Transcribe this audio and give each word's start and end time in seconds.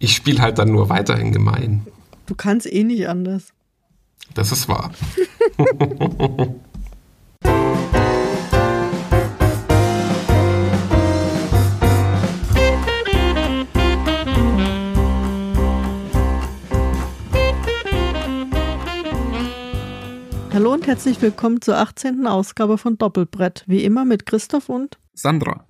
Ich 0.00 0.14
spiele 0.14 0.40
halt 0.40 0.58
dann 0.58 0.70
nur 0.70 0.88
weiterhin 0.88 1.32
gemein. 1.32 1.84
Du 2.26 2.36
kannst 2.36 2.72
eh 2.72 2.84
nicht 2.84 3.08
anders. 3.08 3.52
Das 4.34 4.52
ist 4.52 4.68
wahr. 4.68 4.92
Hallo 20.52 20.72
und 20.72 20.86
herzlich 20.86 21.20
willkommen 21.20 21.60
zur 21.60 21.76
18. 21.78 22.24
Ausgabe 22.28 22.78
von 22.78 22.98
Doppelbrett. 22.98 23.64
Wie 23.66 23.82
immer 23.82 24.04
mit 24.04 24.26
Christoph 24.26 24.68
und 24.68 24.98
Sandra. 25.12 25.66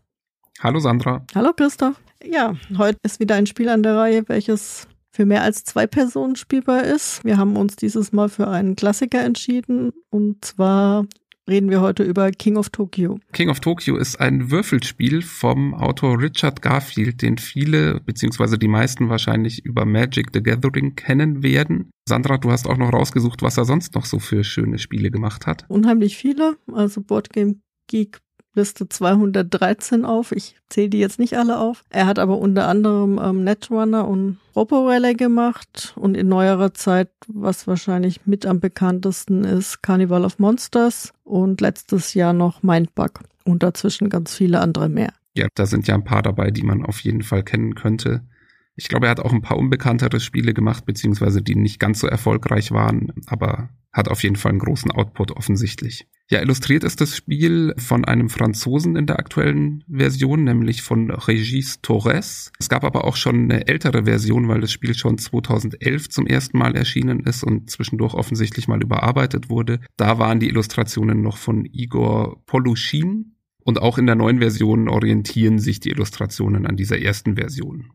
Hallo 0.61 0.81
Sandra. 0.81 1.25
Hallo 1.35 1.55
Christoph. 1.55 1.97
Ja, 2.25 2.57
heute 2.77 2.99
ist 3.03 3.21
wieder 3.21 3.37
ein 3.37 3.47
Spiel 3.47 3.69
an 3.69 3.83
der 3.83 3.97
Reihe, 3.97 4.29
welches 4.29 4.89
für 5.11 5.25
mehr 5.25 5.43
als 5.43 5.65
zwei 5.65 5.87
Personen 5.87 6.37
spielbar 6.37 6.85
ist. 6.85 7.25
Wir 7.25 7.39
haben 7.39 7.57
uns 7.57 7.77
dieses 7.77 8.13
Mal 8.13 8.29
für 8.29 8.49
einen 8.49 8.77
Klassiker 8.77 9.25
entschieden 9.25 9.93
und 10.11 10.45
zwar 10.45 11.07
reden 11.49 11.71
wir 11.71 11.81
heute 11.81 12.03
über 12.03 12.31
King 12.31 12.57
of 12.57 12.69
Tokyo. 12.69 13.19
King 13.33 13.49
of 13.49 13.61
Tokyo 13.61 13.97
ist 13.97 14.21
ein 14.21 14.51
Würfelspiel 14.51 15.23
vom 15.23 15.75
Autor 15.75 16.21
Richard 16.21 16.61
Garfield, 16.61 17.23
den 17.23 17.39
viele 17.39 18.01
beziehungsweise 18.01 18.59
die 18.59 18.69
meisten 18.69 19.09
wahrscheinlich 19.09 19.65
über 19.65 19.85
Magic 19.87 20.29
the 20.35 20.43
Gathering 20.43 20.95
kennen 20.95 21.43
werden. 21.43 21.91
Sandra, 22.09 22.37
du 22.37 22.51
hast 22.51 22.67
auch 22.67 22.77
noch 22.77 22.93
rausgesucht, 22.93 23.43
was 23.43 23.57
er 23.57 23.65
sonst 23.65 23.95
noch 23.95 24.05
so 24.05 24.19
für 24.19 24.45
schöne 24.45 24.79
Spiele 24.79 25.11
gemacht 25.11 25.47
hat. 25.47 25.65
Unheimlich 25.69 26.17
viele, 26.17 26.57
also 26.73 27.01
Boardgame 27.01 27.57
Geek 27.87 28.21
Liste 28.59 28.89
213 28.89 30.05
auf. 30.05 30.33
Ich 30.33 30.57
zähle 30.69 30.91
die 30.91 30.99
jetzt 30.99 31.19
nicht 31.19 31.39
alle 31.39 31.59
auf. 31.59 31.85
Er 31.91 32.07
hat 32.07 32.19
aber 32.19 32.39
unter 32.39 32.67
anderem 32.69 33.21
ähm, 33.23 33.45
Netrunner 33.45 34.07
und 34.07 34.39
Robo 34.57 34.89
Rally 34.89 35.15
gemacht 35.15 35.95
und 35.97 36.17
in 36.17 36.29
neuerer 36.29 36.75
Zeit, 36.75 37.11
was 37.29 37.67
wahrscheinlich 37.67 38.27
mit 38.27 38.45
am 38.45 38.59
bekanntesten 38.59 39.45
ist, 39.45 39.83
Carnival 39.83 40.25
of 40.25 40.39
Monsters 40.41 41.13
und 41.25 41.61
letztes 41.61 42.15
Jahr 42.15 42.33
noch 42.33 42.63
Mindbug 42.65 43.21
und 43.45 43.63
dazwischen 43.63 44.09
ganz 44.11 44.35
viele 44.35 44.61
andere 44.61 44.89
mehr. 44.89 45.13
Ja, 45.35 45.47
da 45.55 45.67
sind 45.67 45.87
ja 45.87 45.95
ein 45.95 46.05
paar 46.05 46.23
dabei, 46.23 46.51
die 46.51 46.65
man 46.65 46.85
auf 46.85 46.99
jeden 47.01 47.23
Fall 47.23 47.45
kennen 47.45 47.77
könnte. 47.77 48.27
Ich 48.75 48.89
glaube, 48.89 49.07
er 49.07 49.11
hat 49.11 49.21
auch 49.21 49.33
ein 49.33 49.43
paar 49.43 49.57
unbekanntere 49.57 50.19
Spiele 50.19 50.55
gemacht, 50.55 50.85
beziehungsweise 50.85 51.43
die 51.43 51.55
nicht 51.55 51.79
ganz 51.79 52.01
so 52.01 52.09
erfolgreich 52.09 52.73
waren, 52.73 53.13
aber 53.27 53.71
hat 53.99 54.09
auf 54.09 54.23
jeden 54.23 54.37
Fall 54.37 54.53
einen 54.53 54.61
großen 54.61 54.91
Output 54.91 55.33
offensichtlich. 55.33 56.07
Ja, 56.31 56.41
illustriert 56.41 56.85
ist 56.85 57.01
das 57.01 57.17
Spiel 57.17 57.75
von 57.79 58.05
einem 58.05 58.29
Franzosen 58.29 58.97
in 58.97 59.07
der 59.07 59.19
aktuellen 59.19 59.83
Version, 59.91 60.45
nämlich 60.45 60.83
von 60.83 61.11
Regis 61.11 61.81
Torres. 61.83 62.53
Es 62.59 62.69
gab 62.69 62.85
aber 62.85 63.05
auch 63.05 63.17
schon 63.17 63.45
eine 63.45 63.67
ältere 63.67 64.05
Version, 64.05 64.47
weil 64.49 64.61
das 64.61 64.71
Spiel 64.71 64.95
schon 64.95 65.19
2011 65.19 66.11
zum 66.11 66.27
ersten 66.27 66.59
Mal 66.59 66.77
erschienen 66.77 67.21
ist 67.21 67.43
und 67.45 67.71
zwischendurch 67.71 68.15
offensichtlich 68.15 68.69
mal 68.69 68.83
überarbeitet 68.83 69.51
wurde. 69.51 69.81
Da 69.97 70.19
waren 70.19 70.39
die 70.39 70.49
Illustrationen 70.49 71.23
noch 71.23 71.37
von 71.37 71.65
Igor 71.65 72.43
Poluschin. 72.47 73.35
Und 73.65 73.83
auch 73.83 73.99
in 73.99 74.07
der 74.07 74.15
neuen 74.15 74.39
Version 74.39 74.89
orientieren 74.89 75.59
sich 75.59 75.81
die 75.81 75.91
Illustrationen 75.91 76.67
an 76.67 76.77
dieser 76.77 77.03
ersten 77.03 77.37
Version. 77.37 77.91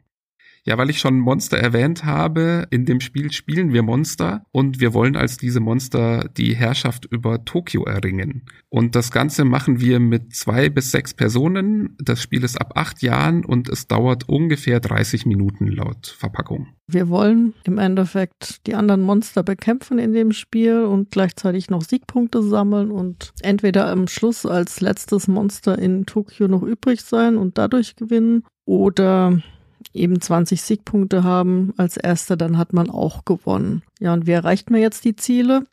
Ja, 0.66 0.78
weil 0.78 0.89
ich 0.89 1.00
schon 1.00 1.19
Monster 1.19 1.58
erwähnt 1.58 2.06
habe, 2.06 2.67
in 2.69 2.86
dem 2.86 3.02
Spiel 3.02 3.33
spielen 3.33 3.73
wir 3.73 3.83
Monster 3.83 4.45
und 4.52 4.80
wir 4.80 4.94
wollen 4.94 5.17
als 5.17 5.36
diese 5.36 5.59
Monster 5.59 6.30
die 6.38 6.56
Herrschaft 6.56 7.06
über 7.06 7.44
Tokio 7.44 7.83
erringen. 7.83 8.45
Und 8.69 8.95
das 8.95 9.11
Ganze 9.11 9.44
machen 9.44 9.81
wir 9.81 10.00
mit 10.00 10.34
zwei 10.34 10.69
bis 10.69 10.91
sechs 10.91 11.14
Personen. 11.14 11.97
Das 12.02 12.22
Spiel 12.22 12.45
ist 12.45 12.59
ab 12.61 12.73
acht 12.75 13.02
Jahren 13.02 13.44
und 13.44 13.67
es 13.67 13.88
dauert 13.88 14.30
ungefähr 14.30 14.80
30 14.80 15.25
Minuten 15.25 15.67
laut 15.67 16.08
Verpackung. 16.08 16.67
Wir 16.88 17.09
wollen 17.09 17.53
im 17.66 17.78
Endeffekt 17.78 18.66
die 18.66 18.75
anderen 18.75 19.02
Monster 19.02 19.44
bekämpfen 19.44 20.00
in 20.00 20.14
dem 20.14 20.31
Spiel 20.31 20.84
und 20.84 21.11
gleichzeitig 21.11 21.69
noch 21.69 21.81
Siegpunkte 21.81 22.41
sammeln 22.41 22.89
und 22.89 23.34
entweder 23.41 23.88
am 23.88 24.07
Schluss 24.07 24.46
als 24.46 24.79
letztes 24.79 25.28
Monster 25.28 25.78
in 25.78 26.06
Tokio 26.06 26.47
noch 26.47 26.63
übrig 26.63 27.02
sein 27.02 27.35
und 27.35 27.57
dadurch 27.57 27.96
gewinnen 27.97 28.44
oder 28.66 29.41
eben 29.93 30.19
20 30.19 30.61
Siegpunkte 30.61 31.23
haben 31.23 31.73
als 31.77 31.97
erster, 31.97 32.35
dann 32.35 32.57
hat 32.57 32.73
man 32.73 32.89
auch 32.89 33.25
gewonnen. 33.25 33.83
Ja, 33.99 34.13
und 34.13 34.27
wie 34.27 34.31
erreicht 34.31 34.69
man 34.69 34.81
jetzt 34.81 35.05
die 35.05 35.15
Ziele? 35.15 35.63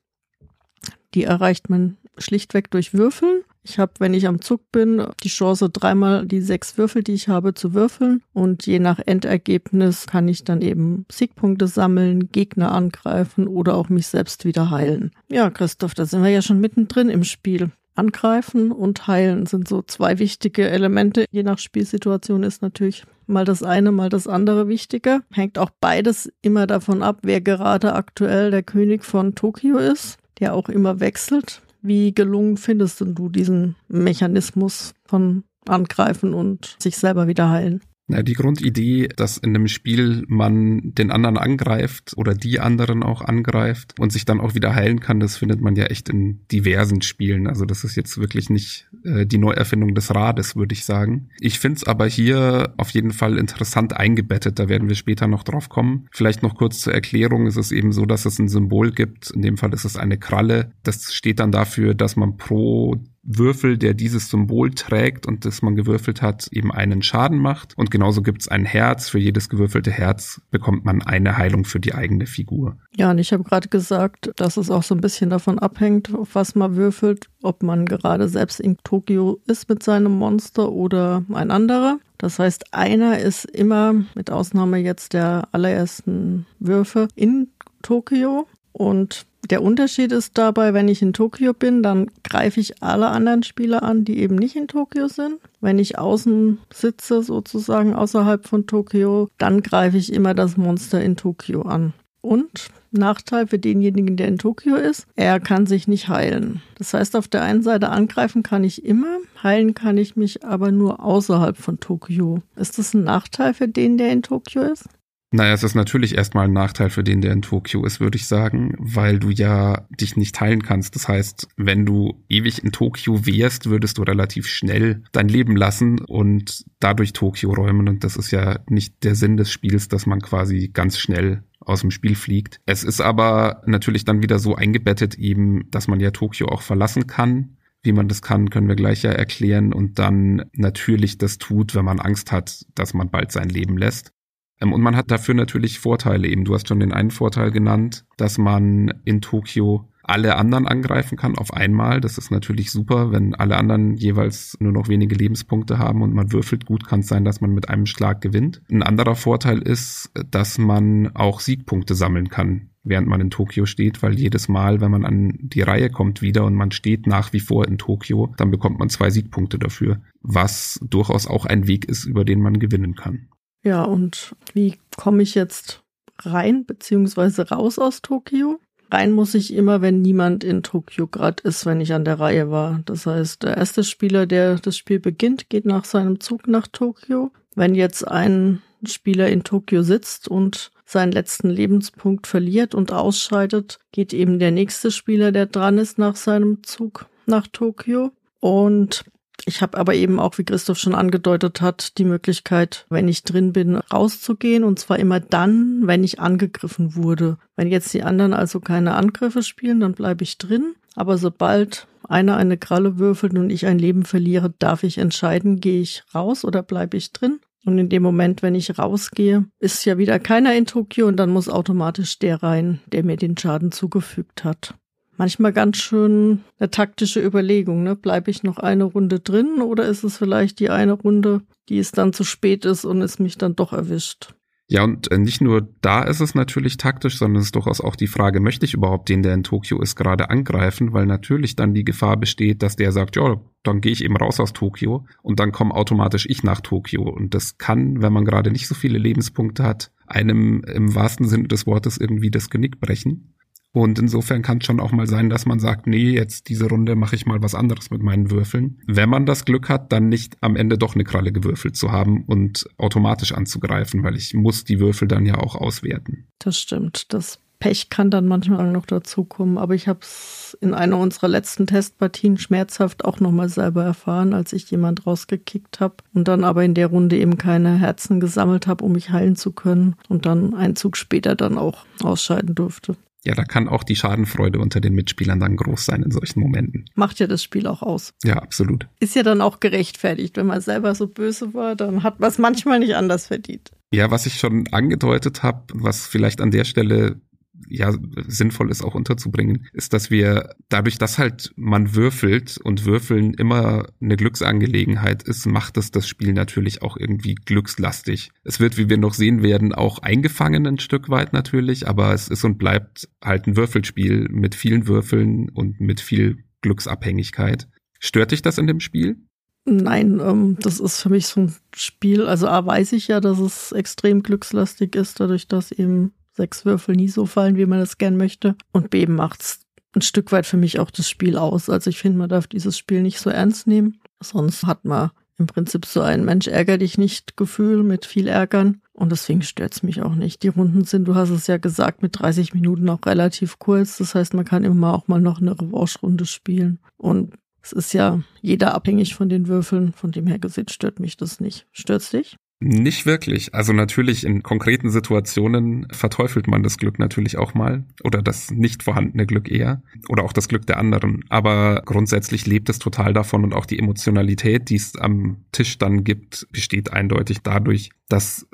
Die 1.15 1.25
erreicht 1.25 1.71
man 1.71 1.97
schlichtweg 2.19 2.71
durch 2.71 2.95
Würfeln. 2.95 3.43
Ich 3.63 3.79
habe, 3.79 3.93
wenn 3.99 4.15
ich 4.15 4.27
am 4.27 4.41
Zug 4.41 4.73
bin, 4.73 5.07
die 5.23 5.29
Chance, 5.29 5.69
dreimal 5.69 6.27
die 6.27 6.41
sechs 6.41 6.79
Würfel, 6.79 7.03
die 7.03 7.13
ich 7.13 7.29
habe, 7.29 7.53
zu 7.53 7.75
würfeln. 7.75 8.23
Und 8.33 8.67
je 8.67 8.79
nach 8.79 8.99
Endergebnis 9.05 10.07
kann 10.07 10.29
ich 10.29 10.45
dann 10.45 10.63
eben 10.63 11.05
Siegpunkte 11.11 11.67
sammeln, 11.67 12.31
Gegner 12.33 12.73
angreifen 12.73 13.47
oder 13.47 13.75
auch 13.75 13.91
mich 13.91 14.07
selbst 14.07 14.45
wieder 14.45 14.71
heilen. 14.71 15.11
Ja, 15.29 15.51
Christoph, 15.51 15.95
da 15.95 16.07
sind 16.07 16.23
wir 16.23 16.31
ja 16.31 16.43
schon 16.43 16.61
mittendrin 16.61 17.11
im 17.11 17.25
Spiel. 17.25 17.71
Angreifen 17.95 18.73
und 18.73 19.07
Heilen 19.07 19.45
sind 19.45 19.69
so 19.69 19.83
zwei 19.83 20.19
wichtige 20.19 20.71
Elemente. 20.71 21.27
Je 21.31 21.43
nach 21.43 21.59
Spielsituation 21.59 22.43
ist 22.45 22.63
natürlich 22.63 23.05
mal 23.31 23.45
das 23.45 23.63
eine, 23.63 23.93
mal 23.93 24.09
das 24.09 24.27
andere 24.27 24.69
wichtiger. 24.69 25.21
Hängt 25.33 25.59
auch 25.59 25.71
beides 25.81 26.33
immer 26.43 26.67
davon 26.67 27.03
ab, 27.03 27.21
wer 27.23 27.41
gerade 27.41 27.95
aktuell 27.95 28.51
der 28.51 28.63
König 28.63 29.05
von 29.05 29.35
Tokio 29.35 29.79
ist, 29.79 30.19
der 30.39 30.55
auch 30.55 30.69
immer 30.69 31.01
wechselt. 31.01 31.63
Wie 31.83 32.13
gelungen 32.13 32.57
findest 32.57 33.01
du 33.01 33.29
diesen 33.29 33.77
Mechanismus 33.89 34.95
von 35.07 35.45
Angreifen 35.67 36.35
und 36.35 36.77
sich 36.79 36.99
selber 36.99 37.27
wieder 37.27 37.51
heilen? 37.51 37.81
Na, 38.11 38.25
die 38.25 38.35
Grundidee, 38.35 39.07
dass 39.07 39.39
in 39.39 39.55
einem 39.55 39.69
Spiel 39.69 40.25
man 40.27 40.81
den 40.95 41.13
anderen 41.13 41.39
angreift 41.39 42.15
oder 42.17 42.35
die 42.35 42.59
anderen 42.59 43.05
auch 43.05 43.23
angreift 43.23 43.95
und 44.01 44.13
sich 44.13 44.25
dann 44.25 44.41
auch 44.41 44.57
wieder 44.57 44.75
heilen 44.75 44.99
kann, 44.99 45.21
das 45.21 45.37
findet 45.37 45.61
man 45.61 45.77
ja 45.77 45.85
echt 45.85 46.09
in 46.09 46.41
diversen 46.51 47.03
Spielen. 47.03 47.47
Also 47.47 47.65
das 47.65 47.85
ist 47.85 47.95
jetzt 47.95 48.19
wirklich 48.19 48.51
nicht 48.51 48.89
äh, 49.05 49.27
die 49.27 49.39
Neuerfindung 49.39 49.95
des 49.95 50.13
Rades, 50.13 50.57
würde 50.57 50.73
ich 50.73 50.85
sagen. 50.85 51.29
Ich 51.39 51.61
finde 51.61 51.77
es 51.77 51.85
aber 51.85 52.09
hier 52.09 52.75
auf 52.79 52.91
jeden 52.91 53.13
Fall 53.13 53.39
interessant 53.39 53.97
eingebettet. 53.97 54.59
Da 54.59 54.69
werden 54.69 54.89
wir 54.89 54.97
später 54.97 55.29
noch 55.29 55.45
drauf 55.45 55.69
kommen. 55.69 56.09
Vielleicht 56.11 56.43
noch 56.43 56.57
kurz 56.57 56.81
zur 56.81 56.93
Erklärung. 56.93 57.47
Es 57.47 57.57
ist 57.57 57.71
eben 57.71 57.93
so, 57.93 58.07
dass 58.07 58.25
es 58.25 58.41
ein 58.41 58.49
Symbol 58.49 58.91
gibt. 58.91 59.31
In 59.31 59.43
dem 59.43 59.57
Fall 59.57 59.73
ist 59.73 59.85
es 59.85 59.97
eine 59.97 60.19
Kralle. 60.19 60.73
Das 60.83 61.15
steht 61.15 61.39
dann 61.39 61.53
dafür, 61.53 61.95
dass 61.95 62.17
man 62.17 62.39
pro 62.39 62.97
Würfel, 63.23 63.77
der 63.77 63.95
dieses 63.95 64.31
Symbol 64.31 64.71
trägt 64.71 65.27
und 65.27 65.45
das 65.45 65.63
man 65.63 65.77
gewürfelt 65.77 66.23
hat, 66.23 66.49
eben 66.53 66.73
einen 66.73 67.03
Schaden 67.03 67.39
macht. 67.39 67.77
Und 67.77 67.91
genauso 67.91 68.23
gibt 68.23 68.43
es 68.43 68.49
ein 68.49 68.65
Herz. 68.65 69.09
Für 69.09 69.19
jedes 69.19 69.49
gewürfelte 69.49 69.91
Herz 69.91 70.41
bekommt 70.51 70.85
man 70.85 71.03
eine 71.03 71.37
Heilung 71.37 71.65
für 71.65 71.81
die 71.81 71.95
eigene 71.95 72.27
Figur. 72.27 72.79
Ja, 72.97 73.11
und 73.11 73.19
ich 73.19 73.33
habe 73.33 73.45
gerade 73.45 73.69
gesagt, 73.69 74.31
dass 74.37 74.57
es 74.57 74.71
auch 74.71 74.83
so 74.83 74.95
ein 74.95 75.01
bisschen 75.01 75.31
davon 75.31 75.59
abhängt, 75.59 76.15
auf 76.15 76.35
was 76.35 76.55
man 76.55 76.77
würfelt, 76.77 77.29
ob 77.43 77.63
man 77.63 77.87
gerade 77.87 78.29
selbst 78.29 78.61
in 78.61 78.79
Tokio 78.85 79.41
ist 79.47 79.69
mit 79.69 79.83
seinem 79.83 80.13
Monster 80.13 80.73
oder 80.73 81.25
ein 81.33 81.51
anderer. 81.51 81.99
Das 82.19 82.39
heißt, 82.39 82.75
einer 82.75 83.19
ist 83.19 83.45
immer, 83.45 83.95
mit 84.15 84.31
Ausnahme 84.31 84.79
jetzt 84.79 85.15
der 85.15 85.49
allerersten 85.53 86.47
Würfe, 86.59 87.09
in 87.15 87.49
Tokio 87.83 88.47
und 88.73 89.27
der 89.51 89.63
Unterschied 89.63 90.13
ist 90.13 90.39
dabei, 90.39 90.75
wenn 90.75 90.89
ich 90.89 91.03
in 91.03 91.13
Tokio 91.13 91.53
bin, 91.53 91.83
dann 91.83 92.11
greife 92.23 92.61
ich 92.61 92.83
alle 92.83 93.09
anderen 93.09 93.43
Spieler 93.43 93.83
an, 93.83 94.05
die 94.05 94.19
eben 94.21 94.37
nicht 94.37 94.55
in 94.55 94.69
Tokio 94.69 95.09
sind. 95.09 95.37
Wenn 95.61 95.79
ich 95.79 95.99
außen 95.99 96.59
sitze, 96.73 97.23
sozusagen 97.23 97.95
außerhalb 97.95 98.47
von 98.47 98.67
Tokio, 98.67 99.29
dann 99.39 99.63
greife 99.63 99.97
ich 99.97 100.13
immer 100.13 100.35
das 100.35 100.57
Monster 100.57 101.03
in 101.03 101.17
Tokio 101.17 101.63
an. 101.63 101.95
Und 102.21 102.69
Nachteil 102.93 103.47
für 103.47 103.59
denjenigen, 103.59 104.17
der 104.17 104.29
in 104.29 104.39
Tokio 104.39 104.77
ist, 104.77 105.07
er 105.17 105.41
kann 105.41 105.67
sich 105.67 105.89
nicht 105.89 106.09
heilen. 106.09 106.61
Das 106.77 106.93
heißt, 106.93 107.17
auf 107.17 107.29
der 107.29 107.43
einen 107.43 107.63
Seite 107.63 107.89
angreifen 107.89 108.43
kann 108.43 108.63
ich 108.63 108.85
immer, 108.85 109.19
heilen 109.43 109.75
kann 109.75 109.97
ich 109.97 110.17
mich 110.17 110.45
aber 110.45 110.71
nur 110.71 111.03
außerhalb 111.03 111.57
von 111.57 111.81
Tokio. 111.81 112.43
Ist 112.57 112.79
das 112.79 112.95
ein 112.95 113.05
Nachteil 113.05 113.55
für 113.55 113.69
den, 113.69 113.97
der 113.97 114.13
in 114.13 114.23
Tokio 114.23 114.63
ist? 114.63 114.85
Naja, 115.33 115.53
es 115.53 115.63
ist 115.63 115.77
natürlich 115.77 116.17
erstmal 116.17 116.47
ein 116.47 116.53
Nachteil 116.53 116.91
für 116.91 117.05
den, 117.05 117.21
der 117.21 117.33
in 117.33 117.43
Tokio 117.43 117.85
ist, 117.85 118.01
würde 118.01 118.17
ich 118.17 118.27
sagen, 118.27 118.75
weil 118.79 119.21
du 119.21 119.31
ja 119.31 119.87
dich 119.91 120.17
nicht 120.17 120.35
teilen 120.35 120.63
kannst. 120.63 120.97
Das 120.97 121.07
heißt, 121.07 121.47
wenn 121.57 121.87
du 121.87 122.21
ewig 122.29 122.65
in 122.65 122.73
Tokio 122.73 123.27
wärst, 123.27 123.71
würdest 123.71 123.99
du 123.99 124.03
relativ 124.03 124.49
schnell 124.49 125.05
dein 125.13 125.29
Leben 125.29 125.55
lassen 125.55 126.01
und 126.01 126.65
dadurch 126.81 127.13
Tokio 127.13 127.53
räumen. 127.53 127.89
Und 127.89 128.03
das 128.03 128.17
ist 128.17 128.33
ja 128.33 128.59
nicht 128.69 129.05
der 129.05 129.15
Sinn 129.15 129.37
des 129.37 129.53
Spiels, 129.53 129.87
dass 129.87 130.05
man 130.05 130.21
quasi 130.21 130.69
ganz 130.73 130.99
schnell 130.99 131.45
aus 131.61 131.83
dem 131.83 131.93
Spiel 131.93 132.17
fliegt. 132.17 132.61
Es 132.67 132.83
ist 132.83 133.01
aber 133.01 133.63
natürlich 133.67 134.05
dann 134.05 134.23
wieder 134.25 134.41
so 134.41 134.57
eingebettet 134.57 135.15
eben, 135.15 135.71
dass 135.71 135.87
man 135.87 136.01
ja 136.01 136.11
Tokio 136.11 136.49
auch 136.49 136.63
verlassen 136.63 137.07
kann. 137.07 137.57
Wie 137.83 137.93
man 137.93 138.09
das 138.09 138.21
kann, 138.21 138.51
können 138.51 138.69
wir 138.69 138.77
gleich 138.77 139.03
ja 139.05 139.13
erklären 139.13 139.73
und 139.73 139.99
dann 140.01 140.45
natürlich 140.53 141.19
das 141.19 141.39
tut, 141.39 141.75
wenn 141.77 141.85
man 141.85 142.01
Angst 142.01 142.33
hat, 142.33 142.67
dass 142.75 142.95
man 142.95 143.11
bald 143.11 143.31
sein 143.31 143.49
Leben 143.49 143.79
lässt. 143.79 144.13
Ähm, 144.61 144.73
und 144.73 144.81
man 144.81 144.97
hat 144.97 145.11
dafür 145.11 145.35
natürlich 145.35 145.79
Vorteile 145.81 146.29
eben. 146.29 146.45
Du 146.45 146.55
hast 146.55 146.69
schon 146.69 146.81
den 146.81 146.93
einen 146.93 147.11
Vorteil 147.11 147.51
genannt, 147.51 148.05
dass 148.17 148.39
man 148.39 148.93
in 149.05 149.21
Tokio 149.21 149.89
alle 150.03 150.37
anderen 150.37 150.67
angreifen 150.67 151.17
kann 151.17 151.39
auf 151.39 151.53
einmal. 151.53 152.01
Das 152.01 152.19
ist 152.19 152.31
natürlich 152.31 152.73
super, 152.73 153.13
wenn 153.13 153.35
alle 153.35 153.57
anderen 153.57 153.97
jeweils 153.97 154.57
nur 154.59 154.73
noch 154.73 154.89
wenige 154.89 155.15
Lebenspunkte 155.15 155.79
haben 155.79 156.03
und 156.03 156.13
man 156.15 156.33
würfelt 156.33 156.67
gut, 156.67 156.87
kann 156.87 157.01
es 157.01 157.07
sein, 157.07 157.25
dass 157.25 157.41
man 157.41 157.53
mit 157.53 157.69
einem 157.69 157.87
Schlag 157.87 158.21
gewinnt. 158.21 158.61
Ein 158.71 158.83
anderer 158.83 159.15
Vorteil 159.15 159.59
ist, 159.59 160.11
dass 160.31 160.59
man 160.59 161.15
auch 161.15 161.41
Siegpunkte 161.41 161.95
sammeln 161.95 162.29
kann 162.29 162.71
während 162.83 163.09
man 163.09 163.21
in 163.21 163.31
Tokio 163.31 163.67
steht, 163.67 164.03
weil 164.03 164.19
jedes 164.19 164.49
Mal, 164.49 164.81
wenn 164.81 164.91
man 164.91 165.05
an 165.05 165.39
die 165.41 165.61
Reihe 165.63 165.91
kommt 165.91 166.23
wieder 166.23 166.45
und 166.45 166.55
man 166.55 166.71
steht 166.71 167.07
nach 167.07 167.33
wie 167.33 167.41
vor 167.41 167.69
in 167.69 167.79
Tokio, 167.79 168.33
dann 168.37 168.51
bekommt 168.51 168.79
man 168.79 168.89
zwei 168.89 169.11
Siegpunkte 169.11 169.59
dafür, 169.59 170.01
was 170.23 170.81
durchaus 170.83 171.27
auch 171.27 171.45
ein 171.45 171.67
Weg 171.67 171.85
ist, 171.85 172.05
über 172.05 172.25
den 172.25 172.41
man 172.41 172.59
gewinnen 172.59 172.95
kann. 172.95 173.29
Ja, 173.63 173.83
und 173.83 174.35
wie 174.55 174.79
komme 174.97 175.23
ich 175.23 175.35
jetzt 175.35 175.83
rein 176.19 176.65
beziehungsweise 176.65 177.49
raus 177.49 177.79
aus 177.79 178.03
Tokio? 178.03 178.59
Rein 178.93 179.13
muss 179.13 179.35
ich 179.35 179.55
immer, 179.55 179.83
wenn 179.83 180.03
niemand 180.03 180.43
in 180.43 180.63
Tokio 180.63 181.07
gerade 181.07 181.43
ist, 181.45 181.65
wenn 181.65 181.81
ich 181.81 181.93
an 181.93 182.05
der 182.05 182.19
Reihe 182.19 182.51
war. 182.51 182.81
Das 182.87 183.07
heißt, 183.07 183.43
der 183.45 183.57
erste 183.57 183.85
Spieler, 183.85 184.27
der 184.27 184.57
das 184.57 184.77
Spiel 184.77 184.99
beginnt, 184.99 185.49
geht 185.49 185.65
nach 185.65 185.85
seinem 185.85 186.19
Zug 186.19 186.49
nach 186.49 186.67
Tokio. 186.67 187.31
Wenn 187.55 187.75
jetzt 187.75 188.07
ein 188.07 188.63
Spieler 188.85 189.29
in 189.29 189.45
Tokio 189.45 189.83
sitzt 189.83 190.27
und 190.27 190.73
seinen 190.85 191.13
letzten 191.13 191.51
Lebenspunkt 191.51 192.27
verliert 192.27 192.75
und 192.75 192.93
ausscheidet, 192.93 193.79
geht 193.93 194.13
eben 194.13 194.41
der 194.41 194.51
nächste 194.51 194.91
Spieler, 194.91 195.31
der 195.31 195.47
dran 195.47 195.79
ist, 195.79 195.99
nach 195.99 196.17
seinem 196.17 196.65
Zug 196.65 197.07
nach 197.27 197.47
Tokio. 197.47 198.11
Und 198.41 199.05
ich 199.47 199.63
habe 199.63 199.79
aber 199.79 199.95
eben 199.95 200.21
auch, 200.21 200.39
wie 200.39 200.45
Christoph 200.45 200.79
schon 200.79 200.95
angedeutet 200.95 201.61
hat, 201.61 201.99
die 201.99 202.05
Möglichkeit, 202.05 202.87
wenn 202.91 203.09
ich 203.09 203.25
drin 203.25 203.53
bin, 203.53 203.77
rauszugehen. 203.77 204.65
Und 204.65 204.79
zwar 204.79 204.99
immer 204.99 205.21
dann, 205.21 205.83
wenn 205.87 206.05
ich 206.05 206.21
angegriffen 206.21 206.95
wurde. 206.95 207.39
Wenn 207.57 207.69
jetzt 207.69 207.93
die 207.95 208.03
anderen 208.03 208.33
also 208.33 208.61
keine 208.61 208.95
Angriffe 208.95 209.43
spielen, 209.43 209.81
dann 209.81 209.93
bleibe 209.93 210.25
ich 210.25 210.39
drin. 210.39 210.75
Aber 210.95 211.19
sobald 211.19 211.87
einer 212.09 212.37
eine 212.37 212.59
Kralle 212.59 212.99
würfelt 212.99 213.37
und 213.39 213.51
ich 213.51 213.67
ein 213.67 213.79
Leben 213.79 214.05
verliere, 214.05 214.53
darf 214.59 214.83
ich 214.83 214.99
entscheiden, 214.99 215.61
gehe 215.61 215.81
ich 215.81 216.03
raus 216.15 216.45
oder 216.45 216.63
bleibe 216.63 216.97
ich 216.97 217.13
drin. 217.13 217.41
Und 217.65 217.79
in 217.79 217.89
dem 217.89 218.03
Moment, 218.03 218.43
wenn 218.43 218.55
ich 218.55 218.79
rausgehe, 218.79 219.45
ist 219.59 219.85
ja 219.85 219.99
wieder 219.99 220.19
keiner 220.19 220.55
in 220.55 220.67
Tokio 220.67 221.07
und 221.07 221.17
dann 221.17 221.31
muss 221.31 221.49
automatisch 221.49 222.19
der 222.19 222.43
rein, 222.43 222.81
der 222.87 223.05
mir 223.05 223.17
den 223.17 223.37
Schaden 223.37 223.71
zugefügt 223.71 224.45
hat. 224.45 224.75
Manchmal 225.21 225.53
ganz 225.53 225.77
schön 225.77 226.45
eine 226.59 226.71
taktische 226.71 227.23
Überlegung, 227.23 227.83
ne? 227.83 227.95
Bleibe 227.95 228.31
ich 228.31 228.43
noch 228.43 228.57
eine 228.57 228.85
Runde 228.85 229.21
drin 229.21 229.61
oder 229.61 229.85
ist 229.85 230.03
es 230.03 230.17
vielleicht 230.17 230.61
die 230.61 230.71
eine 230.71 230.93
Runde, 230.93 231.43
die 231.69 231.79
es 231.79 231.93
dann 231.93 232.15
zu 232.15 232.25
spät 232.25 232.65
ist 232.65 232.87
und 232.87 233.03
es 233.03 233.19
mich 233.19 233.37
dann 233.37 233.55
doch 233.55 233.75
erwischt? 233.75 234.35
Ja, 234.67 234.83
und 234.83 235.13
äh, 235.13 235.19
nicht 235.19 235.43
nur 235.43 235.69
da 235.83 236.05
ist 236.05 236.21
es 236.21 236.35
natürlich 236.35 236.79
taktisch, 236.79 237.19
sondern 237.19 237.41
es 237.41 237.49
ist 237.49 237.55
durchaus 237.55 237.83
auch 237.83 237.97
die 237.97 238.07
Frage, 238.07 238.41
möchte 238.41 238.65
ich 238.65 238.73
überhaupt 238.73 239.11
den, 239.11 239.23
der 239.23 239.35
in 239.35 239.43
Tokio 239.43 239.83
ist, 239.83 239.95
gerade 239.95 240.31
angreifen, 240.31 240.95
weil 240.95 241.05
natürlich 241.05 241.55
dann 241.55 241.75
die 241.75 241.85
Gefahr 241.85 242.17
besteht, 242.17 242.63
dass 242.63 242.77
der 242.77 242.91
sagt, 242.91 243.17
ja, 243.17 243.43
dann 243.63 243.83
gehe 243.83 243.93
ich 243.93 244.03
eben 244.03 244.17
raus 244.17 244.41
aus 244.41 244.55
Tokio 244.55 245.05
und 245.23 245.39
dann 245.39 245.53
komme 245.53 245.75
automatisch 245.75 246.25
ich 246.31 246.45
nach 246.45 246.63
Tokio. 246.63 247.03
Und 247.03 247.35
das 247.35 247.59
kann, 247.59 248.01
wenn 248.01 248.15
man 248.15 248.25
gerade 248.25 248.51
nicht 248.51 248.69
so 248.69 248.75
viele 248.75 248.97
Lebenspunkte 248.97 249.65
hat, 249.65 249.93
einem 250.07 250.63
im 250.63 250.95
wahrsten 250.95 251.29
Sinne 251.29 251.49
des 251.49 251.67
Wortes 251.67 251.99
irgendwie 251.99 252.31
das 252.31 252.49
Genick 252.49 252.81
brechen. 252.81 253.30
Und 253.73 253.99
insofern 253.99 254.43
kann 254.43 254.59
es 254.59 254.67
schon 254.67 254.81
auch 254.81 254.91
mal 254.91 255.07
sein, 255.07 255.31
dass 255.31 255.47
man 255.47 255.61
sagt, 255.61 255.87
nee, 255.87 256.11
jetzt 256.11 256.49
diese 256.49 256.69
Runde 256.69 256.97
mache 256.97 257.15
ich 257.15 257.27
mal 257.27 257.41
was 257.41 257.55
anderes 257.55 257.91
mit 257.91 258.03
meinen 258.03 258.31
Würfeln. 258.31 258.81
Wenn 258.87 259.09
man 259.09 259.27
das 259.27 259.45
Glück 259.45 259.69
hat, 259.69 259.93
dann 259.93 260.09
nicht 260.09 260.37
am 260.41 260.57
Ende 260.57 260.77
doch 260.77 260.95
eine 260.95 261.05
Kralle 261.05 261.31
gewürfelt 261.33 261.77
zu 261.77 261.93
haben 261.93 262.25
und 262.25 262.69
automatisch 262.79 263.33
anzugreifen, 263.33 264.03
weil 264.03 264.17
ich 264.17 264.35
muss 264.35 264.65
die 264.65 264.81
Würfel 264.81 265.07
dann 265.07 265.25
ja 265.25 265.39
auch 265.39 265.55
auswerten. 265.55 266.27
Das 266.41 266.59
stimmt. 266.59 267.13
Das 267.13 267.39
Pech 267.61 267.91
kann 267.91 268.11
dann 268.11 268.27
manchmal 268.27 268.73
noch 268.73 268.87
dazukommen, 268.87 269.59
aber 269.59 269.75
ich 269.75 269.87
habe 269.87 270.01
es 270.01 270.57
in 270.63 270.73
einer 270.73 270.97
unserer 270.97 271.29
letzten 271.29 271.67
Testpartien 271.67 272.39
schmerzhaft 272.39 273.05
auch 273.05 273.21
nochmal 273.21 273.51
selber 273.51 273.85
erfahren, 273.85 274.33
als 274.33 274.55
ich 274.55 274.71
jemand 274.71 275.07
rausgekickt 275.07 275.79
habe 275.79 275.97
und 276.15 276.27
dann 276.27 276.43
aber 276.43 276.65
in 276.65 276.73
der 276.73 276.87
Runde 276.87 277.19
eben 277.19 277.37
keine 277.37 277.79
Herzen 277.79 278.19
gesammelt 278.19 278.67
habe, 278.67 278.83
um 278.83 278.93
mich 278.93 279.11
heilen 279.11 279.37
zu 279.37 279.53
können 279.53 279.95
und 280.09 280.25
dann 280.25 280.55
einen 280.55 280.75
Zug 280.75 280.97
später 280.97 281.37
dann 281.37 281.59
auch 281.59 281.85
ausscheiden 282.03 282.55
durfte. 282.55 282.97
Ja, 283.25 283.35
da 283.35 283.45
kann 283.45 283.69
auch 283.69 283.83
die 283.83 283.97
Schadenfreude 283.97 284.59
unter 284.59 284.81
den 284.81 284.95
Mitspielern 284.95 285.41
dann 285.41 285.57
groß 285.57 285.85
sein 285.85 286.03
in 286.03 286.11
solchen 286.11 286.41
Momenten. 286.41 286.87
Macht 286.95 287.19
ja 287.21 287.27
das 287.27 287.43
Spiel 287.43 287.67
auch 287.67 287.83
aus. 287.83 288.15
Ja, 288.25 288.37
absolut. 288.37 288.89
Ist 288.99 289.15
ja 289.15 289.23
dann 289.23 289.43
auch 289.43 289.61
gerechtfertigt. 289.61 290.37
Wenn 290.37 290.47
man 290.47 290.61
selber 290.61 290.95
so 290.95 291.07
böse 291.07 291.53
war, 291.53 291.77
dann 291.77 292.03
hat 292.03 292.21
man 292.21 292.31
es 292.31 292.39
manchmal 292.39 292.79
nicht 292.79 292.95
anders 292.97 293.27
verdient. 293.27 293.73
Ja, 293.93 294.11
was 294.11 294.25
ich 294.25 294.39
schon 294.39 294.69
angedeutet 294.69 295.43
habe, 295.43 295.63
was 295.75 296.07
vielleicht 296.07 296.41
an 296.41 296.51
der 296.51 296.65
Stelle 296.65 297.21
ja 297.69 297.93
sinnvoll 298.27 298.71
ist 298.71 298.83
auch 298.83 298.95
unterzubringen, 298.95 299.67
ist, 299.73 299.93
dass 299.93 300.11
wir 300.11 300.55
dadurch, 300.69 300.99
dass 300.99 301.19
halt 301.19 301.53
man 301.57 301.95
würfelt 301.95 302.59
und 302.59 302.85
Würfeln 302.85 303.35
immer 303.35 303.89
eine 304.01 304.17
Glücksangelegenheit 304.17 305.23
ist, 305.23 305.47
macht 305.47 305.77
es 305.77 305.91
das 305.91 306.09
Spiel 306.09 306.33
natürlich 306.33 306.83
auch 306.83 306.97
irgendwie 306.97 307.35
glückslastig. 307.35 308.31
Es 308.45 308.61
wird, 308.61 308.79
wie 308.79 308.89
wir 308.89 308.99
noch 308.99 309.15
sehen 309.15 309.43
werden, 309.43 309.75
auch 309.75 309.99
eingefangen 309.99 310.67
ein 310.67 310.79
Stück 310.79 311.09
weit 311.09 311.33
natürlich, 311.33 311.89
aber 311.89 312.13
es 312.15 312.29
ist 312.29 312.45
und 312.45 312.59
bleibt 312.59 313.09
halt 313.23 313.47
ein 313.47 313.57
Würfelspiel 313.57 314.29
mit 314.31 314.55
vielen 314.55 314.87
Würfeln 314.87 315.49
und 315.51 315.81
mit 315.81 316.01
viel 316.01 316.45
Glücksabhängigkeit. 316.63 317.69
Stört 317.99 318.33
dich 318.33 318.43
das 318.43 318.59
in 318.59 318.67
dem 318.67 318.81
Spiel? 318.81 319.17
Nein, 319.65 320.21
ähm, 320.21 320.57
das 320.61 320.81
ist 320.81 321.01
für 321.01 321.11
mich 321.11 321.27
so 321.27 321.43
ein 321.43 321.55
Spiel. 321.75 322.27
Also 322.27 322.49
A 322.49 322.65
weiß 322.65 322.93
ich 322.93 323.09
ja, 323.09 323.21
dass 323.21 323.39
es 323.39 323.73
extrem 323.73 324.23
glückslastig 324.23 324.97
ist, 324.97 325.21
dadurch, 325.21 325.49
dass 325.49 325.71
eben 325.71 326.13
sechs 326.41 326.65
Würfel 326.65 326.97
nie 326.97 327.09
so 327.09 327.27
fallen, 327.27 327.57
wie 327.57 327.67
man 327.67 327.79
das 327.79 327.99
gern 327.99 328.17
möchte. 328.17 328.57
Und 328.73 328.89
B 328.89 329.07
macht's 329.07 329.61
ein 329.93 330.03
Stück 330.03 330.33
weit 330.33 330.47
für 330.47 330.57
mich 330.57 330.79
auch 330.79 330.91
das 330.91 331.09
Spiel 331.09 331.37
aus. 331.37 331.69
Also 331.69 331.91
ich 331.91 331.99
finde, 331.99 332.19
man 332.19 332.29
darf 332.29 332.47
dieses 332.47 332.79
Spiel 332.79 333.03
nicht 333.03 333.21
so 333.21 333.29
ernst 333.29 333.67
nehmen. 333.67 334.01
Sonst 334.23 334.65
hat 334.67 334.85
man 334.85 335.11
im 335.37 335.47
Prinzip 335.47 335.87
so 335.87 336.01
ein 336.01 336.25
Mensch 336.25 336.47
ärger 336.47 336.79
dich 336.79 336.97
nicht 336.97 337.37
Gefühl 337.37 337.83
mit 337.83 338.07
viel 338.07 338.27
Ärgern. 338.27 338.83
Und 338.93 339.11
deswegen 339.11 339.43
stört's 339.43 339.83
mich 339.83 340.03
auch 340.03 340.15
nicht. 340.15 340.43
Die 340.43 340.49
Runden 340.49 340.85
sind, 340.85 341.07
du 341.07 341.15
hast 341.15 341.31
es 341.31 341.47
ja 341.47 341.57
gesagt, 341.57 342.03
mit 342.03 342.19
30 342.19 342.55
Minuten 342.55 342.89
auch 342.89 343.05
relativ 343.05 343.59
kurz. 343.59 343.99
Das 343.99 344.15
heißt, 344.15 344.35
man 344.35 344.45
kann 344.45 344.65
immer 344.65 344.95
auch 344.95 345.09
mal 345.09 345.21
noch 345.21 345.41
eine 345.41 345.59
Revanche-Runde 345.59 346.27
spielen. 346.27 346.79
Und 346.97 347.35
es 347.63 347.73
ist 347.73 347.93
ja 347.93 348.21
jeder 348.41 348.75
abhängig 348.75 349.15
von 349.15 349.29
den 349.29 349.49
Würfeln. 349.49 349.93
Von 349.93 350.13
dem 350.13 350.27
her 350.27 350.39
gesehen 350.39 350.69
stört 350.69 351.01
mich 351.01 351.17
das 351.17 351.41
nicht. 351.41 351.67
Stört's 351.73 352.11
dich? 352.11 352.37
Nicht 352.63 353.07
wirklich. 353.07 353.55
Also 353.55 353.73
natürlich 353.73 354.27
in 354.27 354.43
konkreten 354.43 354.91
Situationen 354.91 355.87
verteufelt 355.91 356.47
man 356.47 356.63
das 356.63 356.77
Glück 356.77 356.99
natürlich 356.99 357.39
auch 357.39 357.55
mal 357.55 357.85
oder 358.05 358.21
das 358.21 358.51
nicht 358.51 358.83
vorhandene 358.83 359.25
Glück 359.25 359.51
eher 359.51 359.83
oder 360.11 360.25
auch 360.25 360.35
das 360.35 360.47
Glück 360.47 360.67
der 360.67 360.77
anderen. 360.77 361.25
Aber 361.31 361.81
grundsätzlich 361.87 362.47
lebt 362.47 362.69
es 362.69 362.79
total 362.79 363.15
davon 363.15 363.45
und 363.45 363.55
auch 363.55 363.65
die 363.65 363.79
Emotionalität, 363.79 364.69
die 364.69 364.77
es 364.77 364.95
am 364.97 365.39
Tisch 365.53 365.79
dann 365.79 366.05
gibt, 366.05 366.49
besteht 366.53 366.93
eindeutig 366.93 367.39
dadurch, 367.43 367.93
dass 368.11 368.47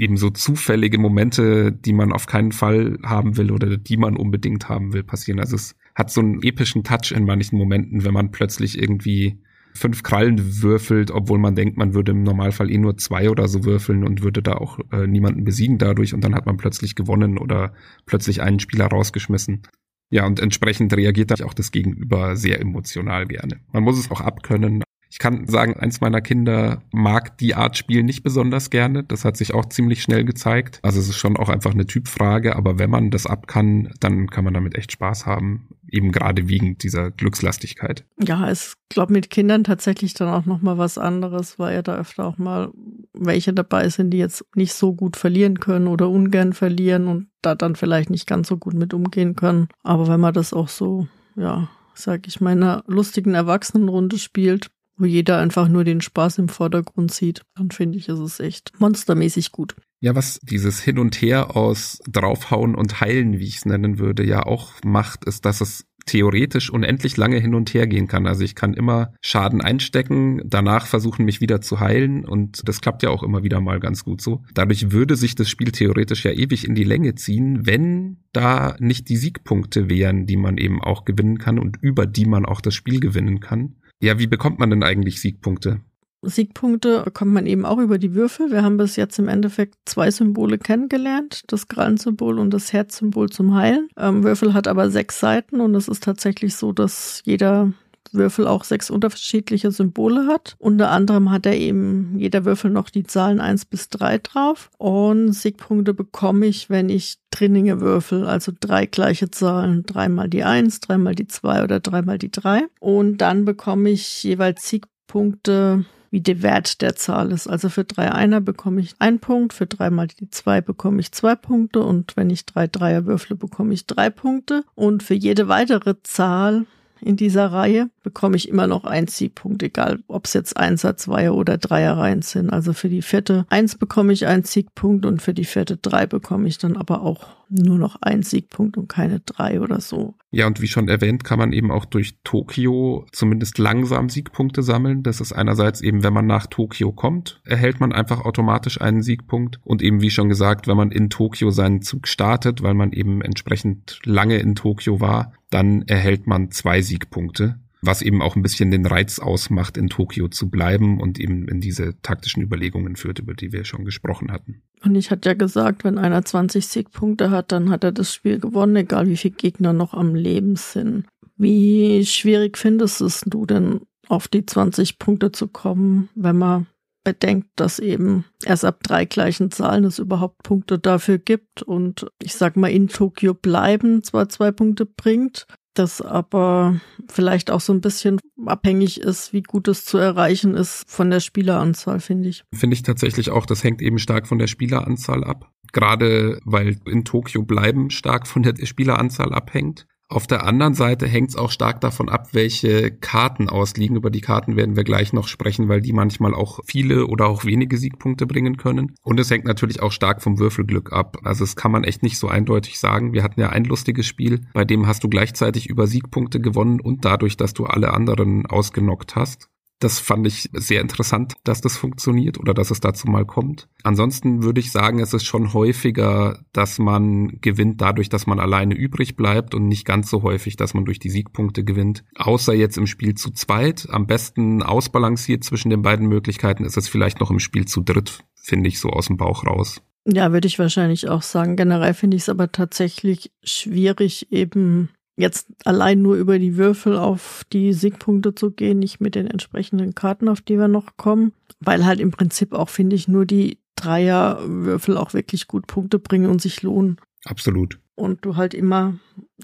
eben 0.00 0.16
so 0.16 0.30
zufällige 0.30 0.98
Momente, 0.98 1.70
die 1.70 1.92
man 1.92 2.12
auf 2.12 2.26
keinen 2.26 2.50
Fall 2.50 2.98
haben 3.04 3.36
will 3.36 3.52
oder 3.52 3.76
die 3.76 3.96
man 3.96 4.16
unbedingt 4.16 4.68
haben 4.68 4.92
will, 4.92 5.04
passieren. 5.04 5.38
Also 5.38 5.54
es 5.54 5.76
hat 5.94 6.10
so 6.10 6.20
einen 6.20 6.42
epischen 6.42 6.82
Touch 6.82 7.12
in 7.12 7.24
manchen 7.24 7.56
Momenten, 7.56 8.04
wenn 8.04 8.14
man 8.14 8.32
plötzlich 8.32 8.82
irgendwie 8.82 9.38
fünf 9.76 10.02
Krallen 10.02 10.62
würfelt, 10.62 11.10
obwohl 11.10 11.38
man 11.38 11.56
denkt, 11.56 11.76
man 11.76 11.94
würde 11.94 12.12
im 12.12 12.22
Normalfall 12.22 12.70
eh 12.70 12.78
nur 12.78 12.96
zwei 12.96 13.28
oder 13.28 13.48
so 13.48 13.64
würfeln 13.64 14.04
und 14.04 14.22
würde 14.22 14.42
da 14.42 14.54
auch 14.54 14.78
äh, 14.92 15.06
niemanden 15.06 15.44
besiegen 15.44 15.78
dadurch 15.78 16.14
und 16.14 16.22
dann 16.22 16.34
hat 16.34 16.46
man 16.46 16.56
plötzlich 16.56 16.94
gewonnen 16.94 17.38
oder 17.38 17.74
plötzlich 18.06 18.40
einen 18.40 18.60
Spieler 18.60 18.86
rausgeschmissen. 18.86 19.62
Ja, 20.10 20.26
und 20.26 20.38
entsprechend 20.38 20.94
reagiert 20.94 21.32
da 21.32 21.44
auch 21.44 21.54
das 21.54 21.72
Gegenüber 21.72 22.36
sehr 22.36 22.60
emotional 22.60 23.26
gerne. 23.26 23.60
Man 23.72 23.82
muss 23.82 23.98
es 23.98 24.10
auch 24.10 24.20
abkönnen, 24.20 24.84
ich 25.14 25.20
kann 25.20 25.46
sagen, 25.46 25.78
eins 25.78 26.00
meiner 26.00 26.20
Kinder 26.20 26.82
mag 26.90 27.38
die 27.38 27.54
Art 27.54 27.78
Spiel 27.78 28.02
nicht 28.02 28.24
besonders 28.24 28.68
gerne. 28.68 29.04
Das 29.04 29.24
hat 29.24 29.36
sich 29.36 29.54
auch 29.54 29.66
ziemlich 29.66 30.02
schnell 30.02 30.24
gezeigt. 30.24 30.80
Also 30.82 30.98
es 30.98 31.08
ist 31.08 31.18
schon 31.18 31.36
auch 31.36 31.48
einfach 31.48 31.70
eine 31.70 31.86
Typfrage, 31.86 32.56
aber 32.56 32.80
wenn 32.80 32.90
man 32.90 33.12
das 33.12 33.24
ab 33.24 33.46
kann, 33.46 33.94
dann 34.00 34.28
kann 34.28 34.42
man 34.42 34.54
damit 34.54 34.74
echt 34.74 34.90
Spaß 34.90 35.24
haben. 35.24 35.68
Eben 35.88 36.10
gerade 36.10 36.48
wegen 36.48 36.78
dieser 36.78 37.12
Glückslastigkeit. 37.12 38.04
Ja, 38.26 38.50
es 38.50 38.74
glaube 38.88 39.12
mit 39.12 39.30
Kindern 39.30 39.62
tatsächlich 39.62 40.14
dann 40.14 40.34
auch 40.34 40.46
nochmal 40.46 40.78
was 40.78 40.98
anderes, 40.98 41.60
weil 41.60 41.76
ja 41.76 41.82
da 41.82 41.94
öfter 41.96 42.24
auch 42.24 42.38
mal 42.38 42.72
welche 43.12 43.52
dabei 43.52 43.88
sind, 43.90 44.10
die 44.10 44.18
jetzt 44.18 44.44
nicht 44.56 44.74
so 44.74 44.94
gut 44.94 45.16
verlieren 45.16 45.60
können 45.60 45.86
oder 45.86 46.10
ungern 46.10 46.54
verlieren 46.54 47.06
und 47.06 47.28
da 47.40 47.54
dann 47.54 47.76
vielleicht 47.76 48.10
nicht 48.10 48.26
ganz 48.26 48.48
so 48.48 48.56
gut 48.56 48.74
mit 48.74 48.92
umgehen 48.92 49.36
können. 49.36 49.68
Aber 49.84 50.08
wenn 50.08 50.18
man 50.18 50.34
das 50.34 50.52
auch 50.52 50.66
so, 50.66 51.06
ja, 51.36 51.68
sag 51.94 52.26
ich 52.26 52.40
mal, 52.40 52.52
in 52.52 52.64
einer 52.64 52.82
lustigen 52.88 53.34
Erwachsenenrunde 53.34 54.18
spielt, 54.18 54.70
wo 54.96 55.04
jeder 55.04 55.38
einfach 55.38 55.68
nur 55.68 55.84
den 55.84 56.00
Spaß 56.00 56.38
im 56.38 56.48
Vordergrund 56.48 57.12
sieht, 57.12 57.42
dann 57.56 57.70
finde 57.70 57.98
ich, 57.98 58.08
ist 58.08 58.18
es 58.18 58.40
echt 58.40 58.72
monstermäßig 58.78 59.52
gut. 59.52 59.74
Ja, 60.00 60.14
was 60.14 60.38
dieses 60.42 60.80
Hin 60.80 60.98
und 60.98 61.20
Her 61.22 61.56
aus 61.56 61.98
draufhauen 62.08 62.74
und 62.74 63.00
heilen, 63.00 63.38
wie 63.38 63.46
ich 63.46 63.56
es 63.56 63.64
nennen 63.64 63.98
würde, 63.98 64.24
ja 64.24 64.44
auch 64.44 64.72
macht, 64.84 65.24
ist, 65.24 65.44
dass 65.46 65.60
es 65.60 65.86
theoretisch 66.06 66.70
unendlich 66.70 67.16
lange 67.16 67.38
hin 67.38 67.54
und 67.54 67.72
her 67.72 67.86
gehen 67.86 68.06
kann. 68.06 68.26
Also 68.26 68.44
ich 68.44 68.54
kann 68.54 68.74
immer 68.74 69.14
Schaden 69.20 69.60
einstecken, 69.60 70.42
danach 70.44 70.86
versuchen, 70.86 71.24
mich 71.24 71.40
wieder 71.40 71.60
zu 71.60 71.80
heilen 71.80 72.24
und 72.24 72.68
das 72.68 72.80
klappt 72.80 73.02
ja 73.02 73.10
auch 73.10 73.22
immer 73.22 73.42
wieder 73.42 73.60
mal 73.60 73.80
ganz 73.80 74.04
gut 74.04 74.20
so. 74.20 74.42
Dadurch 74.54 74.92
würde 74.92 75.16
sich 75.16 75.34
das 75.34 75.48
Spiel 75.48 75.72
theoretisch 75.72 76.24
ja 76.24 76.32
ewig 76.32 76.66
in 76.66 76.74
die 76.74 76.84
Länge 76.84 77.14
ziehen, 77.14 77.66
wenn 77.66 78.18
da 78.32 78.76
nicht 78.78 79.08
die 79.08 79.16
Siegpunkte 79.16 79.88
wären, 79.88 80.26
die 80.26 80.36
man 80.36 80.58
eben 80.58 80.82
auch 80.82 81.04
gewinnen 81.04 81.38
kann 81.38 81.58
und 81.58 81.78
über 81.80 82.06
die 82.06 82.26
man 82.26 82.44
auch 82.44 82.60
das 82.60 82.74
Spiel 82.74 83.00
gewinnen 83.00 83.40
kann. 83.40 83.76
Ja, 84.04 84.18
wie 84.18 84.26
bekommt 84.26 84.58
man 84.58 84.68
denn 84.68 84.82
eigentlich 84.82 85.18
Siegpunkte? 85.18 85.80
Siegpunkte 86.20 87.04
bekommt 87.04 87.32
man 87.32 87.46
eben 87.46 87.64
auch 87.64 87.78
über 87.78 87.96
die 87.96 88.12
Würfel. 88.12 88.50
Wir 88.50 88.62
haben 88.62 88.76
bis 88.76 88.96
jetzt 88.96 89.18
im 89.18 89.28
Endeffekt 89.28 89.76
zwei 89.86 90.10
Symbole 90.10 90.58
kennengelernt, 90.58 91.44
das 91.46 91.68
Krallensymbol 91.68 92.38
und 92.38 92.50
das 92.50 92.74
Herzsymbol 92.74 93.30
zum 93.30 93.54
Heilen. 93.54 93.88
Ähm, 93.96 94.22
Würfel 94.22 94.52
hat 94.52 94.68
aber 94.68 94.90
sechs 94.90 95.20
Seiten 95.20 95.58
und 95.62 95.74
es 95.74 95.88
ist 95.88 96.04
tatsächlich 96.04 96.54
so, 96.54 96.72
dass 96.72 97.22
jeder 97.24 97.72
Würfel 98.14 98.46
auch 98.46 98.64
sechs 98.64 98.90
unterschiedliche 98.90 99.70
Symbole 99.70 100.26
hat. 100.26 100.56
Unter 100.58 100.90
anderem 100.90 101.30
hat 101.30 101.46
er 101.46 101.56
eben 101.56 102.18
jeder 102.18 102.44
Würfel 102.44 102.70
noch 102.70 102.90
die 102.90 103.04
Zahlen 103.04 103.40
eins 103.40 103.64
bis 103.64 103.88
drei 103.88 104.18
drauf. 104.18 104.70
Und 104.78 105.32
Siegpunkte 105.32 105.94
bekomme 105.94 106.46
ich, 106.46 106.70
wenn 106.70 106.88
ich 106.88 107.18
Drinninge 107.30 107.80
würfel, 107.80 108.26
also 108.26 108.52
drei 108.58 108.86
gleiche 108.86 109.30
Zahlen, 109.30 109.84
dreimal 109.84 110.28
die 110.28 110.44
eins, 110.44 110.80
dreimal 110.80 111.14
die 111.14 111.26
zwei 111.26 111.64
oder 111.64 111.80
dreimal 111.80 112.18
die 112.18 112.30
drei. 112.30 112.62
Und 112.78 113.18
dann 113.18 113.44
bekomme 113.44 113.90
ich 113.90 114.22
jeweils 114.22 114.68
Siegpunkte 114.68 115.84
wie 116.14 116.20
der 116.20 116.42
Wert 116.42 116.80
der 116.80 116.94
Zahl 116.94 117.32
ist. 117.32 117.48
Also 117.48 117.68
für 117.68 117.82
drei 117.82 118.12
Einer 118.12 118.40
bekomme 118.40 118.80
ich 118.80 118.94
einen 119.00 119.18
Punkt, 119.18 119.52
für 119.52 119.66
dreimal 119.66 120.06
die 120.06 120.30
zwei 120.30 120.60
bekomme 120.60 121.00
ich 121.00 121.10
zwei 121.10 121.34
Punkte 121.34 121.80
und 121.80 122.16
wenn 122.16 122.30
ich 122.30 122.46
drei 122.46 122.68
Dreier 122.68 123.04
würfle, 123.04 123.34
bekomme 123.34 123.74
ich 123.74 123.88
drei 123.88 124.10
Punkte. 124.10 124.62
Und 124.76 125.02
für 125.02 125.14
jede 125.14 125.48
weitere 125.48 126.00
Zahl 126.04 126.66
in 127.04 127.16
dieser 127.16 127.52
Reihe 127.52 127.90
bekomme 128.02 128.36
ich 128.36 128.48
immer 128.48 128.66
noch 128.66 128.84
einen 128.84 129.08
Siegpunkt, 129.08 129.62
egal 129.62 130.00
ob 130.08 130.26
es 130.26 130.32
jetzt 130.32 130.56
Einser, 130.56 130.96
Zweier 130.96 131.34
oder 131.34 131.58
Dreierreihen 131.58 132.22
sind. 132.22 132.50
Also 132.50 132.72
für 132.72 132.88
die 132.88 133.02
vierte 133.02 133.46
eins 133.50 133.76
bekomme 133.76 134.12
ich 134.12 134.26
einen 134.26 134.44
Siegpunkt 134.44 135.04
und 135.04 135.20
für 135.20 135.34
die 135.34 135.44
vierte 135.44 135.76
drei 135.76 136.06
bekomme 136.06 136.48
ich 136.48 136.58
dann 136.58 136.76
aber 136.76 137.02
auch 137.02 137.26
nur 137.48 137.78
noch 137.78 138.00
einen 138.02 138.22
Siegpunkt 138.22 138.76
und 138.76 138.88
keine 138.88 139.20
drei 139.20 139.60
oder 139.60 139.80
so. 139.80 140.14
Ja, 140.34 140.48
und 140.48 140.60
wie 140.60 140.66
schon 140.66 140.88
erwähnt, 140.88 141.22
kann 141.22 141.38
man 141.38 141.52
eben 141.52 141.70
auch 141.70 141.84
durch 141.84 142.16
Tokio 142.24 143.06
zumindest 143.12 143.58
langsam 143.58 144.08
Siegpunkte 144.08 144.64
sammeln. 144.64 145.04
Das 145.04 145.20
ist 145.20 145.32
einerseits 145.32 145.80
eben, 145.80 146.02
wenn 146.02 146.12
man 146.12 146.26
nach 146.26 146.48
Tokio 146.48 146.90
kommt, 146.90 147.40
erhält 147.44 147.78
man 147.78 147.92
einfach 147.92 148.24
automatisch 148.24 148.80
einen 148.80 149.00
Siegpunkt. 149.00 149.60
Und 149.62 149.80
eben, 149.80 150.00
wie 150.00 150.10
schon 150.10 150.28
gesagt, 150.28 150.66
wenn 150.66 150.76
man 150.76 150.90
in 150.90 151.08
Tokio 151.08 151.50
seinen 151.50 151.82
Zug 151.82 152.08
startet, 152.08 152.64
weil 152.64 152.74
man 152.74 152.90
eben 152.90 153.22
entsprechend 153.22 154.00
lange 154.02 154.38
in 154.38 154.56
Tokio 154.56 155.00
war, 155.00 155.34
dann 155.50 155.82
erhält 155.82 156.26
man 156.26 156.50
zwei 156.50 156.82
Siegpunkte 156.82 157.60
was 157.86 158.02
eben 158.02 158.22
auch 158.22 158.36
ein 158.36 158.42
bisschen 158.42 158.70
den 158.70 158.86
Reiz 158.86 159.18
ausmacht, 159.18 159.76
in 159.76 159.88
Tokio 159.88 160.28
zu 160.28 160.50
bleiben 160.50 161.00
und 161.00 161.18
eben 161.18 161.48
in 161.48 161.60
diese 161.60 162.00
taktischen 162.02 162.42
Überlegungen 162.42 162.96
führt, 162.96 163.18
über 163.18 163.34
die 163.34 163.52
wir 163.52 163.64
schon 163.64 163.84
gesprochen 163.84 164.32
hatten. 164.32 164.62
Und 164.82 164.94
ich 164.94 165.10
hatte 165.10 165.30
ja 165.30 165.34
gesagt, 165.34 165.84
wenn 165.84 165.98
einer 165.98 166.24
20 166.24 166.66
Siegpunkte 166.66 167.30
hat, 167.30 167.52
dann 167.52 167.70
hat 167.70 167.84
er 167.84 167.92
das 167.92 168.12
Spiel 168.12 168.38
gewonnen, 168.38 168.76
egal 168.76 169.08
wie 169.08 169.16
viele 169.16 169.34
Gegner 169.34 169.72
noch 169.72 169.94
am 169.94 170.14
Leben 170.14 170.56
sind. 170.56 171.06
Wie 171.36 172.04
schwierig 172.06 172.58
findest 172.58 173.24
du 173.26 173.46
denn, 173.46 173.80
auf 174.08 174.28
die 174.28 174.44
20 174.44 174.98
Punkte 174.98 175.32
zu 175.32 175.48
kommen, 175.48 176.08
wenn 176.14 176.36
man 176.36 176.66
bedenkt, 177.04 177.48
dass 177.56 177.78
eben 177.78 178.24
erst 178.44 178.64
ab 178.64 178.82
drei 178.82 179.04
gleichen 179.04 179.50
Zahlen 179.50 179.84
es 179.84 179.98
überhaupt 179.98 180.42
Punkte 180.42 180.78
dafür 180.78 181.18
gibt 181.18 181.62
und 181.62 182.06
ich 182.22 182.34
sag 182.34 182.56
mal 182.56 182.70
in 182.70 182.88
Tokio 182.88 183.34
bleiben 183.34 184.02
zwar 184.02 184.28
zwei 184.28 184.50
Punkte 184.50 184.86
bringt, 184.86 185.46
das 185.74 186.00
aber 186.00 186.80
vielleicht 187.08 187.50
auch 187.50 187.60
so 187.60 187.72
ein 187.72 187.80
bisschen 187.80 188.20
abhängig 188.46 189.00
ist, 189.00 189.32
wie 189.32 189.42
gut 189.42 189.68
es 189.68 189.84
zu 189.84 189.98
erreichen 189.98 190.54
ist 190.54 190.84
von 190.88 191.10
der 191.10 191.20
Spieleranzahl, 191.20 192.00
finde 192.00 192.28
ich. 192.28 192.44
Finde 192.52 192.74
ich 192.74 192.82
tatsächlich 192.82 193.30
auch, 193.30 193.46
das 193.46 193.64
hängt 193.64 193.82
eben 193.82 193.98
stark 193.98 194.26
von 194.26 194.38
der 194.38 194.46
Spieleranzahl 194.46 195.24
ab. 195.24 195.50
Gerade 195.72 196.40
weil 196.44 196.78
in 196.86 197.04
Tokio 197.04 197.42
bleiben 197.42 197.90
stark 197.90 198.26
von 198.26 198.42
der 198.42 198.54
Spieleranzahl 198.64 199.32
abhängt. 199.32 199.86
Auf 200.14 200.28
der 200.28 200.46
anderen 200.46 200.74
Seite 200.74 201.08
hängt 201.08 201.30
es 201.30 201.36
auch 201.36 201.50
stark 201.50 201.80
davon 201.80 202.08
ab, 202.08 202.28
welche 202.30 202.92
Karten 202.92 203.48
ausliegen. 203.48 203.96
Über 203.96 204.10
die 204.10 204.20
Karten 204.20 204.54
werden 204.54 204.76
wir 204.76 204.84
gleich 204.84 205.12
noch 205.12 205.26
sprechen, 205.26 205.68
weil 205.68 205.80
die 205.80 205.92
manchmal 205.92 206.36
auch 206.36 206.60
viele 206.64 207.08
oder 207.08 207.26
auch 207.26 207.44
wenige 207.44 207.78
Siegpunkte 207.78 208.24
bringen 208.24 208.56
können. 208.56 208.94
Und 209.02 209.18
es 209.18 209.28
hängt 209.28 209.44
natürlich 209.44 209.82
auch 209.82 209.90
stark 209.90 210.22
vom 210.22 210.38
Würfelglück 210.38 210.92
ab. 210.92 211.16
Also 211.24 211.42
es 211.42 211.56
kann 211.56 211.72
man 211.72 211.82
echt 211.82 212.04
nicht 212.04 212.16
so 212.16 212.28
eindeutig 212.28 212.78
sagen. 212.78 213.12
Wir 213.12 213.24
hatten 213.24 213.40
ja 213.40 213.48
ein 213.48 213.64
lustiges 213.64 214.06
Spiel, 214.06 214.46
bei 214.54 214.64
dem 214.64 214.86
hast 214.86 215.02
du 215.02 215.08
gleichzeitig 215.08 215.68
über 215.68 215.88
Siegpunkte 215.88 216.38
gewonnen 216.38 216.80
und 216.80 217.04
dadurch, 217.04 217.36
dass 217.36 217.52
du 217.52 217.64
alle 217.64 217.92
anderen 217.92 218.46
ausgenockt 218.46 219.16
hast. 219.16 219.48
Das 219.80 219.98
fand 219.98 220.26
ich 220.26 220.48
sehr 220.52 220.80
interessant, 220.80 221.34
dass 221.44 221.60
das 221.60 221.76
funktioniert 221.76 222.38
oder 222.38 222.54
dass 222.54 222.70
es 222.70 222.80
dazu 222.80 223.08
mal 223.08 223.26
kommt. 223.26 223.68
Ansonsten 223.82 224.42
würde 224.42 224.60
ich 224.60 224.72
sagen, 224.72 225.00
es 225.00 225.12
ist 225.12 225.24
schon 225.24 225.52
häufiger, 225.52 226.38
dass 226.52 226.78
man 226.78 227.38
gewinnt 227.40 227.80
dadurch, 227.80 228.08
dass 228.08 228.26
man 228.26 228.40
alleine 228.40 228.74
übrig 228.74 229.16
bleibt 229.16 229.54
und 229.54 229.68
nicht 229.68 229.84
ganz 229.84 230.08
so 230.08 230.22
häufig, 230.22 230.56
dass 230.56 230.74
man 230.74 230.84
durch 230.84 230.98
die 230.98 231.10
Siegpunkte 231.10 231.64
gewinnt. 231.64 232.04
Außer 232.14 232.54
jetzt 232.54 232.78
im 232.78 232.86
Spiel 232.86 233.14
zu 233.14 233.30
zweit. 233.30 233.88
Am 233.90 234.06
besten 234.06 234.62
ausbalanciert 234.62 235.44
zwischen 235.44 235.70
den 235.70 235.82
beiden 235.82 236.06
Möglichkeiten 236.06 236.64
ist 236.64 236.76
es 236.76 236.88
vielleicht 236.88 237.20
noch 237.20 237.30
im 237.30 237.40
Spiel 237.40 237.66
zu 237.66 237.80
dritt, 237.80 238.24
finde 238.34 238.68
ich 238.68 238.78
so 238.80 238.90
aus 238.90 239.06
dem 239.08 239.16
Bauch 239.16 239.44
raus. 239.46 239.82
Ja, 240.06 240.32
würde 240.32 240.46
ich 240.46 240.58
wahrscheinlich 240.58 241.08
auch 241.08 241.22
sagen. 241.22 241.56
Generell 241.56 241.94
finde 241.94 242.16
ich 242.16 242.24
es 242.24 242.28
aber 242.28 242.52
tatsächlich 242.52 243.32
schwierig, 243.42 244.30
eben 244.30 244.90
jetzt 245.16 245.48
allein 245.64 246.02
nur 246.02 246.16
über 246.16 246.38
die 246.38 246.56
Würfel 246.56 246.96
auf 246.96 247.44
die 247.52 247.72
Siegpunkte 247.72 248.34
zu 248.34 248.50
gehen, 248.50 248.78
nicht 248.78 249.00
mit 249.00 249.14
den 249.14 249.26
entsprechenden 249.26 249.94
Karten, 249.94 250.28
auf 250.28 250.40
die 250.40 250.58
wir 250.58 250.68
noch 250.68 250.96
kommen, 250.96 251.32
weil 251.60 251.84
halt 251.84 252.00
im 252.00 252.10
Prinzip 252.10 252.52
auch, 252.52 252.68
finde 252.68 252.96
ich, 252.96 253.08
nur 253.08 253.26
die 253.26 253.58
Dreierwürfel 253.76 254.96
auch 254.96 255.14
wirklich 255.14 255.46
gut 255.46 255.66
Punkte 255.66 255.98
bringen 255.98 256.30
und 256.30 256.40
sich 256.40 256.62
lohnen. 256.62 256.96
Absolut. 257.24 257.78
Und 257.96 258.24
du 258.24 258.36
halt 258.36 258.54
immer 258.54 258.94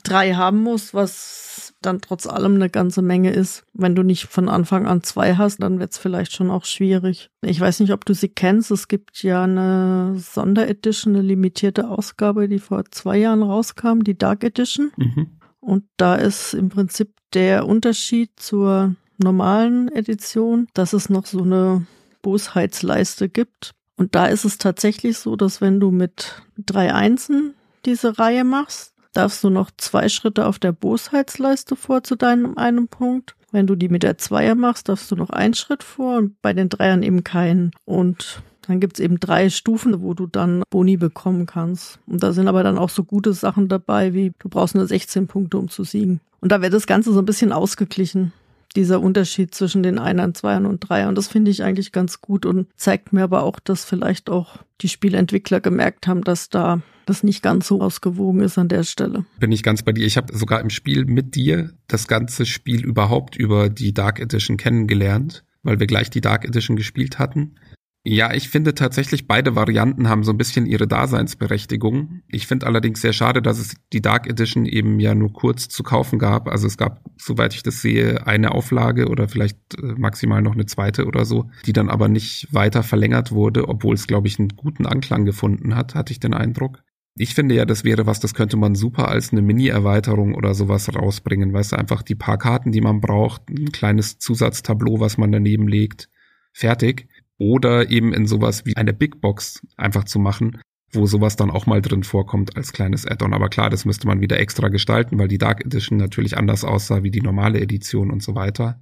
drei 0.03 0.35
haben 0.35 0.63
musst, 0.63 0.93
was 0.93 1.75
dann 1.83 2.01
trotz 2.01 2.27
allem 2.27 2.57
eine 2.57 2.69
ganze 2.69 3.01
Menge 3.01 3.31
ist. 3.31 3.65
Wenn 3.75 3.95
du 3.95 4.03
nicht 4.03 4.27
von 4.27 4.49
Anfang 4.49 4.87
an 4.87 5.03
zwei 5.03 5.37
hast, 5.37 5.63
dann 5.63 5.79
wird 5.79 5.93
es 5.93 5.99
vielleicht 5.99 6.33
schon 6.33 6.51
auch 6.51 6.65
schwierig. 6.65 7.31
Ich 7.43 7.61
weiß 7.61 7.81
nicht, 7.81 7.93
ob 7.93 8.05
du 8.05 8.13
sie 8.13 8.29
kennst. 8.29 8.71
Es 8.71 8.89
gibt 8.89 9.23
ja 9.23 9.45
eine 9.45 10.17
Sonderedition, 10.19 11.15
eine 11.15 11.23
limitierte 11.23 11.89
Ausgabe, 11.89 12.49
die 12.49 12.59
vor 12.59 12.85
zwei 12.91 13.19
Jahren 13.19 13.43
rauskam, 13.43 14.01
die 14.03 14.19
Dark 14.19 14.43
Edition. 14.43 14.91
Mhm. 14.97 15.40
Und 15.61 15.85
da 15.97 16.15
ist 16.17 16.55
im 16.55 16.69
Prinzip 16.69 17.13
der 17.33 17.67
Unterschied 17.67 18.31
zur 18.37 18.95
normalen 19.19 19.89
Edition, 19.93 20.67
dass 20.75 20.93
es 20.93 21.11
noch 21.11 21.27
so 21.27 21.43
eine 21.43 21.87
Bosheitsleiste 22.23 23.29
gibt. 23.29 23.73
Und 23.97 24.15
da 24.15 24.27
ist 24.27 24.45
es 24.45 24.59
tatsächlich 24.59 25.19
so, 25.19 25.37
dass 25.37 25.61
wenn 25.61 25.79
du 25.79 25.91
mit 25.91 26.43
drei 26.57 26.95
Einsen 26.95 27.55
diese 27.85 28.19
Reihe 28.19 28.45
machst, 28.45 28.95
darfst 29.13 29.45
du 29.45 29.51
noch 29.51 29.71
zwei 29.77 30.09
Schritte 30.09 30.47
auf 30.47 30.59
der 30.59 30.73
Bosheitsleiste 30.73 31.77
vor 31.77 32.03
zu 32.03 32.17
deinem 32.17 32.57
einen 32.57 32.89
Punkt. 32.89 33.37
Wenn 33.53 33.67
du 33.67 33.75
die 33.75 33.89
mit 33.89 34.03
der 34.03 34.17
Zweier 34.17 34.55
machst, 34.55 34.89
darfst 34.89 35.11
du 35.11 35.17
noch 35.17 35.31
einen 35.31 35.55
Schritt 35.55 35.83
vor 35.83 36.19
und 36.19 36.41
bei 36.41 36.53
den 36.53 36.69
Dreiern 36.69 37.03
eben 37.03 37.25
keinen. 37.25 37.73
Und 37.85 38.43
dann 38.67 38.81
gibt's 38.81 39.01
eben 39.01 39.19
drei 39.21 39.51
Stufen, 39.51 40.03
wo 40.03 40.15
du 40.15 40.27
dann 40.27 40.63
Boni 40.71 40.97
bekommen 40.97 41.47
kannst. 41.47 41.99
Und 42.07 42.23
da 42.23 42.33
sind 42.33 42.49
aber 42.49 42.63
dann 42.63 42.79
auch 42.79 42.91
so 42.91 43.05
gute 43.05 43.33
Sachen 43.33 43.69
dabei, 43.69 44.15
wie 44.15 44.33
du 44.39 44.49
brauchst 44.49 44.75
nur 44.75 44.87
16 44.87 45.27
Punkte, 45.27 45.59
um 45.59 45.69
zu 45.69 45.85
siegen. 45.85 46.21
Und 46.41 46.53
da 46.53 46.63
wird 46.63 46.73
das 46.73 46.87
Ganze 46.87 47.13
so 47.13 47.19
ein 47.19 47.27
bisschen 47.27 47.53
ausgeglichen 47.53 48.33
dieser 48.77 49.01
Unterschied 49.01 49.55
zwischen 49.55 49.83
den 49.83 49.99
Einern, 49.99 50.35
Zweiern 50.35 50.67
und 50.67 50.81
Dreiern. 50.81 51.11
Und 51.11 51.19
das 51.19 51.29
finde 51.29 51.51
ich 51.51 51.63
eigentlich 51.63 51.93
ganz 51.93 52.21
gut 52.21 52.47
und 52.47 52.69
zeigt 52.77 53.13
mir 53.13 53.25
aber 53.25 53.43
auch, 53.43 53.59
dass 53.59 53.85
vielleicht 53.85 54.31
auch 54.31 54.59
die 54.81 54.89
Spielentwickler 54.89 55.61
gemerkt 55.61 56.07
haben, 56.07 56.23
dass 56.23 56.49
da 56.49 56.81
das 57.07 57.23
nicht 57.25 57.43
ganz 57.43 57.67
so 57.67 57.81
ausgewogen 57.81 58.43
ist 58.43 58.59
an 58.59 58.69
der 58.69 58.85
Stelle. 58.85 59.25
Bin 59.41 59.53
ich 59.53 59.63
ganz 59.63 59.83
bei 59.83 59.93
dir. 59.93 60.07
Ich 60.07 60.17
habe 60.17 60.37
sogar 60.37 60.61
im 60.61 60.71
Spiel 60.71 61.05
mit 61.05 61.35
dir 61.35 61.73
das 61.89 62.07
ganze 62.07 62.47
Spiel 62.47 62.85
überhaupt 62.85 63.37
über 63.37 63.69
die 63.69 63.93
Dark 63.93 64.21
Edition 64.21 64.57
kennengelernt, 64.57 65.45
weil 65.63 65.81
wir 65.81 65.89
gleich 65.89 66.11
die 66.11 66.21
Dark 66.21 66.45
Edition 66.45 66.77
gespielt 66.77 67.19
hatten. 67.19 67.57
Ja, 68.03 68.33
ich 68.33 68.49
finde 68.49 68.75
tatsächlich, 68.75 69.27
beide 69.27 69.57
Varianten 69.57 70.09
haben 70.09 70.25
so 70.25 70.33
ein 70.33 70.39
bisschen 70.39 70.65
ihre 70.65 70.89
Daseinsberechtigung. 70.89 72.23
Ich 72.29 72.47
finde 72.47 72.67
allerdings 72.67 73.03
sehr 73.03 73.13
schade, 73.13 73.43
dass 73.43 73.59
es 73.59 73.75
die 73.93 74.01
Dark 74.01 74.27
Edition 74.27 74.65
eben 74.65 75.01
ja 75.01 75.15
nur 75.15 75.35
kurz 75.35 75.69
zu 75.69 75.83
kaufen 75.83 76.19
gab. 76.19 76.49
Also 76.49 76.67
es 76.67 76.79
gab, 76.79 77.05
soweit 77.19 77.53
ich 77.53 77.63
das 77.63 77.83
sehe, 77.83 78.27
eine 78.27 78.53
Auflage 78.53 79.09
oder 79.09 79.29
vielleicht 79.29 79.59
äh, 79.77 79.95
maximal 79.99 80.41
noch 80.41 80.55
eine 80.55 80.65
zweite 80.65 81.05
oder 81.05 81.27
so, 81.27 81.51
die 81.67 81.75
dann 81.75 81.91
aber 81.91 82.09
nicht 82.09 82.49
weiter 82.55 82.83
verlängert 82.83 83.33
wurde, 83.33 83.69
obwohl 83.69 83.95
es, 83.95 84.07
glaube 84.07 84.29
ich, 84.29 84.39
einen 84.39 84.57
guten 84.57 84.87
Anklang 84.87 85.27
gefunden 85.27 85.77
hat, 85.77 85.95
hatte 85.95 86.13
ich 86.15 86.21
den 86.21 86.33
Eindruck. 86.33 86.83
Ich 87.17 87.35
finde 87.35 87.55
ja, 87.55 87.67
das 87.67 87.85
wäre 87.85 88.07
was, 88.07 88.19
das 88.19 88.33
könnte 88.33 88.57
man 88.57 88.77
super 88.77 89.09
als 89.09 89.31
eine 89.31 89.43
Mini-Erweiterung 89.43 90.35
oder 90.35 90.55
sowas 90.55 90.95
rausbringen. 90.95 91.53
Weißt 91.53 91.73
du, 91.73 91.77
einfach 91.77 92.01
die 92.01 92.15
paar 92.15 92.39
Karten, 92.39 92.73
die 92.73 92.81
man 92.81 93.03
braucht, 93.03 93.51
ein 93.51 93.73
kleines 93.73 94.19
Zusatztableau, 94.19 95.01
was 95.01 95.19
man 95.19 95.31
daneben 95.31 95.69
legt, 95.69 96.09
fertig 96.55 97.09
oder 97.41 97.91
eben 97.91 98.13
in 98.13 98.27
sowas 98.27 98.65
wie 98.67 98.77
eine 98.77 98.93
Big 98.93 99.21
Box 99.21 99.67
einfach 99.77 100.05
zu 100.05 100.21
machen. 100.21 100.61
wo 100.93 101.07
sowas 101.07 101.37
dann 101.37 101.51
auch 101.51 101.67
mal 101.67 101.81
drin 101.81 102.03
vorkommt 102.03 102.57
als 102.57 102.73
kleines 102.73 103.07
Add-on. 103.07 103.33
Aber 103.33 103.49
klar, 103.49 103.71
das 103.71 103.85
müsste 103.85 104.07
man 104.07 104.21
wieder 104.21 104.41
extra 104.41 104.69
gestalten, 104.69 105.19
weil 105.19 105.29
die 105.29 105.39
Dark 105.39 105.65
Edition 105.65 105.99
natürlich 105.99 106.37
anders 106.37 106.65
aussah 106.65 107.03
wie 107.03 107.11
die 107.11 107.21
normale 107.21 107.61
Edition 107.61 108.11
und 108.11 108.23
so 108.23 108.35
weiter. 108.35 108.81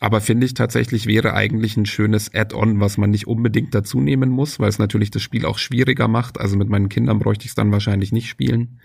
Aber 0.00 0.20
finde 0.20 0.46
ich 0.46 0.54
tatsächlich 0.54 1.06
wäre 1.06 1.34
eigentlich 1.34 1.76
ein 1.76 1.86
schönes 1.86 2.34
Add-on, 2.34 2.80
was 2.80 2.98
man 2.98 3.10
nicht 3.10 3.26
unbedingt 3.26 3.74
dazu 3.74 4.00
nehmen 4.00 4.30
muss, 4.30 4.58
weil 4.58 4.68
es 4.68 4.78
natürlich 4.78 5.10
das 5.10 5.22
Spiel 5.22 5.44
auch 5.44 5.58
schwieriger 5.58 6.08
macht. 6.08 6.40
Also 6.40 6.56
mit 6.56 6.68
meinen 6.68 6.88
Kindern 6.88 7.18
bräuchte 7.18 7.44
ich 7.44 7.50
es 7.50 7.54
dann 7.54 7.72
wahrscheinlich 7.72 8.10
nicht 8.10 8.28
spielen. 8.28 8.80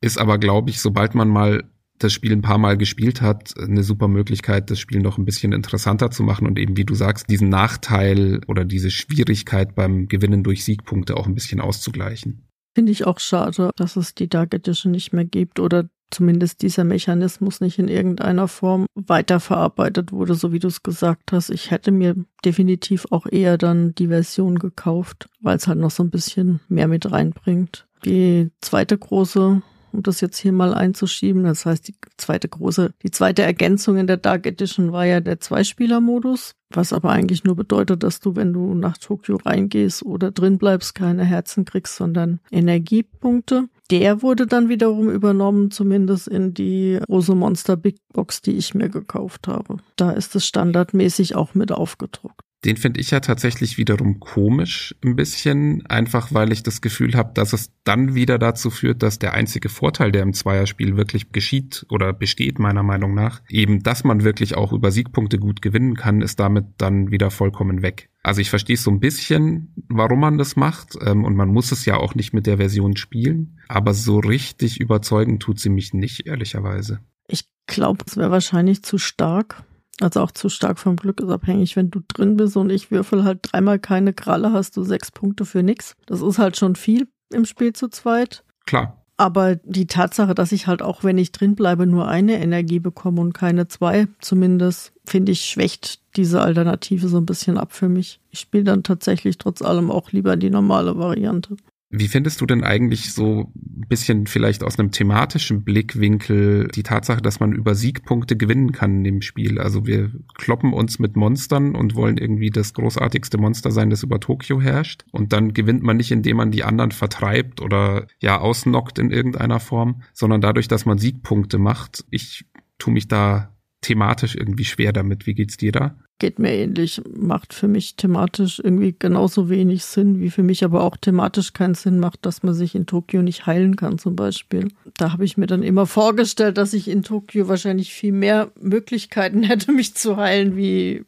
Ist 0.00 0.18
aber, 0.18 0.38
glaube 0.38 0.70
ich, 0.70 0.80
sobald 0.80 1.14
man 1.14 1.28
mal 1.28 1.64
das 1.98 2.12
Spiel 2.12 2.32
ein 2.32 2.42
paar 2.42 2.58
Mal 2.58 2.76
gespielt 2.76 3.22
hat, 3.22 3.54
eine 3.58 3.82
super 3.82 4.08
Möglichkeit, 4.08 4.70
das 4.70 4.78
Spiel 4.78 5.00
noch 5.00 5.18
ein 5.18 5.24
bisschen 5.24 5.52
interessanter 5.52 6.10
zu 6.10 6.22
machen 6.22 6.46
und 6.46 6.58
eben, 6.58 6.76
wie 6.76 6.84
du 6.84 6.94
sagst, 6.94 7.28
diesen 7.30 7.48
Nachteil 7.48 8.40
oder 8.46 8.64
diese 8.64 8.90
Schwierigkeit 8.90 9.74
beim 9.74 10.08
Gewinnen 10.08 10.42
durch 10.42 10.64
Siegpunkte 10.64 11.16
auch 11.16 11.26
ein 11.26 11.34
bisschen 11.34 11.60
auszugleichen. 11.60 12.42
Finde 12.74 12.92
ich 12.92 13.06
auch 13.06 13.20
schade, 13.20 13.70
dass 13.76 13.96
es 13.96 14.14
die 14.14 14.28
Dark 14.28 14.52
Edition 14.52 14.92
nicht 14.92 15.12
mehr 15.12 15.24
gibt 15.24 15.60
oder 15.60 15.88
zumindest 16.10 16.62
dieser 16.62 16.84
Mechanismus 16.84 17.60
nicht 17.60 17.78
in 17.78 17.88
irgendeiner 17.88 18.48
Form 18.48 18.86
weiterverarbeitet 18.94 20.12
wurde, 20.12 20.34
so 20.34 20.52
wie 20.52 20.58
du 20.58 20.68
es 20.68 20.82
gesagt 20.82 21.32
hast. 21.32 21.50
Ich 21.50 21.70
hätte 21.70 21.90
mir 21.90 22.14
definitiv 22.44 23.06
auch 23.10 23.26
eher 23.26 23.58
dann 23.58 23.94
die 23.94 24.08
Version 24.08 24.58
gekauft, 24.58 25.28
weil 25.40 25.56
es 25.56 25.66
halt 25.66 25.78
noch 25.78 25.90
so 25.90 26.02
ein 26.02 26.10
bisschen 26.10 26.60
mehr 26.68 26.86
mit 26.88 27.10
reinbringt. 27.10 27.86
Die 28.04 28.50
zweite 28.60 28.96
große 28.96 29.62
um 29.92 30.02
das 30.02 30.20
jetzt 30.20 30.38
hier 30.38 30.52
mal 30.52 30.74
einzuschieben. 30.74 31.44
Das 31.44 31.66
heißt, 31.66 31.88
die 31.88 31.94
zweite 32.16 32.48
große, 32.48 32.92
die 33.02 33.10
zweite 33.10 33.42
Ergänzung 33.42 33.96
in 33.96 34.06
der 34.06 34.16
Dark 34.16 34.46
Edition 34.46 34.92
war 34.92 35.04
ja 35.04 35.20
der 35.20 35.40
Zweispieler-Modus, 35.40 36.54
was 36.70 36.92
aber 36.92 37.10
eigentlich 37.10 37.44
nur 37.44 37.56
bedeutet, 37.56 38.02
dass 38.02 38.20
du, 38.20 38.36
wenn 38.36 38.52
du 38.52 38.74
nach 38.74 38.98
Tokio 38.98 39.36
reingehst 39.36 40.04
oder 40.04 40.30
drin 40.30 40.58
bleibst, 40.58 40.94
keine 40.94 41.24
Herzen 41.24 41.64
kriegst, 41.64 41.96
sondern 41.96 42.40
Energiepunkte. 42.50 43.68
Der 43.90 44.22
wurde 44.22 44.46
dann 44.46 44.68
wiederum 44.68 45.08
übernommen, 45.08 45.70
zumindest 45.70 46.26
in 46.26 46.54
die 46.54 46.98
große 47.06 47.34
Monster 47.34 47.76
Big 47.76 47.98
Box, 48.12 48.42
die 48.42 48.56
ich 48.56 48.74
mir 48.74 48.88
gekauft 48.88 49.46
habe. 49.46 49.76
Da 49.94 50.10
ist 50.10 50.34
es 50.34 50.46
standardmäßig 50.46 51.36
auch 51.36 51.54
mit 51.54 51.70
aufgedruckt. 51.70 52.45
Den 52.64 52.76
finde 52.76 53.00
ich 53.00 53.10
ja 53.10 53.20
tatsächlich 53.20 53.78
wiederum 53.78 54.18
komisch 54.18 54.94
ein 55.04 55.14
bisschen, 55.14 55.86
einfach 55.86 56.32
weil 56.32 56.52
ich 56.52 56.62
das 56.62 56.80
Gefühl 56.80 57.14
habe, 57.14 57.32
dass 57.34 57.52
es 57.52 57.70
dann 57.84 58.14
wieder 58.14 58.38
dazu 58.38 58.70
führt, 58.70 59.02
dass 59.02 59.18
der 59.18 59.34
einzige 59.34 59.68
Vorteil, 59.68 60.10
der 60.10 60.22
im 60.22 60.32
Zweierspiel 60.32 60.96
wirklich 60.96 61.32
geschieht 61.32 61.86
oder 61.90 62.12
besteht, 62.12 62.58
meiner 62.58 62.82
Meinung 62.82 63.14
nach, 63.14 63.42
eben, 63.48 63.82
dass 63.82 64.04
man 64.04 64.24
wirklich 64.24 64.56
auch 64.56 64.72
über 64.72 64.90
Siegpunkte 64.90 65.38
gut 65.38 65.62
gewinnen 65.62 65.96
kann, 65.96 66.22
ist 66.22 66.40
damit 66.40 66.64
dann 66.78 67.10
wieder 67.10 67.30
vollkommen 67.30 67.82
weg. 67.82 68.08
Also 68.22 68.40
ich 68.40 68.50
verstehe 68.50 68.76
so 68.76 68.90
ein 68.90 69.00
bisschen, 69.00 69.72
warum 69.88 70.20
man 70.20 70.38
das 70.38 70.56
macht 70.56 70.96
ähm, 71.00 71.24
und 71.24 71.36
man 71.36 71.50
muss 71.50 71.70
es 71.70 71.84
ja 71.84 71.96
auch 71.96 72.16
nicht 72.16 72.32
mit 72.32 72.46
der 72.46 72.56
Version 72.56 72.96
spielen, 72.96 73.60
aber 73.68 73.94
so 73.94 74.18
richtig 74.18 74.80
überzeugend 74.80 75.42
tut 75.42 75.60
sie 75.60 75.70
mich 75.70 75.94
nicht, 75.94 76.26
ehrlicherweise. 76.26 77.00
Ich 77.28 77.44
glaube, 77.66 78.04
es 78.06 78.16
wäre 78.16 78.30
wahrscheinlich 78.30 78.82
zu 78.82 78.98
stark 78.98 79.62
also 80.00 80.20
auch 80.20 80.30
zu 80.30 80.48
stark 80.48 80.78
vom 80.78 80.96
Glück 80.96 81.20
ist 81.20 81.30
abhängig. 81.30 81.76
Wenn 81.76 81.90
du 81.90 82.00
drin 82.06 82.36
bist 82.36 82.56
und 82.56 82.70
ich 82.70 82.90
würfel 82.90 83.24
halt 83.24 83.40
dreimal 83.42 83.78
keine 83.78 84.12
Kralle, 84.12 84.52
hast 84.52 84.76
du 84.76 84.82
sechs 84.82 85.10
Punkte 85.10 85.44
für 85.44 85.62
nix. 85.62 85.96
Das 86.06 86.20
ist 86.20 86.38
halt 86.38 86.56
schon 86.56 86.76
viel 86.76 87.08
im 87.32 87.44
Spiel 87.44 87.72
zu 87.72 87.88
zweit. 87.88 88.44
Klar. 88.66 89.02
Aber 89.18 89.56
die 89.56 89.86
Tatsache, 89.86 90.34
dass 90.34 90.52
ich 90.52 90.66
halt 90.66 90.82
auch, 90.82 91.02
wenn 91.02 91.16
ich 91.16 91.32
drin 91.32 91.54
bleibe, 91.54 91.86
nur 91.86 92.06
eine 92.06 92.38
Energie 92.38 92.80
bekomme 92.80 93.22
und 93.22 93.32
keine 93.32 93.66
zwei, 93.66 94.08
zumindest, 94.20 94.92
finde 95.06 95.32
ich, 95.32 95.46
schwächt 95.46 96.00
diese 96.16 96.42
Alternative 96.42 97.08
so 97.08 97.16
ein 97.16 97.24
bisschen 97.24 97.56
ab 97.56 97.72
für 97.72 97.88
mich. 97.88 98.20
Ich 98.30 98.40
spiele 98.40 98.64
dann 98.64 98.82
tatsächlich 98.82 99.38
trotz 99.38 99.62
allem 99.62 99.90
auch 99.90 100.12
lieber 100.12 100.36
die 100.36 100.50
normale 100.50 100.98
Variante. 100.98 101.56
Wie 101.88 102.08
findest 102.08 102.40
du 102.40 102.46
denn 102.46 102.64
eigentlich 102.64 103.12
so 103.12 103.52
ein 103.54 103.86
bisschen 103.88 104.26
vielleicht 104.26 104.64
aus 104.64 104.78
einem 104.78 104.90
thematischen 104.90 105.62
Blickwinkel 105.62 106.66
die 106.74 106.82
Tatsache, 106.82 107.22
dass 107.22 107.38
man 107.38 107.52
über 107.52 107.76
Siegpunkte 107.76 108.36
gewinnen 108.36 108.72
kann 108.72 108.96
in 108.96 109.04
dem 109.04 109.22
Spiel? 109.22 109.60
Also 109.60 109.86
wir 109.86 110.10
kloppen 110.34 110.72
uns 110.72 110.98
mit 110.98 111.14
Monstern 111.14 111.76
und 111.76 111.94
wollen 111.94 112.18
irgendwie 112.18 112.50
das 112.50 112.74
großartigste 112.74 113.38
Monster 113.38 113.70
sein, 113.70 113.90
das 113.90 114.02
über 114.02 114.18
Tokio 114.18 114.60
herrscht. 114.60 115.04
Und 115.12 115.32
dann 115.32 115.54
gewinnt 115.54 115.84
man 115.84 115.96
nicht, 115.96 116.10
indem 116.10 116.38
man 116.38 116.50
die 116.50 116.64
anderen 116.64 116.90
vertreibt 116.90 117.60
oder 117.60 118.08
ja 118.18 118.40
ausnockt 118.40 118.98
in 118.98 119.12
irgendeiner 119.12 119.60
Form, 119.60 120.02
sondern 120.12 120.40
dadurch, 120.40 120.66
dass 120.66 120.86
man 120.86 120.98
Siegpunkte 120.98 121.58
macht. 121.58 122.04
Ich 122.10 122.46
tue 122.78 122.92
mich 122.92 123.06
da 123.06 123.55
thematisch 123.80 124.34
irgendwie 124.34 124.64
schwer 124.64 124.92
damit. 124.92 125.26
Wie 125.26 125.34
geht's 125.34 125.56
dir 125.56 125.72
da? 125.72 125.96
Geht 126.18 126.38
mir 126.38 126.52
ähnlich. 126.52 127.02
Macht 127.14 127.52
für 127.52 127.68
mich 127.68 127.96
thematisch 127.96 128.58
irgendwie 128.58 128.94
genauso 128.98 129.50
wenig 129.50 129.84
Sinn, 129.84 130.18
wie 130.20 130.30
für 130.30 130.42
mich 130.42 130.64
aber 130.64 130.82
auch 130.82 130.96
thematisch 130.96 131.52
keinen 131.52 131.74
Sinn 131.74 132.00
macht, 132.00 132.24
dass 132.24 132.42
man 132.42 132.54
sich 132.54 132.74
in 132.74 132.86
Tokio 132.86 133.22
nicht 133.22 133.46
heilen 133.46 133.76
kann, 133.76 133.98
zum 133.98 134.16
Beispiel. 134.16 134.68
Da 134.96 135.12
habe 135.12 135.24
ich 135.24 135.36
mir 135.36 135.46
dann 135.46 135.62
immer 135.62 135.86
vorgestellt, 135.86 136.58
dass 136.58 136.72
ich 136.72 136.88
in 136.88 137.02
Tokio 137.02 137.48
wahrscheinlich 137.48 137.92
viel 137.92 138.12
mehr 138.12 138.50
Möglichkeiten 138.60 139.42
hätte, 139.44 139.72
mich 139.72 139.94
zu 139.94 140.16
heilen, 140.16 140.56
wie 140.56 141.04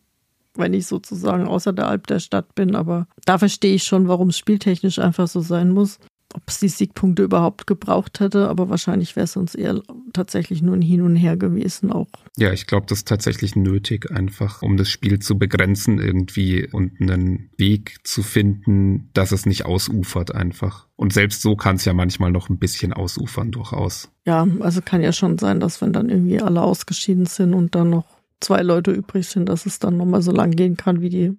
wenn 0.55 0.75
ich 0.75 0.87
sozusagen 0.87 1.47
außer 1.47 1.73
der 1.73 1.89
Alp 1.89 2.07
der 2.09 2.19
Stadt 2.19 2.55
bin. 2.55 2.75
Aber 2.75 3.07
da 3.25 3.39
verstehe 3.39 3.75
ich 3.75 3.85
schon, 3.85 4.09
warum 4.09 4.29
es 4.29 4.39
spieltechnisch 4.39 4.99
einfach 4.99 5.29
so 5.29 5.41
sein 5.41 5.71
muss 5.71 5.99
ob 6.35 6.43
es 6.47 6.61
die 6.61 6.69
Siegpunkte 6.69 7.23
überhaupt 7.23 7.67
gebraucht 7.67 8.21
hätte, 8.21 8.49
aber 8.49 8.69
wahrscheinlich 8.69 9.17
wäre 9.17 9.25
es 9.25 9.37
uns 9.37 9.55
eher 9.55 9.81
tatsächlich 10.13 10.63
nur 10.63 10.77
ein 10.77 10.83
Hin 10.83 11.03
und 11.03 11.17
Her 11.17 11.37
gewesen 11.37 11.91
auch. 11.91 12.09
Ja, 12.37 12.53
ich 12.53 12.67
glaube, 12.67 12.87
das 12.87 12.99
ist 12.99 13.09
tatsächlich 13.09 13.57
nötig, 13.57 14.11
einfach 14.11 14.63
um 14.63 14.77
das 14.77 14.91
Spiel 14.91 15.19
zu 15.19 15.39
begrenzen 15.39 15.99
irgendwie 15.99 16.69
und 16.71 17.01
einen 17.01 17.51
Weg 17.57 17.99
zu 18.05 18.23
finden, 18.23 19.11
dass 19.15 19.33
es 19.33 19.47
nicht 19.47 19.65
ausufert 19.65 20.35
einfach. 20.35 20.87
Und 20.97 21.13
selbst 21.13 21.43
so 21.43 21.57
kann 21.57 21.77
es 21.77 21.85
ja 21.85 21.95
manchmal 21.95 22.31
noch 22.31 22.51
ein 22.51 22.59
bisschen 22.59 22.93
ausufern 22.93 23.51
durchaus. 23.51 24.11
Ja, 24.27 24.47
also 24.61 24.83
kann 24.83 25.01
ja 25.01 25.13
schon 25.13 25.39
sein, 25.39 25.61
dass 25.61 25.81
wenn 25.81 25.93
dann 25.93 26.11
irgendwie 26.11 26.41
alle 26.41 26.63
ausgeschieden 26.63 27.27
sind 27.27 27.55
und 27.55 27.75
dann 27.75 27.91
noch 27.91 28.19
zwei 28.41 28.63
Leute 28.63 28.93
übrig 28.93 29.27
sind, 29.29 29.49
dass 29.49 29.67
es 29.67 29.79
dann 29.79 29.97
nochmal 29.97 30.23
so 30.23 30.33
lang 30.33 30.51
gehen 30.51 30.77
kann, 30.77 31.01
wie 31.01 31.09
die 31.09 31.39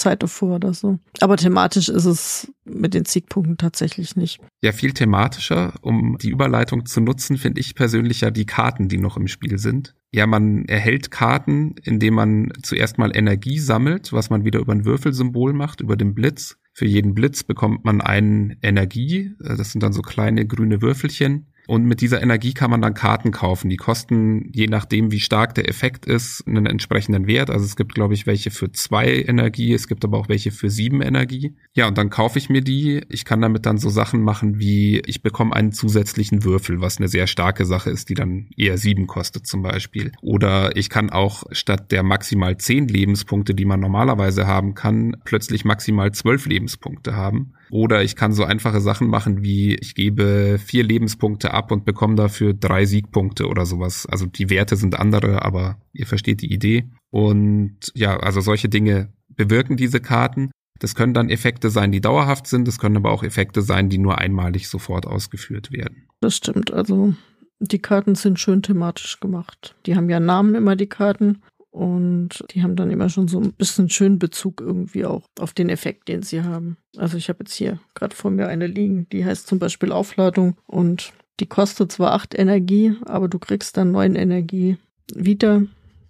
Zeit 0.00 0.22
davor 0.22 0.56
oder 0.56 0.74
so. 0.74 0.98
Aber 1.20 1.36
thematisch 1.36 1.88
ist 1.88 2.04
es 2.04 2.52
mit 2.64 2.94
den 2.94 3.04
Siegpunkten 3.04 3.56
tatsächlich 3.58 4.16
nicht. 4.16 4.40
Ja, 4.62 4.72
viel 4.72 4.92
thematischer, 4.92 5.74
um 5.82 6.16
die 6.20 6.30
Überleitung 6.30 6.86
zu 6.86 7.00
nutzen, 7.00 7.36
finde 7.36 7.60
ich 7.60 7.74
persönlich 7.74 8.22
ja 8.22 8.30
die 8.30 8.46
Karten, 8.46 8.88
die 8.88 8.98
noch 8.98 9.16
im 9.16 9.28
Spiel 9.28 9.58
sind. 9.58 9.94
Ja, 10.12 10.26
man 10.26 10.64
erhält 10.64 11.10
Karten, 11.10 11.76
indem 11.82 12.14
man 12.14 12.52
zuerst 12.62 12.98
mal 12.98 13.16
Energie 13.16 13.58
sammelt, 13.58 14.12
was 14.12 14.30
man 14.30 14.44
wieder 14.44 14.58
über 14.58 14.72
ein 14.72 14.84
Würfelsymbol 14.84 15.52
macht, 15.52 15.80
über 15.80 15.96
den 15.96 16.14
Blitz. 16.14 16.56
Für 16.72 16.86
jeden 16.86 17.14
Blitz 17.14 17.44
bekommt 17.44 17.84
man 17.84 18.00
einen 18.00 18.56
Energie. 18.62 19.32
Das 19.38 19.70
sind 19.70 19.82
dann 19.82 19.92
so 19.92 20.02
kleine 20.02 20.46
grüne 20.46 20.82
Würfelchen. 20.82 21.52
Und 21.66 21.84
mit 21.84 22.00
dieser 22.00 22.22
Energie 22.22 22.52
kann 22.52 22.70
man 22.70 22.82
dann 22.82 22.94
Karten 22.94 23.30
kaufen. 23.30 23.68
Die 23.68 23.76
kosten, 23.76 24.50
je 24.52 24.66
nachdem, 24.66 25.12
wie 25.12 25.20
stark 25.20 25.54
der 25.54 25.68
Effekt 25.68 26.06
ist, 26.06 26.44
einen 26.46 26.66
entsprechenden 26.66 27.26
Wert. 27.26 27.50
Also 27.50 27.64
es 27.64 27.76
gibt, 27.76 27.94
glaube 27.94 28.14
ich, 28.14 28.26
welche 28.26 28.50
für 28.50 28.72
zwei 28.72 29.22
Energie, 29.22 29.72
es 29.72 29.86
gibt 29.86 30.04
aber 30.04 30.18
auch 30.18 30.28
welche 30.28 30.50
für 30.50 30.70
sieben 30.70 31.00
Energie. 31.00 31.54
Ja, 31.74 31.86
und 31.86 31.96
dann 31.96 32.10
kaufe 32.10 32.38
ich 32.38 32.50
mir 32.50 32.62
die. 32.62 33.02
Ich 33.08 33.24
kann 33.24 33.40
damit 33.40 33.66
dann 33.66 33.78
so 33.78 33.88
Sachen 33.88 34.22
machen 34.22 34.58
wie, 34.58 35.00
ich 35.06 35.22
bekomme 35.22 35.54
einen 35.54 35.72
zusätzlichen 35.72 36.44
Würfel, 36.44 36.80
was 36.80 36.98
eine 36.98 37.08
sehr 37.08 37.26
starke 37.26 37.64
Sache 37.64 37.90
ist, 37.90 38.08
die 38.08 38.14
dann 38.14 38.48
eher 38.56 38.78
sieben 38.78 39.06
kostet 39.06 39.46
zum 39.46 39.62
Beispiel. 39.62 40.12
Oder 40.22 40.76
ich 40.76 40.90
kann 40.90 41.10
auch 41.10 41.44
statt 41.52 41.92
der 41.92 42.02
maximal 42.02 42.56
zehn 42.58 42.88
Lebenspunkte, 42.88 43.54
die 43.54 43.64
man 43.64 43.80
normalerweise 43.80 44.46
haben 44.46 44.74
kann, 44.74 45.16
plötzlich 45.24 45.64
maximal 45.64 46.12
zwölf 46.12 46.46
Lebenspunkte 46.46 47.14
haben. 47.14 47.52
Oder 47.70 48.02
ich 48.02 48.16
kann 48.16 48.32
so 48.32 48.44
einfache 48.44 48.80
Sachen 48.80 49.08
machen 49.08 49.42
wie 49.42 49.74
ich 49.74 49.94
gebe 49.94 50.58
vier 50.58 50.84
Lebenspunkte 50.84 51.52
ab 51.52 51.70
und 51.70 51.84
bekomme 51.84 52.16
dafür 52.16 52.52
drei 52.52 52.84
Siegpunkte 52.84 53.46
oder 53.46 53.66
sowas. 53.66 54.06
Also 54.06 54.26
die 54.26 54.50
Werte 54.50 54.76
sind 54.76 54.98
andere, 54.98 55.42
aber 55.44 55.78
ihr 55.92 56.06
versteht 56.06 56.42
die 56.42 56.52
Idee. 56.52 56.90
Und 57.10 57.92
ja, 57.94 58.16
also 58.18 58.40
solche 58.40 58.68
Dinge 58.68 59.12
bewirken 59.28 59.76
diese 59.76 60.00
Karten. 60.00 60.50
Das 60.78 60.94
können 60.94 61.14
dann 61.14 61.28
Effekte 61.28 61.70
sein, 61.70 61.92
die 61.92 62.00
dauerhaft 62.00 62.46
sind. 62.46 62.66
Das 62.66 62.78
können 62.78 62.96
aber 62.96 63.12
auch 63.12 63.22
Effekte 63.22 63.62
sein, 63.62 63.88
die 63.88 63.98
nur 63.98 64.18
einmalig 64.18 64.68
sofort 64.68 65.06
ausgeführt 65.06 65.70
werden. 65.72 66.08
Das 66.20 66.36
stimmt. 66.36 66.72
Also 66.72 67.14
die 67.60 67.78
Karten 67.78 68.14
sind 68.14 68.40
schön 68.40 68.62
thematisch 68.62 69.20
gemacht. 69.20 69.76
Die 69.86 69.94
haben 69.94 70.08
ja 70.08 70.18
Namen 70.18 70.54
immer, 70.54 70.76
die 70.76 70.88
Karten. 70.88 71.42
Und 71.70 72.44
die 72.50 72.62
haben 72.62 72.74
dann 72.74 72.90
immer 72.90 73.08
schon 73.08 73.28
so 73.28 73.40
ein 73.40 73.52
bisschen 73.52 73.88
schönen 73.90 74.18
Bezug 74.18 74.60
irgendwie 74.60 75.04
auch 75.04 75.22
auf 75.38 75.52
den 75.52 75.68
Effekt, 75.68 76.08
den 76.08 76.22
sie 76.22 76.42
haben. 76.42 76.76
Also 76.96 77.16
ich 77.16 77.28
habe 77.28 77.40
jetzt 77.40 77.54
hier 77.54 77.78
gerade 77.94 78.14
vor 78.14 78.30
mir 78.30 78.48
eine 78.48 78.66
liegen, 78.66 79.08
die 79.10 79.24
heißt 79.24 79.46
zum 79.46 79.60
Beispiel 79.60 79.92
Aufladung 79.92 80.56
und 80.66 81.12
die 81.38 81.46
kostet 81.46 81.92
zwar 81.92 82.12
acht 82.12 82.36
Energie, 82.36 82.96
aber 83.06 83.28
du 83.28 83.38
kriegst 83.38 83.76
dann 83.76 83.92
neun 83.92 84.16
Energie 84.16 84.76
wieder. 85.14 85.62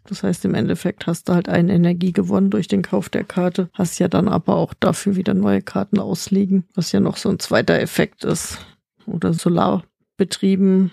Das 0.05 0.23
heißt, 0.23 0.45
im 0.45 0.55
Endeffekt 0.55 1.07
hast 1.07 1.29
du 1.29 1.35
halt 1.35 1.49
eine 1.49 1.73
Energie 1.73 2.13
gewonnen 2.13 2.51
durch 2.51 2.67
den 2.67 2.83
Kauf 2.83 3.11
der 3.11 3.25
Karte, 3.25 3.69
hast 3.75 3.99
ja 4.01 4.09
dann 4.09 4.29
aber 4.29 4.57
auch 4.57 4.75
dafür 4.75 5.15
wieder 5.15 5.35
neue 5.35 5.63
Karten 5.63 6.01
ausliegen, 6.01 6.65
was 6.75 6.91
ja 6.91 7.01
noch 7.01 7.17
so 7.17 7.29
ein 7.29 7.39
zweiter 7.39 7.79
Effekt 7.79 8.25
ist. 8.25 8.59
Oder 9.07 9.35
Solarbetrieben 9.35 10.91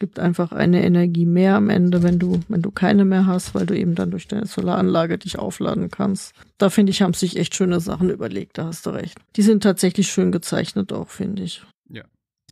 Gibt 0.00 0.18
einfach 0.18 0.52
eine 0.52 0.82
Energie 0.82 1.26
mehr 1.26 1.56
am 1.56 1.68
Ende, 1.68 2.02
wenn 2.02 2.18
du, 2.18 2.40
wenn 2.48 2.62
du 2.62 2.70
keine 2.70 3.04
mehr 3.04 3.26
hast, 3.26 3.54
weil 3.54 3.66
du 3.66 3.76
eben 3.76 3.94
dann 3.94 4.10
durch 4.10 4.26
deine 4.26 4.46
Solaranlage 4.46 5.18
dich 5.18 5.38
aufladen 5.38 5.90
kannst. 5.90 6.32
Da 6.56 6.70
finde 6.70 6.90
ich, 6.90 7.02
haben 7.02 7.12
sich 7.12 7.36
echt 7.36 7.54
schöne 7.54 7.80
Sachen 7.80 8.08
überlegt, 8.08 8.56
da 8.56 8.64
hast 8.64 8.86
du 8.86 8.90
recht. 8.90 9.18
Die 9.36 9.42
sind 9.42 9.62
tatsächlich 9.62 10.08
schön 10.08 10.32
gezeichnet 10.32 10.90
auch, 10.94 11.10
finde 11.10 11.42
ich. 11.42 11.62
Ja. 11.90 12.04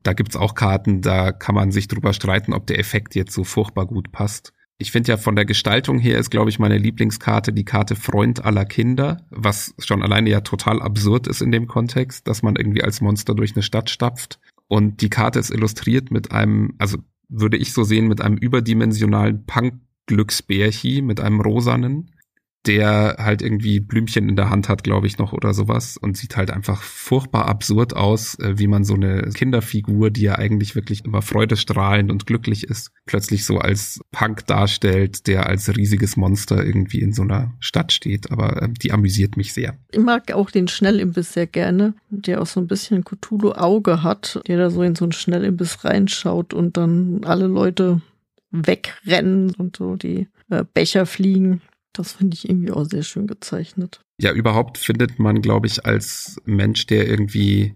Da 0.03 0.13
gibt's 0.13 0.37
auch 0.37 0.55
Karten, 0.55 1.01
da 1.01 1.33
kann 1.33 1.55
man 1.55 1.73
sich 1.73 1.89
drüber 1.89 2.13
streiten, 2.13 2.53
ob 2.53 2.67
der 2.67 2.79
Effekt 2.79 3.15
jetzt 3.15 3.33
so 3.33 3.45
furchtbar 3.45 3.87
gut 3.87 4.13
passt. 4.13 4.53
Ich 4.77 4.93
finde 4.93 5.11
ja 5.11 5.17
von 5.17 5.35
der 5.35 5.47
Gestaltung 5.47 5.99
her 5.99 6.19
ist, 6.19 6.29
glaube 6.29 6.51
ich, 6.51 6.59
meine 6.59 6.77
Lieblingskarte 6.77 7.55
die 7.55 7.65
Karte 7.65 7.97
Freund 7.97 8.45
aller 8.45 8.67
Kinder, 8.67 9.27
was 9.31 9.75
schon 9.79 10.03
alleine 10.03 10.29
ja 10.29 10.43
total 10.43 10.83
absurd 10.83 11.27
ist 11.29 11.41
in 11.41 11.51
dem 11.51 11.67
Kontext, 11.67 12.29
dass 12.29 12.43
man 12.43 12.57
irgendwie 12.57 12.85
als 12.85 13.01
Monster 13.01 13.35
durch 13.35 13.57
eine 13.57 13.63
Stadt 13.63 13.89
stapft. 13.89 14.39
Und 14.67 15.01
die 15.01 15.09
Karte 15.09 15.39
ist 15.39 15.51
illustriert 15.51 16.11
mit 16.11 16.31
einem, 16.31 16.75
also 16.77 16.99
würde 17.29 17.57
ich 17.57 17.73
so 17.73 17.85
sehen, 17.85 18.09
mit 18.09 18.21
einem 18.21 18.37
überdimensionalen 18.37 19.45
Punk-Glücksbärchi, 19.45 21.03
mit 21.03 21.21
einem 21.21 21.41
rosanen 21.41 22.11
der 22.69 23.17
halt 23.19 23.41
irgendwie 23.41 23.81
Blümchen 23.81 24.29
in 24.29 24.37
der 24.37 24.51
Hand 24.51 24.69
hat, 24.69 24.85
glaube 24.85 25.07
ich, 25.07 25.17
noch 25.17 25.33
oder 25.33 25.55
sowas 25.55 25.97
und 25.97 26.19
sieht 26.19 26.37
halt 26.37 26.51
einfach 26.51 26.83
furchtbar 26.83 27.49
absurd 27.49 27.97
aus, 27.97 28.39
äh, 28.39 28.59
wie 28.59 28.67
man 28.67 28.85
so 28.85 28.95
eine 28.95 29.23
Kinderfigur, 29.35 30.11
die 30.11 30.21
ja 30.23 30.37
eigentlich 30.37 30.75
wirklich 30.75 31.05
immer 31.07 31.23
freudestrahlend 31.23 32.11
und 32.13 32.27
glücklich 32.27 32.65
ist, 32.65 32.91
plötzlich 33.07 33.47
so 33.47 33.59
als 33.59 34.01
Punk 34.13 34.47
darstellt, 34.47 35.27
der 35.27 35.47
als 35.47 35.75
riesiges 35.75 36.19
Monster 36.19 36.63
irgendwie 36.63 37.01
in 37.01 37.15
so 37.15 37.23
einer 37.23 37.55
Stadt 37.59 37.91
steht. 37.91 38.31
Aber 38.31 38.63
äh, 38.63 38.69
die 38.69 38.93
amüsiert 38.93 39.39
mich 39.39 39.55
sehr. 39.55 39.79
Ich 39.91 39.99
mag 39.99 40.31
auch 40.33 40.51
den 40.51 40.69
Schnellimbiss 40.69 41.33
sehr 41.33 41.47
gerne, 41.47 41.95
der 42.11 42.43
auch 42.43 42.47
so 42.47 42.61
ein 42.61 42.67
bisschen 42.67 43.03
Cthulhu-Auge 43.03 44.03
hat, 44.03 44.43
der 44.47 44.59
da 44.59 44.69
so 44.69 44.83
in 44.83 44.95
so 44.95 45.07
einen 45.07 45.13
Schnellimbiss 45.13 45.87
reinschaut 45.87 46.53
und 46.53 46.77
dann 46.77 47.23
alle 47.25 47.47
Leute 47.47 48.03
wegrennen 48.51 49.55
und 49.55 49.77
so 49.77 49.97
die 49.97 50.29
äh, 50.51 50.65
Becher 50.75 51.07
fliegen. 51.07 51.63
Das 51.93 52.13
finde 52.13 52.35
ich 52.35 52.49
irgendwie 52.49 52.71
auch 52.71 52.85
sehr 52.85 53.03
schön 53.03 53.27
gezeichnet. 53.27 54.01
Ja, 54.21 54.33
überhaupt 54.33 54.79
findet 54.79 55.19
man, 55.19 55.43
glaube 55.43 55.67
ich, 55.67 55.85
als 55.85 56.41
Mensch, 56.45 56.87
der 56.87 57.09
irgendwie 57.09 57.75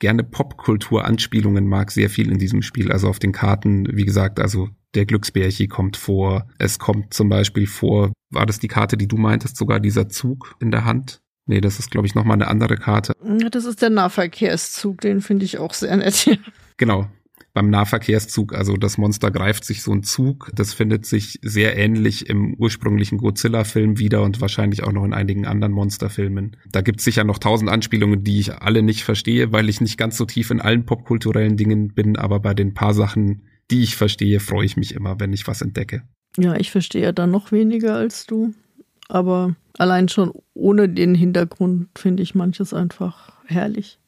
gerne 0.00 0.24
Popkultur-Anspielungen 0.24 1.66
mag, 1.66 1.90
sehr 1.90 2.10
viel 2.10 2.30
in 2.30 2.38
diesem 2.38 2.62
Spiel. 2.62 2.92
Also 2.92 3.08
auf 3.08 3.18
den 3.18 3.32
Karten, 3.32 3.86
wie 3.96 4.04
gesagt, 4.04 4.40
also 4.40 4.68
der 4.94 5.06
Glücksbärchi 5.06 5.68
kommt 5.68 5.96
vor. 5.96 6.48
Es 6.58 6.78
kommt 6.78 7.14
zum 7.14 7.28
Beispiel 7.28 7.66
vor, 7.66 8.12
war 8.30 8.46
das 8.46 8.58
die 8.58 8.68
Karte, 8.68 8.96
die 8.96 9.08
du 9.08 9.16
meintest, 9.16 9.56
sogar 9.56 9.80
dieser 9.80 10.08
Zug 10.08 10.56
in 10.60 10.70
der 10.70 10.84
Hand? 10.84 11.20
Nee, 11.46 11.60
das 11.60 11.78
ist, 11.78 11.90
glaube 11.90 12.06
ich, 12.06 12.14
nochmal 12.14 12.34
eine 12.34 12.48
andere 12.48 12.76
Karte. 12.76 13.12
Das 13.50 13.64
ist 13.64 13.82
der 13.82 13.90
Nahverkehrszug, 13.90 15.00
den 15.00 15.20
finde 15.20 15.44
ich 15.44 15.58
auch 15.58 15.74
sehr 15.74 15.96
nett. 15.96 16.38
Genau, 16.76 17.08
beim 17.54 17.70
Nahverkehrszug. 17.70 18.52
Also 18.52 18.76
das 18.76 18.98
Monster 18.98 19.30
greift 19.30 19.64
sich 19.64 19.82
so 19.82 19.92
ein 19.92 20.02
Zug. 20.02 20.50
Das 20.54 20.74
findet 20.74 21.06
sich 21.06 21.38
sehr 21.40 21.78
ähnlich 21.78 22.28
im 22.28 22.54
ursprünglichen 22.54 23.16
Godzilla-Film 23.18 23.98
wieder 23.98 24.22
und 24.22 24.40
wahrscheinlich 24.40 24.82
auch 24.82 24.92
noch 24.92 25.04
in 25.04 25.14
einigen 25.14 25.46
anderen 25.46 25.72
Monsterfilmen. 25.72 26.56
Da 26.70 26.82
gibt 26.82 26.98
es 26.98 27.04
sicher 27.04 27.24
noch 27.24 27.38
tausend 27.38 27.70
Anspielungen, 27.70 28.24
die 28.24 28.40
ich 28.40 28.52
alle 28.54 28.82
nicht 28.82 29.04
verstehe, 29.04 29.52
weil 29.52 29.68
ich 29.68 29.80
nicht 29.80 29.96
ganz 29.96 30.16
so 30.16 30.26
tief 30.26 30.50
in 30.50 30.60
allen 30.60 30.84
popkulturellen 30.84 31.56
Dingen 31.56 31.94
bin. 31.94 32.16
Aber 32.16 32.40
bei 32.40 32.54
den 32.54 32.74
paar 32.74 32.92
Sachen, 32.92 33.44
die 33.70 33.84
ich 33.84 33.96
verstehe, 33.96 34.40
freue 34.40 34.66
ich 34.66 34.76
mich 34.76 34.92
immer, 34.92 35.20
wenn 35.20 35.32
ich 35.32 35.46
was 35.46 35.62
entdecke. 35.62 36.02
Ja, 36.36 36.56
ich 36.56 36.72
verstehe 36.72 37.14
dann 37.14 37.30
noch 37.30 37.52
weniger 37.52 37.94
als 37.94 38.26
du. 38.26 38.52
Aber 39.08 39.54
allein 39.78 40.08
schon 40.08 40.32
ohne 40.54 40.88
den 40.88 41.14
Hintergrund 41.14 41.88
finde 41.96 42.24
ich 42.24 42.34
manches 42.34 42.74
einfach 42.74 43.32
herrlich. 43.46 44.00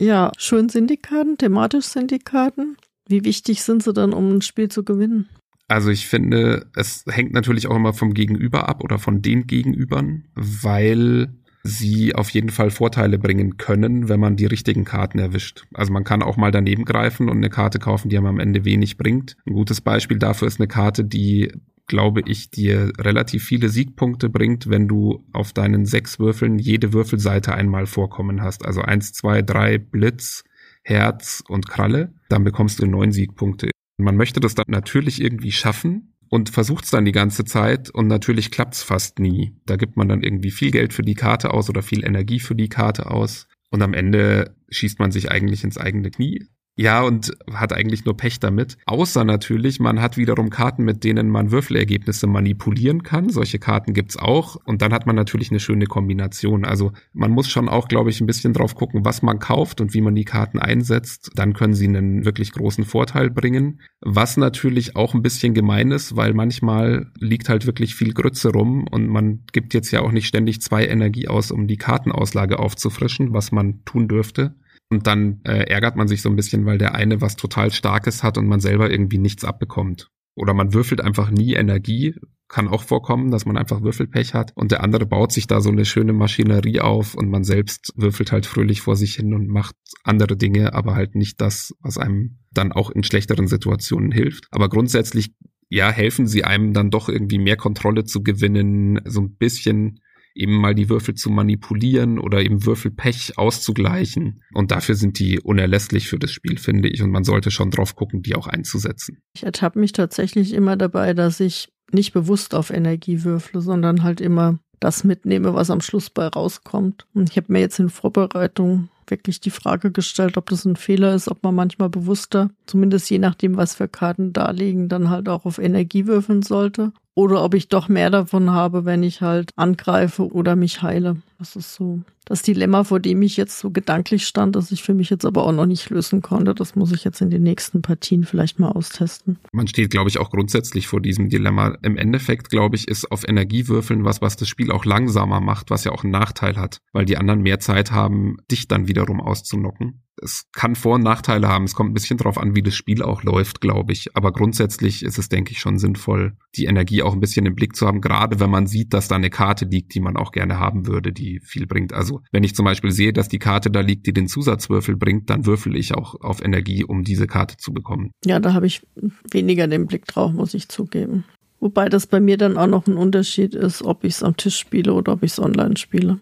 Ja, 0.00 0.32
schön 0.38 0.68
sind 0.68 0.90
die 0.90 0.96
Karten, 0.96 1.38
thematisch 1.38 1.86
sind 1.86 2.10
die 2.10 2.18
Karten. 2.18 2.76
Wie 3.06 3.24
wichtig 3.24 3.62
sind 3.62 3.82
sie 3.82 3.92
dann, 3.92 4.12
um 4.12 4.36
ein 4.36 4.42
Spiel 4.42 4.68
zu 4.68 4.84
gewinnen? 4.84 5.28
Also 5.68 5.90
ich 5.90 6.06
finde, 6.06 6.66
es 6.76 7.04
hängt 7.08 7.32
natürlich 7.32 7.66
auch 7.66 7.76
immer 7.76 7.92
vom 7.92 8.14
Gegenüber 8.14 8.68
ab 8.68 8.82
oder 8.84 8.98
von 8.98 9.22
den 9.22 9.46
Gegenübern, 9.46 10.24
weil 10.34 11.28
sie 11.62 12.14
auf 12.14 12.30
jeden 12.30 12.50
Fall 12.50 12.70
Vorteile 12.70 13.18
bringen 13.18 13.56
können, 13.56 14.08
wenn 14.08 14.20
man 14.20 14.36
die 14.36 14.46
richtigen 14.46 14.84
Karten 14.84 15.18
erwischt. 15.18 15.64
Also 15.72 15.92
man 15.92 16.04
kann 16.04 16.22
auch 16.22 16.36
mal 16.36 16.50
daneben 16.50 16.84
greifen 16.84 17.28
und 17.28 17.36
eine 17.36 17.50
Karte 17.50 17.78
kaufen, 17.78 18.08
die 18.08 18.18
einem 18.18 18.26
am 18.26 18.40
Ende 18.40 18.64
wenig 18.64 18.96
bringt. 18.96 19.36
Ein 19.46 19.54
gutes 19.54 19.80
Beispiel 19.80 20.18
dafür 20.18 20.48
ist 20.48 20.60
eine 20.60 20.68
Karte, 20.68 21.04
die 21.04 21.52
glaube 21.86 22.22
ich, 22.26 22.50
dir 22.50 22.92
relativ 22.98 23.44
viele 23.44 23.68
Siegpunkte 23.68 24.28
bringt, 24.28 24.68
wenn 24.68 24.88
du 24.88 25.24
auf 25.32 25.52
deinen 25.52 25.84
sechs 25.84 26.18
Würfeln 26.18 26.58
jede 26.58 26.92
Würfelseite 26.92 27.54
einmal 27.54 27.86
vorkommen 27.86 28.42
hast. 28.42 28.64
Also 28.64 28.82
eins, 28.82 29.12
zwei, 29.12 29.42
drei, 29.42 29.78
Blitz, 29.78 30.44
Herz 30.82 31.42
und 31.48 31.68
Kralle. 31.68 32.14
Dann 32.28 32.44
bekommst 32.44 32.80
du 32.80 32.86
neun 32.86 33.12
Siegpunkte. 33.12 33.70
Man 33.98 34.16
möchte 34.16 34.40
das 34.40 34.54
dann 34.54 34.66
natürlich 34.68 35.20
irgendwie 35.20 35.52
schaffen 35.52 36.14
und 36.28 36.48
versucht 36.48 36.84
es 36.84 36.90
dann 36.90 37.04
die 37.04 37.12
ganze 37.12 37.44
Zeit 37.44 37.90
und 37.90 38.06
natürlich 38.06 38.50
klappt 38.50 38.74
es 38.74 38.82
fast 38.82 39.18
nie. 39.18 39.54
Da 39.66 39.76
gibt 39.76 39.96
man 39.96 40.08
dann 40.08 40.22
irgendwie 40.22 40.50
viel 40.50 40.70
Geld 40.70 40.94
für 40.94 41.02
die 41.02 41.14
Karte 41.14 41.52
aus 41.52 41.68
oder 41.68 41.82
viel 41.82 42.04
Energie 42.04 42.40
für 42.40 42.54
die 42.54 42.70
Karte 42.70 43.10
aus. 43.10 43.48
Und 43.70 43.82
am 43.82 43.94
Ende 43.94 44.56
schießt 44.70 44.98
man 44.98 45.12
sich 45.12 45.30
eigentlich 45.30 45.62
ins 45.62 45.78
eigene 45.78 46.10
Knie. 46.10 46.46
Ja, 46.74 47.02
und 47.02 47.36
hat 47.52 47.74
eigentlich 47.74 48.06
nur 48.06 48.16
Pech 48.16 48.40
damit. 48.40 48.78
Außer 48.86 49.24
natürlich, 49.24 49.78
man 49.78 50.00
hat 50.00 50.16
wiederum 50.16 50.48
Karten, 50.48 50.84
mit 50.84 51.04
denen 51.04 51.28
man 51.28 51.50
Würfelergebnisse 51.50 52.26
manipulieren 52.26 53.02
kann. 53.02 53.28
Solche 53.28 53.58
Karten 53.58 53.92
gibt's 53.92 54.16
auch. 54.16 54.56
Und 54.64 54.80
dann 54.80 54.94
hat 54.94 55.06
man 55.06 55.14
natürlich 55.14 55.50
eine 55.50 55.60
schöne 55.60 55.84
Kombination. 55.84 56.64
Also 56.64 56.92
man 57.12 57.30
muss 57.30 57.50
schon 57.50 57.68
auch, 57.68 57.88
glaube 57.88 58.08
ich, 58.08 58.22
ein 58.22 58.26
bisschen 58.26 58.54
drauf 58.54 58.74
gucken, 58.74 59.04
was 59.04 59.20
man 59.20 59.38
kauft 59.38 59.82
und 59.82 59.92
wie 59.92 60.00
man 60.00 60.14
die 60.14 60.24
Karten 60.24 60.58
einsetzt. 60.58 61.32
Dann 61.34 61.52
können 61.52 61.74
sie 61.74 61.86
einen 61.86 62.24
wirklich 62.24 62.52
großen 62.52 62.84
Vorteil 62.84 63.28
bringen. 63.28 63.80
Was 64.00 64.38
natürlich 64.38 64.96
auch 64.96 65.14
ein 65.14 65.22
bisschen 65.22 65.52
gemein 65.52 65.90
ist, 65.90 66.16
weil 66.16 66.32
manchmal 66.32 67.12
liegt 67.18 67.50
halt 67.50 67.66
wirklich 67.66 67.94
viel 67.94 68.14
Grütze 68.14 68.50
rum 68.50 68.86
und 68.90 69.08
man 69.08 69.44
gibt 69.52 69.74
jetzt 69.74 69.90
ja 69.90 70.00
auch 70.00 70.12
nicht 70.12 70.26
ständig 70.26 70.62
zwei 70.62 70.86
Energie 70.86 71.28
aus, 71.28 71.50
um 71.50 71.66
die 71.66 71.76
Kartenauslage 71.76 72.58
aufzufrischen, 72.58 73.34
was 73.34 73.52
man 73.52 73.84
tun 73.84 74.08
dürfte. 74.08 74.54
Und 74.92 75.06
dann 75.06 75.40
äh, 75.44 75.70
ärgert 75.70 75.96
man 75.96 76.06
sich 76.06 76.20
so 76.20 76.28
ein 76.28 76.36
bisschen, 76.36 76.66
weil 76.66 76.76
der 76.76 76.94
eine 76.94 77.22
was 77.22 77.36
total 77.36 77.72
Starkes 77.72 78.22
hat 78.22 78.36
und 78.36 78.46
man 78.46 78.60
selber 78.60 78.90
irgendwie 78.90 79.16
nichts 79.16 79.42
abbekommt. 79.42 80.10
Oder 80.34 80.52
man 80.52 80.74
würfelt 80.74 81.00
einfach 81.00 81.30
nie 81.30 81.54
Energie. 81.54 82.14
Kann 82.46 82.68
auch 82.68 82.82
vorkommen, 82.82 83.30
dass 83.30 83.46
man 83.46 83.56
einfach 83.56 83.80
Würfelpech 83.80 84.34
hat. 84.34 84.52
Und 84.54 84.70
der 84.70 84.82
andere 84.82 85.06
baut 85.06 85.32
sich 85.32 85.46
da 85.46 85.62
so 85.62 85.70
eine 85.70 85.86
schöne 85.86 86.12
Maschinerie 86.12 86.80
auf 86.80 87.14
und 87.14 87.30
man 87.30 87.42
selbst 87.42 87.94
würfelt 87.96 88.32
halt 88.32 88.44
fröhlich 88.44 88.82
vor 88.82 88.94
sich 88.94 89.14
hin 89.14 89.32
und 89.32 89.48
macht 89.48 89.76
andere 90.04 90.36
Dinge, 90.36 90.74
aber 90.74 90.94
halt 90.94 91.14
nicht 91.14 91.40
das, 91.40 91.74
was 91.80 91.96
einem 91.96 92.40
dann 92.50 92.70
auch 92.70 92.90
in 92.90 93.02
schlechteren 93.02 93.46
Situationen 93.46 94.12
hilft. 94.12 94.46
Aber 94.50 94.68
grundsätzlich, 94.68 95.32
ja, 95.70 95.90
helfen 95.90 96.26
sie 96.26 96.44
einem 96.44 96.74
dann 96.74 96.90
doch 96.90 97.08
irgendwie 97.08 97.38
mehr 97.38 97.56
Kontrolle 97.56 98.04
zu 98.04 98.22
gewinnen, 98.22 99.00
so 99.06 99.22
ein 99.22 99.36
bisschen 99.36 100.00
eben 100.34 100.60
mal 100.60 100.74
die 100.74 100.88
Würfel 100.88 101.14
zu 101.14 101.30
manipulieren 101.30 102.18
oder 102.18 102.40
eben 102.40 102.64
Würfelpech 102.64 103.38
auszugleichen. 103.38 104.42
Und 104.52 104.70
dafür 104.70 104.94
sind 104.94 105.18
die 105.18 105.40
unerlässlich 105.40 106.08
für 106.08 106.18
das 106.18 106.30
Spiel, 106.30 106.58
finde 106.58 106.88
ich. 106.88 107.02
Und 107.02 107.10
man 107.10 107.24
sollte 107.24 107.50
schon 107.50 107.70
drauf 107.70 107.96
gucken, 107.96 108.22
die 108.22 108.34
auch 108.34 108.46
einzusetzen. 108.46 109.18
Ich 109.34 109.44
ertappe 109.44 109.78
mich 109.78 109.92
tatsächlich 109.92 110.52
immer 110.52 110.76
dabei, 110.76 111.14
dass 111.14 111.40
ich 111.40 111.72
nicht 111.92 112.12
bewusst 112.12 112.54
auf 112.54 112.70
Energie 112.70 113.24
würfle, 113.24 113.60
sondern 113.60 114.02
halt 114.02 114.20
immer 114.20 114.58
das 114.80 115.04
mitnehme, 115.04 115.54
was 115.54 115.70
am 115.70 115.80
Schluss 115.80 116.10
bei 116.10 116.26
rauskommt. 116.26 117.06
Und 117.14 117.30
ich 117.30 117.36
habe 117.36 117.52
mir 117.52 117.60
jetzt 117.60 117.78
in 117.78 117.90
Vorbereitung 117.90 118.88
wirklich 119.06 119.40
die 119.40 119.50
Frage 119.50 119.92
gestellt, 119.92 120.36
ob 120.36 120.48
das 120.48 120.64
ein 120.64 120.76
Fehler 120.76 121.14
ist, 121.14 121.28
ob 121.28 121.42
man 121.42 121.54
manchmal 121.54 121.90
bewusster, 121.90 122.50
zumindest 122.66 123.10
je 123.10 123.18
nachdem, 123.18 123.56
was 123.56 123.74
für 123.74 123.88
Karten 123.88 124.32
da 124.32 124.50
liegen, 124.50 124.88
dann 124.88 125.10
halt 125.10 125.28
auch 125.28 125.44
auf 125.44 125.58
Energie 125.58 126.06
würfeln 126.06 126.42
sollte 126.42 126.92
oder 127.14 127.44
ob 127.44 127.54
ich 127.54 127.68
doch 127.68 127.88
mehr 127.88 128.10
davon 128.10 128.50
habe, 128.50 128.84
wenn 128.84 129.02
ich 129.02 129.20
halt 129.20 129.50
angreife 129.56 130.32
oder 130.32 130.56
mich 130.56 130.82
heile. 130.82 131.16
Das 131.38 131.56
ist 131.56 131.74
so 131.74 132.00
das 132.24 132.42
Dilemma, 132.42 132.84
vor 132.84 133.00
dem 133.00 133.20
ich 133.22 133.36
jetzt 133.36 133.58
so 133.58 133.70
gedanklich 133.70 134.26
stand, 134.26 134.54
das 134.54 134.70
ich 134.70 134.82
für 134.82 134.94
mich 134.94 135.10
jetzt 135.10 135.24
aber 135.24 135.44
auch 135.44 135.52
noch 135.52 135.66
nicht 135.66 135.90
lösen 135.90 136.22
konnte. 136.22 136.54
Das 136.54 136.76
muss 136.76 136.92
ich 136.92 137.04
jetzt 137.04 137.20
in 137.20 137.30
den 137.30 137.42
nächsten 137.42 137.82
Partien 137.82 138.24
vielleicht 138.24 138.58
mal 138.60 138.70
austesten. 138.70 139.38
Man 139.52 139.66
steht, 139.66 139.90
glaube 139.90 140.08
ich, 140.08 140.18
auch 140.18 140.30
grundsätzlich 140.30 140.86
vor 140.86 141.00
diesem 141.00 141.28
Dilemma. 141.28 141.76
Im 141.82 141.96
Endeffekt, 141.96 142.48
glaube 142.48 142.76
ich, 142.76 142.86
ist 142.88 143.10
auf 143.10 143.28
Energiewürfeln 143.28 144.04
was, 144.04 144.22
was 144.22 144.36
das 144.36 144.48
Spiel 144.48 144.70
auch 144.70 144.84
langsamer 144.84 145.40
macht, 145.40 145.70
was 145.70 145.84
ja 145.84 145.92
auch 145.92 146.04
einen 146.04 146.12
Nachteil 146.12 146.56
hat, 146.56 146.78
weil 146.92 147.04
die 147.04 147.16
anderen 147.16 147.42
mehr 147.42 147.58
Zeit 147.58 147.90
haben, 147.90 148.36
dich 148.50 148.68
dann 148.68 148.86
wiederum 148.88 149.20
auszunocken 149.20 150.02
es 150.22 150.46
kann 150.52 150.74
Vor- 150.74 150.94
und 150.94 151.02
Nachteile 151.02 151.48
haben. 151.48 151.64
Es 151.64 151.74
kommt 151.74 151.90
ein 151.90 151.94
bisschen 151.94 152.18
drauf 152.18 152.38
an, 152.38 152.54
wie 152.54 152.62
das 152.62 152.74
Spiel 152.74 153.02
auch 153.02 153.22
läuft, 153.22 153.60
glaube 153.60 153.92
ich. 153.92 154.16
Aber 154.16 154.32
grundsätzlich 154.32 155.02
ist 155.02 155.18
es, 155.18 155.28
denke 155.28 155.52
ich, 155.52 155.60
schon 155.60 155.78
sinnvoll, 155.78 156.36
die 156.56 156.66
Energie 156.66 157.02
auch 157.02 157.12
ein 157.12 157.20
bisschen 157.20 157.46
im 157.46 157.54
Blick 157.54 157.76
zu 157.76 157.86
haben, 157.86 158.00
gerade 158.00 158.40
wenn 158.40 158.50
man 158.50 158.66
sieht, 158.66 158.94
dass 158.94 159.08
da 159.08 159.16
eine 159.16 159.30
Karte 159.30 159.64
liegt, 159.64 159.94
die 159.94 160.00
man 160.00 160.16
auch 160.16 160.32
gerne 160.32 160.58
haben 160.58 160.86
würde, 160.86 161.12
die 161.12 161.40
viel 161.40 161.66
bringt. 161.66 161.92
Also 161.92 162.22
wenn 162.30 162.44
ich 162.44 162.54
zum 162.54 162.64
Beispiel 162.64 162.92
sehe, 162.92 163.12
dass 163.12 163.28
die 163.28 163.38
Karte 163.38 163.70
da 163.70 163.80
liegt, 163.80 164.06
die 164.06 164.12
den 164.12 164.28
Zusatzwürfel 164.28 164.96
bringt, 164.96 165.30
dann 165.30 165.46
würfel 165.46 165.76
ich 165.76 165.94
auch 165.94 166.20
auf 166.20 166.42
Energie, 166.42 166.84
um 166.84 167.02
diese 167.02 167.26
Karte 167.26 167.56
zu 167.56 167.72
bekommen. 167.72 168.12
Ja, 168.24 168.40
da 168.40 168.54
habe 168.54 168.66
ich 168.66 168.86
weniger 169.30 169.66
den 169.66 169.86
Blick 169.86 170.06
drauf, 170.06 170.32
muss 170.32 170.54
ich 170.54 170.68
zugeben. 170.68 171.24
Wobei 171.60 171.88
das 171.88 172.06
bei 172.08 172.18
mir 172.18 172.36
dann 172.38 172.56
auch 172.56 172.66
noch 172.66 172.86
ein 172.86 172.96
Unterschied 172.96 173.54
ist, 173.54 173.82
ob 173.82 174.02
ich 174.04 174.14
es 174.14 174.22
am 174.22 174.36
Tisch 174.36 174.58
spiele 174.58 174.94
oder 174.94 175.12
ob 175.12 175.22
ich 175.22 175.32
es 175.32 175.38
online 175.38 175.76
spiele. 175.76 176.18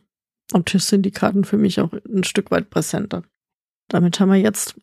Am 0.53 0.65
Tisch 0.65 0.83
sind 0.83 1.03
die 1.03 1.13
Karten 1.13 1.45
für 1.45 1.57
mich 1.57 1.81
auch 1.81 1.93
ein 1.93 2.25
Stück 2.25 2.51
weit 2.51 2.71
präsenter. 2.71 3.23
Damit 3.91 4.19
haben 4.19 4.31
wir 4.31 4.39
jetzt 4.39 4.77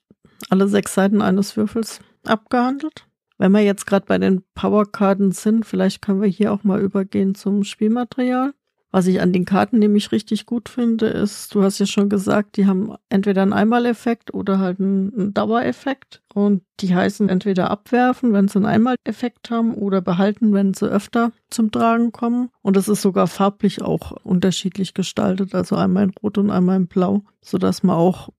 alle 0.50 0.68
sechs 0.68 0.94
Seiten 0.94 1.22
eines 1.22 1.58
Würfels 1.58 2.02
abgehandelt. 2.26 3.08
Wenn 3.40 3.52
wir 3.52 3.62
jetzt 3.62 3.86
gerade 3.86 4.06
bei 4.06 4.18
den 4.18 4.44
Powerkarten 4.54 5.32
sind, 5.32 5.66
vielleicht 5.66 6.02
können 6.02 6.22
wir 6.22 6.30
hier 6.30 6.54
auch 6.54 6.64
mal 6.64 6.82
übergehen 6.82 7.36
zum 7.36 7.64
Spielmaterial. 7.64 8.54
Was 8.90 9.06
ich 9.06 9.22
an 9.22 9.34
den 9.34 9.46
Karten 9.46 9.80
nämlich 9.80 10.12
richtig 10.12 10.46
gut 10.46 10.70
finde, 10.70 11.08
ist, 11.08 11.54
du 11.54 11.62
hast 11.62 11.78
ja 11.78 11.86
schon 11.86 12.10
gesagt, 12.10 12.56
die 12.56 12.66
haben 12.66 12.96
entweder 13.10 13.42
einen 13.42 13.54
Einmaleffekt 13.54 14.34
oder 14.34 14.60
halt 14.60 14.80
einen, 14.80 15.34
Dauereffekt. 15.34 16.24
Und 16.34 16.64
die 16.80 16.96
heißen 16.96 17.28
entweder 17.28 17.70
abwerfen, 17.70 18.32
wenn 18.32 18.48
sie 18.48 18.58
einen 18.58 18.66
Einmaleffekt 18.66 19.52
haben, 19.52 19.76
oder 19.76 20.02
behalten, 20.02 20.54
wenn 20.54 20.74
sie 20.74 20.90
öfter 20.90 21.32
zum 21.50 21.70
Tragen 21.72 22.12
kommen. 22.12 22.50
Und 22.62 22.78
es 22.78 22.88
ist 22.88 23.02
sogar 23.02 23.28
farblich 23.28 23.82
auch 23.82 24.14
unterschiedlich 24.24 24.94
gestaltet, 24.94 25.54
also 25.54 25.76
einmal 25.76 26.06
in 26.06 26.14
Rot 26.24 26.38
und 26.38 26.50
einmal 26.50 26.78
in 26.78 26.88
Blau, 26.88 27.24
sodass 27.42 27.84
man 27.84 27.98
auch 27.98 28.30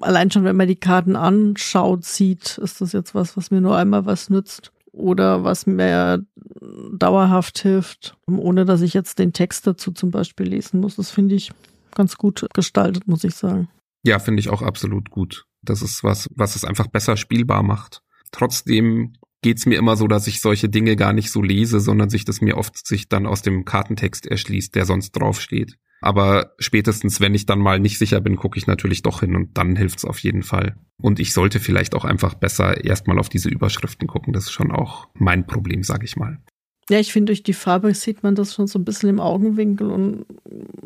allein 0.00 0.30
schon, 0.30 0.44
wenn 0.44 0.56
man 0.56 0.68
die 0.68 0.76
Karten 0.76 1.16
anschaut, 1.16 2.04
sieht, 2.04 2.58
ist 2.58 2.80
das 2.80 2.92
jetzt 2.92 3.14
was, 3.14 3.36
was 3.36 3.50
mir 3.50 3.60
nur 3.60 3.76
einmal 3.76 4.06
was 4.06 4.30
nützt 4.30 4.72
oder 4.92 5.44
was 5.44 5.66
mir 5.66 6.24
dauerhaft 6.92 7.58
hilft, 7.58 8.16
ohne 8.26 8.64
dass 8.64 8.80
ich 8.80 8.94
jetzt 8.94 9.18
den 9.18 9.32
Text 9.32 9.66
dazu 9.66 9.92
zum 9.92 10.10
Beispiel 10.10 10.46
lesen 10.46 10.80
muss. 10.80 10.96
Das 10.96 11.10
finde 11.10 11.34
ich 11.34 11.52
ganz 11.94 12.16
gut 12.16 12.46
gestaltet, 12.54 13.06
muss 13.06 13.24
ich 13.24 13.34
sagen. 13.34 13.68
Ja, 14.02 14.18
finde 14.18 14.40
ich 14.40 14.48
auch 14.48 14.62
absolut 14.62 15.10
gut. 15.10 15.46
Das 15.62 15.82
ist 15.82 16.04
was, 16.04 16.28
was 16.34 16.56
es 16.56 16.64
einfach 16.64 16.86
besser 16.86 17.16
spielbar 17.16 17.62
macht. 17.62 18.02
Trotzdem 18.32 19.14
geht's 19.46 19.64
mir 19.64 19.78
immer 19.78 19.94
so, 19.94 20.08
dass 20.08 20.26
ich 20.26 20.40
solche 20.40 20.68
Dinge 20.68 20.96
gar 20.96 21.12
nicht 21.12 21.30
so 21.30 21.40
lese, 21.40 21.78
sondern 21.78 22.10
sich 22.10 22.24
das 22.24 22.40
mir 22.40 22.56
oft 22.56 22.84
sich 22.84 23.08
dann 23.08 23.26
aus 23.26 23.42
dem 23.42 23.64
Kartentext 23.64 24.26
erschließt, 24.26 24.74
der 24.74 24.86
sonst 24.86 25.12
draufsteht. 25.12 25.76
Aber 26.00 26.54
spätestens, 26.58 27.20
wenn 27.20 27.32
ich 27.32 27.46
dann 27.46 27.60
mal 27.60 27.78
nicht 27.78 27.98
sicher 27.98 28.20
bin, 28.20 28.34
gucke 28.34 28.58
ich 28.58 28.66
natürlich 28.66 29.02
doch 29.02 29.20
hin 29.20 29.36
und 29.36 29.56
dann 29.56 29.76
hilft's 29.76 30.04
auf 30.04 30.18
jeden 30.18 30.42
Fall. 30.42 30.74
Und 31.00 31.20
ich 31.20 31.32
sollte 31.32 31.60
vielleicht 31.60 31.94
auch 31.94 32.04
einfach 32.04 32.34
besser 32.34 32.84
erstmal 32.84 33.20
auf 33.20 33.28
diese 33.28 33.48
Überschriften 33.48 34.08
gucken. 34.08 34.32
Das 34.32 34.46
ist 34.46 34.50
schon 34.50 34.72
auch 34.72 35.06
mein 35.14 35.46
Problem, 35.46 35.84
sage 35.84 36.06
ich 36.06 36.16
mal. 36.16 36.38
Ja, 36.90 36.98
ich 36.98 37.12
finde, 37.12 37.30
durch 37.30 37.44
die 37.44 37.52
Farbe 37.52 37.94
sieht 37.94 38.24
man 38.24 38.34
das 38.34 38.52
schon 38.52 38.66
so 38.66 38.80
ein 38.80 38.84
bisschen 38.84 39.10
im 39.10 39.20
Augenwinkel 39.20 39.92
und 39.92 40.26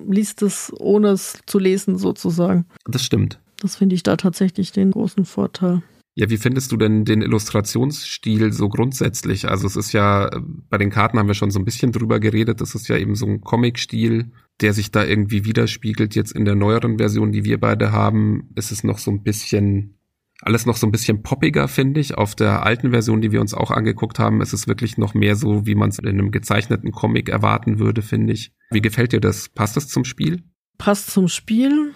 liest 0.07 0.43
es, 0.43 0.71
ohne 0.79 1.09
es 1.09 1.39
zu 1.47 1.59
lesen, 1.59 1.97
sozusagen. 1.97 2.67
Das 2.85 3.03
stimmt. 3.03 3.41
Das 3.63 3.77
finde 3.77 3.95
ich 3.95 4.03
da 4.03 4.19
tatsächlich 4.19 4.71
den 4.71 4.91
großen 4.91 5.25
Vorteil. 5.25 5.81
Ja, 6.15 6.29
wie 6.29 6.39
findest 6.39 6.73
du 6.73 6.77
denn 6.77 7.05
den 7.05 7.23
Illustrationsstil 7.23 8.53
so 8.53 8.69
grundsätzlich? 8.69 9.49
Also 9.49 9.67
es 9.67 9.77
ist 9.77 9.93
ja, 9.93 10.29
bei 10.69 10.77
den 10.77 10.91
Karten 10.91 11.19
haben 11.19 11.29
wir 11.29 11.35
schon 11.35 11.51
so 11.51 11.59
ein 11.59 11.65
bisschen 11.65 11.93
drüber 11.93 12.19
geredet, 12.19 12.61
das 12.61 12.75
ist 12.75 12.89
ja 12.89 12.97
eben 12.97 13.15
so 13.15 13.27
ein 13.27 13.41
Comic-Stil, 13.41 14.33
der 14.61 14.73
sich 14.73 14.91
da 14.91 15.05
irgendwie 15.05 15.45
widerspiegelt. 15.45 16.15
Jetzt 16.15 16.33
in 16.33 16.45
der 16.45 16.57
neueren 16.57 16.99
Version, 16.99 17.33
die 17.33 17.45
wir 17.45 17.59
beide 17.59 17.93
haben, 17.93 18.51
ist 18.57 18.73
es 18.73 18.83
noch 18.83 18.99
so 18.99 19.11
ein 19.13 19.23
bisschen, 19.23 19.99
alles 20.43 20.67
noch 20.67 20.77
so 20.77 20.87
ein 20.87 20.93
bisschen 20.93 21.23
poppiger, 21.23 21.69
finde 21.69 22.01
ich. 22.01 22.19
Auf 22.19 22.35
der 22.35 22.65
alten 22.65 22.91
Version, 22.91 23.21
die 23.21 23.31
wir 23.31 23.41
uns 23.41 23.55
auch 23.55 23.71
angeguckt 23.71 24.19
haben, 24.19 24.41
ist 24.41 24.53
es 24.53 24.67
wirklich 24.67 24.99
noch 24.99 25.15
mehr 25.15 25.37
so, 25.37 25.65
wie 25.65 25.77
man 25.77 25.91
es 25.91 26.01
in 26.01 26.09
einem 26.09 26.33
gezeichneten 26.33 26.91
Comic 26.91 27.29
erwarten 27.29 27.79
würde, 27.79 28.03
finde 28.03 28.33
ich. 28.33 28.53
Wie 28.71 28.83
gefällt 28.83 29.13
dir 29.13 29.21
das? 29.21 29.49
Passt 29.49 29.77
das 29.77 29.87
zum 29.89 30.05
Spiel? 30.05 30.43
Passt 30.77 31.11
zum 31.11 31.29
Spiel, 31.29 31.93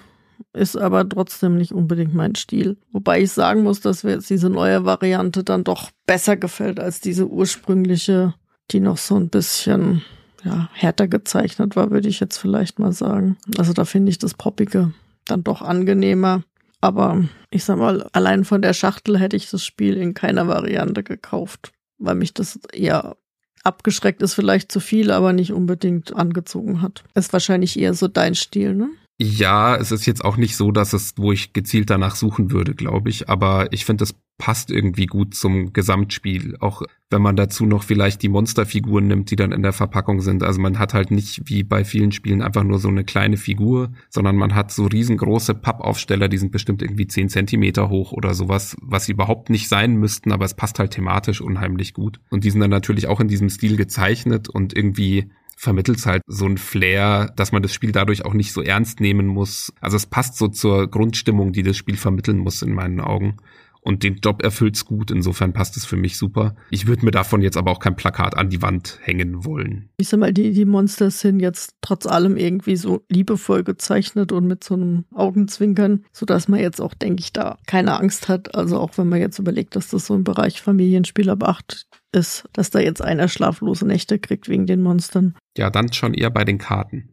ist 0.53 0.77
aber 0.77 1.09
trotzdem 1.09 1.57
nicht 1.57 1.73
unbedingt 1.73 2.15
mein 2.15 2.35
Stil. 2.35 2.77
Wobei 2.93 3.23
ich 3.23 3.33
sagen 3.33 3.63
muss, 3.63 3.81
dass 3.81 4.05
mir 4.05 4.13
jetzt 4.13 4.31
diese 4.31 4.51
neue 4.51 4.85
Variante 4.85 5.45
dann 5.45 5.65
doch 5.65 5.91
besser 6.07 6.37
gefällt 6.37 6.79
als 6.81 7.01
diese 7.01 7.29
ursprüngliche, 7.29 8.35
die 8.71 8.81
noch 8.81 8.99
so 8.99 9.17
ein 9.17 9.29
bisschen 9.29 10.03
ja, 10.45 10.69
härter 10.73 11.09
gezeichnet 11.09 11.77
war, 11.77 11.91
würde 11.91 12.09
ich 12.09 12.21
jetzt 12.21 12.39
vielleicht 12.39 12.79
mal 12.79 12.93
sagen. 12.93 13.37
Also 13.59 13.73
da 13.73 13.85
finde 13.85 14.11
ich 14.11 14.19
das 14.19 14.35
Poppige 14.35 14.93
dann 15.25 15.43
doch 15.43 15.63
angenehmer. 15.63 16.43
Aber 16.81 17.25
ich 17.51 17.65
sag 17.65 17.79
mal, 17.79 18.07
allein 18.13 18.45
von 18.45 18.61
der 18.61 18.75
Schachtel 18.75 19.19
hätte 19.19 19.37
ich 19.37 19.49
das 19.49 19.65
Spiel 19.65 19.97
in 19.97 20.13
keiner 20.13 20.49
Variante 20.49 21.03
gekauft, 21.03 21.73
weil 21.99 22.15
mich 22.15 22.35
das 22.35 22.59
eher 22.73 23.17
abgeschreckt 23.63 24.23
ist, 24.23 24.35
vielleicht 24.35 24.71
zu 24.71 24.81
viel, 24.81 25.11
aber 25.11 25.33
nicht 25.33 25.53
unbedingt 25.53 26.15
angezogen 26.15 26.83
hat. 26.83 27.03
Ist 27.15 27.33
wahrscheinlich 27.33 27.79
eher 27.79 27.95
so 27.95 28.09
dein 28.09 28.35
Stil, 28.35 28.75
ne? 28.75 28.91
Ja, 29.17 29.77
es 29.77 29.93
ist 29.93 30.07
jetzt 30.07 30.25
auch 30.25 30.37
nicht 30.37 30.57
so, 30.57 30.73
dass 30.73 30.93
es, 30.93 31.15
wo 31.17 31.31
ich 31.31 31.53
gezielt 31.53 31.89
danach 31.89 32.17
suchen 32.17 32.51
würde, 32.51 32.75
glaube 32.75 33.11
ich. 33.11 33.29
Aber 33.29 33.73
ich 33.73 33.85
finde, 33.85 34.03
es 34.03 34.15
passt 34.39 34.73
irgendwie 34.73 35.07
gut 35.07 35.37
zum 35.37 35.73
Gesamtspiel. 35.73 36.57
Auch 36.59 36.83
wenn 37.11 37.23
man 37.23 37.37
dazu 37.37 37.65
noch 37.65 37.85
vielleicht 37.85 38.23
die 38.23 38.29
Monsterfiguren 38.29 39.07
nimmt, 39.07 39.31
die 39.31 39.37
dann 39.37 39.53
in 39.53 39.63
der 39.63 39.73
Verpackung 39.73 40.21
sind. 40.21 40.43
Also 40.43 40.61
man 40.61 40.81
hat 40.81 40.95
halt 40.95 41.13
nicht 41.13 41.43
wie 41.45 41.63
bei 41.63 41.85
vielen 41.85 42.11
Spielen 42.11 42.43
einfach 42.43 42.65
nur 42.65 42.81
so 42.81 42.89
eine 42.89 43.05
kleine 43.05 43.37
Figur, 43.37 43.93
sondern 44.11 44.35
man 44.35 44.57
hat 44.57 44.73
so 44.73 44.87
riesengroße 44.87 45.55
Pappaufsteller, 45.55 46.29
die 46.29 46.39
sind 46.39 46.51
bestimmt 46.51 46.83
irgendwie 46.83 47.07
zehn 47.07 47.29
Zentimeter 47.29 47.91
hoch 47.91 48.11
oder 48.11 48.35
sowas, 48.35 48.77
was 48.83 49.05
sie 49.05 49.13
überhaupt 49.13 49.49
nicht 49.49 49.69
sein 49.69 49.95
müssten, 49.95 50.33
aber 50.33 50.45
es 50.45 50.55
passt 50.55 50.81
halt 50.81 50.91
thematisch 50.91 51.41
unheimlich 51.41 51.95
gut. 51.95 52.19
Und 52.31 52.43
die 52.43 52.51
sind 52.51 52.61
dann 52.61 52.71
natürlich 52.71 53.07
auch 53.07 53.21
in 53.21 53.29
diesem 53.29 53.49
Stil 53.49 53.77
gezeichnet 53.77 54.49
und 54.49 54.77
irgendwie 54.77 55.31
vermittelt 55.65 55.99
es 55.99 56.07
halt 56.07 56.23
so 56.27 56.47
ein 56.47 56.59
Flair, 56.59 57.33
dass 57.35 57.51
man 57.51 57.63
das 57.63 57.75
Spiel 57.75 57.91
dadurch 57.91 58.25
auch 58.25 58.35
nicht 58.35 58.53
so 58.53 58.63
ernst 58.63 59.01
nehmen 59.01 59.27
muss. 59.27 59.73
Also 59.81 59.97
es 59.97 60.07
passt 60.07 60.37
so 60.37 60.47
zur 60.49 60.89
Grundstimmung, 60.89 61.53
die 61.53 61.65
das 61.65 61.77
Spiel 61.77 61.97
vermitteln 61.97 62.39
muss 62.39 62.63
in 62.63 62.73
meinen 62.73 63.01
Augen. 63.01 63.39
Und 63.87 64.03
den 64.03 64.17
Job 64.17 64.43
erfüllt's 64.43 64.87
gut, 64.87 65.11
insofern 65.11 65.53
passt 65.53 65.77
es 65.77 65.85
für 65.85 65.97
mich 65.97 66.17
super. 66.17 66.57
Ich 66.71 66.87
würde 66.87 67.05
mir 67.05 67.11
davon 67.11 67.43
jetzt 67.43 67.59
aber 67.59 67.71
auch 67.71 67.81
kein 67.81 67.97
Plakat 67.97 68.35
an 68.35 68.49
die 68.49 68.63
Wand 68.63 68.99
hängen 69.03 69.45
wollen. 69.45 69.91
Ich 69.99 70.09
sag 70.09 70.21
mal, 70.21 70.33
die, 70.33 70.53
die 70.53 70.65
Monster 70.65 71.11
sind 71.11 71.39
jetzt 71.39 71.75
trotz 71.83 72.07
allem 72.07 72.39
irgendwie 72.39 72.77
so 72.77 73.05
liebevoll 73.11 73.63
gezeichnet 73.63 74.33
und 74.33 74.47
mit 74.47 74.65
so 74.65 74.73
einem 74.73 75.05
Augenzwinkern, 75.13 76.07
sodass 76.13 76.49
man 76.49 76.61
jetzt 76.61 76.81
auch, 76.81 76.95
denke 76.95 77.21
ich, 77.21 77.35
da 77.35 77.59
keine 77.67 78.01
Angst 78.01 78.29
hat. 78.29 78.55
Also 78.55 78.79
auch 78.79 78.97
wenn 78.97 79.11
man 79.11 79.21
jetzt 79.21 79.39
überlegt, 79.39 79.77
dass 79.77 79.89
das 79.89 80.07
so 80.07 80.15
im 80.15 80.25
Bereich 80.25 80.63
Familienspiel 80.63 81.29
ab 81.29 81.43
acht 81.43 81.87
ist, 82.13 82.49
dass 82.55 82.71
da 82.71 82.79
jetzt 82.79 83.03
einer 83.03 83.29
schlaflose 83.29 83.87
Nächte 83.87 84.19
kriegt 84.19 84.49
wegen 84.49 84.65
den 84.65 84.83
Monstern. 84.83 85.35
Ja, 85.59 85.69
dann 85.69 85.93
schon 85.93 86.15
eher 86.15 86.31
bei 86.31 86.45
den 86.45 86.57
Karten. 86.57 87.11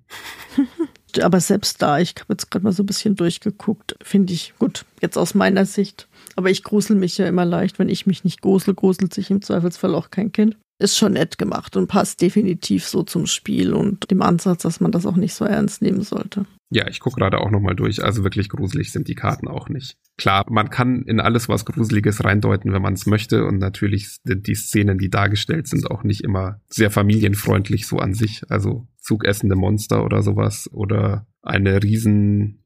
Aber 1.21 1.41
selbst 1.41 1.81
da, 1.81 1.99
ich 1.99 2.15
habe 2.17 2.33
jetzt 2.33 2.49
gerade 2.49 2.63
mal 2.63 2.71
so 2.71 2.83
ein 2.83 2.85
bisschen 2.85 3.17
durchgeguckt, 3.17 3.97
finde 4.01 4.31
ich 4.31 4.53
gut, 4.57 4.85
jetzt 5.01 5.17
aus 5.17 5.33
meiner 5.33 5.65
Sicht. 5.65 6.07
Aber 6.35 6.49
ich 6.49 6.63
grusel 6.63 6.95
mich 6.95 7.17
ja 7.17 7.27
immer 7.27 7.45
leicht. 7.45 7.79
Wenn 7.79 7.89
ich 7.89 8.05
mich 8.05 8.23
nicht 8.23 8.41
grusel, 8.41 8.73
gruselt 8.73 9.13
sich 9.13 9.29
im 9.31 9.41
Zweifelsfall 9.41 9.95
auch 9.95 10.11
kein 10.11 10.31
Kind. 10.31 10.57
Ist 10.79 10.97
schon 10.97 11.13
nett 11.13 11.37
gemacht 11.37 11.77
und 11.77 11.87
passt 11.87 12.21
definitiv 12.21 12.87
so 12.87 13.03
zum 13.03 13.27
Spiel 13.27 13.73
und 13.73 14.09
dem 14.09 14.23
Ansatz, 14.23 14.63
dass 14.63 14.79
man 14.79 14.91
das 14.91 15.05
auch 15.05 15.15
nicht 15.15 15.35
so 15.35 15.45
ernst 15.45 15.83
nehmen 15.83 16.01
sollte. 16.01 16.45
Ja, 16.73 16.87
ich 16.87 17.01
gucke 17.01 17.19
gerade 17.19 17.39
auch 17.39 17.51
nochmal 17.51 17.75
durch. 17.75 18.03
Also 18.03 18.23
wirklich 18.23 18.49
gruselig 18.49 18.91
sind 18.91 19.07
die 19.07 19.13
Karten 19.13 19.47
auch 19.47 19.69
nicht. 19.69 19.97
Klar, 20.17 20.45
man 20.49 20.69
kann 20.69 21.03
in 21.03 21.19
alles 21.19 21.49
was 21.49 21.65
Gruseliges 21.65 22.23
reindeuten, 22.23 22.71
wenn 22.73 22.81
man 22.81 22.93
es 22.93 23.05
möchte. 23.05 23.45
Und 23.45 23.59
natürlich 23.59 24.17
sind 24.23 24.47
die 24.47 24.55
Szenen, 24.55 24.97
die 24.97 25.09
dargestellt 25.09 25.67
sind, 25.67 25.91
auch 25.91 26.03
nicht 26.03 26.21
immer 26.21 26.61
sehr 26.69 26.89
familienfreundlich 26.89 27.85
so 27.85 27.97
an 27.97 28.13
sich. 28.13 28.41
Also 28.49 28.87
zugessende 28.97 29.55
Monster 29.55 30.03
oder 30.05 30.23
sowas 30.23 30.69
oder 30.71 31.27
eine 31.41 31.83
riesen 31.83 32.60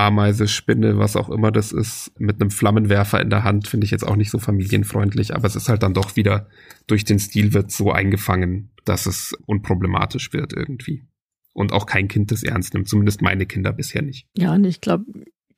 Ameise, 0.00 0.48
Spinne, 0.48 0.98
was 0.98 1.16
auch 1.16 1.28
immer 1.28 1.50
das 1.50 1.72
ist, 1.72 2.12
mit 2.18 2.40
einem 2.40 2.50
Flammenwerfer 2.50 3.20
in 3.20 3.30
der 3.30 3.44
Hand, 3.44 3.68
finde 3.68 3.84
ich 3.84 3.90
jetzt 3.90 4.06
auch 4.06 4.16
nicht 4.16 4.30
so 4.30 4.38
familienfreundlich, 4.38 5.34
aber 5.34 5.46
es 5.46 5.56
ist 5.56 5.68
halt 5.68 5.82
dann 5.82 5.94
doch 5.94 6.16
wieder 6.16 6.48
durch 6.86 7.04
den 7.04 7.18
Stil 7.18 7.52
wird 7.52 7.70
so 7.70 7.92
eingefangen, 7.92 8.70
dass 8.84 9.06
es 9.06 9.34
unproblematisch 9.46 10.32
wird 10.32 10.52
irgendwie 10.52 11.04
und 11.52 11.72
auch 11.72 11.86
kein 11.86 12.08
Kind 12.08 12.30
das 12.30 12.42
ernst 12.42 12.74
nimmt. 12.74 12.88
Zumindest 12.88 13.22
meine 13.22 13.46
Kinder 13.46 13.72
bisher 13.72 14.02
nicht. 14.02 14.26
Ja, 14.36 14.54
und 14.54 14.64
ich 14.64 14.80
glaube, 14.80 15.04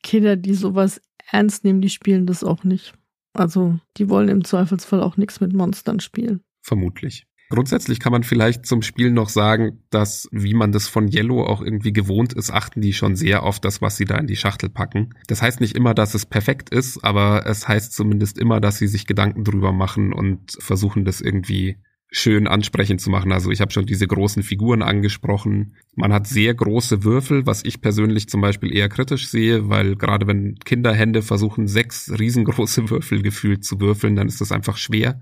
Kinder, 0.02 0.36
die 0.36 0.54
sowas 0.54 1.00
ernst 1.30 1.64
nehmen, 1.64 1.80
die 1.80 1.90
spielen 1.90 2.26
das 2.26 2.44
auch 2.44 2.64
nicht. 2.64 2.94
Also 3.34 3.78
die 3.96 4.08
wollen 4.08 4.28
im 4.28 4.44
Zweifelsfall 4.44 5.00
auch 5.00 5.16
nichts 5.16 5.40
mit 5.40 5.52
Monstern 5.52 6.00
spielen. 6.00 6.40
Vermutlich. 6.62 7.26
Grundsätzlich 7.52 8.00
kann 8.00 8.12
man 8.12 8.22
vielleicht 8.22 8.64
zum 8.64 8.80
Spiel 8.80 9.10
noch 9.10 9.28
sagen, 9.28 9.82
dass, 9.90 10.26
wie 10.32 10.54
man 10.54 10.72
das 10.72 10.88
von 10.88 11.12
Yellow 11.12 11.44
auch 11.44 11.60
irgendwie 11.60 11.92
gewohnt 11.92 12.32
ist, 12.32 12.50
achten 12.50 12.80
die 12.80 12.94
schon 12.94 13.14
sehr 13.14 13.42
auf 13.42 13.60
das, 13.60 13.82
was 13.82 13.98
sie 13.98 14.06
da 14.06 14.16
in 14.16 14.26
die 14.26 14.36
Schachtel 14.36 14.70
packen. 14.70 15.10
Das 15.26 15.42
heißt 15.42 15.60
nicht 15.60 15.76
immer, 15.76 15.92
dass 15.92 16.14
es 16.14 16.24
perfekt 16.24 16.70
ist, 16.70 17.04
aber 17.04 17.44
es 17.44 17.68
heißt 17.68 17.92
zumindest 17.92 18.38
immer, 18.38 18.58
dass 18.58 18.78
sie 18.78 18.86
sich 18.86 19.06
Gedanken 19.06 19.44
drüber 19.44 19.70
machen 19.70 20.14
und 20.14 20.56
versuchen, 20.60 21.04
das 21.04 21.20
irgendwie 21.20 21.76
schön 22.10 22.46
ansprechend 22.46 23.02
zu 23.02 23.10
machen. 23.10 23.32
Also 23.32 23.50
ich 23.50 23.60
habe 23.60 23.70
schon 23.70 23.84
diese 23.84 24.06
großen 24.06 24.42
Figuren 24.42 24.80
angesprochen. 24.80 25.76
Man 25.94 26.14
hat 26.14 26.26
sehr 26.26 26.54
große 26.54 27.04
Würfel, 27.04 27.44
was 27.44 27.66
ich 27.66 27.82
persönlich 27.82 28.30
zum 28.30 28.40
Beispiel 28.40 28.74
eher 28.74 28.88
kritisch 28.88 29.28
sehe, 29.28 29.68
weil 29.68 29.96
gerade 29.96 30.26
wenn 30.26 30.54
Kinderhände 30.64 31.20
versuchen, 31.20 31.66
sechs 31.66 32.10
riesengroße 32.18 32.88
Würfel 32.90 33.20
gefühlt 33.20 33.62
zu 33.62 33.78
würfeln, 33.78 34.16
dann 34.16 34.28
ist 34.28 34.40
das 34.40 34.52
einfach 34.52 34.78
schwer. 34.78 35.20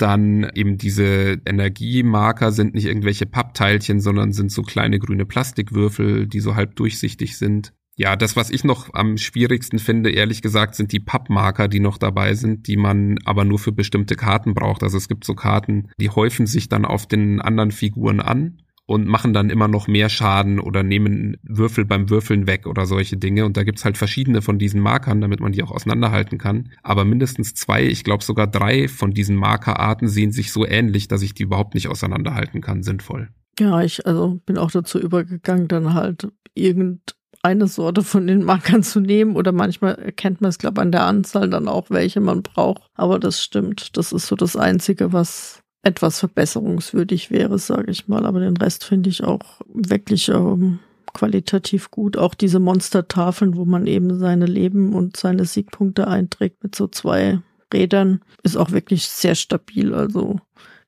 Dann 0.00 0.50
eben 0.54 0.78
diese 0.78 1.42
Energiemarker 1.44 2.52
sind 2.52 2.72
nicht 2.72 2.86
irgendwelche 2.86 3.26
Pappteilchen, 3.26 4.00
sondern 4.00 4.32
sind 4.32 4.50
so 4.50 4.62
kleine 4.62 4.98
grüne 4.98 5.26
Plastikwürfel, 5.26 6.26
die 6.26 6.40
so 6.40 6.54
halb 6.54 6.74
durchsichtig 6.76 7.36
sind. 7.36 7.74
Ja, 7.96 8.16
das, 8.16 8.34
was 8.34 8.48
ich 8.48 8.64
noch 8.64 8.94
am 8.94 9.18
schwierigsten 9.18 9.78
finde, 9.78 10.10
ehrlich 10.10 10.40
gesagt, 10.40 10.74
sind 10.74 10.92
die 10.92 11.00
Pappmarker, 11.00 11.68
die 11.68 11.80
noch 11.80 11.98
dabei 11.98 12.32
sind, 12.32 12.66
die 12.66 12.78
man 12.78 13.18
aber 13.26 13.44
nur 13.44 13.58
für 13.58 13.72
bestimmte 13.72 14.16
Karten 14.16 14.54
braucht. 14.54 14.82
Also 14.82 14.96
es 14.96 15.06
gibt 15.06 15.24
so 15.24 15.34
Karten, 15.34 15.90
die 16.00 16.08
häufen 16.08 16.46
sich 16.46 16.70
dann 16.70 16.86
auf 16.86 17.06
den 17.06 17.42
anderen 17.42 17.72
Figuren 17.72 18.20
an 18.20 18.62
und 18.90 19.06
machen 19.06 19.32
dann 19.32 19.50
immer 19.50 19.68
noch 19.68 19.86
mehr 19.86 20.08
Schaden 20.08 20.58
oder 20.58 20.82
nehmen 20.82 21.36
Würfel 21.44 21.84
beim 21.84 22.10
Würfeln 22.10 22.48
weg 22.48 22.66
oder 22.66 22.86
solche 22.86 23.16
Dinge. 23.16 23.46
Und 23.46 23.56
da 23.56 23.62
gibt's 23.62 23.84
halt 23.84 23.96
verschiedene 23.96 24.42
von 24.42 24.58
diesen 24.58 24.80
Markern, 24.80 25.20
damit 25.20 25.38
man 25.38 25.52
die 25.52 25.62
auch 25.62 25.70
auseinanderhalten 25.70 26.38
kann. 26.38 26.72
Aber 26.82 27.04
mindestens 27.04 27.54
zwei, 27.54 27.84
ich 27.84 28.02
glaube 28.02 28.24
sogar 28.24 28.48
drei 28.48 28.88
von 28.88 29.12
diesen 29.12 29.36
Markerarten 29.36 30.08
sehen 30.08 30.32
sich 30.32 30.50
so 30.50 30.66
ähnlich, 30.66 31.06
dass 31.06 31.22
ich 31.22 31.34
die 31.34 31.44
überhaupt 31.44 31.74
nicht 31.74 31.86
auseinanderhalten 31.86 32.60
kann, 32.62 32.82
sinnvoll. 32.82 33.28
Ja, 33.60 33.80
ich 33.80 34.04
also 34.08 34.40
bin 34.44 34.58
auch 34.58 34.72
dazu 34.72 34.98
übergegangen, 34.98 35.68
dann 35.68 35.94
halt 35.94 36.26
irgendeine 36.56 37.68
Sorte 37.68 38.02
von 38.02 38.26
den 38.26 38.42
Markern 38.42 38.82
zu 38.82 38.98
nehmen 38.98 39.36
oder 39.36 39.52
manchmal 39.52 39.94
erkennt 40.00 40.40
man 40.40 40.48
es, 40.48 40.58
glaube 40.58 40.80
ich, 40.80 40.82
an 40.82 40.90
der 40.90 41.04
Anzahl 41.04 41.48
dann 41.48 41.68
auch, 41.68 41.90
welche 41.90 42.18
man 42.18 42.42
braucht. 42.42 42.82
Aber 42.94 43.20
das 43.20 43.40
stimmt, 43.40 43.96
das 43.96 44.10
ist 44.10 44.26
so 44.26 44.34
das 44.34 44.56
Einzige, 44.56 45.12
was 45.12 45.62
etwas 45.82 46.18
verbesserungswürdig 46.18 47.30
wäre, 47.30 47.58
sage 47.58 47.90
ich 47.90 48.08
mal. 48.08 48.26
Aber 48.26 48.40
den 48.40 48.56
Rest 48.56 48.84
finde 48.84 49.10
ich 49.10 49.24
auch 49.24 49.60
wirklich 49.72 50.28
ähm, 50.28 50.80
qualitativ 51.12 51.90
gut. 51.90 52.16
Auch 52.16 52.34
diese 52.34 52.60
Monstertafeln, 52.60 53.56
wo 53.56 53.64
man 53.64 53.86
eben 53.86 54.18
seine 54.18 54.46
Leben 54.46 54.94
und 54.94 55.16
seine 55.16 55.44
Siegpunkte 55.44 56.06
einträgt 56.08 56.62
mit 56.62 56.74
so 56.74 56.86
zwei 56.86 57.40
Rädern, 57.72 58.20
ist 58.42 58.56
auch 58.56 58.72
wirklich 58.72 59.06
sehr 59.06 59.34
stabil. 59.34 59.94
Also 59.94 60.40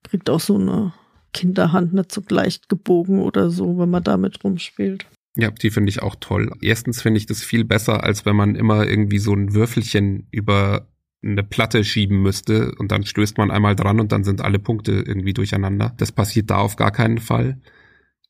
kriegt 0.03 0.29
auch 0.29 0.41
so 0.41 0.57
eine 0.57 0.93
Kinderhand 1.33 1.95
nicht 1.95 2.13
so 2.13 2.23
leicht 2.29 2.69
gebogen 2.69 3.21
oder 3.21 3.51
so, 3.51 3.79
wenn 3.79 3.91
man 3.91 4.05
damit 4.05 4.45
rumspielt. 4.45 5.07
Ja, 5.35 5.51
die 5.51 5.71
finde 5.71 5.89
ich 5.89 6.03
auch 6.03 6.17
toll. 6.21 6.53
Erstens 6.61 7.01
finde 7.01 7.19
ich 7.19 7.27
das 7.27 7.43
viel 7.43 7.65
besser, 7.65 8.05
als 8.05 8.27
wenn 8.27 8.37
man 8.37 8.55
immer 8.55 8.87
irgendwie 8.87 9.19
so 9.19 9.33
ein 9.33 9.55
Würfelchen 9.55 10.27
über 10.31 10.89
eine 11.23 11.43
Platte 11.43 11.85
schieben 11.85 12.21
müsste 12.23 12.75
und 12.77 12.91
dann 12.91 13.05
stößt 13.05 13.39
man 13.39 13.51
einmal 13.51 13.77
dran 13.77 14.01
und 14.01 14.13
dann 14.13 14.25
sind 14.25 14.41
alle 14.41 14.59
Punkte 14.59 14.93
irgendwie 14.93 15.33
durcheinander. 15.33 15.95
Das 15.99 16.13
passiert 16.13 16.51
da 16.51 16.59
auf 16.59 16.77
gar 16.77 16.91
keinen 16.91 17.19
Fall. 17.19 17.59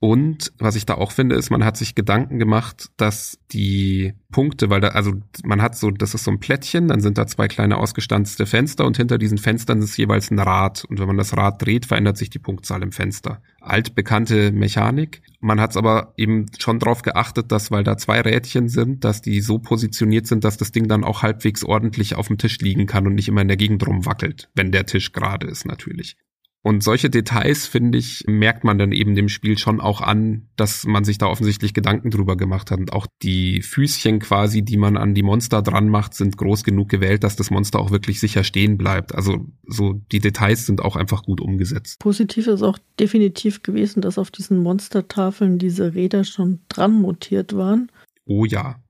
Und 0.02 0.52
was 0.58 0.74
ich 0.74 0.84
da 0.84 0.94
auch 0.94 1.12
finde, 1.12 1.36
ist, 1.36 1.50
man 1.50 1.64
hat 1.64 1.76
sich 1.76 1.94
Gedanken 1.94 2.40
gemacht, 2.40 2.88
dass 2.96 3.38
die 3.52 4.14
Punkte, 4.32 4.68
weil 4.68 4.80
da, 4.80 4.88
also 4.88 5.12
man 5.44 5.62
hat 5.62 5.76
so, 5.76 5.92
das 5.92 6.12
ist 6.12 6.24
so 6.24 6.32
ein 6.32 6.40
Plättchen, 6.40 6.88
dann 6.88 7.00
sind 7.00 7.18
da 7.18 7.28
zwei 7.28 7.46
kleine 7.46 7.76
ausgestanzte 7.76 8.46
Fenster 8.46 8.84
und 8.84 8.96
hinter 8.96 9.16
diesen 9.16 9.38
Fenstern 9.38 9.80
ist 9.80 9.96
jeweils 9.96 10.32
ein 10.32 10.40
Rad. 10.40 10.84
Und 10.86 10.98
wenn 10.98 11.06
man 11.06 11.18
das 11.18 11.36
Rad 11.36 11.62
dreht, 11.62 11.86
verändert 11.86 12.16
sich 12.16 12.30
die 12.30 12.40
Punktzahl 12.40 12.82
im 12.82 12.90
Fenster. 12.90 13.42
Altbekannte 13.60 14.50
Mechanik. 14.50 15.22
Man 15.38 15.60
hat 15.60 15.70
es 15.70 15.76
aber 15.76 16.14
eben 16.16 16.46
schon 16.58 16.80
darauf 16.80 17.02
geachtet, 17.02 17.52
dass, 17.52 17.70
weil 17.70 17.84
da 17.84 17.96
zwei 17.96 18.22
Rädchen 18.22 18.68
sind, 18.68 19.04
dass 19.04 19.22
die 19.22 19.40
so 19.40 19.60
positioniert 19.60 20.26
sind, 20.26 20.42
dass 20.42 20.56
das 20.56 20.72
Ding 20.72 20.88
dann 20.88 21.04
auch 21.04 21.22
halbwegs 21.22 21.62
ordentlich 21.62 22.16
auf 22.16 22.26
dem 22.26 22.38
Tisch 22.38 22.58
liegen 22.58 22.86
kann 22.86 23.06
und 23.06 23.14
nicht 23.14 23.28
immer 23.28 23.42
in 23.42 23.48
der 23.48 23.56
Gegend 23.56 23.86
rumwackelt, 23.86 24.50
wenn 24.56 24.72
der 24.72 24.84
Tisch 24.84 25.12
gerade 25.12 25.46
ist 25.46 25.64
natürlich. 25.64 26.16
Und 26.64 26.84
solche 26.84 27.10
Details, 27.10 27.66
finde 27.66 27.98
ich, 27.98 28.22
merkt 28.28 28.62
man 28.62 28.78
dann 28.78 28.92
eben 28.92 29.16
dem 29.16 29.28
Spiel 29.28 29.58
schon 29.58 29.80
auch 29.80 30.00
an, 30.00 30.48
dass 30.54 30.84
man 30.84 31.02
sich 31.02 31.18
da 31.18 31.26
offensichtlich 31.26 31.74
Gedanken 31.74 32.10
drüber 32.10 32.36
gemacht 32.36 32.70
hat. 32.70 32.78
Und 32.78 32.92
auch 32.92 33.08
die 33.20 33.62
Füßchen 33.62 34.20
quasi, 34.20 34.62
die 34.62 34.76
man 34.76 34.96
an 34.96 35.12
die 35.12 35.24
Monster 35.24 35.60
dran 35.60 35.88
macht, 35.88 36.14
sind 36.14 36.36
groß 36.36 36.62
genug 36.62 36.88
gewählt, 36.88 37.24
dass 37.24 37.34
das 37.34 37.50
Monster 37.50 37.80
auch 37.80 37.90
wirklich 37.90 38.20
sicher 38.20 38.44
stehen 38.44 38.78
bleibt. 38.78 39.12
Also 39.12 39.46
so 39.66 39.94
die 40.12 40.20
Details 40.20 40.64
sind 40.64 40.82
auch 40.82 40.94
einfach 40.94 41.24
gut 41.24 41.40
umgesetzt. 41.40 41.98
Positiv 41.98 42.46
ist 42.46 42.62
auch 42.62 42.78
definitiv 43.00 43.64
gewesen, 43.64 44.00
dass 44.00 44.16
auf 44.16 44.30
diesen 44.30 44.62
Monstertafeln 44.62 45.58
diese 45.58 45.94
Räder 45.94 46.22
schon 46.22 46.60
dran 46.68 46.92
montiert 46.92 47.56
waren. 47.56 47.90
Oh 48.24 48.44
ja 48.44 48.81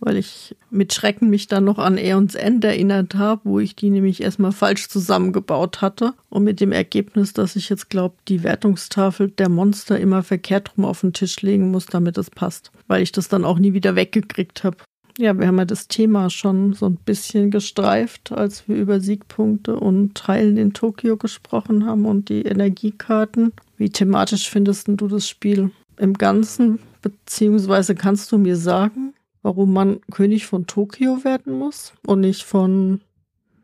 weil 0.00 0.16
ich 0.16 0.56
mit 0.70 0.92
Schrecken 0.92 1.30
mich 1.30 1.46
dann 1.46 1.64
noch 1.64 1.78
an 1.78 1.98
Aeons 1.98 2.34
End 2.34 2.64
erinnert 2.64 3.14
habe, 3.14 3.42
wo 3.44 3.58
ich 3.60 3.76
die 3.76 3.90
nämlich 3.90 4.22
erstmal 4.22 4.52
falsch 4.52 4.88
zusammengebaut 4.88 5.82
hatte 5.82 6.14
und 6.30 6.44
mit 6.44 6.60
dem 6.60 6.72
Ergebnis, 6.72 7.32
dass 7.32 7.56
ich 7.56 7.68
jetzt 7.68 7.90
glaube, 7.90 8.16
die 8.28 8.42
Wertungstafel 8.42 9.30
der 9.30 9.48
Monster 9.48 10.00
immer 10.00 10.22
verkehrt 10.22 10.76
rum 10.76 10.86
auf 10.86 11.02
den 11.02 11.12
Tisch 11.12 11.40
legen 11.42 11.70
muss, 11.70 11.86
damit 11.86 12.18
es 12.18 12.30
passt, 12.30 12.72
weil 12.88 13.02
ich 13.02 13.12
das 13.12 13.28
dann 13.28 13.44
auch 13.44 13.58
nie 13.58 13.74
wieder 13.74 13.94
weggekriegt 13.94 14.64
habe. 14.64 14.78
Ja, 15.18 15.38
wir 15.38 15.46
haben 15.46 15.58
ja 15.58 15.66
das 15.66 15.88
Thema 15.88 16.30
schon 16.30 16.72
so 16.72 16.86
ein 16.86 16.96
bisschen 16.96 17.50
gestreift, 17.50 18.32
als 18.32 18.68
wir 18.68 18.76
über 18.76 19.00
Siegpunkte 19.00 19.76
und 19.76 20.14
Teilen 20.14 20.56
in 20.56 20.72
Tokio 20.72 21.18
gesprochen 21.18 21.84
haben 21.84 22.06
und 22.06 22.30
die 22.30 22.42
Energiekarten. 22.42 23.52
Wie 23.76 23.90
thematisch 23.90 24.48
findest 24.48 24.88
du 24.88 25.08
das 25.08 25.28
Spiel 25.28 25.72
im 25.98 26.14
Ganzen? 26.14 26.78
Beziehungsweise 27.02 27.94
kannst 27.94 28.32
du 28.32 28.38
mir 28.38 28.56
sagen, 28.56 29.12
warum 29.42 29.72
man 29.72 30.00
König 30.10 30.46
von 30.46 30.66
Tokio 30.66 31.24
werden 31.24 31.58
muss 31.58 31.94
und 32.06 32.20
nicht 32.20 32.42
von 32.42 33.00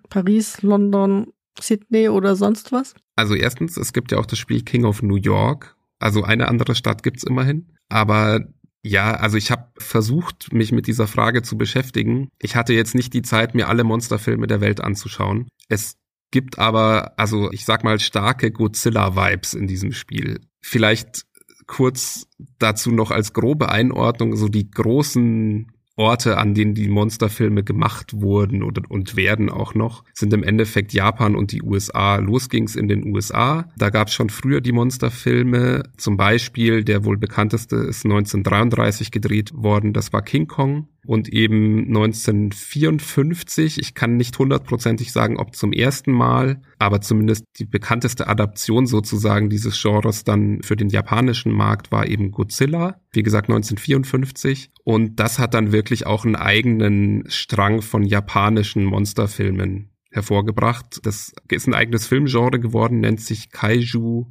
Paris, 0.08 0.62
London, 0.62 1.32
Sydney 1.60 2.08
oder 2.08 2.36
sonst 2.36 2.72
was? 2.72 2.94
Also 3.16 3.34
erstens, 3.34 3.76
es 3.76 3.92
gibt 3.92 4.12
ja 4.12 4.18
auch 4.18 4.26
das 4.26 4.38
Spiel 4.38 4.62
King 4.62 4.84
of 4.84 5.02
New 5.02 5.16
York. 5.16 5.76
Also 5.98 6.22
eine 6.22 6.48
andere 6.48 6.74
Stadt 6.74 7.02
gibt's 7.02 7.24
immerhin. 7.24 7.72
Aber 7.88 8.40
ja, 8.82 9.14
also 9.14 9.36
ich 9.36 9.50
habe 9.50 9.68
versucht, 9.78 10.52
mich 10.52 10.70
mit 10.70 10.86
dieser 10.86 11.06
Frage 11.06 11.42
zu 11.42 11.56
beschäftigen. 11.56 12.28
Ich 12.38 12.54
hatte 12.54 12.72
jetzt 12.72 12.94
nicht 12.94 13.14
die 13.14 13.22
Zeit, 13.22 13.54
mir 13.54 13.68
alle 13.68 13.84
Monsterfilme 13.84 14.46
der 14.46 14.60
Welt 14.60 14.80
anzuschauen. 14.80 15.48
Es 15.68 15.96
gibt 16.30 16.58
aber, 16.58 17.18
also 17.18 17.50
ich 17.52 17.64
sag 17.64 17.82
mal, 17.82 17.98
starke 17.98 18.52
Godzilla-Vibes 18.52 19.54
in 19.54 19.66
diesem 19.66 19.92
Spiel. 19.92 20.40
Vielleicht 20.60 21.24
kurz 21.66 22.26
dazu 22.58 22.90
noch 22.90 23.10
als 23.10 23.32
grobe 23.32 23.68
Einordnung 23.70 24.36
so 24.36 24.48
die 24.48 24.70
großen 24.70 25.72
Orte, 25.96 26.36
an 26.36 26.52
denen 26.52 26.74
die 26.74 26.88
Monsterfilme 26.88 27.64
gemacht 27.64 28.20
wurden 28.20 28.62
oder, 28.62 28.82
und 28.88 29.16
werden 29.16 29.48
auch 29.48 29.74
noch, 29.74 30.04
sind 30.12 30.32
im 30.34 30.42
Endeffekt 30.42 30.92
Japan 30.92 31.34
und 31.34 31.52
die 31.52 31.62
USA. 31.62 32.16
Los 32.16 32.50
ging's 32.50 32.76
in 32.76 32.86
den 32.86 33.14
USA. 33.14 33.68
Da 33.78 33.88
gab's 33.88 34.12
schon 34.12 34.28
früher 34.28 34.60
die 34.60 34.72
Monsterfilme. 34.72 35.84
Zum 35.96 36.18
Beispiel 36.18 36.84
der 36.84 37.04
wohl 37.04 37.16
bekannteste 37.16 37.76
ist 37.76 38.04
1933 38.04 39.10
gedreht 39.10 39.52
worden. 39.54 39.94
Das 39.94 40.12
war 40.12 40.20
King 40.20 40.46
Kong 40.46 40.88
und 41.06 41.28
eben 41.28 41.86
1954, 41.86 43.78
ich 43.78 43.94
kann 43.94 44.16
nicht 44.16 44.38
hundertprozentig 44.38 45.12
sagen, 45.12 45.38
ob 45.38 45.54
zum 45.54 45.72
ersten 45.72 46.12
Mal, 46.12 46.60
aber 46.78 47.00
zumindest 47.00 47.44
die 47.58 47.64
bekannteste 47.64 48.26
Adaption 48.26 48.86
sozusagen 48.86 49.48
dieses 49.48 49.80
Genres 49.80 50.24
dann 50.24 50.62
für 50.62 50.76
den 50.76 50.88
japanischen 50.88 51.52
Markt 51.52 51.92
war 51.92 52.06
eben 52.06 52.30
Godzilla, 52.30 53.00
wie 53.12 53.22
gesagt 53.22 53.48
1954 53.48 54.70
und 54.84 55.18
das 55.20 55.38
hat 55.38 55.54
dann 55.54 55.72
wirklich 55.72 56.06
auch 56.06 56.24
einen 56.24 56.36
eigenen 56.36 57.24
Strang 57.28 57.82
von 57.82 58.04
japanischen 58.04 58.84
Monsterfilmen 58.84 59.90
hervorgebracht. 60.10 61.00
Das 61.04 61.32
ist 61.50 61.66
ein 61.66 61.74
eigenes 61.74 62.06
Filmgenre 62.06 62.58
geworden, 62.60 63.00
nennt 63.00 63.20
sich 63.20 63.50
Kaiju 63.50 64.26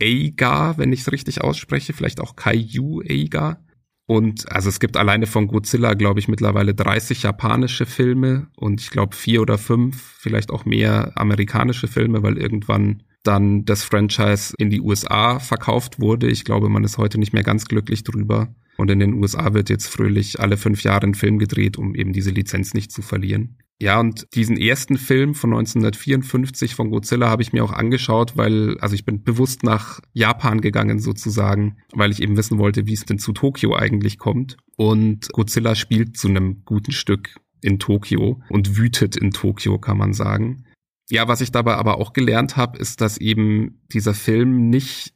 Eiga, 0.00 0.76
wenn 0.78 0.92
ich 0.92 1.00
es 1.00 1.12
richtig 1.12 1.42
ausspreche, 1.42 1.92
vielleicht 1.92 2.20
auch 2.20 2.36
Kaiju 2.36 3.02
Eiga. 3.08 3.64
Und 4.06 4.50
also 4.50 4.68
es 4.68 4.80
gibt 4.80 4.96
alleine 4.96 5.26
von 5.26 5.46
Godzilla, 5.46 5.94
glaube 5.94 6.20
ich, 6.20 6.28
mittlerweile 6.28 6.74
30 6.74 7.22
japanische 7.22 7.86
Filme 7.86 8.48
und 8.56 8.80
ich 8.80 8.90
glaube 8.90 9.14
vier 9.14 9.40
oder 9.42 9.58
fünf, 9.58 10.16
vielleicht 10.18 10.50
auch 10.50 10.64
mehr 10.64 11.12
amerikanische 11.14 11.86
Filme, 11.86 12.22
weil 12.22 12.36
irgendwann 12.36 13.04
dann 13.22 13.64
das 13.64 13.84
Franchise 13.84 14.54
in 14.58 14.70
die 14.70 14.80
USA 14.80 15.38
verkauft 15.38 16.00
wurde. 16.00 16.28
Ich 16.28 16.44
glaube, 16.44 16.68
man 16.68 16.84
ist 16.84 16.98
heute 16.98 17.18
nicht 17.18 17.32
mehr 17.32 17.44
ganz 17.44 17.66
glücklich 17.66 18.02
drüber. 18.02 18.52
Und 18.76 18.90
in 18.90 18.98
den 18.98 19.14
USA 19.14 19.54
wird 19.54 19.70
jetzt 19.70 19.86
fröhlich 19.86 20.40
alle 20.40 20.56
fünf 20.56 20.82
Jahre 20.82 21.06
ein 21.06 21.14
Film 21.14 21.38
gedreht, 21.38 21.76
um 21.78 21.94
eben 21.94 22.12
diese 22.12 22.30
Lizenz 22.30 22.74
nicht 22.74 22.90
zu 22.90 23.02
verlieren. 23.02 23.58
Ja, 23.80 23.98
und 23.98 24.28
diesen 24.34 24.56
ersten 24.56 24.96
Film 24.96 25.34
von 25.34 25.52
1954 25.52 26.76
von 26.76 26.90
Godzilla 26.90 27.28
habe 27.28 27.42
ich 27.42 27.52
mir 27.52 27.64
auch 27.64 27.72
angeschaut, 27.72 28.36
weil, 28.36 28.78
also 28.78 28.94
ich 28.94 29.04
bin 29.04 29.24
bewusst 29.24 29.64
nach 29.64 30.00
Japan 30.12 30.60
gegangen 30.60 31.00
sozusagen, 31.00 31.78
weil 31.92 32.12
ich 32.12 32.22
eben 32.22 32.36
wissen 32.36 32.58
wollte, 32.58 32.86
wie 32.86 32.92
es 32.92 33.04
denn 33.04 33.18
zu 33.18 33.32
Tokio 33.32 33.74
eigentlich 33.74 34.18
kommt. 34.18 34.56
Und 34.76 35.32
Godzilla 35.32 35.74
spielt 35.74 36.16
zu 36.16 36.28
einem 36.28 36.62
guten 36.64 36.92
Stück 36.92 37.36
in 37.60 37.78
Tokio 37.78 38.40
und 38.50 38.76
wütet 38.76 39.16
in 39.16 39.32
Tokio, 39.32 39.78
kann 39.78 39.98
man 39.98 40.12
sagen. 40.12 40.64
Ja, 41.10 41.28
was 41.28 41.40
ich 41.40 41.50
dabei 41.50 41.74
aber 41.74 41.98
auch 41.98 42.12
gelernt 42.12 42.56
habe, 42.56 42.78
ist, 42.78 43.00
dass 43.00 43.18
eben 43.18 43.82
dieser 43.92 44.14
Film 44.14 44.70
nicht 44.70 45.14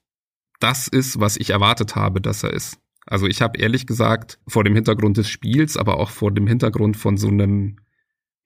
das 0.60 0.88
ist, 0.88 1.20
was 1.20 1.36
ich 1.36 1.50
erwartet 1.50 1.96
habe, 1.96 2.20
dass 2.20 2.42
er 2.42 2.52
ist. 2.52 2.78
Also 3.06 3.26
ich 3.26 3.40
habe 3.40 3.58
ehrlich 3.58 3.86
gesagt 3.86 4.40
vor 4.48 4.64
dem 4.64 4.74
Hintergrund 4.74 5.16
des 5.16 5.28
Spiels, 5.28 5.76
aber 5.76 5.98
auch 6.00 6.10
vor 6.10 6.32
dem 6.32 6.46
Hintergrund 6.46 6.96
von 6.96 7.16
so 7.16 7.28
einem 7.28 7.76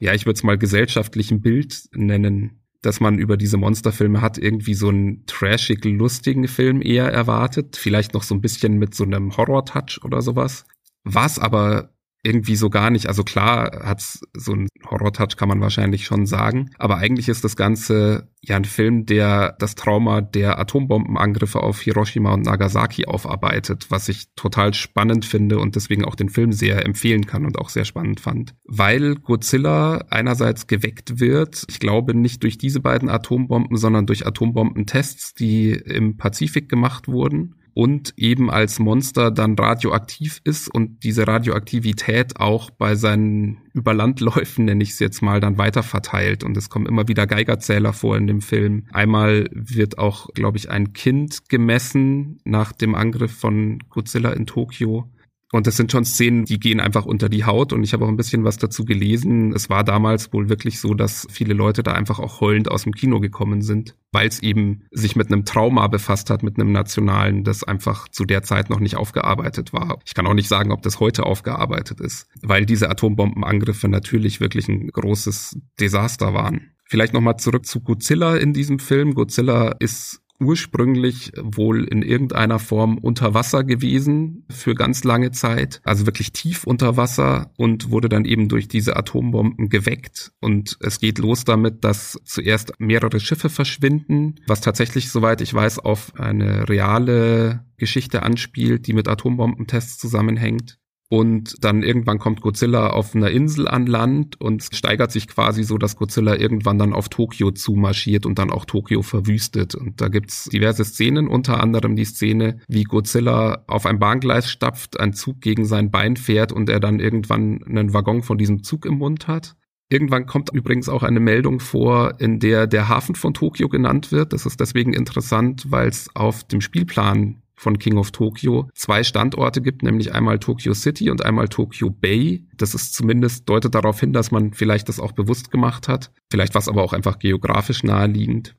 ja, 0.01 0.15
ich 0.15 0.27
würde 0.27 0.39
es 0.39 0.43
mal 0.43 0.59
gesellschaftlichen 0.59 1.41
Bild 1.43 1.89
nennen, 1.93 2.65
dass 2.83 3.01
man 3.01 3.19
über 3.19 3.37
diese 3.37 3.59
Monsterfilme 3.59 4.23
hat, 4.23 4.39
irgendwie 4.39 4.75
so 4.75 4.89
einen 4.89 5.27
trashig 5.27 5.85
lustigen 5.85 6.49
Film 6.49 6.81
eher 6.81 7.13
erwartet, 7.13 7.77
vielleicht 7.77 8.15
noch 8.15 8.23
so 8.23 8.35
ein 8.35 8.41
bisschen 8.41 8.79
mit 8.79 8.95
so 8.95 9.05
einem 9.05 9.37
Horror-Touch 9.37 10.01
oder 10.03 10.23
sowas. 10.23 10.65
Was 11.05 11.39
aber 11.39 11.95
irgendwie 12.23 12.57
so 12.57 12.69
gar 12.69 12.91
nicht. 12.91 13.07
Also 13.07 13.25
klar 13.25 13.83
hat's 13.85 14.21
so 14.35 14.53
ein 14.53 14.69
Horror-Touch, 14.89 15.37
kann 15.37 15.49
man 15.49 15.61
wahrscheinlich 15.61 16.05
schon 16.05 16.27
sagen. 16.27 16.71
Aber 16.79 16.99
eigentlich 16.99 17.29
ist 17.29 17.45
das 17.45 17.57
Ganze 17.57 18.29
ja 18.43 18.57
ein 18.57 18.65
Film, 18.65 19.07
der 19.07 19.57
das 19.59 19.75
Trauma 19.75 20.21
der 20.21 20.59
Atombombenangriffe 20.59 21.63
auf 21.63 21.81
Hiroshima 21.81 22.33
und 22.33 22.43
Nagasaki 22.43 23.07
aufarbeitet, 23.07 23.87
was 23.91 24.09
ich 24.09 24.35
total 24.35 24.75
spannend 24.75 25.25
finde 25.25 25.59
und 25.59 25.77
deswegen 25.77 26.05
auch 26.05 26.15
den 26.15 26.29
Film 26.29 26.53
sehr 26.53 26.85
empfehlen 26.85 27.27
kann 27.27 27.47
und 27.47 27.59
auch 27.59 27.69
sehr 27.69 27.85
spannend 27.85 28.21
fand. 28.21 28.55
Weil 28.65 29.15
Godzilla 29.17 30.05
einerseits 30.11 30.67
geweckt 30.67 31.21
wird, 31.21 31.65
ich 31.69 31.81
glaube 31.81 32.15
nicht 32.15 32.43
durch 32.43 32.59
diese 32.59 32.81
beiden 32.81 33.09
Atombomben, 33.09 33.77
sondern 33.77 34.07
durch 34.07 34.27
Atombombentests, 34.27 35.35
die 35.35 35.73
im 35.73 36.17
Pazifik 36.17 36.69
gemacht 36.69 37.09
wurden 37.09 37.55
und 37.75 38.13
eben 38.17 38.51
als 38.51 38.79
Monster 38.79 39.31
dann 39.31 39.55
radioaktiv 39.55 40.41
ist 40.45 40.69
und 40.69 41.03
diese 41.05 41.27
Radioaktivität 41.27 42.39
auch 42.39 42.71
bei 42.71 42.95
seinen 42.95 43.59
Überlandläufen, 43.73 44.65
nenne 44.65 44.83
ich 44.83 44.91
es 44.91 44.99
jetzt 44.99 45.23
mal, 45.23 45.41
dann 45.41 45.59
weiter 45.59 45.83
verteilt. 45.83 46.43
Und 46.45 46.57
es 46.57 46.69
kommen 46.69 46.87
immer 46.87 47.09
wieder 47.09 47.27
Geigerzähler 47.27 47.93
vor 47.93 48.17
in 48.17 48.27
dem 48.27 48.41
Film. 48.41 48.85
Einmal 48.93 49.49
wird 49.53 49.99
auch, 49.99 50.29
glaube 50.35 50.59
ich, 50.59 50.71
ein 50.71 50.93
Kind 50.93 51.49
gemessen 51.49 52.41
nach 52.45 52.73
dem 52.73 52.95
Angriff 52.95 53.33
von 53.33 53.79
Godzilla 53.89 54.33
in 54.33 54.47
Tokio. 54.47 55.09
Und 55.53 55.67
das 55.67 55.77
sind 55.77 55.91
schon 55.91 56.05
Szenen, 56.05 56.45
die 56.45 56.61
gehen 56.61 56.79
einfach 56.79 57.07
unter 57.07 57.29
die 57.29 57.45
Haut. 57.45 57.73
Und 57.73 57.83
ich 57.83 57.93
habe 57.93 58.05
auch 58.05 58.09
ein 58.09 58.17
bisschen 58.17 58.45
was 58.45 58.57
dazu 58.57 58.85
gelesen. 58.85 59.53
Es 59.53 59.69
war 59.69 59.83
damals 59.83 60.33
wohl 60.33 60.49
wirklich 60.49 60.79
so, 60.79 60.95
dass 60.95 61.27
viele 61.31 61.55
Leute 61.55 61.83
da 61.83 61.93
einfach 61.93 62.21
auch 62.21 62.41
heulend 62.41 62.71
aus 62.71 62.85
dem 62.85 62.93
Kino 62.93 63.19
gekommen 63.19 63.61
sind, 63.61 63.97
weil 64.13 64.29
es 64.29 64.41
eben 64.43 64.85
sich 64.93 65.17
mit 65.17 65.27
einem 65.27 65.45
Trauma 65.45 65.89
befasst 65.89 66.31
hat, 66.31 66.45
mit 66.45 66.59
einem 66.59 66.71
nationalen, 66.71 67.43
das 67.43 67.65
einfach 67.65 68.09
zu 68.09 68.25
der 68.25 68.43
Zeit 68.43 68.71
noch 68.71 68.79
nicht 68.79 68.97
aufgearbeitet 68.97 69.73
war. 69.73 69.99
Ich 70.07 70.15
kann 70.15 70.27
auch 70.27 70.35
nicht 70.35 70.49
sagen, 70.49 70.71
ob 70.71 70.83
das 70.83 71.01
heute 71.01 71.27
aufgearbeitet 71.27 72.01
ist, 72.01 72.29
weil 72.43 72.65
diese 72.65 72.89
Atombombenangriffe 72.89 73.89
natürlich 73.89 74.41
wirklich 74.41 74.69
ein 74.69 74.87
großes 74.89 75.59
Desaster 75.81 76.33
waren. 76.33 76.71
Vielleicht 76.85 77.13
nochmal 77.13 77.37
zurück 77.37 77.67
zu 77.67 77.81
Godzilla 77.81 78.37
in 78.37 78.53
diesem 78.53 78.79
Film. 78.79 79.15
Godzilla 79.15 79.75
ist 79.79 80.21
ursprünglich 80.41 81.33
wohl 81.41 81.85
in 81.85 82.03
irgendeiner 82.03 82.59
Form 82.59 82.99
unter 82.99 83.35
Wasser 83.35 83.63
gewesen 83.63 84.45
für 84.51 84.75
ganz 84.75 85.05
lange 85.05 85.31
Zeit, 85.31 85.81
also 85.85 86.07
wirklich 86.07 86.33
tief 86.33 86.65
unter 86.65 86.97
Wasser 86.97 87.53
und 87.57 87.91
wurde 87.91 88.09
dann 88.09 88.25
eben 88.25 88.49
durch 88.49 88.67
diese 88.67 88.97
Atombomben 88.97 89.69
geweckt. 89.69 90.33
Und 90.41 90.79
es 90.81 90.99
geht 90.99 91.19
los 91.19 91.45
damit, 91.45 91.85
dass 91.85 92.19
zuerst 92.25 92.73
mehrere 92.79 93.21
Schiffe 93.21 93.51
verschwinden, 93.51 94.37
was 94.47 94.61
tatsächlich, 94.61 95.11
soweit 95.11 95.41
ich 95.43 95.53
weiß, 95.53 95.79
auf 95.79 96.13
eine 96.19 96.69
reale 96.69 97.65
Geschichte 97.77 98.23
anspielt, 98.23 98.87
die 98.87 98.93
mit 98.93 99.09
Atombombentests 99.09 99.99
zusammenhängt. 99.99 100.80
Und 101.13 101.57
dann 101.65 101.83
irgendwann 101.83 102.21
kommt 102.21 102.41
Godzilla 102.41 102.91
auf 102.91 103.17
einer 103.17 103.33
Insel 103.33 103.67
an 103.67 103.87
Land 103.87 104.41
und 104.41 104.63
steigert 104.73 105.11
sich 105.11 105.27
quasi 105.27 105.65
so, 105.65 105.77
dass 105.77 105.97
Godzilla 105.97 106.37
irgendwann 106.37 106.79
dann 106.79 106.93
auf 106.93 107.09
Tokio 107.09 107.51
zumarschiert 107.51 108.27
und 108.27 108.39
dann 108.39 108.53
auch 108.53 108.65
Tokio 108.65 109.03
verwüstet. 109.03 109.75
Und 109.75 110.01
da 110.01 110.07
gibt's 110.07 110.45
diverse 110.45 110.85
Szenen, 110.85 111.27
unter 111.27 111.61
anderem 111.61 111.97
die 111.97 112.05
Szene, 112.05 112.61
wie 112.69 112.85
Godzilla 112.85 113.65
auf 113.67 113.87
ein 113.87 113.99
Bahngleis 113.99 114.49
stapft, 114.49 115.01
ein 115.01 115.13
Zug 115.13 115.41
gegen 115.41 115.65
sein 115.65 115.91
Bein 115.91 116.17
fährt 116.17 116.53
und 116.53 116.69
er 116.69 116.79
dann 116.79 117.01
irgendwann 117.01 117.65
einen 117.65 117.93
Waggon 117.93 118.23
von 118.23 118.39
diesem 118.39 118.63
Zug 118.63 118.87
im 118.87 118.99
Mund 118.99 119.27
hat. 119.27 119.57
Irgendwann 119.89 120.27
kommt 120.27 120.51
übrigens 120.53 120.89
auch 120.89 121.03
eine 121.03 121.19
Meldung 121.19 121.59
vor, 121.59 122.21
in 122.21 122.39
der 122.39 122.69
der 122.69 122.89
Hafen 122.89 123.17
von 123.17 123.35
Tokio 123.35 123.69
genannt 123.69 124.13
wird. 124.13 124.33
Das 124.33 124.47
ist 124.47 124.61
deswegen 124.61 124.93
interessant, 124.93 125.73
weil 125.73 125.89
es 125.89 126.09
auf 126.15 126.45
dem 126.45 126.61
Spielplan 126.61 127.43
von 127.61 127.79
King 127.79 127.99
of 127.99 128.11
Tokyo 128.11 128.71
zwei 128.75 129.05
Standorte 129.05 129.61
gibt, 129.61 129.83
nämlich 129.83 130.15
einmal 130.15 130.39
Tokyo 130.39 130.73
City 130.73 131.11
und 131.11 131.23
einmal 131.25 131.49
Tokyo 131.49 131.91
Bay. 131.91 132.47
Das 132.57 132.75
ist 132.75 132.95
zumindest 132.95 133.49
deutet 133.51 133.75
darauf 133.75 134.01
hin, 134.01 134.15
dass 134.15 134.31
man 134.31 134.55
vielleicht 134.55 134.89
das 134.89 134.99
auch 134.99 135.13
bewusst 135.13 135.51
gemacht 135.51 135.87
hat. 135.87 136.11
Vielleicht 136.31 136.55
war 136.55 136.61
es 136.61 136.69
aber 136.69 136.83
auch 136.83 136.95
einfach 136.95 137.19
geografisch 137.19 137.83
naheliegend. 137.83 138.57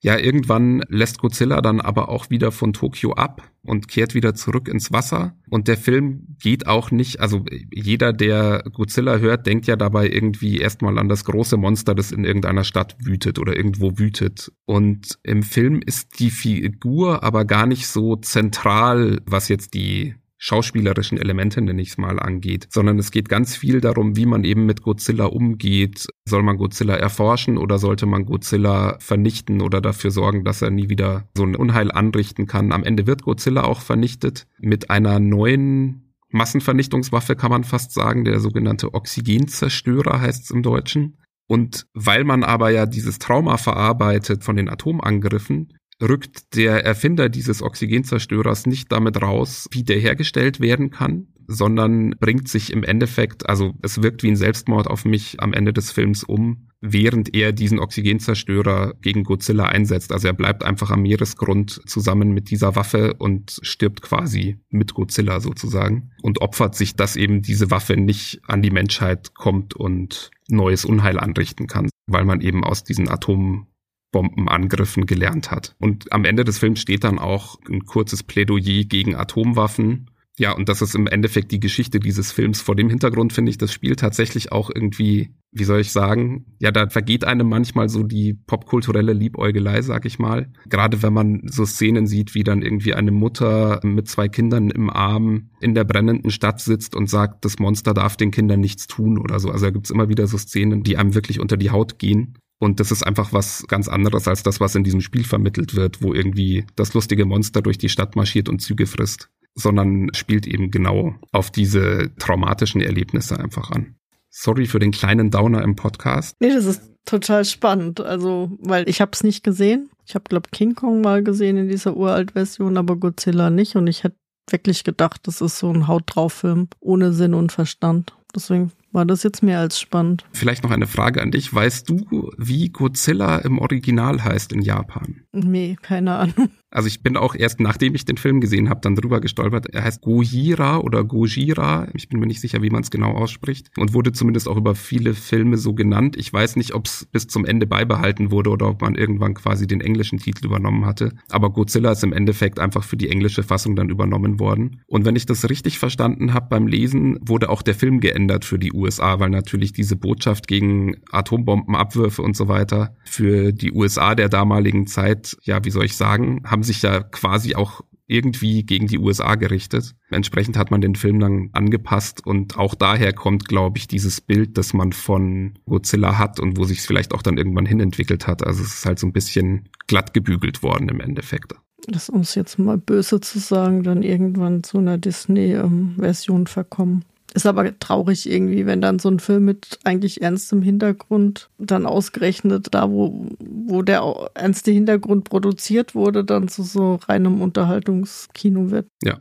Ja, 0.00 0.16
irgendwann 0.16 0.84
lässt 0.88 1.18
Godzilla 1.18 1.60
dann 1.60 1.80
aber 1.80 2.08
auch 2.08 2.30
wieder 2.30 2.52
von 2.52 2.72
Tokio 2.72 3.14
ab 3.14 3.50
und 3.62 3.88
kehrt 3.88 4.14
wieder 4.14 4.34
zurück 4.34 4.68
ins 4.68 4.92
Wasser. 4.92 5.36
Und 5.50 5.66
der 5.66 5.76
Film 5.76 6.36
geht 6.40 6.68
auch 6.68 6.92
nicht, 6.92 7.20
also 7.20 7.44
jeder, 7.72 8.12
der 8.12 8.62
Godzilla 8.72 9.18
hört, 9.18 9.46
denkt 9.46 9.66
ja 9.66 9.74
dabei 9.74 10.08
irgendwie 10.08 10.58
erstmal 10.58 10.98
an 10.98 11.08
das 11.08 11.24
große 11.24 11.56
Monster, 11.56 11.96
das 11.96 12.12
in 12.12 12.24
irgendeiner 12.24 12.62
Stadt 12.62 12.96
wütet 13.00 13.40
oder 13.40 13.56
irgendwo 13.56 13.98
wütet. 13.98 14.52
Und 14.66 15.18
im 15.24 15.42
Film 15.42 15.80
ist 15.84 16.20
die 16.20 16.30
Figur 16.30 17.24
aber 17.24 17.44
gar 17.44 17.66
nicht 17.66 17.88
so 17.88 18.14
zentral, 18.14 19.20
was 19.26 19.48
jetzt 19.48 19.74
die 19.74 20.14
schauspielerischen 20.38 21.18
Elemente, 21.18 21.60
nenne 21.60 21.82
ich 21.82 21.90
es 21.90 21.98
mal, 21.98 22.18
angeht, 22.18 22.68
sondern 22.70 22.98
es 22.98 23.10
geht 23.10 23.28
ganz 23.28 23.56
viel 23.56 23.80
darum, 23.80 24.16
wie 24.16 24.26
man 24.26 24.44
eben 24.44 24.64
mit 24.66 24.82
Godzilla 24.82 25.26
umgeht. 25.26 26.06
Soll 26.24 26.42
man 26.42 26.56
Godzilla 26.56 26.94
erforschen 26.94 27.58
oder 27.58 27.78
sollte 27.78 28.06
man 28.06 28.24
Godzilla 28.24 28.96
vernichten 29.00 29.60
oder 29.60 29.80
dafür 29.80 30.10
sorgen, 30.10 30.44
dass 30.44 30.62
er 30.62 30.70
nie 30.70 30.88
wieder 30.88 31.28
so 31.36 31.42
ein 31.42 31.56
Unheil 31.56 31.90
anrichten 31.90 32.46
kann? 32.46 32.72
Am 32.72 32.84
Ende 32.84 33.06
wird 33.06 33.22
Godzilla 33.22 33.64
auch 33.64 33.80
vernichtet 33.80 34.46
mit 34.58 34.90
einer 34.90 35.18
neuen 35.18 36.14
Massenvernichtungswaffe, 36.30 37.36
kann 37.36 37.50
man 37.50 37.64
fast 37.64 37.92
sagen, 37.92 38.24
der 38.24 38.38
sogenannte 38.40 38.94
Oxygenzerstörer 38.94 40.20
heißt 40.20 40.44
es 40.44 40.50
im 40.50 40.62
Deutschen. 40.62 41.18
Und 41.46 41.86
weil 41.94 42.24
man 42.24 42.44
aber 42.44 42.70
ja 42.70 42.84
dieses 42.84 43.18
Trauma 43.18 43.56
verarbeitet 43.56 44.44
von 44.44 44.56
den 44.56 44.68
Atomangriffen, 44.68 45.72
rückt 46.00 46.54
der 46.56 46.84
Erfinder 46.84 47.28
dieses 47.28 47.62
Oxygenzerstörers 47.62 48.66
nicht 48.66 48.92
damit 48.92 49.20
raus, 49.20 49.68
wie 49.72 49.82
der 49.82 49.98
hergestellt 49.98 50.60
werden 50.60 50.90
kann, 50.90 51.28
sondern 51.46 52.10
bringt 52.20 52.48
sich 52.48 52.72
im 52.72 52.84
Endeffekt, 52.84 53.48
also 53.48 53.72
es 53.82 54.02
wirkt 54.02 54.22
wie 54.22 54.28
ein 54.28 54.36
Selbstmord 54.36 54.86
auf 54.86 55.04
mich 55.04 55.40
am 55.40 55.52
Ende 55.52 55.72
des 55.72 55.90
Films 55.90 56.22
um, 56.22 56.68
während 56.80 57.34
er 57.34 57.52
diesen 57.52 57.78
Oxygenzerstörer 57.78 58.94
gegen 59.00 59.24
Godzilla 59.24 59.64
einsetzt. 59.64 60.12
Also 60.12 60.28
er 60.28 60.34
bleibt 60.34 60.62
einfach 60.62 60.90
am 60.90 61.02
Meeresgrund 61.02 61.80
zusammen 61.86 62.32
mit 62.32 62.50
dieser 62.50 62.76
Waffe 62.76 63.14
und 63.14 63.58
stirbt 63.62 64.02
quasi 64.02 64.58
mit 64.68 64.94
Godzilla 64.94 65.40
sozusagen 65.40 66.10
und 66.22 66.40
opfert 66.40 66.74
sich, 66.74 66.94
dass 66.94 67.16
eben 67.16 67.42
diese 67.42 67.70
Waffe 67.70 67.96
nicht 67.96 68.40
an 68.46 68.62
die 68.62 68.70
Menschheit 68.70 69.34
kommt 69.34 69.74
und 69.74 70.30
neues 70.48 70.84
Unheil 70.84 71.18
anrichten 71.18 71.66
kann, 71.66 71.88
weil 72.06 72.24
man 72.24 72.42
eben 72.42 72.62
aus 72.62 72.84
diesen 72.84 73.08
Atomen 73.08 73.66
Bombenangriffen 74.10 75.06
gelernt 75.06 75.50
hat. 75.50 75.74
Und 75.78 76.12
am 76.12 76.24
Ende 76.24 76.44
des 76.44 76.58
Films 76.58 76.80
steht 76.80 77.04
dann 77.04 77.18
auch 77.18 77.58
ein 77.68 77.84
kurzes 77.84 78.22
Plädoyer 78.22 78.84
gegen 78.84 79.14
Atomwaffen. 79.14 80.10
Ja, 80.38 80.52
und 80.52 80.68
das 80.68 80.82
ist 80.82 80.94
im 80.94 81.08
Endeffekt 81.08 81.50
die 81.50 81.58
Geschichte 81.58 81.98
dieses 81.98 82.30
Films. 82.30 82.60
Vor 82.60 82.76
dem 82.76 82.88
Hintergrund 82.88 83.32
finde 83.32 83.50
ich 83.50 83.58
das 83.58 83.72
Spiel 83.72 83.96
tatsächlich 83.96 84.52
auch 84.52 84.70
irgendwie, 84.72 85.34
wie 85.50 85.64
soll 85.64 85.80
ich 85.80 85.90
sagen, 85.90 86.46
ja, 86.60 86.70
da 86.70 86.88
vergeht 86.88 87.24
einem 87.24 87.48
manchmal 87.48 87.88
so 87.88 88.04
die 88.04 88.34
popkulturelle 88.34 89.12
Liebäugelei, 89.12 89.82
sag 89.82 90.06
ich 90.06 90.20
mal. 90.20 90.52
Gerade 90.68 91.02
wenn 91.02 91.12
man 91.12 91.42
so 91.46 91.66
Szenen 91.66 92.06
sieht, 92.06 92.36
wie 92.36 92.44
dann 92.44 92.62
irgendwie 92.62 92.94
eine 92.94 93.10
Mutter 93.10 93.80
mit 93.82 94.06
zwei 94.08 94.28
Kindern 94.28 94.70
im 94.70 94.90
Arm 94.90 95.50
in 95.60 95.74
der 95.74 95.84
brennenden 95.84 96.30
Stadt 96.30 96.60
sitzt 96.60 96.94
und 96.94 97.10
sagt, 97.10 97.44
das 97.44 97.58
Monster 97.58 97.92
darf 97.92 98.16
den 98.16 98.30
Kindern 98.30 98.60
nichts 98.60 98.86
tun 98.86 99.18
oder 99.18 99.40
so. 99.40 99.50
Also 99.50 99.66
da 99.66 99.70
gibt's 99.72 99.90
immer 99.90 100.08
wieder 100.08 100.28
so 100.28 100.38
Szenen, 100.38 100.84
die 100.84 100.98
einem 100.98 101.16
wirklich 101.16 101.40
unter 101.40 101.56
die 101.56 101.72
Haut 101.72 101.98
gehen. 101.98 102.38
Und 102.58 102.80
das 102.80 102.90
ist 102.90 103.06
einfach 103.06 103.32
was 103.32 103.64
ganz 103.68 103.88
anderes 103.88 104.26
als 104.26 104.42
das, 104.42 104.60
was 104.60 104.74
in 104.74 104.84
diesem 104.84 105.00
Spiel 105.00 105.24
vermittelt 105.24 105.74
wird, 105.74 106.02
wo 106.02 106.12
irgendwie 106.12 106.66
das 106.74 106.92
lustige 106.94 107.24
Monster 107.24 107.62
durch 107.62 107.78
die 107.78 107.88
Stadt 107.88 108.16
marschiert 108.16 108.48
und 108.48 108.60
Züge 108.60 108.86
frisst, 108.86 109.30
sondern 109.54 110.12
spielt 110.14 110.46
eben 110.46 110.70
genau 110.70 111.14
auf 111.30 111.50
diese 111.50 112.10
traumatischen 112.18 112.80
Erlebnisse 112.80 113.38
einfach 113.38 113.70
an. 113.70 113.94
Sorry 114.30 114.66
für 114.66 114.78
den 114.78 114.90
kleinen 114.90 115.30
Downer 115.30 115.62
im 115.62 115.76
Podcast. 115.76 116.36
Nee, 116.40 116.52
das 116.52 116.64
ist 116.64 116.82
total 117.04 117.44
spannend. 117.44 118.00
Also, 118.00 118.50
weil 118.60 118.88
ich 118.88 119.00
habe 119.00 119.12
es 119.12 119.22
nicht 119.22 119.42
gesehen. 119.42 119.88
Ich 120.06 120.14
habe, 120.14 120.24
glaube 120.28 120.48
King 120.52 120.74
Kong 120.74 121.00
mal 121.00 121.22
gesehen 121.22 121.56
in 121.56 121.68
dieser 121.68 121.96
Uralt-Version, 121.96 122.76
aber 122.76 122.96
Godzilla 122.96 123.50
nicht. 123.50 123.76
Und 123.76 123.86
ich 123.86 124.04
hätte 124.04 124.16
wirklich 124.50 124.84
gedacht, 124.84 125.20
das 125.24 125.40
ist 125.40 125.58
so 125.58 125.70
ein 125.72 125.86
Haut 125.86 126.04
drauf 126.06 126.32
Film 126.32 126.68
ohne 126.80 127.12
Sinn 127.12 127.34
und 127.34 127.52
Verstand. 127.52 128.14
Deswegen 128.34 128.72
war 128.92 129.04
das 129.04 129.22
jetzt 129.22 129.42
mehr 129.42 129.60
als 129.60 129.80
spannend. 129.80 130.24
Vielleicht 130.32 130.64
noch 130.64 130.70
eine 130.70 130.86
Frage 130.86 131.22
an 131.22 131.30
dich. 131.30 131.52
Weißt 131.52 131.88
du, 131.88 132.32
wie 132.36 132.70
Godzilla 132.70 133.38
im 133.38 133.58
Original 133.58 134.22
heißt 134.24 134.52
in 134.52 134.62
Japan? 134.62 135.22
Nee, 135.32 135.76
keine 135.80 136.14
Ahnung. 136.16 136.50
Also 136.70 136.88
ich 136.88 137.02
bin 137.02 137.16
auch 137.16 137.34
erst, 137.34 137.60
nachdem 137.60 137.94
ich 137.94 138.04
den 138.04 138.16
Film 138.16 138.40
gesehen 138.40 138.68
habe, 138.68 138.80
dann 138.82 138.94
drüber 138.94 139.20
gestolpert. 139.20 139.66
Er 139.72 139.84
heißt 139.84 140.02
Gojira 140.02 140.78
oder 140.78 141.04
Gojira. 141.04 141.88
Ich 141.94 142.08
bin 142.08 142.20
mir 142.20 142.26
nicht 142.26 142.40
sicher, 142.40 142.62
wie 142.62 142.70
man 142.70 142.82
es 142.82 142.90
genau 142.90 143.12
ausspricht. 143.12 143.70
Und 143.76 143.94
wurde 143.94 144.12
zumindest 144.12 144.48
auch 144.48 144.56
über 144.56 144.74
viele 144.74 145.14
Filme 145.14 145.56
so 145.56 145.74
genannt. 145.74 146.16
Ich 146.16 146.32
weiß 146.32 146.56
nicht, 146.56 146.74
ob 146.74 146.86
es 146.86 147.06
bis 147.10 147.26
zum 147.26 147.44
Ende 147.44 147.66
beibehalten 147.66 148.30
wurde 148.30 148.50
oder 148.50 148.68
ob 148.68 148.82
man 148.82 148.94
irgendwann 148.94 149.34
quasi 149.34 149.66
den 149.66 149.80
englischen 149.80 150.18
Titel 150.18 150.44
übernommen 150.46 150.84
hatte. 150.84 151.12
Aber 151.30 151.50
Godzilla 151.50 151.92
ist 151.92 152.04
im 152.04 152.12
Endeffekt 152.12 152.58
einfach 152.58 152.84
für 152.84 152.96
die 152.96 153.08
englische 153.08 153.42
Fassung 153.42 153.74
dann 153.74 153.88
übernommen 153.88 154.38
worden. 154.38 154.82
Und 154.86 155.04
wenn 155.04 155.16
ich 155.16 155.26
das 155.26 155.48
richtig 155.48 155.78
verstanden 155.78 156.34
habe 156.34 156.48
beim 156.50 156.66
Lesen, 156.66 157.18
wurde 157.22 157.48
auch 157.48 157.62
der 157.62 157.74
Film 157.74 158.00
geändert 158.00 158.44
für 158.44 158.58
die 158.58 158.72
USA, 158.72 159.20
weil 159.20 159.30
natürlich 159.30 159.72
diese 159.72 159.96
Botschaft 159.96 160.46
gegen 160.46 160.96
Atombombenabwürfe 161.10 162.22
und 162.22 162.36
so 162.36 162.48
weiter 162.48 162.94
für 163.04 163.52
die 163.52 163.72
USA 163.72 164.14
der 164.14 164.28
damaligen 164.28 164.86
Zeit, 164.86 165.36
ja, 165.42 165.64
wie 165.64 165.70
soll 165.70 165.84
ich 165.84 165.96
sagen, 165.96 166.42
haben 166.44 166.57
sich 166.62 166.82
ja 166.82 167.00
quasi 167.00 167.54
auch 167.54 167.82
irgendwie 168.08 168.64
gegen 168.64 168.86
die 168.86 168.98
USA 168.98 169.34
gerichtet. 169.34 169.94
Entsprechend 170.10 170.56
hat 170.56 170.70
man 170.70 170.80
den 170.80 170.94
Film 170.94 171.20
dann 171.20 171.50
angepasst 171.52 172.26
und 172.26 172.56
auch 172.56 172.74
daher 172.74 173.12
kommt, 173.12 173.46
glaube 173.46 173.78
ich, 173.78 173.86
dieses 173.86 174.20
Bild, 174.20 174.56
das 174.56 174.72
man 174.72 174.92
von 174.92 175.58
Godzilla 175.66 176.18
hat 176.18 176.40
und 176.40 176.56
wo 176.56 176.64
sich 176.64 176.78
es 176.78 176.86
vielleicht 176.86 177.12
auch 177.12 177.22
dann 177.22 177.36
irgendwann 177.36 177.66
hinentwickelt 177.66 178.26
hat. 178.26 178.44
Also 178.46 178.62
es 178.62 178.78
ist 178.78 178.86
halt 178.86 178.98
so 178.98 179.06
ein 179.06 179.12
bisschen 179.12 179.68
glatt 179.86 180.14
gebügelt 180.14 180.62
worden 180.62 180.88
im 180.88 181.00
Endeffekt. 181.00 181.54
Das 181.86 182.08
uns 182.08 182.34
jetzt 182.34 182.58
mal 182.58 182.78
böse 182.78 183.20
zu 183.20 183.38
sagen, 183.38 183.82
dann 183.82 184.02
irgendwann 184.02 184.64
zu 184.64 184.78
einer 184.78 184.98
Disney-Version 184.98 186.46
verkommen. 186.46 187.04
Ist 187.34 187.46
aber 187.46 187.78
traurig 187.78 188.28
irgendwie, 188.28 188.64
wenn 188.64 188.80
dann 188.80 188.98
so 188.98 189.10
ein 189.10 189.20
Film 189.20 189.44
mit 189.44 189.78
eigentlich 189.84 190.22
ernstem 190.22 190.62
Hintergrund 190.62 191.50
dann 191.58 191.84
ausgerechnet 191.84 192.68
da, 192.70 192.90
wo, 192.90 193.26
wo 193.38 193.82
der 193.82 194.02
ernste 194.34 194.70
Hintergrund 194.70 195.28
produziert 195.28 195.94
wurde, 195.94 196.24
dann 196.24 196.48
zu 196.48 196.62
so 196.62 196.94
reinem 197.06 197.42
Unterhaltungskino 197.42 198.70
wird. 198.70 198.86
Ja. 199.02 199.18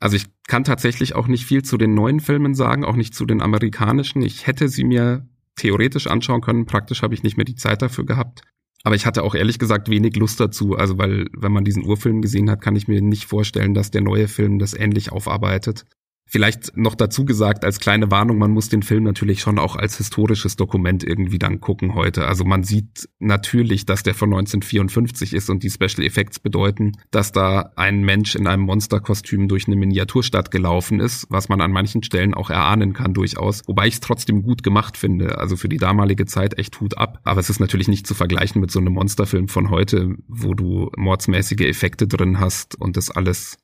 Also 0.00 0.16
ich 0.16 0.24
kann 0.48 0.64
tatsächlich 0.64 1.14
auch 1.14 1.26
nicht 1.26 1.44
viel 1.44 1.62
zu 1.62 1.76
den 1.76 1.94
neuen 1.94 2.20
Filmen 2.20 2.54
sagen, 2.54 2.84
auch 2.84 2.96
nicht 2.96 3.14
zu 3.14 3.26
den 3.26 3.42
amerikanischen. 3.42 4.22
Ich 4.22 4.46
hätte 4.46 4.68
sie 4.68 4.84
mir 4.84 5.26
theoretisch 5.56 6.06
anschauen 6.06 6.40
können, 6.40 6.66
praktisch 6.66 7.02
habe 7.02 7.14
ich 7.14 7.22
nicht 7.22 7.36
mehr 7.36 7.44
die 7.44 7.56
Zeit 7.56 7.82
dafür 7.82 8.06
gehabt. 8.06 8.42
Aber 8.84 8.94
ich 8.94 9.04
hatte 9.04 9.24
auch 9.24 9.34
ehrlich 9.34 9.58
gesagt 9.58 9.88
wenig 9.88 10.14
Lust 10.16 10.38
dazu. 10.38 10.76
Also, 10.76 10.96
weil, 10.96 11.26
wenn 11.36 11.50
man 11.50 11.64
diesen 11.64 11.84
Urfilm 11.84 12.22
gesehen 12.22 12.48
hat, 12.48 12.60
kann 12.60 12.76
ich 12.76 12.86
mir 12.86 13.02
nicht 13.02 13.24
vorstellen, 13.24 13.74
dass 13.74 13.90
der 13.90 14.02
neue 14.02 14.28
Film 14.28 14.60
das 14.60 14.74
ähnlich 14.74 15.10
aufarbeitet. 15.10 15.86
Vielleicht 16.28 16.76
noch 16.76 16.96
dazu 16.96 17.24
gesagt, 17.24 17.64
als 17.64 17.78
kleine 17.78 18.10
Warnung, 18.10 18.38
man 18.38 18.50
muss 18.50 18.68
den 18.68 18.82
Film 18.82 19.04
natürlich 19.04 19.40
schon 19.40 19.60
auch 19.60 19.76
als 19.76 19.96
historisches 19.98 20.56
Dokument 20.56 21.04
irgendwie 21.04 21.38
dann 21.38 21.60
gucken 21.60 21.94
heute. 21.94 22.26
Also 22.26 22.44
man 22.44 22.64
sieht 22.64 23.08
natürlich, 23.20 23.86
dass 23.86 24.02
der 24.02 24.14
von 24.14 24.30
1954 24.30 25.34
ist 25.34 25.48
und 25.50 25.62
die 25.62 25.70
Special 25.70 26.04
Effects 26.04 26.40
bedeuten, 26.40 26.92
dass 27.12 27.30
da 27.30 27.70
ein 27.76 28.02
Mensch 28.02 28.34
in 28.34 28.48
einem 28.48 28.64
Monsterkostüm 28.64 29.46
durch 29.46 29.68
eine 29.68 29.76
Miniaturstadt 29.76 30.50
gelaufen 30.50 30.98
ist, 30.98 31.26
was 31.30 31.48
man 31.48 31.60
an 31.60 31.70
manchen 31.70 32.02
Stellen 32.02 32.34
auch 32.34 32.50
erahnen 32.50 32.92
kann 32.92 33.14
durchaus. 33.14 33.62
Wobei 33.68 33.86
ich 33.86 33.94
es 33.94 34.00
trotzdem 34.00 34.42
gut 34.42 34.64
gemacht 34.64 34.96
finde. 34.96 35.38
Also 35.38 35.56
für 35.56 35.68
die 35.68 35.76
damalige 35.76 36.26
Zeit 36.26 36.58
echt 36.58 36.80
Hut 36.80 36.98
ab. 36.98 37.20
Aber 37.22 37.38
es 37.38 37.50
ist 37.50 37.60
natürlich 37.60 37.86
nicht 37.86 38.04
zu 38.04 38.14
vergleichen 38.14 38.60
mit 38.60 38.72
so 38.72 38.80
einem 38.80 38.94
Monsterfilm 38.94 39.46
von 39.46 39.70
heute, 39.70 40.16
wo 40.26 40.54
du 40.54 40.90
mordsmäßige 40.96 41.60
Effekte 41.60 42.08
drin 42.08 42.40
hast 42.40 42.74
und 42.74 42.96
das 42.96 43.12
alles 43.12 43.58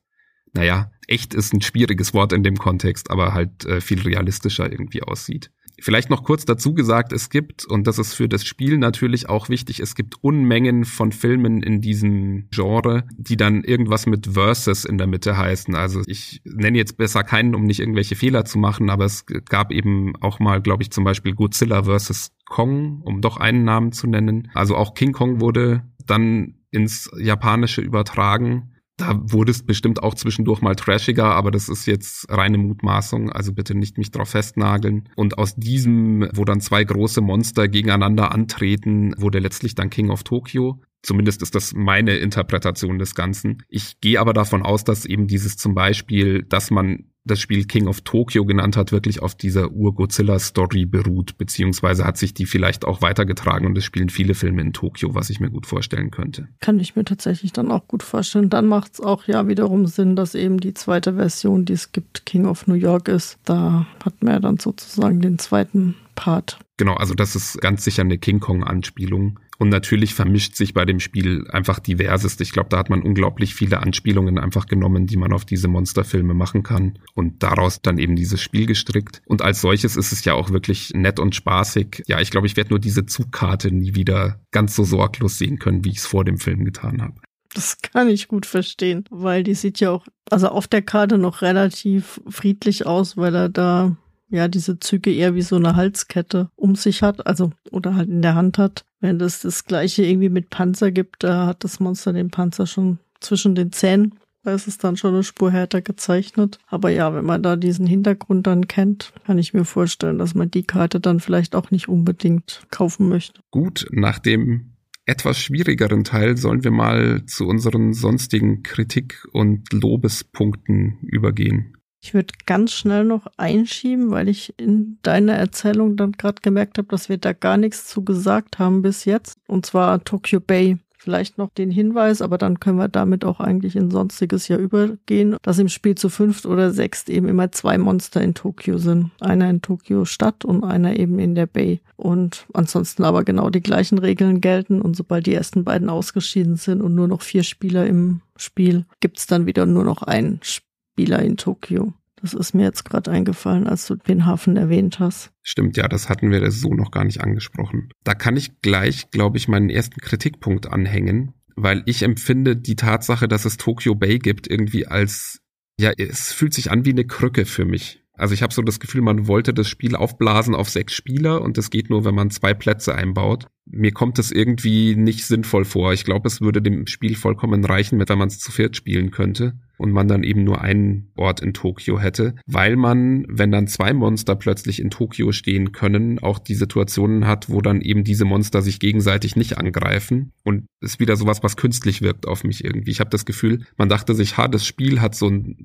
naja, 0.52 0.90
echt 1.06 1.34
ist 1.34 1.52
ein 1.52 1.62
schwieriges 1.62 2.14
Wort 2.14 2.32
in 2.32 2.42
dem 2.42 2.56
Kontext, 2.56 3.10
aber 3.10 3.34
halt 3.34 3.64
äh, 3.64 3.80
viel 3.80 4.00
realistischer 4.00 4.70
irgendwie 4.70 5.02
aussieht. 5.02 5.50
Vielleicht 5.80 6.10
noch 6.10 6.22
kurz 6.22 6.44
dazu 6.44 6.74
gesagt, 6.74 7.12
es 7.12 7.30
gibt, 7.30 7.64
und 7.64 7.86
das 7.86 7.98
ist 7.98 8.14
für 8.14 8.28
das 8.28 8.44
Spiel 8.44 8.78
natürlich 8.78 9.28
auch 9.28 9.48
wichtig, 9.48 9.80
es 9.80 9.94
gibt 9.94 10.22
Unmengen 10.22 10.84
von 10.84 11.12
Filmen 11.12 11.62
in 11.62 11.80
diesem 11.80 12.48
Genre, 12.50 13.04
die 13.16 13.36
dann 13.36 13.64
irgendwas 13.64 14.06
mit 14.06 14.28
Versus 14.34 14.84
in 14.84 14.98
der 14.98 15.06
Mitte 15.06 15.36
heißen. 15.36 15.74
Also 15.74 16.02
ich 16.06 16.40
nenne 16.44 16.78
jetzt 16.78 16.98
besser 16.98 17.24
keinen, 17.24 17.54
um 17.54 17.64
nicht 17.64 17.80
irgendwelche 17.80 18.16
Fehler 18.16 18.44
zu 18.44 18.58
machen, 18.58 18.90
aber 18.90 19.06
es 19.06 19.24
gab 19.26 19.72
eben 19.72 20.14
auch 20.20 20.38
mal, 20.38 20.60
glaube 20.60 20.82
ich, 20.82 20.92
zum 20.92 21.04
Beispiel 21.04 21.34
Godzilla 21.34 21.84
versus 21.84 22.30
Kong, 22.44 23.00
um 23.04 23.20
doch 23.20 23.38
einen 23.38 23.64
Namen 23.64 23.92
zu 23.92 24.06
nennen. 24.06 24.50
Also 24.54 24.76
auch 24.76 24.94
King 24.94 25.12
Kong 25.12 25.40
wurde 25.40 25.82
dann 26.06 26.58
ins 26.70 27.10
Japanische 27.18 27.80
übertragen 27.80 28.71
da 28.96 29.18
wurde 29.22 29.50
es 29.50 29.62
bestimmt 29.62 30.02
auch 30.02 30.14
zwischendurch 30.14 30.60
mal 30.60 30.76
trashiger, 30.76 31.24
aber 31.24 31.50
das 31.50 31.68
ist 31.68 31.86
jetzt 31.86 32.30
reine 32.30 32.58
Mutmaßung, 32.58 33.30
also 33.30 33.52
bitte 33.52 33.74
nicht 33.74 33.98
mich 33.98 34.10
drauf 34.10 34.30
festnageln. 34.30 35.08
Und 35.16 35.38
aus 35.38 35.54
diesem, 35.56 36.28
wo 36.34 36.44
dann 36.44 36.60
zwei 36.60 36.84
große 36.84 37.20
Monster 37.20 37.68
gegeneinander 37.68 38.32
antreten, 38.32 39.14
wurde 39.18 39.38
letztlich 39.38 39.74
dann 39.74 39.90
King 39.90 40.10
of 40.10 40.22
Tokyo. 40.22 40.80
Zumindest 41.02 41.42
ist 41.42 41.54
das 41.54 41.74
meine 41.74 42.16
Interpretation 42.16 42.98
des 42.98 43.14
Ganzen. 43.14 43.62
Ich 43.68 44.00
gehe 44.00 44.20
aber 44.20 44.32
davon 44.32 44.62
aus, 44.62 44.84
dass 44.84 45.04
eben 45.04 45.26
dieses 45.26 45.56
zum 45.56 45.74
Beispiel, 45.74 46.44
dass 46.44 46.70
man 46.70 47.06
das 47.24 47.40
Spiel 47.40 47.64
King 47.66 47.86
of 47.86 48.00
Tokyo 48.00 48.44
genannt 48.44 48.76
hat, 48.76 48.90
wirklich 48.90 49.22
auf 49.22 49.34
dieser 49.34 49.70
Ur-Godzilla-Story 49.70 50.86
beruht, 50.86 51.38
beziehungsweise 51.38 52.04
hat 52.04 52.16
sich 52.16 52.34
die 52.34 52.46
vielleicht 52.46 52.84
auch 52.84 53.00
weitergetragen 53.00 53.66
und 53.66 53.78
es 53.78 53.84
spielen 53.84 54.08
viele 54.08 54.34
Filme 54.34 54.62
in 54.62 54.72
Tokio, 54.72 55.14
was 55.14 55.30
ich 55.30 55.38
mir 55.38 55.50
gut 55.50 55.66
vorstellen 55.66 56.10
könnte. 56.10 56.48
Kann 56.60 56.80
ich 56.80 56.96
mir 56.96 57.04
tatsächlich 57.04 57.52
dann 57.52 57.70
auch 57.70 57.86
gut 57.86 58.02
vorstellen. 58.02 58.50
Dann 58.50 58.66
macht 58.66 58.94
es 58.94 59.00
auch 59.00 59.26
ja 59.26 59.46
wiederum 59.46 59.86
Sinn, 59.86 60.16
dass 60.16 60.34
eben 60.34 60.58
die 60.58 60.74
zweite 60.74 61.14
Version, 61.14 61.64
die 61.64 61.74
es 61.74 61.92
gibt, 61.92 62.26
King 62.26 62.46
of 62.46 62.66
New 62.66 62.74
York 62.74 63.08
ist. 63.08 63.38
Da 63.44 63.86
hat 64.04 64.22
man 64.22 64.34
ja 64.34 64.40
dann 64.40 64.58
sozusagen 64.58 65.20
den 65.20 65.38
zweiten 65.38 65.94
Part. 66.14 66.58
Genau, 66.76 66.94
also 66.94 67.14
das 67.14 67.36
ist 67.36 67.60
ganz 67.60 67.84
sicher 67.84 68.02
eine 68.02 68.18
King 68.18 68.40
Kong-Anspielung. 68.40 69.38
Und 69.62 69.68
natürlich 69.68 70.12
vermischt 70.14 70.56
sich 70.56 70.74
bei 70.74 70.84
dem 70.84 70.98
Spiel 70.98 71.46
einfach 71.48 71.78
diverses. 71.78 72.40
Ich 72.40 72.50
glaube, 72.50 72.68
da 72.68 72.78
hat 72.78 72.90
man 72.90 73.00
unglaublich 73.00 73.54
viele 73.54 73.78
Anspielungen 73.78 74.36
einfach 74.36 74.66
genommen, 74.66 75.06
die 75.06 75.16
man 75.16 75.32
auf 75.32 75.44
diese 75.44 75.68
Monsterfilme 75.68 76.34
machen 76.34 76.64
kann 76.64 76.98
und 77.14 77.44
daraus 77.44 77.80
dann 77.80 77.98
eben 77.98 78.16
dieses 78.16 78.42
Spiel 78.42 78.66
gestrickt. 78.66 79.22
Und 79.24 79.40
als 79.40 79.60
solches 79.60 79.94
ist 79.94 80.10
es 80.10 80.24
ja 80.24 80.34
auch 80.34 80.50
wirklich 80.50 80.90
nett 80.94 81.20
und 81.20 81.36
spaßig. 81.36 82.02
Ja, 82.08 82.18
ich 82.18 82.32
glaube, 82.32 82.48
ich 82.48 82.56
werde 82.56 82.70
nur 82.70 82.80
diese 82.80 83.06
Zugkarte 83.06 83.70
nie 83.70 83.94
wieder 83.94 84.40
ganz 84.50 84.74
so 84.74 84.82
sorglos 84.82 85.38
sehen 85.38 85.60
können, 85.60 85.84
wie 85.84 85.90
ich 85.90 85.98
es 85.98 86.06
vor 86.06 86.24
dem 86.24 86.38
Film 86.38 86.64
getan 86.64 87.00
habe. 87.00 87.14
Das 87.54 87.76
kann 87.80 88.08
ich 88.08 88.26
gut 88.26 88.46
verstehen, 88.46 89.04
weil 89.10 89.44
die 89.44 89.54
sieht 89.54 89.78
ja 89.78 89.92
auch, 89.92 90.04
also 90.28 90.48
auf 90.48 90.66
der 90.66 90.82
Karte 90.82 91.18
noch 91.18 91.40
relativ 91.40 92.20
friedlich 92.28 92.84
aus, 92.84 93.16
weil 93.16 93.36
er 93.36 93.48
da 93.48 93.96
ja 94.28 94.48
diese 94.48 94.80
Züge 94.80 95.12
eher 95.14 95.36
wie 95.36 95.42
so 95.42 95.54
eine 95.54 95.76
Halskette 95.76 96.50
um 96.56 96.74
sich 96.74 97.04
hat, 97.04 97.28
also 97.28 97.52
oder 97.70 97.94
halt 97.94 98.08
in 98.08 98.22
der 98.22 98.34
Hand 98.34 98.58
hat. 98.58 98.84
Wenn 99.02 99.20
es 99.20 99.40
das 99.40 99.64
gleiche 99.64 100.04
irgendwie 100.04 100.28
mit 100.28 100.48
Panzer 100.48 100.92
gibt, 100.92 101.24
da 101.24 101.46
hat 101.48 101.64
das 101.64 101.80
Monster 101.80 102.12
den 102.12 102.30
Panzer 102.30 102.68
schon 102.68 103.00
zwischen 103.20 103.56
den 103.56 103.72
Zähnen. 103.72 104.14
Da 104.44 104.54
ist 104.54 104.68
es 104.68 104.78
dann 104.78 104.96
schon 104.96 105.14
eine 105.14 105.24
Spur 105.24 105.50
härter 105.50 105.82
gezeichnet. 105.82 106.58
Aber 106.68 106.90
ja, 106.90 107.12
wenn 107.12 107.24
man 107.24 107.42
da 107.42 107.56
diesen 107.56 107.86
Hintergrund 107.86 108.46
dann 108.46 108.68
kennt, 108.68 109.12
kann 109.26 109.38
ich 109.38 109.54
mir 109.54 109.64
vorstellen, 109.64 110.18
dass 110.18 110.34
man 110.34 110.50
die 110.50 110.62
Karte 110.62 111.00
dann 111.00 111.18
vielleicht 111.18 111.56
auch 111.56 111.72
nicht 111.72 111.88
unbedingt 111.88 112.62
kaufen 112.70 113.08
möchte. 113.08 113.40
Gut, 113.50 113.86
nach 113.90 114.20
dem 114.20 114.76
etwas 115.04 115.38
schwierigeren 115.38 116.04
Teil 116.04 116.36
sollen 116.36 116.62
wir 116.62 116.70
mal 116.70 117.24
zu 117.26 117.46
unseren 117.46 117.92
sonstigen 117.92 118.62
Kritik- 118.62 119.26
und 119.32 119.72
Lobespunkten 119.72 120.98
übergehen. 121.02 121.76
Ich 122.04 122.14
würde 122.14 122.34
ganz 122.46 122.72
schnell 122.72 123.04
noch 123.04 123.28
einschieben, 123.36 124.10
weil 124.10 124.28
ich 124.28 124.52
in 124.58 124.98
deiner 125.02 125.34
Erzählung 125.34 125.96
dann 125.96 126.12
gerade 126.12 126.42
gemerkt 126.42 126.76
habe, 126.78 126.88
dass 126.88 127.08
wir 127.08 127.16
da 127.16 127.32
gar 127.32 127.56
nichts 127.56 127.86
zu 127.86 128.04
gesagt 128.04 128.58
haben 128.58 128.82
bis 128.82 129.04
jetzt. 129.04 129.36
Und 129.46 129.66
zwar 129.66 130.02
Tokyo 130.02 130.40
Bay. 130.40 130.78
Vielleicht 130.98 131.36
noch 131.36 131.50
den 131.50 131.72
Hinweis, 131.72 132.22
aber 132.22 132.38
dann 132.38 132.60
können 132.60 132.78
wir 132.78 132.88
damit 132.88 133.24
auch 133.24 133.40
eigentlich 133.40 133.74
in 133.74 133.90
sonstiges 133.90 134.46
Jahr 134.46 134.60
übergehen, 134.60 135.36
dass 135.42 135.58
im 135.58 135.68
Spiel 135.68 135.96
zu 135.96 136.08
fünft 136.08 136.46
oder 136.46 136.70
sechst 136.70 137.10
eben 137.10 137.26
immer 137.26 137.50
zwei 137.50 137.76
Monster 137.76 138.20
in 138.20 138.34
Tokio 138.34 138.78
sind. 138.78 139.10
Einer 139.20 139.50
in 139.50 139.62
Tokio 139.62 140.04
Stadt 140.04 140.44
und 140.44 140.62
einer 140.62 140.96
eben 140.96 141.18
in 141.18 141.34
der 141.34 141.46
Bay. 141.46 141.80
Und 141.96 142.46
ansonsten 142.52 143.02
aber 143.02 143.24
genau 143.24 143.50
die 143.50 143.62
gleichen 143.62 143.98
Regeln 143.98 144.40
gelten. 144.40 144.80
Und 144.80 144.96
sobald 144.96 145.26
die 145.26 145.34
ersten 145.34 145.64
beiden 145.64 145.88
ausgeschieden 145.88 146.56
sind 146.56 146.80
und 146.80 146.94
nur 146.94 147.08
noch 147.08 147.22
vier 147.22 147.42
Spieler 147.42 147.84
im 147.86 148.20
Spiel, 148.36 148.86
gibt's 149.00 149.26
dann 149.26 149.46
wieder 149.46 149.66
nur 149.66 149.84
noch 149.84 150.02
einen 150.02 150.40
Spieler 150.42 150.71
Spieler 150.92 151.22
in 151.22 151.36
Tokio. 151.36 151.94
Das 152.20 152.34
ist 152.34 152.54
mir 152.54 152.62
jetzt 152.62 152.84
gerade 152.84 153.10
eingefallen, 153.10 153.66
als 153.66 153.86
du 153.86 153.96
den 153.96 154.26
Hafen 154.26 154.56
erwähnt 154.56 155.00
hast. 155.00 155.32
Stimmt, 155.42 155.76
ja, 155.76 155.88
das 155.88 156.08
hatten 156.08 156.30
wir 156.30 156.50
so 156.52 156.74
noch 156.74 156.90
gar 156.92 157.04
nicht 157.04 157.20
angesprochen. 157.20 157.88
Da 158.04 158.14
kann 158.14 158.36
ich 158.36 158.60
gleich, 158.60 159.10
glaube 159.10 159.38
ich, 159.38 159.48
meinen 159.48 159.70
ersten 159.70 160.00
Kritikpunkt 160.00 160.68
anhängen, 160.68 161.34
weil 161.56 161.82
ich 161.86 162.02
empfinde 162.02 162.56
die 162.56 162.76
Tatsache, 162.76 163.26
dass 163.26 163.44
es 163.44 163.56
Tokyo 163.56 163.94
Bay 163.94 164.18
gibt, 164.18 164.48
irgendwie 164.48 164.86
als, 164.86 165.40
ja, 165.80 165.90
es 165.96 166.32
fühlt 166.32 166.54
sich 166.54 166.70
an 166.70 166.84
wie 166.84 166.90
eine 166.90 167.06
Krücke 167.06 167.44
für 167.44 167.64
mich. 167.64 168.04
Also 168.12 168.34
ich 168.34 168.42
habe 168.42 168.54
so 168.54 168.62
das 168.62 168.78
Gefühl, 168.78 169.00
man 169.00 169.26
wollte 169.26 169.52
das 169.52 169.68
Spiel 169.68 169.96
aufblasen 169.96 170.54
auf 170.54 170.68
sechs 170.68 170.92
Spieler 170.92 171.40
und 171.40 171.58
das 171.58 171.70
geht 171.70 171.90
nur, 171.90 172.04
wenn 172.04 172.14
man 172.14 172.30
zwei 172.30 172.54
Plätze 172.54 172.94
einbaut 172.94 173.48
mir 173.64 173.92
kommt 173.92 174.18
es 174.18 174.32
irgendwie 174.32 174.96
nicht 174.96 175.24
sinnvoll 175.24 175.64
vor. 175.64 175.92
Ich 175.92 176.04
glaube, 176.04 176.26
es 176.26 176.40
würde 176.40 176.60
dem 176.60 176.86
Spiel 176.86 177.14
vollkommen 177.14 177.64
reichen, 177.64 178.02
wenn 178.06 178.18
man 178.18 178.28
es 178.28 178.38
zu 178.38 178.50
viert 178.50 178.76
spielen 178.76 179.10
könnte 179.10 179.54
und 179.82 179.90
man 179.90 180.06
dann 180.08 180.22
eben 180.22 180.44
nur 180.44 180.60
einen 180.60 181.10
Ort 181.16 181.40
in 181.40 181.52
Tokio 181.52 181.98
hätte, 181.98 182.36
weil 182.46 182.76
man, 182.76 183.26
wenn 183.28 183.50
dann 183.50 183.66
zwei 183.66 183.92
Monster 183.92 184.36
plötzlich 184.36 184.80
in 184.80 184.90
Tokio 184.90 185.32
stehen 185.32 185.72
können, 185.72 186.20
auch 186.20 186.38
die 186.38 186.54
Situationen 186.54 187.26
hat, 187.26 187.50
wo 187.50 187.60
dann 187.60 187.80
eben 187.80 188.04
diese 188.04 188.24
Monster 188.24 188.62
sich 188.62 188.78
gegenseitig 188.78 189.34
nicht 189.34 189.58
angreifen 189.58 190.32
und 190.44 190.66
ist 190.80 191.00
wieder 191.00 191.16
sowas, 191.16 191.42
was 191.42 191.56
künstlich 191.56 192.00
wirkt 192.00 192.28
auf 192.28 192.44
mich 192.44 192.64
irgendwie. 192.64 192.92
Ich 192.92 193.00
habe 193.00 193.10
das 193.10 193.24
Gefühl, 193.24 193.64
man 193.76 193.88
dachte 193.88 194.14
sich, 194.14 194.36
ha, 194.36 194.46
das 194.46 194.64
Spiel 194.64 195.00
hat 195.00 195.16
so, 195.16 195.28
ein, 195.28 195.56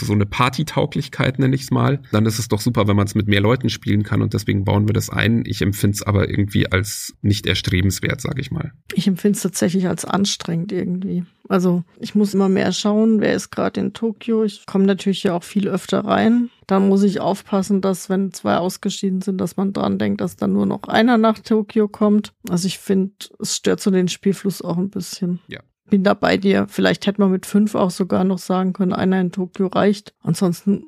so 0.00 0.12
eine 0.12 0.26
Partytauglichkeit, 0.26 1.38
nenne 1.38 1.54
ich 1.54 1.62
es 1.62 1.70
mal. 1.70 2.00
Dann 2.12 2.24
ist 2.24 2.38
es 2.38 2.48
doch 2.48 2.60
super, 2.60 2.88
wenn 2.88 2.96
man 2.96 3.06
es 3.06 3.14
mit 3.14 3.28
mehr 3.28 3.40
Leuten 3.40 3.68
spielen 3.68 4.02
kann 4.04 4.22
und 4.22 4.32
deswegen 4.32 4.64
bauen 4.64 4.88
wir 4.88 4.94
das 4.94 5.10
ein. 5.10 5.44
Ich 5.44 5.60
empfinde 5.60 5.96
es 5.96 6.02
aber 6.02 6.30
irgendwie 6.30 6.66
als 6.72 7.14
nicht 7.20 7.46
erstrebenswert, 7.46 8.22
sage 8.22 8.40
ich 8.40 8.50
mal. 8.50 8.72
Ich 8.94 9.06
empfinde 9.06 9.36
es 9.36 9.42
tatsächlich 9.42 9.86
als 9.86 10.06
anstrengend 10.06 10.72
irgendwie. 10.72 11.24
Also 11.48 11.84
ich 12.00 12.14
muss 12.14 12.34
immer 12.34 12.48
mehr 12.48 12.72
schauen, 12.72 13.20
wer 13.20 13.34
ist 13.34 13.50
gerade 13.50 13.65
in 13.76 13.92
Tokio. 13.92 14.44
Ich 14.44 14.66
komme 14.66 14.84
natürlich 14.84 15.22
ja 15.22 15.34
auch 15.34 15.44
viel 15.44 15.68
öfter 15.68 16.04
rein. 16.04 16.50
Dann 16.66 16.88
muss 16.88 17.02
ich 17.02 17.20
aufpassen, 17.20 17.80
dass 17.80 18.08
wenn 18.08 18.32
zwei 18.32 18.56
ausgeschieden 18.56 19.20
sind, 19.20 19.40
dass 19.40 19.56
man 19.56 19.72
dran 19.72 19.98
denkt, 19.98 20.20
dass 20.20 20.36
dann 20.36 20.52
nur 20.52 20.66
noch 20.66 20.84
einer 20.84 21.18
nach 21.18 21.38
Tokio 21.38 21.88
kommt. 21.88 22.32
Also 22.48 22.66
ich 22.66 22.78
finde, 22.78 23.12
es 23.38 23.56
stört 23.56 23.80
so 23.80 23.90
den 23.90 24.08
Spielfluss 24.08 24.62
auch 24.62 24.76
ein 24.76 24.90
bisschen. 24.90 25.40
Ja. 25.48 25.60
Bin 25.88 26.02
da 26.02 26.14
bei 26.14 26.36
dir. 26.36 26.66
Vielleicht 26.68 27.06
hätte 27.06 27.20
man 27.20 27.30
mit 27.30 27.46
fünf 27.46 27.74
auch 27.74 27.90
sogar 27.90 28.24
noch 28.24 28.38
sagen 28.38 28.72
können, 28.72 28.92
einer 28.92 29.20
in 29.20 29.32
Tokio 29.32 29.68
reicht. 29.68 30.14
Ansonsten 30.20 30.84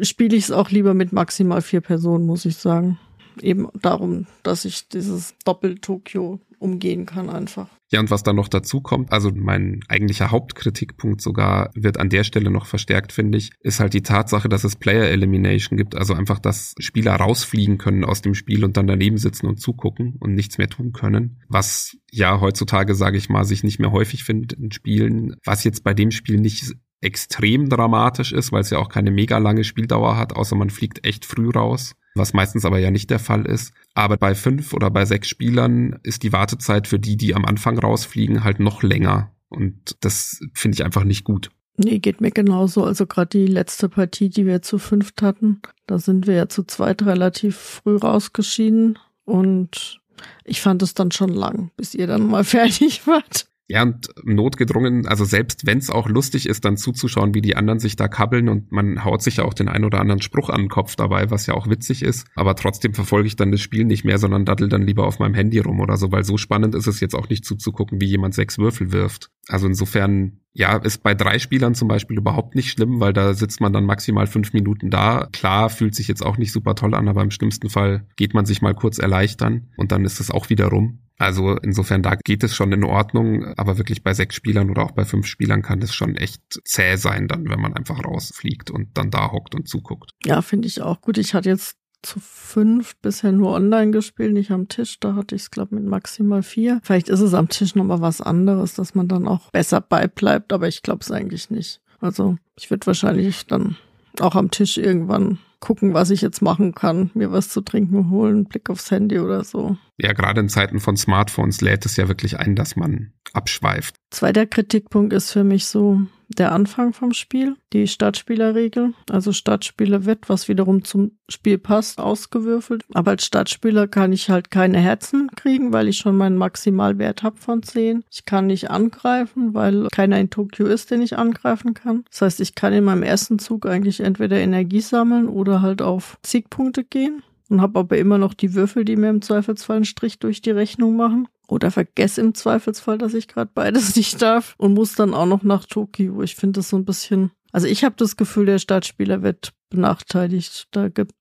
spiele 0.00 0.36
ich 0.36 0.44
es 0.44 0.50
auch 0.50 0.70
lieber 0.70 0.94
mit 0.94 1.12
maximal 1.12 1.62
vier 1.62 1.80
Personen, 1.80 2.26
muss 2.26 2.44
ich 2.44 2.56
sagen 2.56 2.98
eben 3.42 3.68
darum, 3.74 4.26
dass 4.42 4.64
ich 4.64 4.88
dieses 4.88 5.34
Doppel-Tokio 5.44 6.40
umgehen 6.60 7.06
kann 7.06 7.30
einfach. 7.30 7.68
Ja, 7.90 8.00
und 8.00 8.10
was 8.10 8.22
dann 8.22 8.36
noch 8.36 8.48
dazu 8.48 8.80
kommt, 8.80 9.12
also 9.12 9.30
mein 9.34 9.80
eigentlicher 9.88 10.30
Hauptkritikpunkt 10.30 11.20
sogar 11.20 11.70
wird 11.74 11.98
an 11.98 12.08
der 12.08 12.22
Stelle 12.22 12.50
noch 12.50 12.66
verstärkt, 12.66 13.12
finde 13.12 13.38
ich, 13.38 13.50
ist 13.60 13.80
halt 13.80 13.94
die 13.94 14.02
Tatsache, 14.02 14.48
dass 14.48 14.64
es 14.64 14.76
Player 14.76 15.08
Elimination 15.08 15.76
gibt, 15.76 15.96
also 15.96 16.14
einfach, 16.14 16.38
dass 16.38 16.74
Spieler 16.78 17.16
rausfliegen 17.16 17.78
können 17.78 18.04
aus 18.04 18.22
dem 18.22 18.34
Spiel 18.34 18.64
und 18.64 18.76
dann 18.76 18.86
daneben 18.86 19.18
sitzen 19.18 19.46
und 19.46 19.60
zugucken 19.60 20.16
und 20.20 20.34
nichts 20.34 20.58
mehr 20.58 20.68
tun 20.68 20.92
können, 20.92 21.40
was 21.48 21.96
ja 22.12 22.40
heutzutage, 22.40 22.94
sage 22.94 23.18
ich 23.18 23.28
mal, 23.28 23.44
sich 23.44 23.64
nicht 23.64 23.80
mehr 23.80 23.92
häufig 23.92 24.22
findet 24.22 24.52
in 24.52 24.70
Spielen, 24.70 25.34
was 25.44 25.64
jetzt 25.64 25.82
bei 25.82 25.94
dem 25.94 26.10
Spiel 26.10 26.38
nicht 26.38 26.74
extrem 27.00 27.68
dramatisch 27.68 28.32
ist, 28.32 28.52
weil 28.52 28.60
es 28.60 28.70
ja 28.70 28.78
auch 28.78 28.90
keine 28.90 29.10
mega 29.10 29.38
lange 29.38 29.64
Spieldauer 29.64 30.16
hat, 30.16 30.34
außer 30.34 30.54
man 30.54 30.70
fliegt 30.70 31.06
echt 31.06 31.24
früh 31.24 31.48
raus 31.48 31.94
was 32.14 32.32
meistens 32.32 32.64
aber 32.64 32.78
ja 32.78 32.90
nicht 32.90 33.10
der 33.10 33.18
Fall 33.18 33.46
ist. 33.46 33.72
Aber 33.94 34.16
bei 34.16 34.34
fünf 34.34 34.72
oder 34.72 34.90
bei 34.90 35.04
sechs 35.04 35.28
Spielern 35.28 35.98
ist 36.02 36.22
die 36.22 36.32
Wartezeit 36.32 36.88
für 36.88 36.98
die, 36.98 37.16
die 37.16 37.34
am 37.34 37.44
Anfang 37.44 37.78
rausfliegen, 37.78 38.44
halt 38.44 38.60
noch 38.60 38.82
länger. 38.82 39.32
Und 39.48 39.96
das 40.00 40.40
finde 40.54 40.76
ich 40.76 40.84
einfach 40.84 41.04
nicht 41.04 41.24
gut. 41.24 41.50
Nee, 41.76 41.98
geht 41.98 42.20
mir 42.20 42.30
genauso. 42.30 42.84
Also 42.84 43.06
gerade 43.06 43.38
die 43.38 43.46
letzte 43.46 43.88
Partie, 43.88 44.28
die 44.28 44.46
wir 44.46 44.62
zu 44.62 44.78
fünft 44.78 45.22
hatten, 45.22 45.60
da 45.86 45.98
sind 45.98 46.26
wir 46.26 46.34
ja 46.34 46.48
zu 46.48 46.64
zweit 46.64 47.02
relativ 47.02 47.56
früh 47.56 47.96
rausgeschieden. 47.96 48.98
Und 49.24 50.00
ich 50.44 50.60
fand 50.60 50.82
es 50.82 50.94
dann 50.94 51.10
schon 51.10 51.30
lang, 51.30 51.70
bis 51.76 51.94
ihr 51.94 52.06
dann 52.06 52.26
mal 52.26 52.44
fertig 52.44 53.06
wart 53.06 53.49
ja, 53.70 53.84
und 53.84 54.10
notgedrungen, 54.24 55.06
also 55.06 55.24
selbst 55.24 55.64
wenn 55.64 55.78
es 55.78 55.90
auch 55.90 56.08
lustig 56.08 56.48
ist, 56.48 56.64
dann 56.64 56.76
zuzuschauen, 56.76 57.34
wie 57.34 57.40
die 57.40 57.54
anderen 57.54 57.78
sich 57.78 57.94
da 57.94 58.08
kabbeln 58.08 58.48
und 58.48 58.72
man 58.72 59.04
haut 59.04 59.22
sich 59.22 59.36
ja 59.36 59.44
auch 59.44 59.54
den 59.54 59.68
ein 59.68 59.84
oder 59.84 60.00
anderen 60.00 60.20
Spruch 60.20 60.48
an 60.48 60.62
den 60.62 60.68
Kopf 60.68 60.96
dabei, 60.96 61.30
was 61.30 61.46
ja 61.46 61.54
auch 61.54 61.68
witzig 61.68 62.02
ist. 62.02 62.26
Aber 62.34 62.56
trotzdem 62.56 62.94
verfolge 62.94 63.28
ich 63.28 63.36
dann 63.36 63.52
das 63.52 63.60
Spiel 63.60 63.84
nicht 63.84 64.04
mehr, 64.04 64.18
sondern 64.18 64.44
daddel 64.44 64.68
dann 64.68 64.82
lieber 64.82 65.06
auf 65.06 65.20
meinem 65.20 65.34
Handy 65.34 65.60
rum 65.60 65.78
oder 65.78 65.96
so, 65.98 66.10
weil 66.10 66.24
so 66.24 66.36
spannend 66.36 66.74
ist 66.74 66.88
es 66.88 66.98
jetzt 66.98 67.14
auch 67.14 67.28
nicht 67.28 67.44
zuzugucken, 67.44 68.00
wie 68.00 68.06
jemand 68.06 68.34
sechs 68.34 68.58
Würfel 68.58 68.90
wirft. 68.90 69.30
Also 69.46 69.68
insofern, 69.68 70.40
ja, 70.52 70.76
ist 70.76 71.02
bei 71.02 71.14
drei 71.14 71.38
Spielern 71.38 71.74
zum 71.74 71.88
Beispiel 71.88 72.18
überhaupt 72.18 72.54
nicht 72.54 72.70
schlimm, 72.70 73.00
weil 73.00 73.12
da 73.12 73.34
sitzt 73.34 73.60
man 73.60 73.72
dann 73.72 73.84
maximal 73.84 74.26
fünf 74.26 74.52
Minuten 74.52 74.90
da. 74.90 75.28
Klar, 75.32 75.70
fühlt 75.70 75.94
sich 75.94 76.08
jetzt 76.08 76.24
auch 76.24 76.38
nicht 76.38 76.52
super 76.52 76.74
toll 76.74 76.94
an, 76.94 77.08
aber 77.08 77.22
im 77.22 77.30
schlimmsten 77.30 77.70
Fall 77.70 78.06
geht 78.16 78.34
man 78.34 78.46
sich 78.46 78.60
mal 78.60 78.74
kurz 78.74 78.98
erleichtern 78.98 79.68
und 79.76 79.92
dann 79.92 80.04
ist 80.04 80.20
es 80.20 80.30
auch 80.30 80.50
wieder 80.50 80.66
rum. 80.66 81.00
Also 81.18 81.54
insofern, 81.58 82.02
da 82.02 82.14
geht 82.14 82.42
es 82.42 82.56
schon 82.56 82.72
in 82.72 82.82
Ordnung, 82.82 83.44
aber 83.58 83.76
wirklich 83.76 84.02
bei 84.02 84.14
sechs 84.14 84.34
Spielern 84.34 84.70
oder 84.70 84.84
auch 84.84 84.92
bei 84.92 85.04
fünf 85.04 85.26
Spielern 85.26 85.60
kann 85.60 85.78
das 85.78 85.94
schon 85.94 86.16
echt 86.16 86.40
zäh 86.64 86.96
sein, 86.96 87.28
dann, 87.28 87.46
wenn 87.46 87.60
man 87.60 87.74
einfach 87.74 88.02
rausfliegt 88.02 88.70
und 88.70 88.96
dann 88.96 89.10
da 89.10 89.30
hockt 89.30 89.54
und 89.54 89.68
zuguckt. 89.68 90.12
Ja, 90.24 90.40
finde 90.40 90.66
ich 90.66 90.80
auch 90.80 91.02
gut. 91.02 91.18
Ich 91.18 91.34
hatte 91.34 91.50
jetzt 91.50 91.76
zu 92.02 92.20
fünf 92.20 92.96
bisher 92.96 93.32
nur 93.32 93.52
online 93.52 93.90
gespielt, 93.90 94.32
nicht 94.32 94.50
am 94.50 94.68
Tisch. 94.68 95.00
Da 95.00 95.14
hatte 95.14 95.34
ich 95.34 95.42
es, 95.42 95.50
glaube 95.50 95.74
mit 95.74 95.84
maximal 95.84 96.42
vier. 96.42 96.80
Vielleicht 96.82 97.08
ist 97.08 97.20
es 97.20 97.34
am 97.34 97.48
Tisch 97.48 97.74
nochmal 97.74 98.00
was 98.00 98.20
anderes, 98.20 98.74
dass 98.74 98.94
man 98.94 99.08
dann 99.08 99.28
auch 99.28 99.50
besser 99.50 99.80
beibleibt, 99.80 100.52
aber 100.52 100.68
ich 100.68 100.82
glaube 100.82 101.00
es 101.02 101.10
eigentlich 101.10 101.50
nicht. 101.50 101.80
Also 102.00 102.36
ich 102.56 102.70
würde 102.70 102.86
wahrscheinlich 102.86 103.46
dann 103.46 103.76
auch 104.18 104.34
am 104.34 104.50
Tisch 104.50 104.78
irgendwann 104.78 105.38
gucken, 105.60 105.92
was 105.94 106.10
ich 106.10 106.22
jetzt 106.22 106.40
machen 106.40 106.74
kann, 106.74 107.10
mir 107.14 107.30
was 107.32 107.50
zu 107.50 107.60
trinken 107.60 108.10
holen, 108.10 108.46
Blick 108.46 108.70
aufs 108.70 108.90
Handy 108.90 109.18
oder 109.18 109.44
so. 109.44 109.76
Ja, 109.98 110.12
gerade 110.14 110.40
in 110.40 110.48
Zeiten 110.48 110.80
von 110.80 110.96
Smartphones 110.96 111.60
lädt 111.60 111.84
es 111.84 111.96
ja 111.96 112.08
wirklich 112.08 112.38
ein, 112.38 112.56
dass 112.56 112.76
man 112.76 113.12
abschweift. 113.34 113.96
Zweiter 114.10 114.46
Kritikpunkt 114.46 115.12
ist 115.12 115.30
für 115.30 115.44
mich 115.44 115.66
so, 115.66 116.00
der 116.38 116.52
Anfang 116.52 116.92
vom 116.92 117.12
Spiel, 117.12 117.56
die 117.72 117.86
Startspielerregel. 117.86 118.94
Also 119.10 119.32
Startspieler 119.32 120.04
wird, 120.04 120.28
was 120.28 120.48
wiederum 120.48 120.84
zum 120.84 121.12
Spiel 121.28 121.58
passt, 121.58 122.00
ausgewürfelt. 122.00 122.84
Aber 122.92 123.12
als 123.12 123.24
Startspieler 123.24 123.88
kann 123.88 124.12
ich 124.12 124.30
halt 124.30 124.50
keine 124.50 124.78
Herzen 124.78 125.30
kriegen, 125.36 125.72
weil 125.72 125.88
ich 125.88 125.98
schon 125.98 126.16
meinen 126.16 126.36
Maximalwert 126.36 127.22
habe 127.22 127.36
von 127.36 127.62
10. 127.62 128.04
Ich 128.10 128.24
kann 128.24 128.46
nicht 128.46 128.70
angreifen, 128.70 129.54
weil 129.54 129.88
keiner 129.92 130.18
in 130.18 130.30
Tokio 130.30 130.66
ist, 130.66 130.90
den 130.90 131.02
ich 131.02 131.16
angreifen 131.16 131.74
kann. 131.74 132.04
Das 132.10 132.22
heißt, 132.22 132.40
ich 132.40 132.54
kann 132.54 132.72
in 132.72 132.84
meinem 132.84 133.02
ersten 133.02 133.38
Zug 133.38 133.66
eigentlich 133.66 134.00
entweder 134.00 134.38
Energie 134.38 134.80
sammeln 134.80 135.28
oder 135.28 135.62
halt 135.62 135.82
auf 135.82 136.18
Siegpunkte 136.24 136.84
gehen 136.84 137.22
und 137.50 137.60
habe 137.60 137.80
aber 137.80 137.98
immer 137.98 138.16
noch 138.16 138.32
die 138.32 138.54
Würfel, 138.54 138.84
die 138.84 138.96
mir 138.96 139.10
im 139.10 139.22
Zweifelsfall 139.22 139.76
einen 139.76 139.84
Strich 139.84 140.18
durch 140.18 140.40
die 140.40 140.52
Rechnung 140.52 140.96
machen. 140.96 141.28
Oder 141.50 141.70
vergesse 141.70 142.20
im 142.20 142.34
Zweifelsfall, 142.34 142.98
dass 142.98 143.14
ich 143.14 143.28
gerade 143.28 143.50
beides 143.52 143.96
nicht 143.96 144.22
darf 144.22 144.54
und 144.56 144.74
muss 144.74 144.94
dann 144.94 145.14
auch 145.14 145.26
noch 145.26 145.42
nach 145.42 145.64
Tokio. 145.64 146.22
Ich 146.22 146.36
finde 146.36 146.60
das 146.60 146.68
so 146.68 146.76
ein 146.76 146.84
bisschen. 146.84 147.32
Also 147.52 147.66
ich 147.66 147.84
habe 147.84 147.96
das 147.98 148.16
Gefühl, 148.16 148.46
der 148.46 148.58
Startspieler 148.58 149.22
wird 149.22 149.52
benachteiligt. 149.70 150.68
Da 150.70 150.88
gibt 150.88 151.12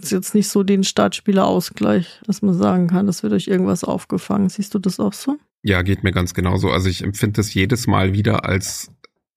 es 0.00 0.10
jetzt 0.10 0.34
nicht 0.34 0.48
so 0.48 0.62
den 0.62 0.84
Startspielerausgleich, 0.84 2.20
dass 2.26 2.40
man 2.40 2.54
sagen 2.54 2.86
kann, 2.86 3.06
das 3.06 3.22
wird 3.22 3.32
durch 3.32 3.48
irgendwas 3.48 3.84
aufgefangen. 3.84 4.48
Siehst 4.48 4.74
du 4.74 4.78
das 4.78 4.98
auch 4.98 5.12
so? 5.12 5.36
Ja, 5.62 5.82
geht 5.82 6.04
mir 6.04 6.12
ganz 6.12 6.34
genauso. 6.34 6.70
Also 6.70 6.88
ich 6.88 7.02
empfinde 7.02 7.38
das 7.38 7.52
jedes 7.52 7.86
Mal 7.86 8.12
wieder 8.12 8.44
als 8.44 8.90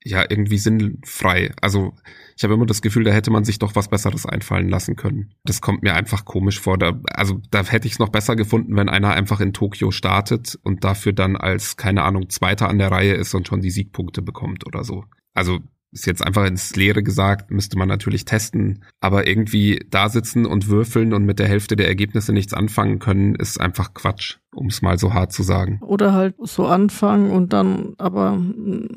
ja 0.04 0.24
irgendwie 0.28 0.58
sinnfrei. 0.58 1.52
Also 1.62 1.93
ich 2.36 2.43
habe 2.43 2.54
immer 2.54 2.66
das 2.66 2.82
Gefühl, 2.82 3.04
da 3.04 3.12
hätte 3.12 3.32
man 3.32 3.43
sich 3.43 3.60
doch 3.60 3.76
was 3.76 3.89
Besseres 3.89 4.26
einfallen 4.26 4.70
lassen 4.70 4.95
können. 4.95 5.34
Das 5.43 5.62
kommt 5.62 5.84
mir 5.84 5.95
einfach 5.95 6.26
komisch 6.26 6.60
vor. 6.60 6.78
Da, 6.78 7.00
also 7.06 7.41
da 7.52 7.64
hätte 7.66 7.88
ich 7.88 7.93
es 7.93 8.00
noch 8.00 8.10
besser 8.10 8.36
gefunden, 8.36 8.76
wenn 8.76 8.89
einer 8.89 9.12
einfach 9.14 9.39
in 9.41 9.54
Tokio 9.54 9.91
startet 9.91 10.58
und 10.64 10.84
dafür 10.84 11.14
dann 11.14 11.36
als, 11.36 11.78
keine 11.78 12.04
Ahnung, 12.04 12.30
Zweiter 12.30 12.70
an 12.70 12.78
der 12.78 12.91
Reihe 12.91 13.14
ist 13.14 13.34
und 13.34 13.48
schon 13.48 13.62
die 13.62 13.72
Siegpunkte 13.72 14.22
bekommt 14.22 14.66
oder 14.68 14.84
so. 14.84 15.06
Also 15.34 15.60
ist 15.98 16.06
jetzt 16.06 16.24
einfach 16.24 16.45
ins 16.45 16.76
Leere 16.76 17.02
gesagt, 17.02 17.50
müsste 17.50 17.78
man 17.78 17.88
natürlich 17.88 18.24
testen, 18.24 18.84
aber 19.02 19.28
irgendwie 19.28 19.84
da 19.89 20.10
sitzen 20.10 20.45
und 20.45 20.68
würfeln 20.68 21.12
und 21.12 21.26
mit 21.26 21.39
der 21.39 21.48
Hälfte 21.48 21.76
der 21.76 21.88
Ergebnisse 21.88 22.34
nichts 22.34 22.54
anfangen 22.54 23.00
können, 23.00 23.34
ist 23.34 23.60
einfach 23.60 23.95
Quatsch, 23.95 24.38
um 24.54 24.68
es 24.68 24.84
mal 24.84 25.00
so 25.00 25.16
hart 25.16 25.34
zu 25.34 25.41
sagen. 25.41 25.80
Oder 25.82 26.14
halt 26.14 26.36
so 26.39 26.68
anfangen 26.68 27.32
und 27.32 27.52
dann 27.52 27.95
aber, 27.98 28.39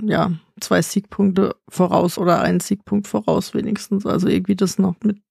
ja, 0.02 0.32
zwei 0.60 0.82
Siegpunkte 0.82 1.56
voraus 1.68 2.18
oder 2.18 2.42
einen 2.42 2.60
Siegpunkt 2.60 3.08
voraus 3.08 3.54
wenigstens, 3.54 4.04
also 4.04 4.28
irgendwie 4.28 4.56
das 4.56 4.78
noch 4.78 4.96
mit 5.02 5.22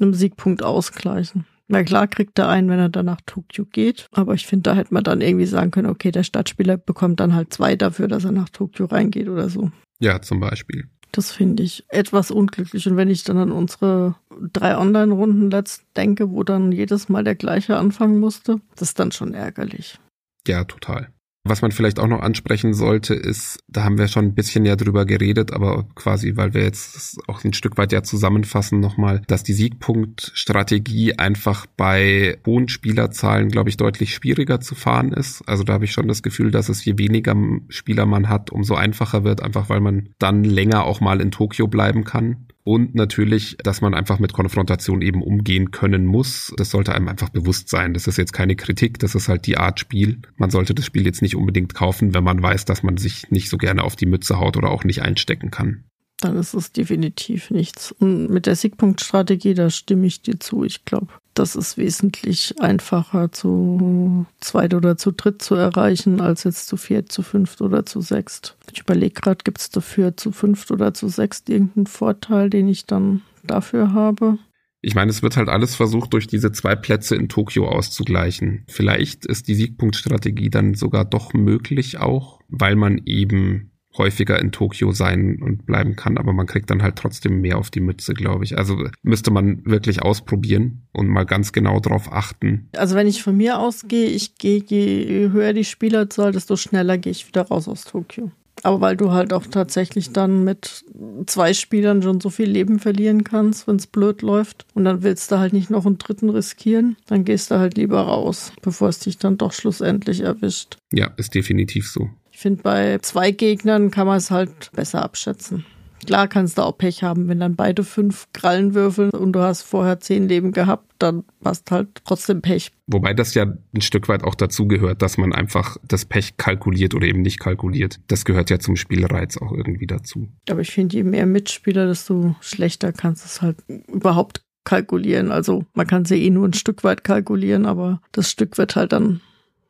einem 0.00 0.12
Siegpunkt 0.12 0.62
ausgleichen. 0.62 1.46
Na 1.68 1.82
klar 1.82 2.06
kriegt 2.06 2.38
er 2.38 2.50
einen, 2.50 2.68
wenn 2.68 2.78
er 2.78 2.90
dann 2.90 3.06
nach 3.06 3.22
Tokio 3.24 3.64
geht. 3.64 4.08
Aber 4.12 4.34
ich 4.34 4.46
finde, 4.46 4.64
da 4.64 4.74
hätte 4.74 4.92
man 4.92 5.02
dann 5.02 5.22
irgendwie 5.22 5.46
sagen 5.46 5.70
können, 5.70 5.88
okay, 5.88 6.10
der 6.10 6.22
Stadtspieler 6.22 6.76
bekommt 6.76 7.20
dann 7.20 7.34
halt 7.34 7.54
zwei 7.54 7.74
dafür, 7.74 8.06
dass 8.06 8.26
er 8.26 8.32
nach 8.32 8.50
Tokio 8.50 8.84
reingeht 8.84 9.28
oder 9.28 9.48
so. 9.48 9.70
Ja, 9.98 10.20
zum 10.20 10.40
Beispiel. 10.40 10.90
Das 11.14 11.30
finde 11.30 11.62
ich 11.62 11.84
etwas 11.90 12.32
unglücklich. 12.32 12.88
Und 12.88 12.96
wenn 12.96 13.08
ich 13.08 13.22
dann 13.22 13.38
an 13.38 13.52
unsere 13.52 14.16
drei 14.52 14.76
Online-Runden 14.76 15.48
letzt 15.48 15.84
denke, 15.96 16.32
wo 16.32 16.42
dann 16.42 16.72
jedes 16.72 17.08
Mal 17.08 17.22
der 17.22 17.36
gleiche 17.36 17.76
anfangen 17.76 18.18
musste, 18.18 18.60
das 18.74 18.88
ist 18.88 18.98
dann 18.98 19.12
schon 19.12 19.32
ärgerlich. 19.32 20.00
Ja, 20.48 20.64
total. 20.64 21.13
Was 21.46 21.60
man 21.60 21.72
vielleicht 21.72 22.00
auch 22.00 22.06
noch 22.06 22.22
ansprechen 22.22 22.72
sollte, 22.72 23.12
ist, 23.12 23.58
da 23.68 23.84
haben 23.84 23.98
wir 23.98 24.08
schon 24.08 24.24
ein 24.24 24.34
bisschen 24.34 24.64
ja 24.64 24.76
drüber 24.76 25.04
geredet, 25.04 25.52
aber 25.52 25.86
quasi, 25.94 26.36
weil 26.36 26.54
wir 26.54 26.62
jetzt 26.62 27.18
auch 27.28 27.44
ein 27.44 27.52
Stück 27.52 27.76
weit 27.76 27.92
ja 27.92 28.02
zusammenfassen 28.02 28.80
nochmal, 28.80 29.20
dass 29.26 29.42
die 29.42 29.52
Siegpunktstrategie 29.52 31.18
einfach 31.18 31.66
bei 31.76 32.38
hohen 32.46 32.68
Spielerzahlen, 32.68 33.50
glaube 33.50 33.68
ich, 33.68 33.76
deutlich 33.76 34.14
schwieriger 34.14 34.60
zu 34.60 34.74
fahren 34.74 35.12
ist. 35.12 35.42
Also 35.46 35.64
da 35.64 35.74
habe 35.74 35.84
ich 35.84 35.92
schon 35.92 36.08
das 36.08 36.22
Gefühl, 36.22 36.50
dass 36.50 36.70
es 36.70 36.82
je 36.82 36.96
weniger 36.96 37.36
Spieler 37.68 38.06
man 38.06 38.30
hat, 38.30 38.50
umso 38.50 38.74
einfacher 38.74 39.22
wird, 39.24 39.42
einfach 39.42 39.68
weil 39.68 39.80
man 39.80 40.08
dann 40.18 40.44
länger 40.44 40.84
auch 40.84 41.02
mal 41.02 41.20
in 41.20 41.30
Tokio 41.30 41.66
bleiben 41.66 42.04
kann. 42.04 42.46
Und 42.66 42.94
natürlich, 42.94 43.58
dass 43.62 43.82
man 43.82 43.92
einfach 43.92 44.18
mit 44.18 44.32
Konfrontation 44.32 45.02
eben 45.02 45.22
umgehen 45.22 45.70
können 45.70 46.06
muss. 46.06 46.52
Das 46.56 46.70
sollte 46.70 46.94
einem 46.94 47.08
einfach 47.08 47.28
bewusst 47.28 47.68
sein. 47.68 47.92
Das 47.92 48.06
ist 48.06 48.16
jetzt 48.16 48.32
keine 48.32 48.56
Kritik, 48.56 48.98
das 48.98 49.14
ist 49.14 49.28
halt 49.28 49.46
die 49.46 49.58
Art 49.58 49.80
Spiel. 49.80 50.22
Man 50.36 50.48
sollte 50.48 50.74
das 50.74 50.86
Spiel 50.86 51.04
jetzt 51.04 51.20
nicht 51.20 51.36
unbedingt 51.36 51.74
kaufen, 51.74 52.14
wenn 52.14 52.24
man 52.24 52.42
weiß, 52.42 52.64
dass 52.64 52.82
man 52.82 52.96
sich 52.96 53.30
nicht 53.30 53.50
so 53.50 53.58
gerne 53.58 53.84
auf 53.84 53.96
die 53.96 54.06
Mütze 54.06 54.38
haut 54.38 54.56
oder 54.56 54.70
auch 54.70 54.84
nicht 54.84 55.02
einstecken 55.02 55.50
kann 55.50 55.84
dann 56.24 56.36
ist 56.36 56.54
es 56.54 56.72
definitiv 56.72 57.50
nichts. 57.50 57.92
Und 57.92 58.30
mit 58.30 58.46
der 58.46 58.56
Siegpunktstrategie, 58.56 59.54
da 59.54 59.68
stimme 59.68 60.06
ich 60.06 60.22
dir 60.22 60.40
zu. 60.40 60.64
Ich 60.64 60.84
glaube, 60.86 61.08
das 61.34 61.54
ist 61.54 61.76
wesentlich 61.76 62.54
einfacher 62.60 63.30
zu 63.30 64.24
zweit 64.40 64.72
oder 64.72 64.96
zu 64.96 65.12
dritt 65.12 65.42
zu 65.42 65.54
erreichen, 65.54 66.20
als 66.20 66.44
jetzt 66.44 66.68
zu 66.68 66.76
viert, 66.76 67.12
zu 67.12 67.22
fünft 67.22 67.60
oder 67.60 67.84
zu 67.84 68.00
sechst. 68.00 68.56
Ich 68.72 68.80
überlege 68.80 69.20
gerade, 69.20 69.44
gibt 69.44 69.60
es 69.60 69.68
dafür 69.68 70.16
zu 70.16 70.32
fünft 70.32 70.70
oder 70.70 70.94
zu 70.94 71.08
sechst 71.08 71.50
irgendeinen 71.50 71.86
Vorteil, 71.86 72.48
den 72.48 72.68
ich 72.68 72.86
dann 72.86 73.20
dafür 73.42 73.92
habe? 73.92 74.38
Ich 74.80 74.94
meine, 74.94 75.10
es 75.10 75.22
wird 75.22 75.36
halt 75.36 75.48
alles 75.48 75.74
versucht, 75.76 76.12
durch 76.12 76.26
diese 76.26 76.52
zwei 76.52 76.74
Plätze 76.74 77.16
in 77.16 77.28
Tokio 77.28 77.68
auszugleichen. 77.68 78.64
Vielleicht 78.68 79.26
ist 79.26 79.48
die 79.48 79.54
Siegpunktstrategie 79.54 80.50
dann 80.50 80.74
sogar 80.74 81.04
doch 81.04 81.32
möglich 81.32 81.98
auch, 81.98 82.40
weil 82.48 82.76
man 82.76 83.00
eben 83.04 83.73
häufiger 83.96 84.40
in 84.40 84.52
Tokio 84.52 84.92
sein 84.92 85.38
und 85.40 85.66
bleiben 85.66 85.96
kann, 85.96 86.18
aber 86.18 86.32
man 86.32 86.46
kriegt 86.46 86.70
dann 86.70 86.82
halt 86.82 86.96
trotzdem 86.96 87.40
mehr 87.40 87.58
auf 87.58 87.70
die 87.70 87.80
Mütze, 87.80 88.14
glaube 88.14 88.44
ich. 88.44 88.58
Also 88.58 88.88
müsste 89.02 89.30
man 89.30 89.64
wirklich 89.64 90.02
ausprobieren 90.02 90.86
und 90.92 91.08
mal 91.08 91.24
ganz 91.24 91.52
genau 91.52 91.80
drauf 91.80 92.12
achten. 92.12 92.68
Also 92.76 92.94
wenn 92.94 93.06
ich 93.06 93.22
von 93.22 93.36
mir 93.36 93.58
ausgehe, 93.58 94.06
ich 94.06 94.36
gehe, 94.36 94.62
je 94.66 95.30
höher 95.30 95.52
die 95.52 95.64
Spielerzahl, 95.64 96.32
desto 96.32 96.56
schneller 96.56 96.98
gehe 96.98 97.12
ich 97.12 97.26
wieder 97.26 97.42
raus 97.42 97.68
aus 97.68 97.84
Tokio. 97.84 98.30
Aber 98.62 98.80
weil 98.80 98.96
du 98.96 99.10
halt 99.10 99.32
auch 99.32 99.46
tatsächlich 99.46 100.12
dann 100.12 100.44
mit 100.44 100.84
zwei 101.26 101.52
Spielern 101.52 102.02
schon 102.02 102.20
so 102.20 102.30
viel 102.30 102.48
Leben 102.48 102.78
verlieren 102.78 103.22
kannst, 103.22 103.68
wenn 103.68 103.76
es 103.76 103.86
blöd 103.86 104.22
läuft. 104.22 104.64
Und 104.74 104.84
dann 104.84 105.02
willst 105.02 105.30
du 105.30 105.38
halt 105.38 105.52
nicht 105.52 105.70
noch 105.70 105.84
einen 105.84 105.98
dritten 105.98 106.30
riskieren. 106.30 106.96
Dann 107.06 107.24
gehst 107.24 107.50
du 107.50 107.58
halt 107.58 107.76
lieber 107.76 108.00
raus, 108.00 108.52
bevor 108.62 108.88
es 108.88 109.00
dich 109.00 109.18
dann 109.18 109.36
doch 109.36 109.52
schlussendlich 109.52 110.20
erwischt. 110.20 110.78
Ja, 110.92 111.08
ist 111.16 111.34
definitiv 111.34 111.90
so. 111.90 112.08
Ich 112.34 112.40
finde, 112.40 112.62
bei 112.62 112.98
zwei 112.98 113.30
Gegnern 113.30 113.92
kann 113.92 114.08
man 114.08 114.16
es 114.16 114.32
halt 114.32 114.72
besser 114.72 115.04
abschätzen. 115.04 115.64
Klar 116.04 116.26
kannst 116.26 116.58
du 116.58 116.62
auch 116.62 116.76
Pech 116.76 117.04
haben, 117.04 117.28
wenn 117.28 117.38
dann 117.38 117.54
beide 117.54 117.84
fünf 117.84 118.26
Krallen 118.32 118.74
würfeln 118.74 119.10
und 119.10 119.32
du 119.32 119.40
hast 119.40 119.62
vorher 119.62 120.00
zehn 120.00 120.28
Leben 120.28 120.50
gehabt, 120.50 120.84
dann 120.98 121.22
hast 121.44 121.70
halt 121.70 122.02
trotzdem 122.04 122.42
Pech. 122.42 122.72
Wobei 122.88 123.14
das 123.14 123.34
ja 123.34 123.44
ein 123.44 123.80
Stück 123.80 124.08
weit 124.08 124.24
auch 124.24 124.34
dazu 124.34 124.66
gehört, 124.66 125.00
dass 125.00 125.16
man 125.16 125.32
einfach 125.32 125.76
das 125.86 126.04
Pech 126.04 126.36
kalkuliert 126.36 126.92
oder 126.92 127.06
eben 127.06 127.22
nicht 127.22 127.38
kalkuliert. 127.38 128.00
Das 128.08 128.24
gehört 128.24 128.50
ja 128.50 128.58
zum 128.58 128.74
Spielreiz 128.74 129.38
auch 129.38 129.52
irgendwie 129.52 129.86
dazu. 129.86 130.28
Aber 130.50 130.60
ich 130.60 130.72
finde, 130.72 130.96
je 130.96 131.04
mehr 131.04 131.26
Mitspieler, 131.26 131.86
desto 131.86 132.34
schlechter 132.40 132.92
kannst 132.92 133.24
du 133.24 133.26
es 133.28 133.42
halt 133.42 133.58
überhaupt 133.86 134.42
kalkulieren. 134.64 135.30
Also 135.30 135.64
man 135.72 135.86
kann 135.86 136.04
sie 136.04 136.20
eh 136.20 136.30
nur 136.30 136.48
ein 136.48 136.52
Stück 136.52 136.82
weit 136.82 137.04
kalkulieren, 137.04 137.64
aber 137.64 138.02
das 138.10 138.28
Stück 138.28 138.58
wird 138.58 138.74
halt 138.74 138.92
dann 138.92 139.20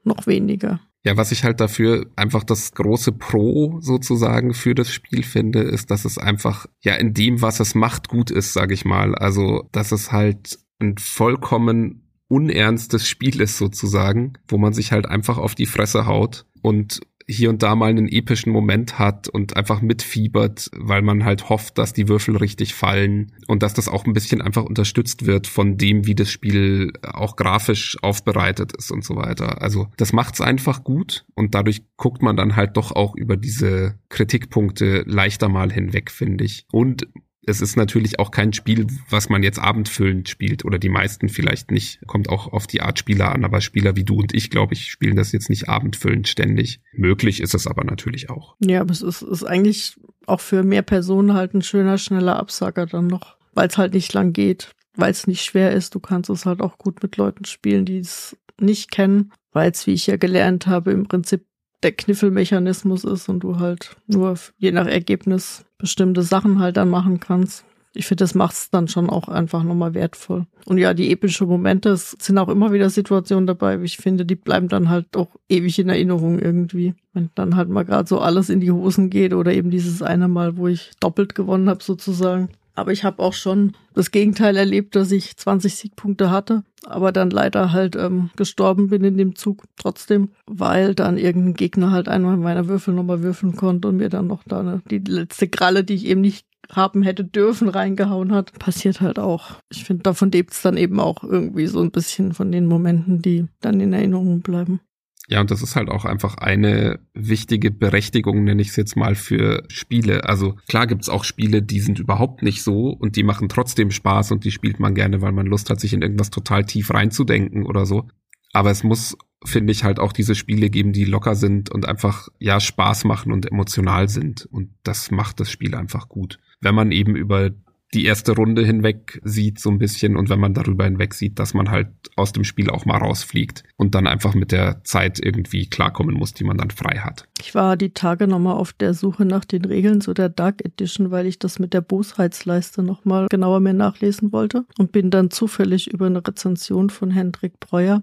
noch 0.02 0.26
weniger. 0.26 0.80
Ja, 1.04 1.18
was 1.18 1.32
ich 1.32 1.44
halt 1.44 1.60
dafür 1.60 2.06
einfach 2.16 2.44
das 2.44 2.72
große 2.72 3.12
Pro 3.12 3.78
sozusagen 3.80 4.54
für 4.54 4.74
das 4.74 4.90
Spiel 4.90 5.22
finde, 5.22 5.60
ist, 5.60 5.90
dass 5.90 6.06
es 6.06 6.16
einfach 6.16 6.66
ja 6.82 6.94
in 6.94 7.12
dem, 7.12 7.42
was 7.42 7.60
es 7.60 7.74
macht, 7.74 8.08
gut 8.08 8.30
ist, 8.30 8.54
sage 8.54 8.72
ich 8.72 8.86
mal. 8.86 9.14
Also, 9.14 9.68
dass 9.70 9.92
es 9.92 10.12
halt 10.12 10.58
ein 10.80 10.96
vollkommen 10.96 12.08
unernstes 12.28 13.06
Spiel 13.06 13.40
ist 13.42 13.58
sozusagen, 13.58 14.32
wo 14.48 14.56
man 14.56 14.72
sich 14.72 14.92
halt 14.92 15.06
einfach 15.06 15.36
auf 15.36 15.54
die 15.54 15.66
Fresse 15.66 16.06
haut 16.06 16.46
und 16.62 17.00
hier 17.26 17.50
und 17.50 17.62
da 17.62 17.74
mal 17.74 17.90
einen 17.90 18.08
epischen 18.08 18.52
Moment 18.52 18.98
hat 18.98 19.28
und 19.28 19.56
einfach 19.56 19.80
mitfiebert, 19.80 20.70
weil 20.76 21.02
man 21.02 21.24
halt 21.24 21.48
hofft, 21.48 21.78
dass 21.78 21.92
die 21.92 22.08
Würfel 22.08 22.36
richtig 22.36 22.74
fallen 22.74 23.32
und 23.46 23.62
dass 23.62 23.74
das 23.74 23.88
auch 23.88 24.04
ein 24.04 24.12
bisschen 24.12 24.42
einfach 24.42 24.64
unterstützt 24.64 25.26
wird 25.26 25.46
von 25.46 25.78
dem, 25.78 26.06
wie 26.06 26.14
das 26.14 26.30
Spiel 26.30 26.92
auch 27.02 27.36
grafisch 27.36 27.96
aufbereitet 28.02 28.76
ist 28.76 28.90
und 28.90 29.04
so 29.04 29.16
weiter. 29.16 29.62
Also 29.62 29.88
das 29.96 30.12
macht's 30.12 30.40
einfach 30.40 30.84
gut 30.84 31.24
und 31.34 31.54
dadurch 31.54 31.82
guckt 31.96 32.22
man 32.22 32.36
dann 32.36 32.56
halt 32.56 32.76
doch 32.76 32.92
auch 32.92 33.16
über 33.16 33.36
diese 33.36 33.98
Kritikpunkte 34.08 35.04
leichter 35.06 35.48
mal 35.48 35.72
hinweg, 35.72 36.10
finde 36.10 36.44
ich. 36.44 36.66
Und 36.70 37.06
es 37.46 37.60
ist 37.60 37.76
natürlich 37.76 38.18
auch 38.18 38.30
kein 38.30 38.52
Spiel, 38.52 38.86
was 39.08 39.28
man 39.28 39.42
jetzt 39.42 39.58
abendfüllend 39.58 40.28
spielt 40.28 40.64
oder 40.64 40.78
die 40.78 40.88
meisten 40.88 41.28
vielleicht 41.28 41.70
nicht. 41.70 42.00
Kommt 42.06 42.28
auch 42.28 42.52
auf 42.52 42.66
die 42.66 42.80
Art 42.80 42.98
Spieler 42.98 43.32
an, 43.32 43.44
aber 43.44 43.60
Spieler 43.60 43.96
wie 43.96 44.04
du 44.04 44.16
und 44.16 44.34
ich, 44.34 44.50
glaube 44.50 44.74
ich, 44.74 44.90
spielen 44.90 45.16
das 45.16 45.32
jetzt 45.32 45.50
nicht 45.50 45.68
abendfüllend 45.68 46.28
ständig. 46.28 46.80
Möglich 46.92 47.40
ist 47.40 47.54
es 47.54 47.66
aber 47.66 47.84
natürlich 47.84 48.30
auch. 48.30 48.56
Ja, 48.60 48.80
aber 48.80 48.92
es 48.92 49.02
ist, 49.02 49.22
ist 49.22 49.44
eigentlich 49.44 49.96
auch 50.26 50.40
für 50.40 50.62
mehr 50.62 50.82
Personen 50.82 51.34
halt 51.34 51.54
ein 51.54 51.62
schöner, 51.62 51.98
schneller 51.98 52.36
Absager 52.36 52.86
dann 52.86 53.06
noch, 53.06 53.36
weil 53.52 53.68
es 53.68 53.78
halt 53.78 53.94
nicht 53.94 54.12
lang 54.12 54.32
geht, 54.32 54.72
weil 54.96 55.10
es 55.10 55.26
nicht 55.26 55.44
schwer 55.44 55.72
ist. 55.72 55.94
Du 55.94 56.00
kannst 56.00 56.30
es 56.30 56.46
halt 56.46 56.60
auch 56.60 56.78
gut 56.78 57.02
mit 57.02 57.16
Leuten 57.16 57.44
spielen, 57.44 57.84
die 57.84 57.98
es 57.98 58.36
nicht 58.60 58.90
kennen, 58.90 59.32
weil 59.52 59.70
es, 59.70 59.86
wie 59.86 59.92
ich 59.92 60.06
ja 60.06 60.16
gelernt 60.16 60.66
habe, 60.66 60.92
im 60.92 61.06
Prinzip 61.06 61.44
der 61.84 61.92
Kniffelmechanismus 61.92 63.04
ist 63.04 63.28
und 63.28 63.40
du 63.40 63.58
halt 63.58 63.96
nur 64.06 64.34
je 64.58 64.72
nach 64.72 64.86
Ergebnis 64.86 65.64
bestimmte 65.78 66.22
Sachen 66.22 66.58
halt 66.58 66.76
dann 66.76 66.88
machen 66.88 67.20
kannst. 67.20 67.64
Ich 67.96 68.06
finde, 68.06 68.24
das 68.24 68.34
macht 68.34 68.54
es 68.54 68.70
dann 68.70 68.88
schon 68.88 69.08
auch 69.08 69.28
einfach 69.28 69.62
nochmal 69.62 69.94
wertvoll. 69.94 70.46
Und 70.64 70.78
ja, 70.78 70.94
die 70.94 71.12
epischen 71.12 71.46
Momente, 71.46 71.90
es 71.90 72.16
sind 72.18 72.38
auch 72.38 72.48
immer 72.48 72.72
wieder 72.72 72.90
Situationen 72.90 73.46
dabei, 73.46 73.80
ich 73.80 73.98
finde, 73.98 74.26
die 74.26 74.34
bleiben 74.34 74.66
dann 74.66 74.88
halt 74.88 75.16
auch 75.16 75.28
ewig 75.48 75.78
in 75.78 75.88
Erinnerung 75.88 76.40
irgendwie. 76.40 76.94
Wenn 77.12 77.30
dann 77.36 77.54
halt 77.54 77.68
mal 77.68 77.84
gerade 77.84 78.08
so 78.08 78.18
alles 78.18 78.50
in 78.50 78.58
die 78.58 78.72
Hosen 78.72 79.10
geht 79.10 79.32
oder 79.32 79.52
eben 79.52 79.70
dieses 79.70 80.02
eine 80.02 80.26
Mal, 80.26 80.56
wo 80.56 80.66
ich 80.66 80.90
doppelt 80.98 81.36
gewonnen 81.36 81.68
habe 81.68 81.84
sozusagen. 81.84 82.48
Aber 82.74 82.92
ich 82.92 83.04
habe 83.04 83.22
auch 83.22 83.32
schon 83.32 83.72
das 83.94 84.10
Gegenteil 84.10 84.56
erlebt, 84.56 84.96
dass 84.96 85.12
ich 85.12 85.36
20 85.36 85.74
Siegpunkte 85.74 86.30
hatte, 86.30 86.64
aber 86.84 87.12
dann 87.12 87.30
leider 87.30 87.72
halt 87.72 87.94
ähm, 87.94 88.30
gestorben 88.36 88.88
bin 88.88 89.04
in 89.04 89.16
dem 89.16 89.36
Zug 89.36 89.62
trotzdem, 89.76 90.30
weil 90.46 90.94
dann 90.94 91.16
irgendein 91.16 91.54
Gegner 91.54 91.92
halt 91.92 92.08
einmal 92.08 92.36
meiner 92.36 92.66
Würfel 92.66 92.92
nochmal 92.92 93.22
würfeln 93.22 93.54
konnte 93.54 93.88
und 93.88 93.98
mir 93.98 94.08
dann 94.08 94.26
noch 94.26 94.42
da 94.44 94.60
eine, 94.60 94.82
die 94.90 94.98
letzte 94.98 95.48
Kralle, 95.48 95.84
die 95.84 95.94
ich 95.94 96.06
eben 96.06 96.20
nicht 96.20 96.46
haben 96.72 97.02
hätte 97.02 97.24
dürfen, 97.24 97.68
reingehauen 97.68 98.32
hat. 98.32 98.58
Passiert 98.58 99.00
halt 99.00 99.18
auch. 99.18 99.52
Ich 99.70 99.84
finde, 99.84 100.02
davon 100.02 100.30
lebt 100.30 100.52
es 100.52 100.62
dann 100.62 100.76
eben 100.76 100.98
auch 100.98 101.22
irgendwie 101.22 101.66
so 101.66 101.80
ein 101.80 101.90
bisschen 101.90 102.32
von 102.32 102.50
den 102.50 102.66
Momenten, 102.66 103.22
die 103.22 103.46
dann 103.60 103.80
in 103.80 103.92
Erinnerung 103.92 104.40
bleiben. 104.40 104.80
Ja, 105.26 105.40
und 105.40 105.50
das 105.50 105.62
ist 105.62 105.74
halt 105.74 105.88
auch 105.88 106.04
einfach 106.04 106.36
eine 106.36 107.00
wichtige 107.14 107.70
Berechtigung, 107.70 108.44
nenne 108.44 108.60
ich 108.60 108.68
es 108.68 108.76
jetzt 108.76 108.94
mal, 108.94 109.14
für 109.14 109.64
Spiele. 109.68 110.24
Also 110.28 110.56
klar 110.68 110.86
gibt's 110.86 111.08
auch 111.08 111.24
Spiele, 111.24 111.62
die 111.62 111.80
sind 111.80 111.98
überhaupt 111.98 112.42
nicht 112.42 112.62
so 112.62 112.90
und 112.90 113.16
die 113.16 113.22
machen 113.22 113.48
trotzdem 113.48 113.90
Spaß 113.90 114.32
und 114.32 114.44
die 114.44 114.50
spielt 114.50 114.80
man 114.80 114.94
gerne, 114.94 115.22
weil 115.22 115.32
man 115.32 115.46
Lust 115.46 115.70
hat, 115.70 115.80
sich 115.80 115.94
in 115.94 116.02
irgendwas 116.02 116.30
total 116.30 116.64
tief 116.64 116.92
reinzudenken 116.92 117.64
oder 117.64 117.86
so. 117.86 118.06
Aber 118.52 118.70
es 118.70 118.84
muss, 118.84 119.16
finde 119.44 119.72
ich, 119.72 119.82
halt 119.82 119.98
auch 119.98 120.12
diese 120.12 120.34
Spiele 120.34 120.68
geben, 120.68 120.92
die 120.92 121.04
locker 121.04 121.34
sind 121.34 121.70
und 121.70 121.88
einfach, 121.88 122.28
ja, 122.38 122.60
Spaß 122.60 123.04
machen 123.04 123.32
und 123.32 123.50
emotional 123.50 124.08
sind. 124.08 124.46
Und 124.52 124.70
das 124.82 125.10
macht 125.10 125.40
das 125.40 125.50
Spiel 125.50 125.74
einfach 125.74 126.08
gut. 126.08 126.38
Wenn 126.60 126.74
man 126.74 126.92
eben 126.92 127.16
über 127.16 127.50
die 127.94 128.04
erste 128.04 128.32
Runde 128.32 128.64
hinweg 128.64 129.20
sieht, 129.24 129.60
so 129.60 129.70
ein 129.70 129.78
bisschen, 129.78 130.16
und 130.16 130.28
wenn 130.28 130.40
man 130.40 130.52
darüber 130.52 130.84
hinweg 130.84 131.14
sieht, 131.14 131.38
dass 131.38 131.54
man 131.54 131.70
halt 131.70 131.88
aus 132.16 132.32
dem 132.32 132.44
Spiel 132.44 132.68
auch 132.68 132.84
mal 132.84 132.98
rausfliegt 132.98 133.62
und 133.76 133.94
dann 133.94 134.06
einfach 134.06 134.34
mit 134.34 134.52
der 134.52 134.82
Zeit 134.84 135.20
irgendwie 135.24 135.66
klarkommen 135.66 136.14
muss, 136.14 136.34
die 136.34 136.44
man 136.44 136.58
dann 136.58 136.70
frei 136.70 136.98
hat. 136.98 137.28
Ich 137.40 137.54
war 137.54 137.76
die 137.76 137.90
Tage 137.90 138.26
nochmal 138.26 138.54
auf 138.54 138.72
der 138.72 138.94
Suche 138.94 139.24
nach 139.24 139.44
den 139.44 139.64
Regeln 139.64 140.00
zu 140.00 140.12
der 140.12 140.28
Dark 140.28 140.64
Edition, 140.64 141.10
weil 141.10 141.26
ich 141.26 141.38
das 141.38 141.58
mit 141.58 141.72
der 141.72 141.80
Bosheitsleiste 141.80 142.82
nochmal 142.82 143.28
genauer 143.30 143.60
mir 143.60 143.74
nachlesen 143.74 144.32
wollte 144.32 144.64
und 144.78 144.92
bin 144.92 145.10
dann 145.10 145.30
zufällig 145.30 145.92
über 145.92 146.06
eine 146.06 146.26
Rezension 146.26 146.90
von 146.90 147.10
Hendrik 147.10 147.60
Breuer 147.60 148.02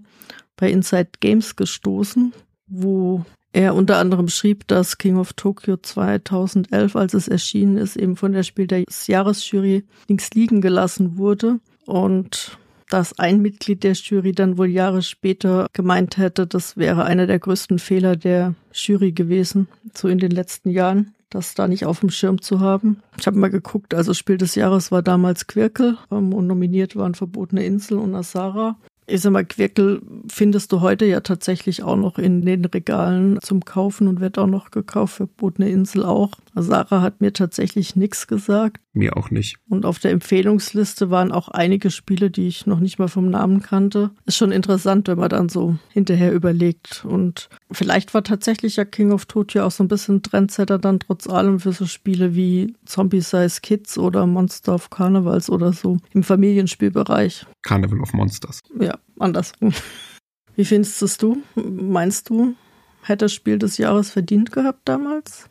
bei 0.55 0.71
Inside 0.71 1.09
Games 1.19 1.55
gestoßen, 1.55 2.33
wo 2.67 3.25
er 3.53 3.75
unter 3.75 3.97
anderem 3.97 4.27
schrieb, 4.29 4.67
dass 4.67 4.97
King 4.97 5.17
of 5.17 5.33
Tokyo 5.33 5.77
2011, 5.77 6.95
als 6.95 7.13
es 7.13 7.27
erschienen 7.27 7.77
ist, 7.77 7.97
eben 7.97 8.15
von 8.15 8.31
der 8.31 8.43
Spiel 8.43 8.67
des 8.67 9.07
Jahresjury 9.07 9.83
links 10.07 10.29
liegen 10.33 10.61
gelassen 10.61 11.17
wurde 11.17 11.59
und 11.85 12.57
dass 12.89 13.17
ein 13.17 13.41
Mitglied 13.41 13.83
der 13.83 13.93
Jury 13.93 14.33
dann 14.33 14.57
wohl 14.57 14.67
Jahre 14.67 15.01
später 15.01 15.67
gemeint 15.73 16.17
hätte, 16.17 16.45
das 16.45 16.75
wäre 16.75 17.05
einer 17.05 17.25
der 17.25 17.39
größten 17.39 17.79
Fehler 17.79 18.17
der 18.17 18.53
Jury 18.73 19.13
gewesen, 19.13 19.67
so 19.95 20.09
in 20.09 20.19
den 20.19 20.31
letzten 20.31 20.69
Jahren, 20.69 21.13
das 21.29 21.55
da 21.55 21.69
nicht 21.69 21.85
auf 21.85 22.01
dem 22.01 22.09
Schirm 22.09 22.41
zu 22.41 22.59
haben. 22.59 23.01
Ich 23.17 23.27
habe 23.27 23.39
mal 23.39 23.49
geguckt, 23.49 23.93
also 23.93 24.13
Spiel 24.13 24.37
des 24.37 24.55
Jahres 24.55 24.91
war 24.91 25.01
damals 25.01 25.47
Quirkel 25.47 25.97
ähm, 26.11 26.33
und 26.33 26.47
nominiert 26.47 26.97
waren 26.97 27.15
Verbotene 27.15 27.63
Insel 27.63 27.97
und 27.97 28.13
Asara 28.13 28.77
ich 29.11 29.21
sag 29.21 29.31
mal, 29.31 29.45
Quirkel 29.45 30.01
findest 30.27 30.71
du 30.71 30.81
heute 30.81 31.05
ja 31.05 31.19
tatsächlich 31.19 31.83
auch 31.83 31.95
noch 31.95 32.17
in 32.17 32.43
den 32.43 32.65
Regalen 32.65 33.39
zum 33.41 33.65
Kaufen 33.65 34.07
und 34.07 34.19
wird 34.19 34.37
auch 34.37 34.47
noch 34.47 34.71
gekauft, 34.71 35.15
verbotene 35.15 35.69
Insel 35.69 36.03
auch. 36.05 36.31
Sarah 36.55 37.01
hat 37.01 37.21
mir 37.21 37.33
tatsächlich 37.33 37.95
nichts 37.95 38.27
gesagt. 38.27 38.81
Mir 38.93 39.15
auch 39.15 39.31
nicht. 39.31 39.57
Und 39.69 39.85
auf 39.85 39.99
der 39.99 40.11
Empfehlungsliste 40.11 41.09
waren 41.09 41.31
auch 41.31 41.47
einige 41.47 41.91
Spiele, 41.91 42.29
die 42.29 42.47
ich 42.47 42.65
noch 42.65 42.79
nicht 42.79 42.99
mal 42.99 43.07
vom 43.07 43.29
Namen 43.29 43.61
kannte. 43.61 44.11
Ist 44.25 44.37
schon 44.37 44.51
interessant, 44.51 45.07
wenn 45.07 45.17
man 45.17 45.29
dann 45.29 45.49
so 45.49 45.77
hinterher 45.89 46.33
überlegt. 46.33 47.05
Und 47.05 47.49
vielleicht 47.71 48.13
war 48.13 48.23
tatsächlich 48.23 48.75
ja 48.75 48.85
King 48.85 49.11
of 49.11 49.25
Tokyo 49.25 49.65
auch 49.65 49.71
so 49.71 49.83
ein 49.83 49.87
bisschen 49.87 50.21
Trendsetter 50.23 50.77
dann 50.77 50.99
trotz 50.99 51.27
allem 51.27 51.59
für 51.59 51.71
so 51.71 51.85
Spiele 51.85 52.35
wie 52.35 52.75
Zombie 52.85 53.21
Size 53.21 53.61
Kids 53.61 53.97
oder 53.97 54.25
Monster 54.25 54.75
of 54.75 54.89
Carnivals 54.89 55.49
oder 55.49 55.73
so 55.73 55.97
im 56.13 56.23
Familienspielbereich. 56.23 57.45
Carnival 57.63 58.01
of 58.01 58.13
Monsters. 58.13 58.59
Ja, 58.79 58.97
andersrum. 59.19 59.73
Wie 60.55 60.65
findest 60.65 61.21
du? 61.21 61.41
Meinst 61.55 62.29
du, 62.29 62.55
hätte 63.03 63.25
das 63.25 63.33
Spiel 63.33 63.57
des 63.57 63.77
Jahres 63.77 64.11
verdient 64.11 64.51
gehabt 64.51 64.81
damals? 64.85 65.49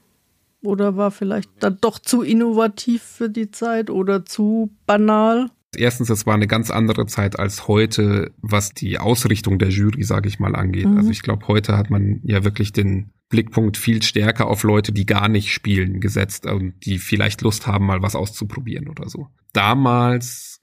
Oder 0.62 0.96
war 0.96 1.10
vielleicht 1.10 1.50
dann 1.60 1.78
doch 1.80 1.98
zu 1.98 2.22
innovativ 2.22 3.02
für 3.02 3.30
die 3.30 3.50
Zeit 3.50 3.88
oder 3.88 4.26
zu 4.26 4.70
banal? 4.86 5.50
Erstens, 5.76 6.10
es 6.10 6.26
war 6.26 6.34
eine 6.34 6.48
ganz 6.48 6.70
andere 6.70 7.06
Zeit 7.06 7.38
als 7.38 7.68
heute, 7.68 8.32
was 8.38 8.74
die 8.74 8.98
Ausrichtung 8.98 9.58
der 9.58 9.68
Jury, 9.68 10.02
sage 10.02 10.28
ich 10.28 10.40
mal, 10.40 10.56
angeht. 10.56 10.86
Mhm. 10.86 10.96
Also 10.96 11.10
ich 11.10 11.22
glaube, 11.22 11.46
heute 11.46 11.76
hat 11.76 11.90
man 11.90 12.20
ja 12.24 12.44
wirklich 12.44 12.72
den 12.72 13.12
Blickpunkt 13.28 13.76
viel 13.76 14.02
stärker 14.02 14.48
auf 14.48 14.64
Leute, 14.64 14.92
die 14.92 15.06
gar 15.06 15.28
nicht 15.28 15.52
spielen, 15.52 16.00
gesetzt 16.00 16.46
und 16.46 16.74
die 16.84 16.98
vielleicht 16.98 17.42
Lust 17.42 17.66
haben, 17.66 17.86
mal 17.86 18.02
was 18.02 18.16
auszuprobieren 18.16 18.88
oder 18.88 19.08
so. 19.08 19.28
Damals 19.52 20.60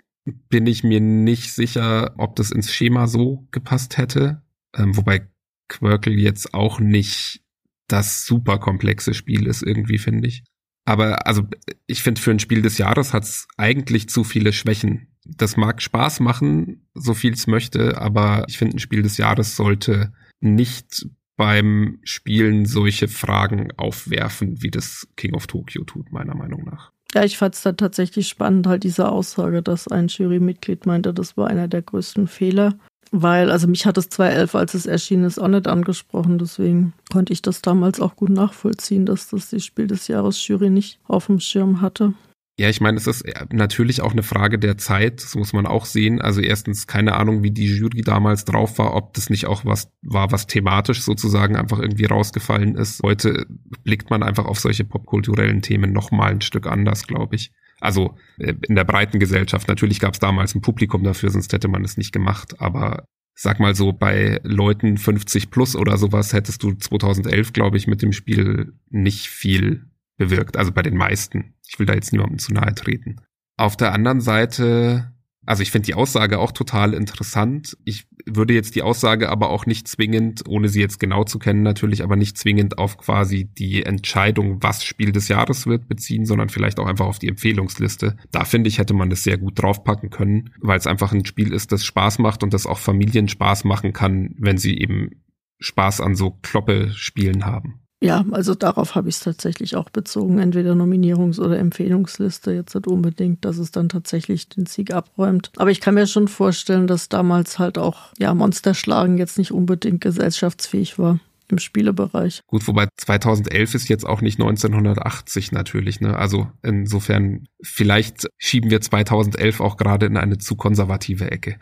bin 0.49 0.67
ich 0.67 0.83
mir 0.83 0.99
nicht 0.99 1.53
sicher, 1.53 2.13
ob 2.17 2.35
das 2.35 2.51
ins 2.51 2.73
Schema 2.73 3.07
so 3.07 3.47
gepasst 3.51 3.97
hätte, 3.97 4.41
ähm, 4.75 4.97
wobei 4.97 5.27
Quirkel 5.69 6.19
jetzt 6.19 6.53
auch 6.53 6.81
nicht 6.81 7.41
das 7.87 8.25
super 8.25 8.57
komplexe 8.57 9.13
Spiel 9.13 9.47
ist 9.47 9.63
irgendwie, 9.63 9.97
finde 9.97 10.27
ich. 10.27 10.43
Aber 10.87 11.27
also 11.27 11.43
ich 11.85 12.01
finde, 12.01 12.21
für 12.21 12.31
ein 12.31 12.39
Spiel 12.39 12.61
des 12.61 12.77
Jahres 12.77 13.13
hat 13.13 13.23
es 13.23 13.45
eigentlich 13.57 14.07
zu 14.07 14.23
viele 14.23 14.53
Schwächen. 14.53 15.07
Das 15.25 15.57
mag 15.57 15.81
Spaß 15.81 16.21
machen, 16.21 16.87
so 16.93 17.13
viel 17.13 17.33
es 17.33 17.45
möchte, 17.45 17.97
aber 17.99 18.45
ich 18.47 18.57
finde, 18.57 18.77
ein 18.77 18.79
Spiel 18.79 19.01
des 19.01 19.17
Jahres 19.17 19.57
sollte 19.57 20.13
nicht 20.39 21.05
beim 21.35 21.99
Spielen 22.03 22.65
solche 22.65 23.09
Fragen 23.09 23.73
aufwerfen, 23.75 24.63
wie 24.63 24.71
das 24.71 25.09
King 25.17 25.33
of 25.33 25.47
Tokyo 25.47 25.83
tut, 25.83 26.13
meiner 26.13 26.35
Meinung 26.35 26.63
nach. 26.63 26.93
Ja, 27.13 27.25
ich 27.25 27.37
fand 27.37 27.55
es 27.55 27.63
da 27.63 27.73
tatsächlich 27.73 28.29
spannend, 28.29 28.65
halt 28.65 28.85
diese 28.85 29.09
Aussage, 29.09 29.61
dass 29.61 29.89
ein 29.89 30.07
Jurymitglied 30.07 30.85
meinte, 30.85 31.13
das 31.13 31.35
war 31.35 31.47
einer 31.47 31.67
der 31.67 31.81
größten 31.81 32.27
Fehler. 32.27 32.79
Weil, 33.11 33.51
also 33.51 33.67
mich 33.67 33.85
hat 33.85 33.97
es 33.97 34.09
2011, 34.09 34.55
als 34.55 34.73
es 34.73 34.85
erschienen 34.85 35.23
ist, 35.23 35.39
auch 35.39 35.47
nicht 35.47 35.67
angesprochen. 35.67 36.37
Deswegen 36.37 36.93
konnte 37.11 37.33
ich 37.33 37.41
das 37.41 37.61
damals 37.61 37.99
auch 37.99 38.15
gut 38.15 38.29
nachvollziehen, 38.29 39.05
dass 39.05 39.29
das 39.29 39.49
die 39.49 39.61
Spiel 39.61 39.87
des 39.87 40.07
Jahres 40.07 40.45
Jury 40.47 40.69
nicht 40.69 40.99
auf 41.07 41.27
dem 41.27 41.39
Schirm 41.39 41.81
hatte. 41.81 42.13
Ja, 42.59 42.69
ich 42.69 42.81
meine, 42.81 42.97
es 42.97 43.05
ist 43.05 43.23
natürlich 43.51 44.01
auch 44.01 44.13
eine 44.13 44.23
Frage 44.23 44.57
der 44.57 44.79
Zeit, 44.79 45.21
das 45.21 45.35
muss 45.35 45.53
man 45.53 45.67
auch 45.67 45.85
sehen. 45.85 46.19
Also 46.19 46.41
erstens 46.41 46.87
keine 46.87 47.15
Ahnung, 47.15 47.43
wie 47.43 47.51
die 47.51 47.67
Jury 47.67 48.01
damals 48.01 48.45
drauf 48.45 48.79
war, 48.79 48.95
ob 48.95 49.13
das 49.13 49.29
nicht 49.29 49.45
auch 49.45 49.63
was 49.63 49.91
war, 50.01 50.31
was 50.31 50.47
thematisch 50.47 51.03
sozusagen 51.03 51.55
einfach 51.55 51.77
irgendwie 51.77 52.05
rausgefallen 52.05 52.75
ist. 52.75 53.03
Heute 53.03 53.45
blickt 53.83 54.09
man 54.09 54.23
einfach 54.23 54.45
auf 54.45 54.59
solche 54.59 54.85
popkulturellen 54.85 55.61
Themen 55.61 55.93
nochmal 55.93 56.31
ein 56.31 56.41
Stück 56.41 56.65
anders, 56.65 57.05
glaube 57.05 57.35
ich. 57.35 57.51
Also 57.79 58.17
äh, 58.39 58.53
in 58.67 58.75
der 58.75 58.83
breiten 58.83 59.19
Gesellschaft. 59.19 59.67
Natürlich 59.67 59.99
gab 59.99 60.13
es 60.13 60.19
damals 60.19 60.55
ein 60.55 60.61
Publikum 60.61 61.03
dafür, 61.03 61.29
sonst 61.29 61.53
hätte 61.53 61.67
man 61.67 61.83
es 61.83 61.97
nicht 61.97 62.11
gemacht. 62.11 62.59
Aber 62.59 63.05
sag 63.35 63.59
mal 63.59 63.75
so, 63.75 63.93
bei 63.93 64.39
Leuten 64.43 64.97
50 64.97 65.51
plus 65.51 65.75
oder 65.75 65.97
sowas 65.97 66.33
hättest 66.33 66.63
du 66.63 66.73
2011, 66.73 67.53
glaube 67.53 67.77
ich, 67.77 67.87
mit 67.87 68.01
dem 68.01 68.13
Spiel 68.13 68.73
nicht 68.89 69.27
viel 69.27 69.85
bewirkt. 70.17 70.57
Also 70.57 70.71
bei 70.71 70.81
den 70.81 70.97
meisten. 70.97 71.53
Ich 71.67 71.77
will 71.77 71.85
da 71.85 71.93
jetzt 71.93 72.11
niemandem 72.11 72.39
zu 72.39 72.53
nahe 72.53 72.73
treten. 72.73 73.17
Auf 73.57 73.77
der 73.77 73.93
anderen 73.93 74.21
Seite, 74.21 75.13
also 75.47 75.63
ich 75.63 75.71
finde 75.71 75.85
die 75.85 75.93
Aussage 75.93 76.39
auch 76.39 76.51
total 76.51 76.93
interessant. 76.93 77.77
Ich 77.85 78.05
würde 78.25 78.53
jetzt 78.53 78.75
die 78.75 78.81
Aussage 78.81 79.29
aber 79.29 79.49
auch 79.49 79.65
nicht 79.65 79.87
zwingend, 79.87 80.43
ohne 80.45 80.67
sie 80.67 80.81
jetzt 80.81 80.99
genau 80.99 81.23
zu 81.23 81.39
kennen 81.39 81.63
natürlich, 81.63 82.03
aber 82.03 82.17
nicht 82.17 82.37
zwingend 82.37 82.77
auf 82.77 82.97
quasi 82.97 83.45
die 83.45 83.83
Entscheidung, 83.83 84.61
was 84.61 84.83
Spiel 84.83 85.13
des 85.13 85.29
Jahres 85.29 85.65
wird, 85.65 85.87
beziehen, 85.87 86.25
sondern 86.25 86.49
vielleicht 86.49 86.79
auch 86.79 86.85
einfach 86.85 87.05
auf 87.05 87.17
die 87.17 87.29
Empfehlungsliste. 87.29 88.17
Da 88.29 88.43
finde 88.43 88.67
ich, 88.67 88.77
hätte 88.77 88.93
man 88.93 89.09
das 89.09 89.23
sehr 89.23 89.37
gut 89.37 89.61
draufpacken 89.61 90.09
können, 90.09 90.53
weil 90.59 90.77
es 90.77 90.85
einfach 90.85 91.13
ein 91.13 91.25
Spiel 91.25 91.53
ist, 91.53 91.71
das 91.71 91.85
Spaß 91.85 92.19
macht 92.19 92.43
und 92.43 92.53
das 92.53 92.65
auch 92.65 92.79
Familien 92.79 93.29
Spaß 93.29 93.63
machen 93.63 93.93
kann, 93.93 94.35
wenn 94.37 94.57
sie 94.57 94.77
eben 94.77 95.11
Spaß 95.59 96.01
an 96.01 96.15
so 96.15 96.31
Kloppe-Spielen 96.31 97.45
haben. 97.45 97.86
Ja, 97.99 98.23
also 98.31 98.53
darauf 98.53 98.93
habe 98.93 99.09
ich 99.09 99.15
es 99.15 99.21
tatsächlich 99.21 99.75
auch 99.75 99.89
bezogen. 99.89 100.37
Entweder 100.37 100.73
Nominierungs- 100.73 101.39
oder 101.39 101.57
Empfehlungsliste. 101.57 102.53
Jetzt 102.53 102.75
nicht 102.75 102.87
unbedingt, 102.87 103.43
dass 103.43 103.57
es 103.57 103.71
dann 103.71 103.89
tatsächlich 103.89 104.49
den 104.49 104.67
Sieg 104.67 104.93
abräumt. 104.93 105.51
Aber 105.57 105.71
ich 105.71 105.81
kann 105.81 105.95
mir 105.95 106.05
schon 106.05 106.27
vorstellen, 106.27 106.85
dass 106.85 107.09
damals 107.09 107.57
halt 107.57 107.77
auch, 107.77 108.13
ja, 108.19 108.33
Monsterschlagen 108.35 109.17
jetzt 109.17 109.39
nicht 109.39 109.51
unbedingt 109.51 110.01
gesellschaftsfähig 110.01 110.99
war 110.99 111.19
im 111.49 111.57
Spielebereich. 111.59 112.41
Gut, 112.45 112.67
wobei 112.67 112.87
2011 112.97 113.73
ist 113.73 113.87
jetzt 113.89 114.05
auch 114.05 114.21
nicht 114.21 114.39
1980 114.39 115.51
natürlich, 115.51 116.01
ne? 116.01 116.17
Also 116.17 116.47
insofern, 116.61 117.47
vielleicht 117.63 118.27
schieben 118.37 118.69
wir 118.69 118.81
2011 118.81 119.59
auch 119.59 119.77
gerade 119.77 120.05
in 120.05 120.17
eine 120.17 120.37
zu 120.37 120.55
konservative 120.55 121.31
Ecke. 121.31 121.57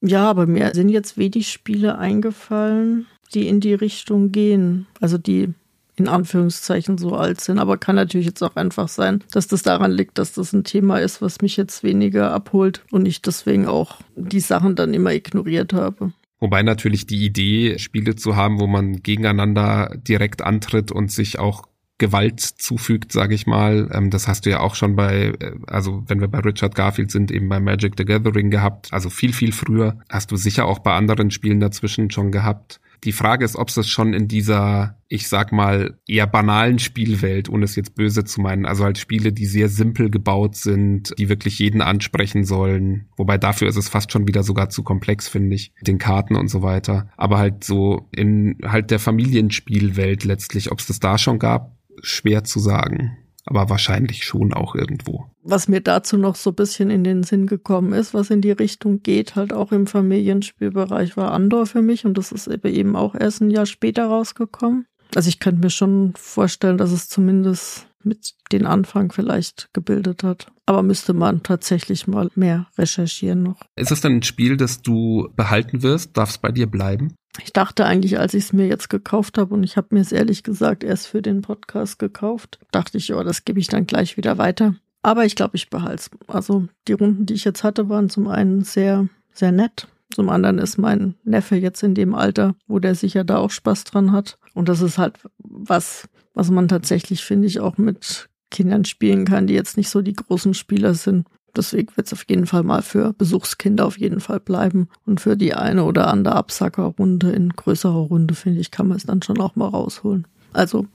Ja, 0.00 0.30
aber 0.30 0.46
mir 0.46 0.72
sind 0.74 0.88
jetzt 0.88 1.18
wenig 1.18 1.50
Spiele 1.50 1.98
eingefallen, 1.98 3.06
die 3.34 3.48
in 3.48 3.60
die 3.60 3.74
Richtung 3.74 4.32
gehen. 4.32 4.86
Also 5.00 5.18
die 5.18 5.52
in 5.96 6.08
Anführungszeichen 6.08 6.98
so 6.98 7.14
alt 7.14 7.40
sind. 7.40 7.58
Aber 7.58 7.78
kann 7.78 7.96
natürlich 7.96 8.26
jetzt 8.26 8.42
auch 8.42 8.56
einfach 8.56 8.88
sein, 8.88 9.22
dass 9.32 9.46
das 9.46 9.62
daran 9.62 9.92
liegt, 9.92 10.18
dass 10.18 10.32
das 10.32 10.52
ein 10.52 10.64
Thema 10.64 10.98
ist, 10.98 11.22
was 11.22 11.40
mich 11.40 11.56
jetzt 11.56 11.82
weniger 11.82 12.32
abholt 12.32 12.82
und 12.90 13.06
ich 13.06 13.22
deswegen 13.22 13.66
auch 13.66 14.00
die 14.16 14.40
Sachen 14.40 14.76
dann 14.76 14.94
immer 14.94 15.12
ignoriert 15.12 15.72
habe. 15.72 16.12
Wobei 16.40 16.62
natürlich 16.62 17.06
die 17.06 17.24
Idee, 17.24 17.78
Spiele 17.78 18.16
zu 18.16 18.36
haben, 18.36 18.60
wo 18.60 18.66
man 18.66 19.02
gegeneinander 19.02 19.96
direkt 19.96 20.42
antritt 20.42 20.92
und 20.92 21.10
sich 21.10 21.38
auch 21.38 21.62
Gewalt 21.98 22.40
zufügt, 22.40 23.12
sage 23.12 23.34
ich 23.34 23.46
mal. 23.46 23.88
Ähm, 23.92 24.10
das 24.10 24.26
hast 24.26 24.46
du 24.46 24.50
ja 24.50 24.60
auch 24.60 24.74
schon 24.74 24.96
bei, 24.96 25.32
äh, 25.38 25.52
also 25.68 26.02
wenn 26.08 26.20
wir 26.20 26.28
bei 26.28 26.40
Richard 26.40 26.74
Garfield 26.74 27.10
sind, 27.10 27.30
eben 27.30 27.48
bei 27.48 27.60
Magic 27.60 27.94
the 27.96 28.04
Gathering 28.04 28.50
gehabt. 28.50 28.92
Also 28.92 29.10
viel, 29.10 29.32
viel 29.32 29.52
früher. 29.52 29.98
Hast 30.10 30.32
du 30.32 30.36
sicher 30.36 30.66
auch 30.66 30.80
bei 30.80 30.92
anderen 30.92 31.30
Spielen 31.30 31.60
dazwischen 31.60 32.10
schon 32.10 32.32
gehabt. 32.32 32.80
Die 33.04 33.12
Frage 33.12 33.44
ist, 33.44 33.56
ob 33.56 33.68
es 33.68 33.88
schon 33.88 34.14
in 34.14 34.28
dieser, 34.28 34.98
ich 35.08 35.28
sag 35.28 35.52
mal, 35.52 35.98
eher 36.06 36.26
banalen 36.26 36.78
Spielwelt, 36.78 37.48
ohne 37.48 37.64
es 37.64 37.76
jetzt 37.76 37.94
böse 37.94 38.24
zu 38.24 38.40
meinen, 38.40 38.64
also 38.64 38.84
halt 38.84 38.98
Spiele, 38.98 39.32
die 39.32 39.46
sehr 39.46 39.68
simpel 39.68 40.10
gebaut 40.10 40.56
sind, 40.56 41.12
die 41.18 41.28
wirklich 41.28 41.58
jeden 41.58 41.82
ansprechen 41.82 42.44
sollen. 42.44 43.08
Wobei 43.16 43.36
dafür 43.36 43.68
ist 43.68 43.76
es 43.76 43.88
fast 43.88 44.10
schon 44.10 44.26
wieder 44.26 44.42
sogar 44.42 44.70
zu 44.70 44.82
komplex, 44.82 45.28
finde 45.28 45.54
ich, 45.54 45.72
den 45.82 45.98
Karten 45.98 46.34
und 46.34 46.48
so 46.48 46.62
weiter. 46.62 47.10
Aber 47.16 47.38
halt 47.38 47.62
so 47.64 48.08
in 48.10 48.56
halt 48.64 48.90
der 48.90 48.98
Familienspielwelt 48.98 50.24
letztlich, 50.24 50.72
ob 50.72 50.78
es 50.78 50.86
das 50.86 51.00
da 51.00 51.18
schon 51.18 51.38
gab, 51.38 51.76
schwer 52.02 52.44
zu 52.44 52.58
sagen 52.58 53.18
aber 53.46 53.68
wahrscheinlich 53.68 54.24
schon 54.24 54.52
auch 54.52 54.74
irgendwo. 54.74 55.26
Was 55.42 55.68
mir 55.68 55.80
dazu 55.80 56.16
noch 56.16 56.36
so 56.36 56.50
ein 56.50 56.56
bisschen 56.56 56.90
in 56.90 57.04
den 57.04 57.22
Sinn 57.22 57.46
gekommen 57.46 57.92
ist, 57.92 58.14
was 58.14 58.30
in 58.30 58.40
die 58.40 58.52
Richtung 58.52 59.02
geht, 59.02 59.36
halt 59.36 59.52
auch 59.52 59.72
im 59.72 59.86
Familienspielbereich, 59.86 61.16
war 61.16 61.32
Andor 61.32 61.66
für 61.66 61.82
mich 61.82 62.04
und 62.04 62.16
das 62.16 62.32
ist 62.32 62.46
eben 62.48 62.96
auch 62.96 63.14
erst 63.14 63.40
ein 63.40 63.50
Jahr 63.50 63.66
später 63.66 64.06
rausgekommen. 64.06 64.86
Also 65.14 65.28
ich 65.28 65.38
könnte 65.38 65.60
mir 65.60 65.70
schon 65.70 66.14
vorstellen, 66.16 66.78
dass 66.78 66.90
es 66.90 67.08
zumindest 67.08 67.86
mit 68.02 68.34
den 68.52 68.66
Anfang 68.66 69.12
vielleicht 69.12 69.70
gebildet 69.72 70.22
hat. 70.22 70.48
Aber 70.66 70.82
müsste 70.82 71.12
man 71.12 71.42
tatsächlich 71.42 72.06
mal 72.06 72.30
mehr 72.34 72.66
recherchieren 72.76 73.42
noch. 73.42 73.60
Ist 73.76 73.92
es 73.92 74.00
denn 74.00 74.16
ein 74.16 74.22
Spiel, 74.22 74.56
das 74.56 74.82
du 74.82 75.28
behalten 75.36 75.82
wirst? 75.82 76.16
Darf 76.16 76.30
es 76.30 76.38
bei 76.38 76.52
dir 76.52 76.66
bleiben? 76.66 77.14
Ich 77.42 77.52
dachte 77.52 77.84
eigentlich, 77.84 78.18
als 78.18 78.34
ich 78.34 78.44
es 78.44 78.52
mir 78.52 78.66
jetzt 78.66 78.88
gekauft 78.88 79.38
habe, 79.38 79.54
und 79.54 79.64
ich 79.64 79.76
habe 79.76 79.88
mir 79.90 80.00
es 80.00 80.12
ehrlich 80.12 80.42
gesagt 80.42 80.84
erst 80.84 81.08
für 81.08 81.20
den 81.20 81.42
Podcast 81.42 81.98
gekauft, 81.98 82.60
dachte 82.70 82.98
ich, 82.98 83.08
ja, 83.08 83.22
das 83.24 83.44
gebe 83.44 83.58
ich 83.58 83.68
dann 83.68 83.86
gleich 83.86 84.16
wieder 84.16 84.38
weiter. 84.38 84.74
Aber 85.02 85.24
ich 85.24 85.34
glaube, 85.34 85.56
ich 85.56 85.68
behalte 85.68 85.96
es. 85.96 86.10
Also 86.28 86.66
die 86.88 86.92
Runden, 86.92 87.26
die 87.26 87.34
ich 87.34 87.44
jetzt 87.44 87.64
hatte, 87.64 87.88
waren 87.88 88.08
zum 88.08 88.28
einen 88.28 88.62
sehr, 88.62 89.08
sehr 89.32 89.52
nett. 89.52 89.88
Zum 90.14 90.30
anderen 90.30 90.58
ist 90.58 90.78
mein 90.78 91.14
Neffe 91.24 91.56
jetzt 91.56 91.82
in 91.82 91.94
dem 91.94 92.14
Alter, 92.14 92.54
wo 92.68 92.78
der 92.78 92.94
sicher 92.94 93.24
da 93.24 93.38
auch 93.38 93.50
Spaß 93.50 93.84
dran 93.84 94.12
hat. 94.12 94.38
Und 94.54 94.68
das 94.68 94.80
ist 94.80 94.96
halt 94.96 95.18
was, 95.38 96.08
was 96.34 96.50
man 96.50 96.68
tatsächlich, 96.68 97.24
finde 97.24 97.48
ich, 97.48 97.60
auch 97.60 97.78
mit 97.78 98.28
Kindern 98.50 98.84
spielen 98.84 99.24
kann, 99.24 99.48
die 99.48 99.54
jetzt 99.54 99.76
nicht 99.76 99.88
so 99.88 100.00
die 100.00 100.14
großen 100.14 100.54
Spieler 100.54 100.94
sind. 100.94 101.26
Deswegen 101.56 101.96
wird 101.96 102.06
es 102.06 102.12
auf 102.12 102.24
jeden 102.28 102.46
Fall 102.46 102.62
mal 102.62 102.82
für 102.82 103.12
Besuchskinder 103.12 103.86
auf 103.86 103.98
jeden 103.98 104.20
Fall 104.20 104.40
bleiben. 104.40 104.88
Und 105.06 105.20
für 105.20 105.36
die 105.36 105.54
eine 105.54 105.84
oder 105.84 106.08
andere 106.08 106.36
Absackerrunde 106.36 107.30
in 107.30 107.50
größerer 107.50 107.94
Runde, 107.94 108.34
finde 108.34 108.60
ich, 108.60 108.70
kann 108.70 108.88
man 108.88 108.96
es 108.96 109.06
dann 109.06 109.22
schon 109.22 109.40
auch 109.40 109.56
mal 109.56 109.68
rausholen. 109.68 110.26
Also 110.52 110.86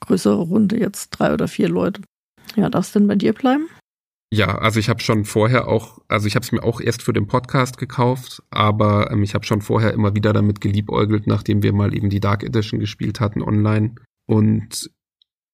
größere 0.00 0.42
Runde 0.42 0.78
jetzt 0.78 1.10
drei 1.10 1.32
oder 1.32 1.48
vier 1.48 1.68
Leute. 1.68 2.02
Ja, 2.56 2.68
darf 2.70 2.86
es 2.86 2.92
denn 2.92 3.06
bei 3.06 3.16
dir 3.16 3.32
bleiben? 3.32 3.68
Ja, 4.30 4.58
also 4.58 4.78
ich 4.78 4.90
habe 4.90 5.00
schon 5.00 5.24
vorher 5.24 5.68
auch, 5.68 6.00
also 6.08 6.26
ich 6.26 6.34
habe 6.34 6.44
es 6.44 6.52
mir 6.52 6.62
auch 6.62 6.82
erst 6.82 7.02
für 7.02 7.14
den 7.14 7.26
Podcast 7.26 7.78
gekauft, 7.78 8.42
aber 8.50 9.10
ähm, 9.10 9.22
ich 9.22 9.34
habe 9.34 9.46
schon 9.46 9.62
vorher 9.62 9.94
immer 9.94 10.14
wieder 10.14 10.34
damit 10.34 10.60
geliebäugelt, 10.60 11.26
nachdem 11.26 11.62
wir 11.62 11.72
mal 11.72 11.94
eben 11.94 12.10
die 12.10 12.20
Dark 12.20 12.42
Edition 12.44 12.78
gespielt 12.78 13.20
hatten 13.20 13.42
online. 13.42 13.94
Und 14.26 14.90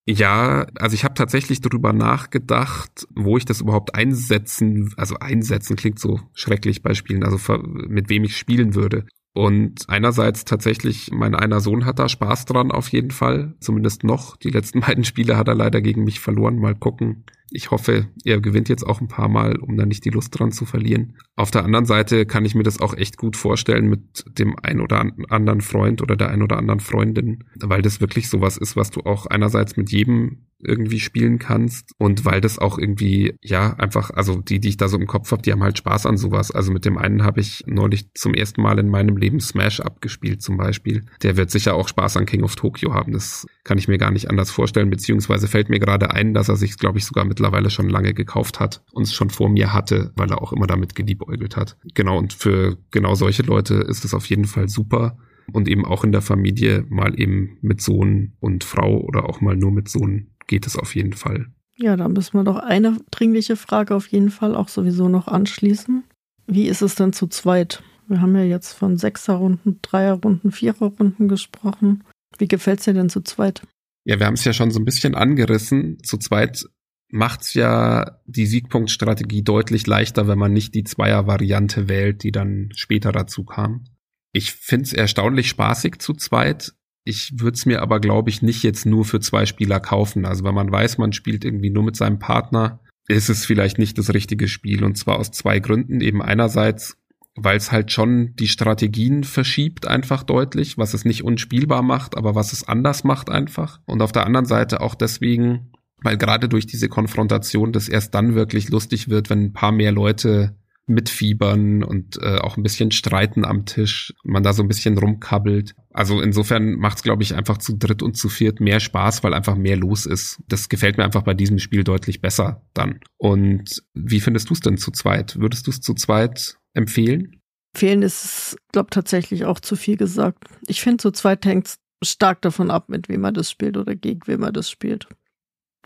ja, 0.06 0.66
also 0.78 0.94
ich 0.94 1.04
habe 1.04 1.14
tatsächlich 1.14 1.62
darüber 1.62 1.92
nachgedacht, 1.92 3.06
wo 3.14 3.38
ich 3.38 3.46
das 3.46 3.62
überhaupt 3.62 3.94
einsetzen, 3.94 4.92
also 4.96 5.16
einsetzen 5.18 5.76
klingt 5.76 5.98
so 5.98 6.20
schrecklich 6.34 6.82
bei 6.82 6.92
Spielen, 6.94 7.24
also 7.24 7.38
mit 7.72 8.10
wem 8.10 8.24
ich 8.24 8.36
spielen 8.36 8.74
würde. 8.74 9.06
Und 9.32 9.88
einerseits 9.88 10.44
tatsächlich, 10.44 11.10
mein 11.10 11.34
einer 11.34 11.60
Sohn 11.60 11.86
hat 11.86 11.98
da 11.98 12.08
Spaß 12.08 12.44
dran 12.44 12.70
auf 12.70 12.88
jeden 12.88 13.10
Fall, 13.10 13.54
zumindest 13.60 14.04
noch. 14.04 14.36
Die 14.36 14.50
letzten 14.50 14.80
beiden 14.86 15.04
Spiele 15.04 15.36
hat 15.36 15.48
er 15.48 15.56
leider 15.56 15.80
gegen 15.80 16.04
mich 16.04 16.20
verloren. 16.20 16.58
Mal 16.58 16.74
gucken, 16.74 17.24
ich 17.54 17.70
hoffe, 17.70 18.08
er 18.24 18.40
gewinnt 18.40 18.68
jetzt 18.68 18.84
auch 18.84 19.00
ein 19.00 19.08
paar 19.08 19.28
Mal, 19.28 19.56
um 19.56 19.76
dann 19.76 19.88
nicht 19.88 20.04
die 20.04 20.10
Lust 20.10 20.38
dran 20.38 20.50
zu 20.50 20.66
verlieren. 20.66 21.16
Auf 21.36 21.52
der 21.52 21.64
anderen 21.64 21.86
Seite 21.86 22.26
kann 22.26 22.44
ich 22.44 22.54
mir 22.54 22.64
das 22.64 22.80
auch 22.80 22.94
echt 22.96 23.16
gut 23.16 23.36
vorstellen 23.36 23.88
mit 23.88 24.24
dem 24.38 24.56
ein 24.62 24.80
oder 24.80 25.10
anderen 25.28 25.60
Freund 25.60 26.02
oder 26.02 26.16
der 26.16 26.30
ein 26.30 26.42
oder 26.42 26.56
anderen 26.58 26.80
Freundin, 26.80 27.44
weil 27.60 27.80
das 27.80 28.00
wirklich 28.00 28.28
sowas 28.28 28.56
ist, 28.56 28.76
was 28.76 28.90
du 28.90 29.02
auch 29.02 29.26
einerseits 29.26 29.76
mit 29.76 29.90
jedem 29.90 30.46
irgendwie 30.64 31.00
spielen 31.00 31.38
kannst 31.38 31.92
und 31.98 32.24
weil 32.24 32.40
das 32.40 32.58
auch 32.58 32.78
irgendwie, 32.78 33.34
ja, 33.42 33.74
einfach, 33.74 34.10
also 34.10 34.36
die, 34.40 34.60
die 34.60 34.70
ich 34.70 34.76
da 34.76 34.88
so 34.88 34.96
im 34.96 35.06
Kopf 35.06 35.30
habe, 35.30 35.42
die 35.42 35.52
haben 35.52 35.62
halt 35.62 35.78
Spaß 35.78 36.06
an 36.06 36.16
sowas. 36.16 36.50
Also 36.50 36.72
mit 36.72 36.84
dem 36.84 36.96
einen 36.96 37.22
habe 37.22 37.40
ich 37.40 37.62
neulich 37.66 38.12
zum 38.14 38.34
ersten 38.34 38.62
Mal 38.62 38.78
in 38.78 38.88
meinem 38.88 39.16
Leben 39.16 39.40
Smash 39.40 39.80
abgespielt 39.80 40.42
zum 40.42 40.56
Beispiel. 40.56 41.04
Der 41.22 41.36
wird 41.36 41.50
sicher 41.50 41.74
auch 41.74 41.88
Spaß 41.88 42.16
an 42.16 42.26
King 42.26 42.42
of 42.42 42.56
Tokyo 42.56 42.94
haben. 42.94 43.12
Das 43.12 43.46
kann 43.64 43.78
ich 43.78 43.88
mir 43.88 43.98
gar 43.98 44.10
nicht 44.10 44.30
anders 44.30 44.50
vorstellen, 44.50 44.90
beziehungsweise 44.90 45.46
fällt 45.46 45.68
mir 45.68 45.78
gerade 45.78 46.10
ein, 46.10 46.34
dass 46.34 46.48
er 46.48 46.56
sich, 46.56 46.78
glaube 46.78 46.98
ich, 46.98 47.04
sogar 47.04 47.24
mit 47.24 47.34
mittlerweile 47.34 47.68
schon 47.68 47.88
lange 47.88 48.14
gekauft 48.14 48.60
hat 48.60 48.82
und 48.92 49.02
es 49.02 49.12
schon 49.12 49.28
vor 49.28 49.48
mir 49.48 49.72
hatte, 49.72 50.12
weil 50.14 50.30
er 50.30 50.40
auch 50.40 50.52
immer 50.52 50.68
damit 50.68 50.94
geliebäugelt 50.94 51.56
hat. 51.56 51.76
Genau, 51.94 52.16
und 52.16 52.32
für 52.32 52.78
genau 52.92 53.16
solche 53.16 53.42
Leute 53.42 53.74
ist 53.74 54.04
es 54.04 54.14
auf 54.14 54.26
jeden 54.26 54.44
Fall 54.44 54.68
super. 54.68 55.18
Und 55.52 55.68
eben 55.68 55.84
auch 55.84 56.04
in 56.04 56.12
der 56.12 56.22
Familie 56.22 56.86
mal 56.88 57.20
eben 57.20 57.58
mit 57.60 57.82
Sohn 57.82 58.32
und 58.40 58.64
Frau 58.64 58.98
oder 58.98 59.28
auch 59.28 59.42
mal 59.42 59.56
nur 59.56 59.72
mit 59.72 59.90
Sohn 59.90 60.28
geht 60.46 60.66
es 60.66 60.76
auf 60.76 60.94
jeden 60.94 61.12
Fall. 61.12 61.46
Ja, 61.76 61.96
da 61.96 62.08
müssen 62.08 62.38
wir 62.38 62.44
doch 62.44 62.58
eine 62.58 62.98
dringliche 63.10 63.56
Frage 63.56 63.94
auf 63.94 64.06
jeden 64.08 64.30
Fall 64.30 64.54
auch 64.54 64.68
sowieso 64.68 65.08
noch 65.08 65.26
anschließen. 65.26 66.04
Wie 66.46 66.68
ist 66.68 66.82
es 66.82 66.94
denn 66.94 67.12
zu 67.12 67.26
zweit? 67.26 67.82
Wir 68.06 68.20
haben 68.20 68.36
ja 68.36 68.44
jetzt 68.44 68.72
von 68.72 68.96
Sechserrunden, 68.96 69.80
Dreierrunden, 69.82 70.52
Viererrunden 70.52 71.26
gesprochen. 71.26 72.04
Wie 72.38 72.48
gefällt's 72.48 72.84
dir 72.84 72.94
denn 72.94 73.08
zu 73.08 73.22
zweit? 73.22 73.62
Ja, 74.04 74.18
wir 74.18 74.26
haben 74.26 74.34
es 74.34 74.44
ja 74.44 74.52
schon 74.52 74.70
so 74.70 74.78
ein 74.78 74.84
bisschen 74.84 75.14
angerissen. 75.14 75.98
Zu 76.02 76.18
zweit 76.18 76.66
macht's 77.08 77.54
ja 77.54 78.20
die 78.26 78.46
Siegpunktstrategie 78.46 79.42
deutlich 79.42 79.86
leichter, 79.86 80.28
wenn 80.28 80.38
man 80.38 80.52
nicht 80.52 80.74
die 80.74 80.84
Zweier-Variante 80.84 81.88
wählt, 81.88 82.22
die 82.22 82.32
dann 82.32 82.70
später 82.74 83.12
dazu 83.12 83.44
kam. 83.44 83.84
Ich 84.32 84.52
find's 84.52 84.92
erstaunlich 84.92 85.48
spaßig 85.48 85.98
zu 86.00 86.12
zweit. 86.12 86.74
Ich 87.04 87.38
würde 87.38 87.54
es 87.54 87.66
mir 87.66 87.82
aber, 87.82 88.00
glaube 88.00 88.30
ich, 88.30 88.42
nicht 88.42 88.62
jetzt 88.62 88.86
nur 88.86 89.04
für 89.04 89.20
zwei 89.20 89.44
Spieler 89.44 89.78
kaufen. 89.78 90.24
Also 90.24 90.42
wenn 90.44 90.54
man 90.54 90.72
weiß, 90.72 90.98
man 90.98 91.12
spielt 91.12 91.44
irgendwie 91.44 91.70
nur 91.70 91.82
mit 91.82 91.96
seinem 91.96 92.18
Partner, 92.18 92.80
ist 93.08 93.28
es 93.28 93.44
vielleicht 93.44 93.78
nicht 93.78 93.98
das 93.98 94.14
richtige 94.14 94.48
Spiel. 94.48 94.84
Und 94.84 94.96
zwar 94.96 95.18
aus 95.18 95.30
zwei 95.30 95.58
Gründen. 95.58 96.00
Eben 96.00 96.22
einerseits, 96.22 96.96
weil 97.36 97.58
es 97.58 97.72
halt 97.72 97.92
schon 97.92 98.34
die 98.36 98.48
Strategien 98.48 99.24
verschiebt 99.24 99.86
einfach 99.86 100.22
deutlich, 100.22 100.78
was 100.78 100.94
es 100.94 101.04
nicht 101.04 101.24
unspielbar 101.24 101.82
macht, 101.82 102.16
aber 102.16 102.34
was 102.34 102.52
es 102.52 102.66
anders 102.66 103.04
macht 103.04 103.28
einfach. 103.28 103.80
Und 103.84 104.00
auf 104.00 104.12
der 104.12 104.26
anderen 104.26 104.46
Seite 104.46 104.80
auch 104.80 104.94
deswegen, 104.94 105.72
weil 106.02 106.16
gerade 106.16 106.48
durch 106.48 106.66
diese 106.66 106.88
Konfrontation 106.88 107.72
das 107.72 107.88
erst 107.88 108.14
dann 108.14 108.34
wirklich 108.34 108.70
lustig 108.70 109.10
wird, 109.10 109.28
wenn 109.28 109.44
ein 109.44 109.52
paar 109.52 109.72
mehr 109.72 109.92
Leute 109.92 110.56
mitfiebern 110.86 111.82
und 111.82 112.18
äh, 112.20 112.38
auch 112.38 112.56
ein 112.56 112.62
bisschen 112.62 112.90
streiten 112.90 113.44
am 113.44 113.64
Tisch, 113.64 114.12
man 114.22 114.42
da 114.42 114.52
so 114.52 114.62
ein 114.62 114.68
bisschen 114.68 114.98
rumkabbelt. 114.98 115.74
Also 115.92 116.20
insofern 116.20 116.74
macht 116.74 116.98
es, 116.98 117.02
glaube 117.02 117.22
ich, 117.22 117.34
einfach 117.34 117.58
zu 117.58 117.76
dritt 117.76 118.02
und 118.02 118.16
zu 118.16 118.28
viert 118.28 118.60
mehr 118.60 118.80
Spaß, 118.80 119.22
weil 119.24 119.34
einfach 119.34 119.56
mehr 119.56 119.76
los 119.76 120.06
ist. 120.06 120.42
Das 120.48 120.68
gefällt 120.68 120.98
mir 120.98 121.04
einfach 121.04 121.22
bei 121.22 121.34
diesem 121.34 121.58
Spiel 121.58 121.84
deutlich 121.84 122.20
besser 122.20 122.62
dann. 122.74 123.00
Und 123.16 123.82
wie 123.94 124.20
findest 124.20 124.50
du 124.50 124.54
es 124.54 124.60
denn 124.60 124.76
zu 124.76 124.90
zweit? 124.90 125.38
Würdest 125.38 125.66
du 125.66 125.70
es 125.70 125.80
zu 125.80 125.94
zweit 125.94 126.58
empfehlen? 126.74 127.40
Empfehlen 127.74 128.02
ist, 128.02 128.56
glaube 128.72 128.90
tatsächlich 128.90 129.44
auch 129.46 129.60
zu 129.60 129.76
viel 129.76 129.96
gesagt. 129.96 130.44
Ich 130.66 130.80
finde, 130.80 130.98
zu 130.98 131.10
zweit 131.10 131.44
hängt 131.46 131.74
stark 132.02 132.42
davon 132.42 132.70
ab, 132.70 132.88
mit 132.88 133.08
wem 133.08 133.22
man 133.22 133.34
das 133.34 133.50
spielt 133.50 133.76
oder 133.76 133.96
gegen 133.96 134.20
wem 134.26 134.40
man 134.40 134.52
das 134.52 134.70
spielt. 134.70 135.08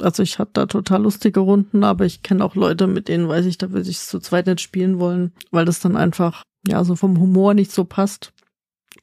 Also 0.01 0.23
ich 0.23 0.39
habe 0.39 0.51
da 0.53 0.67
total 0.67 1.03
lustige 1.03 1.41
Runden, 1.41 1.85
aber 1.85 2.05
ich 2.05 2.23
kenne 2.23 2.45
auch 2.45 2.55
Leute, 2.55 2.87
mit 2.87 3.09
denen 3.09 3.29
weiß 3.29 3.47
ich, 3.47 3.59
da 3.59 3.71
würde 3.71 3.89
ich 3.89 3.97
es 3.97 4.09
zu 4.09 4.21
zweit 4.21 4.47
nicht 4.47 4.61
spielen 4.61 4.99
wollen, 4.99 5.33
weil 5.51 5.65
das 5.65 5.81
dann 5.81 5.97
einfach, 5.97 6.43
ja, 6.67 6.85
so 6.85 6.97
vom 6.97 7.19
Humor 7.19 7.55
nicht 7.55 7.73
so 7.73 7.85
passt 7.85 8.33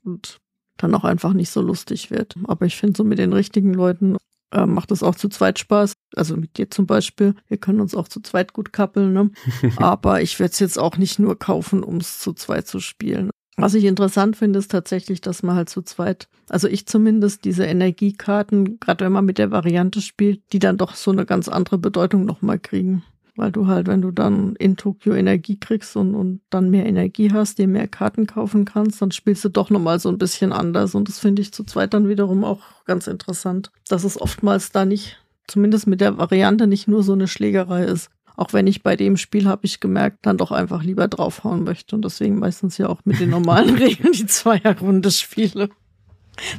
und 0.04 0.38
dann 0.78 0.96
auch 0.96 1.04
einfach 1.04 1.34
nicht 1.34 1.50
so 1.50 1.62
lustig 1.62 2.12
wird. 2.12 2.36
Aber 2.46 2.66
ich 2.66 2.76
finde 2.76 2.98
so 2.98 3.04
mit 3.04 3.20
den 3.20 3.34
richtigen 3.34 3.74
Leuten 3.74 4.18
äh, 4.52 4.66
macht 4.66 4.92
es 4.92 5.04
auch 5.04 5.16
zu 5.16 5.30
zweit 5.30 5.60
Spaß. 5.60 5.94
Also 6.16 6.38
mit 6.38 6.58
dir 6.58 6.70
zum 6.70 6.86
Beispiel. 6.86 7.36
Wir 7.48 7.58
können 7.58 7.82
uns 7.82 7.96
auch 7.96 8.08
zu 8.08 8.22
zweit 8.22 8.54
gut 8.54 8.74
kappeln, 8.74 9.14
ne? 9.14 9.32
Aber 9.78 10.22
ich 10.22 10.40
werde 10.40 10.52
es 10.54 10.60
jetzt 10.60 10.80
auch 10.80 10.98
nicht 10.98 11.20
nur 11.20 11.38
kaufen, 11.38 11.84
um 11.84 11.98
es 11.98 12.20
zu 12.20 12.34
zweit 12.34 12.68
zu 12.68 12.80
spielen. 12.80 13.30
Was 13.58 13.74
ich 13.74 13.86
interessant 13.86 14.36
finde, 14.36 14.60
ist 14.60 14.72
tatsächlich, 14.72 15.22
dass 15.22 15.42
man 15.42 15.56
halt 15.56 15.70
zu 15.70 15.82
zweit, 15.82 16.28
also 16.50 16.68
ich 16.68 16.88
zumindest, 16.88 17.46
diese 17.46 17.66
Energiekarten, 17.66 18.80
gerade 18.80 19.06
wenn 19.06 19.14
man 19.14 19.26
mit 19.26 19.38
der 19.38 19.52
Variante 19.52 20.02
spielt, 20.02 20.42
die 20.52 20.60
dann 20.60 20.78
doch 20.78 20.96
so 20.96 21.12
eine 21.12 21.26
ganz 21.26 21.48
andere 21.48 21.78
Bedeutung 21.78 22.26
nochmal 22.26 22.60
kriegen. 22.60 23.04
Weil 23.38 23.52
du 23.52 23.68
halt, 23.68 23.88
wenn 23.88 24.02
du 24.02 24.12
dann 24.12 24.56
in 24.56 24.78
Tokio 24.78 25.14
Energie 25.14 25.58
kriegst 25.60 25.96
und, 25.98 26.16
und 26.16 26.42
dann 26.50 26.70
mehr 26.70 26.86
Energie 26.86 27.32
hast, 27.34 27.58
dir 27.58 27.68
mehr 27.68 27.88
Karten 27.88 28.28
kaufen 28.28 28.64
kannst, 28.64 29.02
dann 29.02 29.12
spielst 29.12 29.44
du 29.44 29.50
doch 29.50 29.70
nochmal 29.70 30.00
so 30.00 30.08
ein 30.10 30.18
bisschen 30.18 30.54
anders. 30.54 30.96
Und 30.96 31.10
das 31.10 31.20
finde 31.20 31.42
ich 31.42 31.54
zu 31.54 31.66
zweit 31.66 31.94
dann 31.94 32.08
wiederum 32.08 32.46
auch 32.46 32.62
ganz 32.86 33.08
interessant, 33.08 33.72
dass 33.90 34.06
es 34.06 34.20
oftmals 34.20 34.72
da 34.72 34.86
nicht, 34.86 35.18
zumindest 35.48 35.86
mit 35.86 36.00
der 36.00 36.18
Variante, 36.18 36.66
nicht 36.66 36.88
nur 36.88 37.04
so 37.04 37.12
eine 37.12 37.28
Schlägerei 37.28 37.84
ist. 37.84 38.10
Auch 38.38 38.54
wenn 38.54 38.68
ich 38.68 38.84
bei 38.84 38.96
dem 38.96 39.18
Spiel, 39.18 39.46
habe 39.46 39.66
ich 39.66 39.80
gemerkt, 39.80 40.20
dann 40.26 40.38
doch 40.38 40.52
einfach 40.52 40.84
lieber 40.84 41.08
draufhauen 41.08 41.64
möchte. 41.64 41.96
Und 41.96 42.04
deswegen 42.04 42.40
meistens 42.40 42.78
ja 42.78 42.88
auch 42.88 43.00
mit 43.06 43.20
den 43.20 43.30
normalen 43.30 43.76
Regeln 43.78 44.14
die 44.14 44.26
Zweierrunde 44.26 45.12
spiele. 45.12 45.70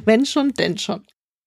Wenn 0.05 0.25
schon, 0.25 0.53
denn 0.53 0.77
schon. 0.77 1.03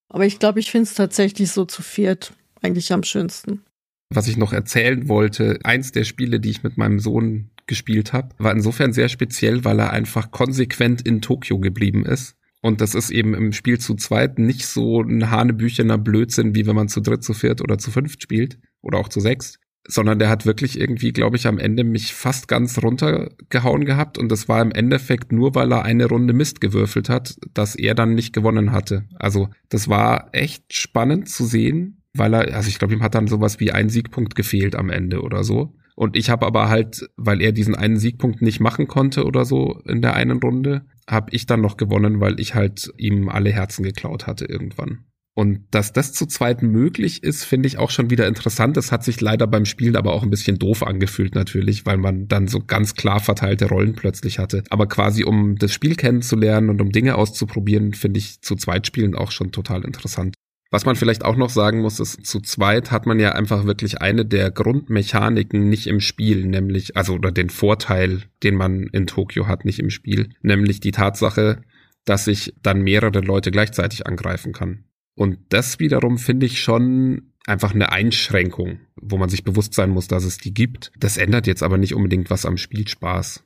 Aber 0.08 0.26
ich 0.26 0.38
glaube, 0.38 0.60
ich 0.60 0.70
finde 0.70 0.84
es 0.84 0.94
tatsächlich 0.94 1.50
so 1.50 1.64
zu 1.64 1.82
viert 1.82 2.32
eigentlich 2.62 2.92
am 2.92 3.02
schönsten. 3.02 3.64
Was 4.12 4.26
ich 4.26 4.36
noch 4.36 4.52
erzählen 4.52 5.08
wollte, 5.08 5.60
eins 5.62 5.92
der 5.92 6.04
Spiele, 6.04 6.40
die 6.40 6.50
ich 6.50 6.62
mit 6.62 6.76
meinem 6.76 6.98
Sohn 6.98 7.50
gespielt 7.66 8.12
habe, 8.12 8.34
war 8.38 8.52
insofern 8.52 8.92
sehr 8.92 9.08
speziell, 9.08 9.64
weil 9.64 9.78
er 9.78 9.92
einfach 9.92 10.32
konsequent 10.32 11.02
in 11.02 11.22
Tokio 11.22 11.58
geblieben 11.60 12.04
ist. 12.04 12.36
Und 12.60 12.80
das 12.80 12.94
ist 12.94 13.10
eben 13.10 13.34
im 13.34 13.52
Spiel 13.52 13.78
zu 13.78 13.94
zweit 13.94 14.38
nicht 14.38 14.66
so 14.66 15.00
ein 15.00 15.30
hanebüchener 15.30 15.96
Blödsinn, 15.96 16.54
wie 16.54 16.66
wenn 16.66 16.74
man 16.74 16.88
zu 16.88 17.00
dritt, 17.00 17.22
zu 17.22 17.32
viert 17.32 17.62
oder 17.62 17.78
zu 17.78 17.90
fünft 17.90 18.22
spielt 18.22 18.58
oder 18.82 18.98
auch 18.98 19.08
zu 19.08 19.20
sechst, 19.20 19.60
sondern 19.86 20.18
der 20.18 20.28
hat 20.28 20.46
wirklich 20.46 20.78
irgendwie, 20.78 21.12
glaube 21.12 21.36
ich, 21.36 21.46
am 21.46 21.58
Ende 21.58 21.84
mich 21.84 22.14
fast 22.14 22.48
ganz 22.48 22.82
runtergehauen 22.82 23.84
gehabt 23.84 24.18
und 24.18 24.30
das 24.30 24.48
war 24.48 24.60
im 24.62 24.72
Endeffekt 24.72 25.32
nur, 25.32 25.54
weil 25.54 25.72
er 25.72 25.84
eine 25.84 26.06
Runde 26.06 26.32
Mist 26.32 26.60
gewürfelt 26.60 27.08
hat, 27.08 27.36
dass 27.54 27.74
er 27.74 27.94
dann 27.94 28.14
nicht 28.14 28.32
gewonnen 28.32 28.72
hatte. 28.72 29.04
Also 29.16 29.48
das 29.68 29.88
war 29.88 30.28
echt 30.32 30.72
spannend 30.74 31.28
zu 31.28 31.44
sehen, 31.44 32.02
weil 32.14 32.34
er, 32.34 32.54
also 32.54 32.68
ich 32.68 32.78
glaube, 32.78 32.94
ihm 32.94 33.02
hat 33.02 33.14
dann 33.14 33.28
sowas 33.28 33.60
wie 33.60 33.72
ein 33.72 33.88
Siegpunkt 33.88 34.34
gefehlt 34.34 34.76
am 34.76 34.90
Ende 34.90 35.22
oder 35.22 35.44
so. 35.44 35.74
Und 35.96 36.16
ich 36.16 36.30
habe 36.30 36.46
aber 36.46 36.68
halt, 36.68 37.10
weil 37.16 37.42
er 37.42 37.52
diesen 37.52 37.74
einen 37.74 37.98
Siegpunkt 37.98 38.40
nicht 38.40 38.60
machen 38.60 38.88
konnte 38.88 39.24
oder 39.24 39.44
so 39.44 39.80
in 39.84 40.00
der 40.00 40.14
einen 40.14 40.38
Runde, 40.38 40.86
habe 41.06 41.28
ich 41.32 41.46
dann 41.46 41.60
noch 41.60 41.76
gewonnen, 41.76 42.20
weil 42.20 42.40
ich 42.40 42.54
halt 42.54 42.90
ihm 42.96 43.28
alle 43.28 43.50
Herzen 43.50 43.82
geklaut 43.82 44.26
hatte 44.26 44.46
irgendwann. 44.46 45.04
Und 45.34 45.60
dass 45.70 45.92
das 45.92 46.12
zu 46.12 46.26
zweit 46.26 46.62
möglich 46.62 47.22
ist, 47.22 47.44
finde 47.44 47.68
ich 47.68 47.78
auch 47.78 47.90
schon 47.90 48.10
wieder 48.10 48.26
interessant. 48.26 48.76
Das 48.76 48.90
hat 48.90 49.04
sich 49.04 49.20
leider 49.20 49.46
beim 49.46 49.64
Spielen 49.64 49.96
aber 49.96 50.12
auch 50.12 50.24
ein 50.24 50.30
bisschen 50.30 50.58
doof 50.58 50.82
angefühlt 50.82 51.34
natürlich, 51.34 51.86
weil 51.86 51.98
man 51.98 52.26
dann 52.26 52.48
so 52.48 52.60
ganz 52.60 52.94
klar 52.94 53.20
verteilte 53.20 53.68
Rollen 53.68 53.94
plötzlich 53.94 54.38
hatte. 54.38 54.64
Aber 54.70 54.86
quasi 54.86 55.24
um 55.24 55.56
das 55.56 55.72
Spiel 55.72 55.94
kennenzulernen 55.94 56.68
und 56.68 56.80
um 56.80 56.90
Dinge 56.90 57.14
auszuprobieren, 57.14 57.94
finde 57.94 58.18
ich 58.18 58.42
zu 58.42 58.56
zweit 58.56 58.86
spielen 58.86 59.14
auch 59.14 59.30
schon 59.30 59.52
total 59.52 59.84
interessant. 59.84 60.34
Was 60.72 60.84
man 60.84 60.94
vielleicht 60.94 61.24
auch 61.24 61.36
noch 61.36 61.50
sagen 61.50 61.80
muss, 61.80 61.98
ist, 61.98 62.24
zu 62.24 62.40
zweit 62.40 62.92
hat 62.92 63.04
man 63.04 63.18
ja 63.18 63.32
einfach 63.32 63.66
wirklich 63.66 64.00
eine 64.00 64.24
der 64.24 64.52
Grundmechaniken 64.52 65.68
nicht 65.68 65.88
im 65.88 66.00
Spiel, 66.00 66.46
nämlich, 66.46 66.96
also 66.96 67.14
oder 67.14 67.32
den 67.32 67.50
Vorteil, 67.50 68.22
den 68.44 68.54
man 68.54 68.84
in 68.92 69.08
Tokio 69.08 69.48
hat, 69.48 69.64
nicht 69.64 69.80
im 69.80 69.90
Spiel, 69.90 70.30
nämlich 70.42 70.78
die 70.78 70.92
Tatsache, 70.92 71.62
dass 72.04 72.28
ich 72.28 72.54
dann 72.62 72.82
mehrere 72.82 73.20
Leute 73.20 73.50
gleichzeitig 73.50 74.06
angreifen 74.06 74.52
kann. 74.52 74.84
Und 75.16 75.38
das 75.50 75.78
wiederum 75.78 76.18
finde 76.18 76.46
ich 76.46 76.60
schon 76.60 77.32
einfach 77.46 77.74
eine 77.74 77.92
Einschränkung, 77.92 78.80
wo 78.96 79.16
man 79.18 79.28
sich 79.28 79.44
bewusst 79.44 79.74
sein 79.74 79.90
muss, 79.90 80.08
dass 80.08 80.24
es 80.24 80.38
die 80.38 80.54
gibt. 80.54 80.92
Das 80.98 81.16
ändert 81.16 81.46
jetzt 81.46 81.62
aber 81.62 81.78
nicht 81.78 81.94
unbedingt 81.94 82.30
was 82.30 82.46
am 82.46 82.56
Spielspaß. 82.56 83.44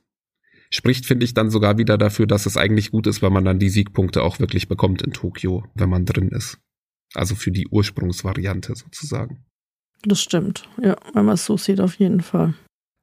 Spricht, 0.69 1.05
finde 1.05 1.25
ich, 1.25 1.33
dann 1.33 1.49
sogar 1.49 1.77
wieder 1.77 1.97
dafür, 1.97 2.27
dass 2.27 2.45
es 2.45 2.57
eigentlich 2.57 2.91
gut 2.91 3.07
ist, 3.07 3.21
weil 3.21 3.29
man 3.29 3.45
dann 3.45 3.59
die 3.59 3.69
Siegpunkte 3.69 4.23
auch 4.23 4.39
wirklich 4.39 4.67
bekommt 4.67 5.01
in 5.01 5.13
Tokio, 5.13 5.63
wenn 5.75 5.89
man 5.89 6.05
drin 6.05 6.29
ist. 6.29 6.59
Also 7.13 7.35
für 7.35 7.51
die 7.51 7.67
Ursprungsvariante 7.67 8.75
sozusagen. 8.75 9.45
Das 10.03 10.21
stimmt, 10.21 10.67
ja, 10.81 10.95
wenn 11.13 11.25
man 11.25 11.35
es 11.35 11.45
so 11.45 11.57
sieht, 11.57 11.79
auf 11.79 11.95
jeden 11.95 12.21
Fall. 12.21 12.53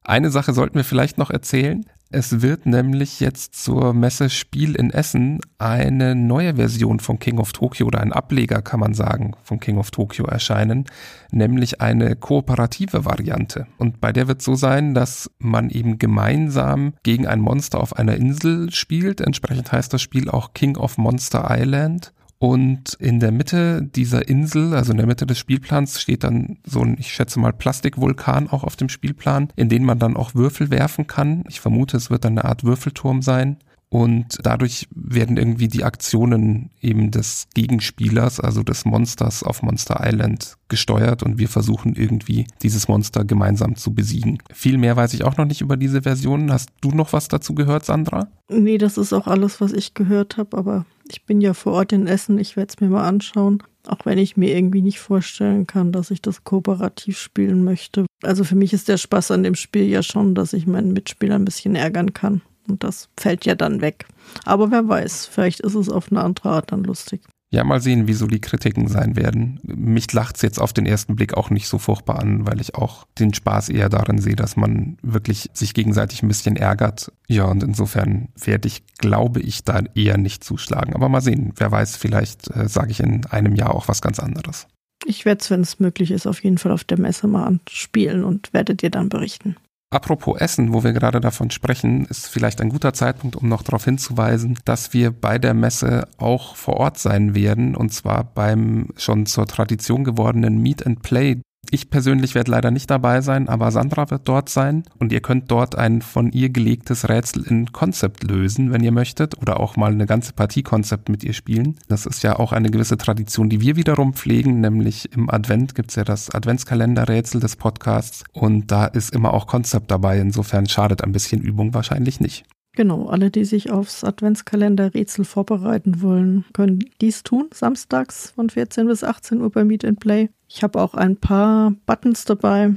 Eine 0.05 0.31
Sache 0.31 0.53
sollten 0.53 0.75
wir 0.75 0.85
vielleicht 0.85 1.19
noch 1.19 1.31
erzählen. 1.31 1.85
Es 2.15 2.43
wird 2.43 2.67
nämlich 2.67 3.21
jetzt 3.21 3.55
zur 3.55 3.95
Messe 3.95 4.29
Spiel 4.29 4.75
in 4.75 4.91
Essen 4.91 5.41
eine 5.57 6.15
neue 6.15 6.57
Version 6.57 7.01
von 7.01 7.19
King 7.19 7.39
of 7.39 7.55
Tokyo 7.55 7.87
oder 7.87 8.01
ein 8.01 8.13
Ableger, 8.13 8.61
kann 8.61 8.81
man 8.81 8.93
sagen, 8.93 9.33
von 9.43 9.61
King 9.61 9.79
of 9.79 9.91
Tokyo 9.91 10.27
erscheinen, 10.27 10.85
nämlich 11.31 11.81
eine 11.81 12.15
kooperative 12.15 13.07
Variante. 13.07 13.67
Und 13.79 14.03
bei 14.03 14.13
der 14.13 14.29
wird 14.29 14.43
so 14.43 14.55
sein, 14.55 14.93
dass 14.93 15.31
man 15.39 15.71
eben 15.71 15.97
gemeinsam 15.97 16.93
gegen 17.03 17.27
ein 17.27 17.41
Monster 17.41 17.81
auf 17.81 17.97
einer 17.97 18.15
Insel 18.15 18.71
spielt. 18.73 19.23
Entsprechend 19.23 19.73
heißt 19.73 19.91
das 19.91 20.03
Spiel 20.03 20.29
auch 20.29 20.53
King 20.53 20.77
of 20.77 20.99
Monster 20.99 21.47
Island. 21.49 22.13
Und 22.43 22.95
in 22.95 23.21
der 23.21 23.31
Mitte 23.31 23.89
dieser 23.95 24.27
Insel, 24.27 24.75
also 24.75 24.91
in 24.91 24.99
der 24.99 25.07
Mitte 25.07 25.27
des 25.27 25.39
Spielplans, 25.39 26.01
steht 26.01 26.25
dann 26.25 26.59
so 26.67 26.81
ein, 26.81 26.97
ich 26.99 27.15
schätze 27.15 27.39
mal, 27.39 27.53
Plastikvulkan 27.53 28.49
auch 28.49 28.65
auf 28.65 28.75
dem 28.75 28.89
Spielplan, 28.89 29.51
in 29.55 29.69
den 29.69 29.85
man 29.85 30.01
dann 30.01 30.17
auch 30.17 30.35
Würfel 30.35 30.69
werfen 30.69 31.07
kann. 31.07 31.45
Ich 31.49 31.61
vermute, 31.61 31.97
es 31.97 32.11
wird 32.11 32.25
dann 32.25 32.37
eine 32.37 32.45
Art 32.45 32.65
Würfelturm 32.65 33.23
sein. 33.23 33.59
Und 33.91 34.41
dadurch 34.43 34.89
werden 34.91 35.37
irgendwie 35.37 35.69
die 35.69 35.85
Aktionen 35.85 36.71
eben 36.81 37.13
des 37.13 37.47
Gegenspielers, 37.55 38.41
also 38.41 38.65
des 38.65 38.87
Monsters 38.87 39.45
auf 39.45 39.63
Monster 39.63 40.01
Island 40.03 40.57
gesteuert 40.69 41.23
und 41.23 41.39
wir 41.39 41.49
versuchen 41.49 41.95
irgendwie 41.95 42.47
dieses 42.63 42.89
Monster 42.89 43.25
gemeinsam 43.25 43.77
zu 43.77 43.95
besiegen. 43.95 44.39
Viel 44.53 44.79
mehr 44.79 44.97
weiß 44.97 45.15
ich 45.15 45.23
auch 45.25 45.37
noch 45.37 45.45
nicht 45.45 45.61
über 45.61 45.77
diese 45.77 46.03
Version. 46.03 46.51
Hast 46.51 46.71
du 46.81 46.91
noch 46.91 47.13
was 47.13 47.29
dazu 47.29 47.55
gehört, 47.55 47.85
Sandra? 47.85 48.29
Nee, 48.49 48.79
das 48.79 48.97
ist 48.97 49.13
auch 49.13 49.27
alles, 49.27 49.61
was 49.61 49.73
ich 49.73 49.93
gehört 49.93 50.39
habe, 50.39 50.57
aber 50.57 50.87
ich 51.13 51.25
bin 51.25 51.41
ja 51.41 51.55
vor 51.55 51.73
Ort 51.75 51.93
in 51.93 52.07
Essen, 52.07 52.39
ich 52.39 52.57
werde 52.57 52.73
es 52.73 52.81
mir 52.81 52.89
mal 52.89 53.07
anschauen. 53.07 53.63
Auch 53.87 54.05
wenn 54.05 54.19
ich 54.19 54.37
mir 54.37 54.55
irgendwie 54.57 54.83
nicht 54.83 55.01
vorstellen 55.01 55.67
kann, 55.67 55.91
dass 55.91 56.11
ich 56.11 56.23
das 56.23 56.45
kooperativ 56.45 57.19
spielen 57.19 57.65
möchte. 57.65 58.07
Also 58.23 58.45
für 58.45 58.55
mich 58.55 58.73
ist 58.73 58.89
der 58.89 58.97
Spaß 58.97 59.33
an 59.33 59.43
dem 59.43 59.57
Spiel 59.57 59.89
ja 59.89 60.03
schon, 60.03 60.35
dass 60.35 60.53
ich 60.53 60.67
meinen 60.67 60.93
Mitspieler 60.93 61.35
ein 61.35 61.45
bisschen 61.45 61.75
ärgern 61.75 62.13
kann. 62.13 62.43
Und 62.69 62.85
das 62.85 63.09
fällt 63.19 63.45
ja 63.45 63.57
dann 63.57 63.81
weg. 63.81 64.07
Aber 64.45 64.71
wer 64.71 64.89
weiß, 64.89 65.27
vielleicht 65.27 65.61
ist 65.61 65.75
es 65.75 65.89
auf 65.89 66.13
eine 66.13 66.23
andere 66.23 66.51
Art 66.51 66.71
dann 66.71 66.85
lustig. 66.85 67.23
Ja, 67.53 67.65
mal 67.65 67.83
sehen, 67.83 68.09
wie 68.09 68.15
so 68.15 68.27
die 68.27 68.41
Kritiken 68.41 68.89
sein 68.89 69.15
werden. 69.15 69.61
Mich 69.63 70.11
lacht's 70.15 70.41
jetzt 70.41 70.59
auf 70.59 70.73
den 70.73 70.87
ersten 70.87 71.17
Blick 71.17 71.35
auch 71.35 71.51
nicht 71.51 71.69
so 71.69 71.77
furchtbar 71.77 72.19
an, 72.19 72.47
weil 72.47 72.63
ich 72.63 72.75
auch 72.75 73.07
den 73.19 73.35
Spaß 73.35 73.69
eher 73.69 73.91
darin 73.91 74.17
sehe, 74.17 74.37
dass 74.37 74.57
man 74.57 74.97
wirklich 75.03 75.51
sich 75.53 75.75
gegenseitig 75.75 76.23
ein 76.23 76.29
bisschen 76.29 76.57
ärgert. 76.57 77.13
Ja, 77.29 77.45
und 77.45 77.63
insofern 77.63 78.31
werde 78.43 78.69
ich, 78.69 78.83
glaube 78.97 79.41
ich, 79.41 79.65
da 79.65 79.83
eher 79.95 80.17
nicht 80.17 80.43
zuschlagen. 80.43 80.95
Aber 80.95 81.11
mal 81.11 81.21
sehen, 81.21 81.53
wer 81.57 81.71
weiß, 81.71 81.97
vielleicht 81.97 82.49
äh, 82.57 82.69
sage 82.69 82.91
ich 82.91 83.01
in 83.01 83.27
einem 83.27 83.55
Jahr 83.55 83.75
auch 83.75 83.87
was 83.87 84.01
ganz 84.01 84.19
anderes. 84.19 84.67
Ich 85.05 85.27
werde 85.27 85.43
es, 85.43 85.51
wenn 85.51 85.61
es 85.61 85.79
möglich 85.79 86.11
ist, 86.11 86.27
auf 86.27 86.43
jeden 86.43 86.57
Fall 86.57 86.73
auf 86.73 86.85
der 86.85 86.99
Messe 86.99 87.27
mal 87.27 87.45
anspielen 87.45 88.25
und 88.25 88.55
werde 88.55 88.75
dir 88.75 88.89
dann 88.89 89.11
berichten. 89.11 89.57
Apropos 89.93 90.41
Essen, 90.41 90.73
wo 90.73 90.85
wir 90.85 90.95
gerade 90.95 91.21
davon 91.21 91.51
sprechen, 91.51 92.07
ist 92.07 92.27
vielleicht 92.27 92.63
ein 92.63 92.71
guter 92.71 92.95
Zeitpunkt, 92.95 93.37
um 93.37 93.51
noch 93.51 93.63
darauf 93.63 93.85
hinzuweisen, 93.85 94.59
dass 94.65 94.95
wir 94.95 95.11
bei 95.11 95.39
der 95.39 95.53
Messe 95.53 96.09
auch 96.17 96.57
vor 96.57 96.79
Ort 96.79 96.97
sein 96.99 97.35
werden, 97.35 97.77
und 97.77 97.93
zwar 97.93 98.25
beim 98.25 98.89
schon 98.97 99.27
zur 99.27 99.47
Tradition 99.47 100.03
gewordenen 100.05 100.63
Meet 100.63 100.87
and 100.87 101.03
Play 101.03 101.43
ich 101.71 101.91
persönlich 101.91 102.35
werde 102.35 102.51
leider 102.51 102.71
nicht 102.71 102.91
dabei 102.91 103.21
sein, 103.21 103.49
aber 103.49 103.71
Sandra 103.71 104.11
wird 104.11 104.29
dort 104.29 104.49
sein 104.49 104.85
und 104.99 105.13
ihr 105.13 105.21
könnt 105.21 105.51
dort 105.51 105.77
ein 105.77 106.03
von 106.03 106.31
ihr 106.33 106.51
gelegtes 106.51 107.09
Rätsel 107.09 107.47
in 107.47 107.73
Konzept 107.73 108.25
lösen, 108.25 108.73
wenn 108.73 108.83
ihr 108.83 108.93
möchtet, 108.93 109.41
oder 109.41 109.61
auch 109.61 109.77
mal 109.77 109.93
eine 109.93 110.07
ganze 110.07 110.33
Partie 110.33 110.63
Konzept 110.63 111.09
mit 111.09 111.25
ihr 111.25 111.33
spielen. 111.33 111.77
Das 111.89 112.05
ist 112.05 112.23
ja 112.23 112.39
auch 112.39 112.53
eine 112.53 112.71
gewisse 112.71 112.99
Tradition, 112.99 113.49
die 113.49 113.61
wir 113.61 113.77
wiederum 113.77 114.13
pflegen, 114.13 114.61
nämlich 114.61 115.13
im 115.13 115.31
Advent 115.31 115.75
gibt's 115.75 115.95
ja 115.95 116.05
das 116.05 116.31
Adventskalenderrätsel 116.35 117.41
des 117.41 117.57
Podcasts 117.57 118.25
und 118.33 118.71
da 118.71 118.87
ist 118.87 119.15
immer 119.15 119.33
auch 119.33 119.47
Konzept 119.47 119.91
dabei. 119.91 120.19
Insofern 120.19 120.67
schadet 120.69 121.03
ein 121.03 121.13
bisschen 121.13 121.41
Übung 121.41 121.75
wahrscheinlich 121.75 122.21
nicht. 122.21 122.45
Genau, 122.75 123.07
alle, 123.07 123.31
die 123.31 123.45
sich 123.45 123.71
aufs 123.71 124.03
Adventskalender-Rätsel 124.03 125.27
vorbereiten 125.27 126.01
wollen, 126.01 126.47
können 126.55 126.85
dies 127.03 127.23
tun. 127.23 127.51
Samstags 127.53 128.31
von 128.31 128.49
14 128.49 128.87
bis 128.87 129.05
18 129.05 129.43
Uhr 129.43 129.51
bei 129.51 129.63
Meet 129.63 129.85
and 129.85 130.01
Play. 130.01 130.31
Ich 130.55 130.63
habe 130.63 130.81
auch 130.83 130.93
ein 130.93 131.17
paar 131.17 131.73
Buttons 131.87 132.27
dabei, 132.27 132.75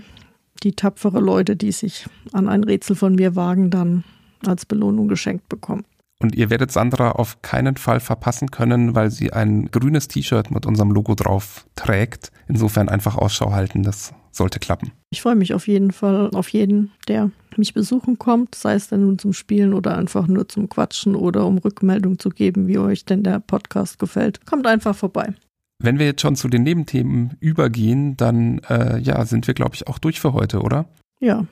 die 0.63 0.71
tapfere 0.71 1.19
Leute, 1.19 1.57
die 1.57 1.73
sich 1.73 2.05
an 2.31 2.47
ein 2.47 2.63
Rätsel 2.63 2.95
von 2.95 3.15
mir 3.15 3.35
wagen, 3.35 3.69
dann 3.69 4.05
als 4.45 4.65
Belohnung 4.65 5.09
geschenkt 5.09 5.49
bekommen. 5.49 5.83
Und 6.19 6.35
ihr 6.35 6.49
werdet 6.49 6.71
Sandra 6.71 7.11
auf 7.11 7.41
keinen 7.41 7.75
Fall 7.75 7.99
verpassen 7.99 8.49
können, 8.49 8.95
weil 8.95 9.11
sie 9.11 9.33
ein 9.33 9.69
grünes 9.71 10.07
T-Shirt 10.07 10.51
mit 10.51 10.65
unserem 10.65 10.91
Logo 10.91 11.15
drauf 11.15 11.67
trägt. 11.75 12.31
Insofern 12.47 12.87
einfach 12.87 13.17
Ausschau 13.17 13.51
halten, 13.51 13.83
das 13.83 14.13
sollte 14.31 14.59
klappen. 14.59 14.93
Ich 15.09 15.21
freue 15.21 15.35
mich 15.35 15.53
auf 15.53 15.67
jeden 15.67 15.91
Fall 15.91 16.29
auf 16.33 16.47
jeden, 16.49 16.91
der 17.09 17.31
mich 17.57 17.73
besuchen 17.73 18.17
kommt, 18.17 18.55
sei 18.55 18.75
es 18.75 18.87
denn 18.87 19.01
nun 19.01 19.19
zum 19.19 19.33
Spielen 19.33 19.73
oder 19.73 19.97
einfach 19.97 20.27
nur 20.27 20.47
zum 20.47 20.69
Quatschen 20.69 21.13
oder 21.13 21.45
um 21.45 21.57
Rückmeldung 21.57 22.19
zu 22.19 22.29
geben, 22.29 22.67
wie 22.67 22.77
euch 22.77 23.03
denn 23.03 23.23
der 23.23 23.39
Podcast 23.41 23.99
gefällt. 23.99 24.45
Kommt 24.45 24.65
einfach 24.65 24.95
vorbei. 24.95 25.33
Wenn 25.79 25.99
wir 25.99 26.05
jetzt 26.05 26.21
schon 26.21 26.35
zu 26.35 26.47
den 26.47 26.63
Nebenthemen 26.63 27.35
übergehen, 27.39 28.15
dann 28.17 28.59
äh, 28.69 28.99
ja, 28.99 29.25
sind 29.25 29.47
wir, 29.47 29.53
glaube 29.53 29.75
ich, 29.75 29.87
auch 29.87 29.99
durch 29.99 30.19
für 30.19 30.33
heute, 30.33 30.61
oder? 30.61 30.85
Ja. 31.19 31.45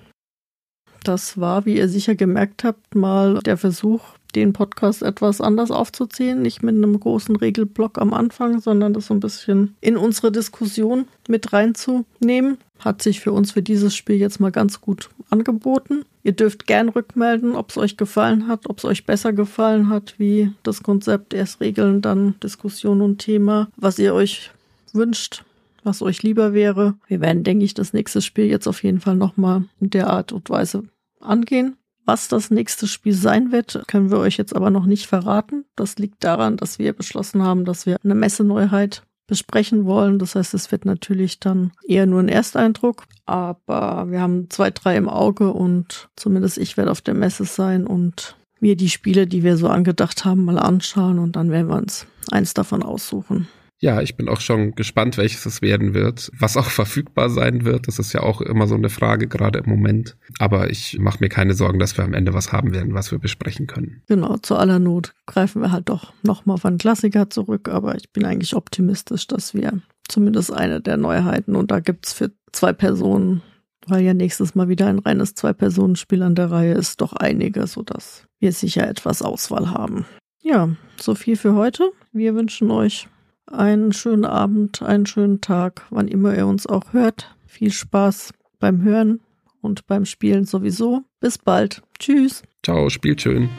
Das 1.04 1.38
war, 1.38 1.66
wie 1.66 1.78
ihr 1.78 1.90
sicher 1.90 2.16
gemerkt 2.16 2.64
habt, 2.64 2.96
mal 2.96 3.40
der 3.40 3.58
Versuch, 3.58 4.02
den 4.36 4.54
Podcast 4.54 5.04
etwas 5.04 5.42
anders 5.42 5.70
aufzuziehen. 5.70 6.42
Nicht 6.42 6.64
mit 6.64 6.76
einem 6.76 6.98
großen 6.98 7.36
Regelblock 7.36 7.98
am 8.00 8.14
Anfang, 8.14 8.62
sondern 8.62 8.94
das 8.94 9.08
so 9.08 9.14
ein 9.14 9.20
bisschen 9.20 9.76
in 9.82 9.98
unsere 9.98 10.32
Diskussion 10.32 11.06
mit 11.28 11.52
reinzunehmen. 11.52 12.58
Hat 12.80 13.02
sich 13.02 13.20
für 13.20 13.34
uns 13.34 13.52
für 13.52 13.62
dieses 13.62 13.96
Spiel 13.96 14.16
jetzt 14.16 14.40
mal 14.40 14.52
ganz 14.52 14.80
gut 14.80 15.10
angeboten. 15.30 16.06
Ihr 16.24 16.32
dürft 16.32 16.68
gern 16.68 16.90
rückmelden, 16.90 17.56
ob 17.56 17.70
es 17.70 17.78
euch 17.78 17.98
gefallen 17.98 18.48
hat, 18.48 18.70
ob 18.70 18.78
es 18.78 18.86
euch 18.86 19.06
besser 19.06 19.34
gefallen 19.34 19.90
hat, 19.90 20.16
wie 20.18 20.54
das 20.64 20.82
Konzept 20.82 21.34
erst 21.34 21.60
Regeln, 21.60 22.02
dann 22.02 22.40
Diskussion 22.42 23.02
und 23.02 23.18
Thema, 23.18 23.68
was 23.76 24.00
ihr 24.00 24.14
euch 24.14 24.52
wünscht, 24.94 25.44
was 25.84 26.02
euch 26.02 26.24
lieber 26.24 26.54
wäre. 26.54 26.96
Wir 27.08 27.20
werden, 27.20 27.44
denke 27.44 27.66
ich, 27.66 27.74
das 27.74 27.92
nächste 27.92 28.22
Spiel 28.22 28.46
jetzt 28.46 28.68
auf 28.68 28.84
jeden 28.84 29.02
Fall 29.02 29.16
nochmal 29.16 29.66
in 29.82 29.90
der 29.90 30.10
Art 30.10 30.32
und 30.32 30.50
Weise 30.50 30.84
angehen. 31.20 31.76
Was 32.06 32.28
das 32.28 32.52
nächste 32.52 32.88
Spiel 32.88 33.14
sein 33.14 33.52
wird, 33.52 33.84
können 33.88 34.12
wir 34.12 34.18
euch 34.18 34.38
jetzt 34.38 34.56
aber 34.56 34.70
noch 34.70 34.86
nicht 34.86 35.08
verraten. 35.08 35.66
Das 35.76 35.98
liegt 35.98 36.24
daran, 36.24 36.58
dass 36.58 36.80
wir 36.80 36.94
beschlossen 36.94 37.44
haben, 37.44 37.64
dass 37.64 37.86
wir 37.86 37.98
eine 38.04 38.16
Messeneuheit 38.16 39.04
besprechen 39.28 39.86
wollen. 39.86 40.20
Das 40.20 40.36
heißt, 40.36 40.54
es 40.54 40.72
wird 40.72 40.86
natürlich 40.86 41.40
dann 41.40 41.72
eher 41.88 42.06
nur 42.06 42.20
ein 42.20 42.30
Ersteindruck, 42.30 43.06
aber 43.26 44.10
wir 44.10 44.22
haben 44.22 44.50
zwei, 44.50 44.72
drei 44.72 44.98
im 44.98 45.10
Auge 45.10 45.52
und 45.52 46.10
zumindest 46.16 46.58
ich 46.58 46.78
werde 46.78 46.92
auf 46.92 47.02
der 47.02 47.14
Messe 47.14 47.46
sein 47.46 47.88
und 47.88 48.36
mir 48.60 48.76
die 48.76 48.90
Spiele, 48.90 49.28
die 49.28 49.44
wir 49.44 49.58
so 49.58 49.68
angedacht 49.68 50.26
haben, 50.26 50.46
mal 50.46 50.60
anschauen 50.60 51.20
und 51.20 51.36
dann 51.36 51.52
werden 51.52 51.68
wir 51.68 51.78
uns 51.78 52.08
eins 52.32 52.54
davon 52.54 52.84
aussuchen. 52.84 53.48
Ja, 53.84 54.02
ich 54.02 54.16
bin 54.16 54.30
auch 54.30 54.40
schon 54.40 54.76
gespannt, 54.76 55.18
welches 55.18 55.46
es 55.46 55.62
werden 55.62 55.94
wird, 55.94 56.32
was 56.40 56.56
auch 56.56 56.68
verfügbar 56.70 57.30
sein 57.30 57.66
wird. 57.66 57.90
Das 57.90 58.00
ist 58.00 58.14
ja 58.14 58.24
auch 58.24 58.40
immer 58.40 58.66
so 58.66 58.76
eine 58.76 58.88
Frage, 58.88 59.28
gerade 59.28 59.60
im 59.60 59.70
Moment. 59.70 60.16
Aber 60.40 60.70
ich 60.70 60.98
mache 61.00 61.18
mir 61.20 61.28
keine 61.28 61.54
Sorgen, 61.54 61.80
dass 61.80 61.98
wir 61.98 62.06
am 62.06 62.14
Ende 62.14 62.34
was 62.34 62.54
haben 62.54 62.74
werden, 62.74 62.94
was 62.94 63.12
wir 63.12 63.20
besprechen 63.20 63.68
können. 63.68 64.02
Genau, 64.08 64.38
zu 64.38 64.56
aller 64.56 64.80
Not 64.80 65.14
greifen 65.26 65.62
wir 65.62 65.74
halt 65.74 65.90
doch 65.90 66.14
nochmal 66.24 66.54
auf 66.54 66.66
einen 66.66 66.78
Klassiker 66.78 67.30
zurück. 67.30 67.68
Aber 67.68 67.98
ich 67.98 68.10
bin 68.14 68.24
eigentlich 68.24 68.56
optimistisch, 68.56 69.28
dass 69.28 69.54
wir 69.54 69.82
zumindest 70.08 70.54
eine 70.54 70.80
der 70.80 70.96
Neuheiten 70.96 71.54
und 71.58 71.70
da 71.70 71.82
gibt's 71.82 72.14
für 72.14 72.32
zwei 72.54 72.72
Personen, 72.72 73.42
weil 73.86 74.02
ja 74.02 74.14
nächstes 74.14 74.56
Mal 74.56 74.70
wieder 74.70 74.88
ein 74.88 75.00
reines 75.00 75.36
Zwei-Personen-Spiel 75.36 76.24
an 76.24 76.36
der 76.36 76.52
Reihe 76.52 76.74
ist, 76.74 77.02
doch 77.02 77.12
einige, 77.12 77.68
sodass 77.68 78.24
wir 78.40 78.54
sicher 78.54 78.88
etwas 78.88 79.22
Auswahl 79.22 79.72
haben. 79.72 80.06
Ja, 80.42 80.70
so 80.98 81.16
viel 81.16 81.36
für 81.36 81.56
heute. 81.56 81.92
Wir 82.14 82.34
wünschen 82.34 82.72
euch 82.72 83.10
einen 83.48 83.94
schönen 83.94 84.26
Abend, 84.26 84.82
einen 84.82 85.06
schönen 85.06 85.42
Tag, 85.42 85.86
wann 85.90 86.08
immer 86.08 86.36
ihr 86.36 86.48
uns 86.48 86.68
auch 86.68 86.94
hört. 86.94 87.36
Viel 87.46 87.72
Spaß 87.72 88.34
beim 88.60 88.82
Hören 88.82 89.22
und 89.62 89.88
beim 89.88 90.06
Spielen 90.06 90.46
sowieso. 90.46 91.02
Bis 91.20 91.38
bald. 91.38 91.82
Tschüss. 92.00 92.44
Ciao, 92.64 92.90
spielt 92.90 93.22
schön. 93.22 93.50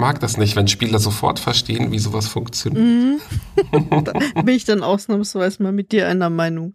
Mag 0.00 0.18
das 0.20 0.36
nicht, 0.36 0.56
wenn 0.56 0.66
Spieler 0.66 0.98
sofort 0.98 1.38
verstehen, 1.38 1.92
wie 1.92 1.98
sowas 1.98 2.26
funktioniert. 2.26 2.82
Mhm. 2.82 4.04
da 4.04 4.12
bin 4.42 4.56
ich 4.56 4.64
dann 4.64 4.82
ausnahmsweise 4.82 5.62
mal 5.62 5.72
mit 5.72 5.92
dir 5.92 6.08
einer 6.08 6.30
Meinung. 6.30 6.74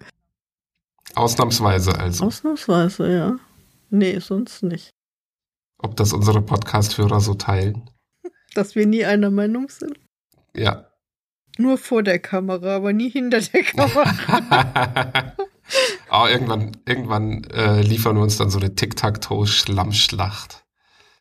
Ausnahmsweise 1.15 1.97
also. 1.99 2.25
Ausnahmsweise, 2.25 3.11
ja. 3.11 3.35
Nee, 3.89 4.19
sonst 4.19 4.63
nicht. 4.63 4.91
Ob 5.77 5.95
das 5.95 6.13
unsere 6.13 6.41
Podcast-Hörer 6.41 7.19
so 7.19 7.33
teilen? 7.33 7.89
Dass 8.53 8.75
wir 8.75 8.85
nie 8.85 9.05
einer 9.05 9.31
Meinung 9.31 9.69
sind? 9.69 9.99
Ja. 10.55 10.89
Nur 11.57 11.77
vor 11.77 12.03
der 12.03 12.19
Kamera, 12.19 12.75
aber 12.75 12.93
nie 12.93 13.09
hinter 13.09 13.41
der 13.41 13.63
Kamera. 13.63 15.33
oh, 16.11 16.27
irgendwann 16.29 16.71
irgendwann 16.85 17.43
äh, 17.45 17.81
liefern 17.81 18.15
wir 18.15 18.23
uns 18.23 18.37
dann 18.37 18.49
so 18.49 18.59
eine 18.59 18.75
Tic-Tac-Toe-Schlammschlacht. 18.75 20.64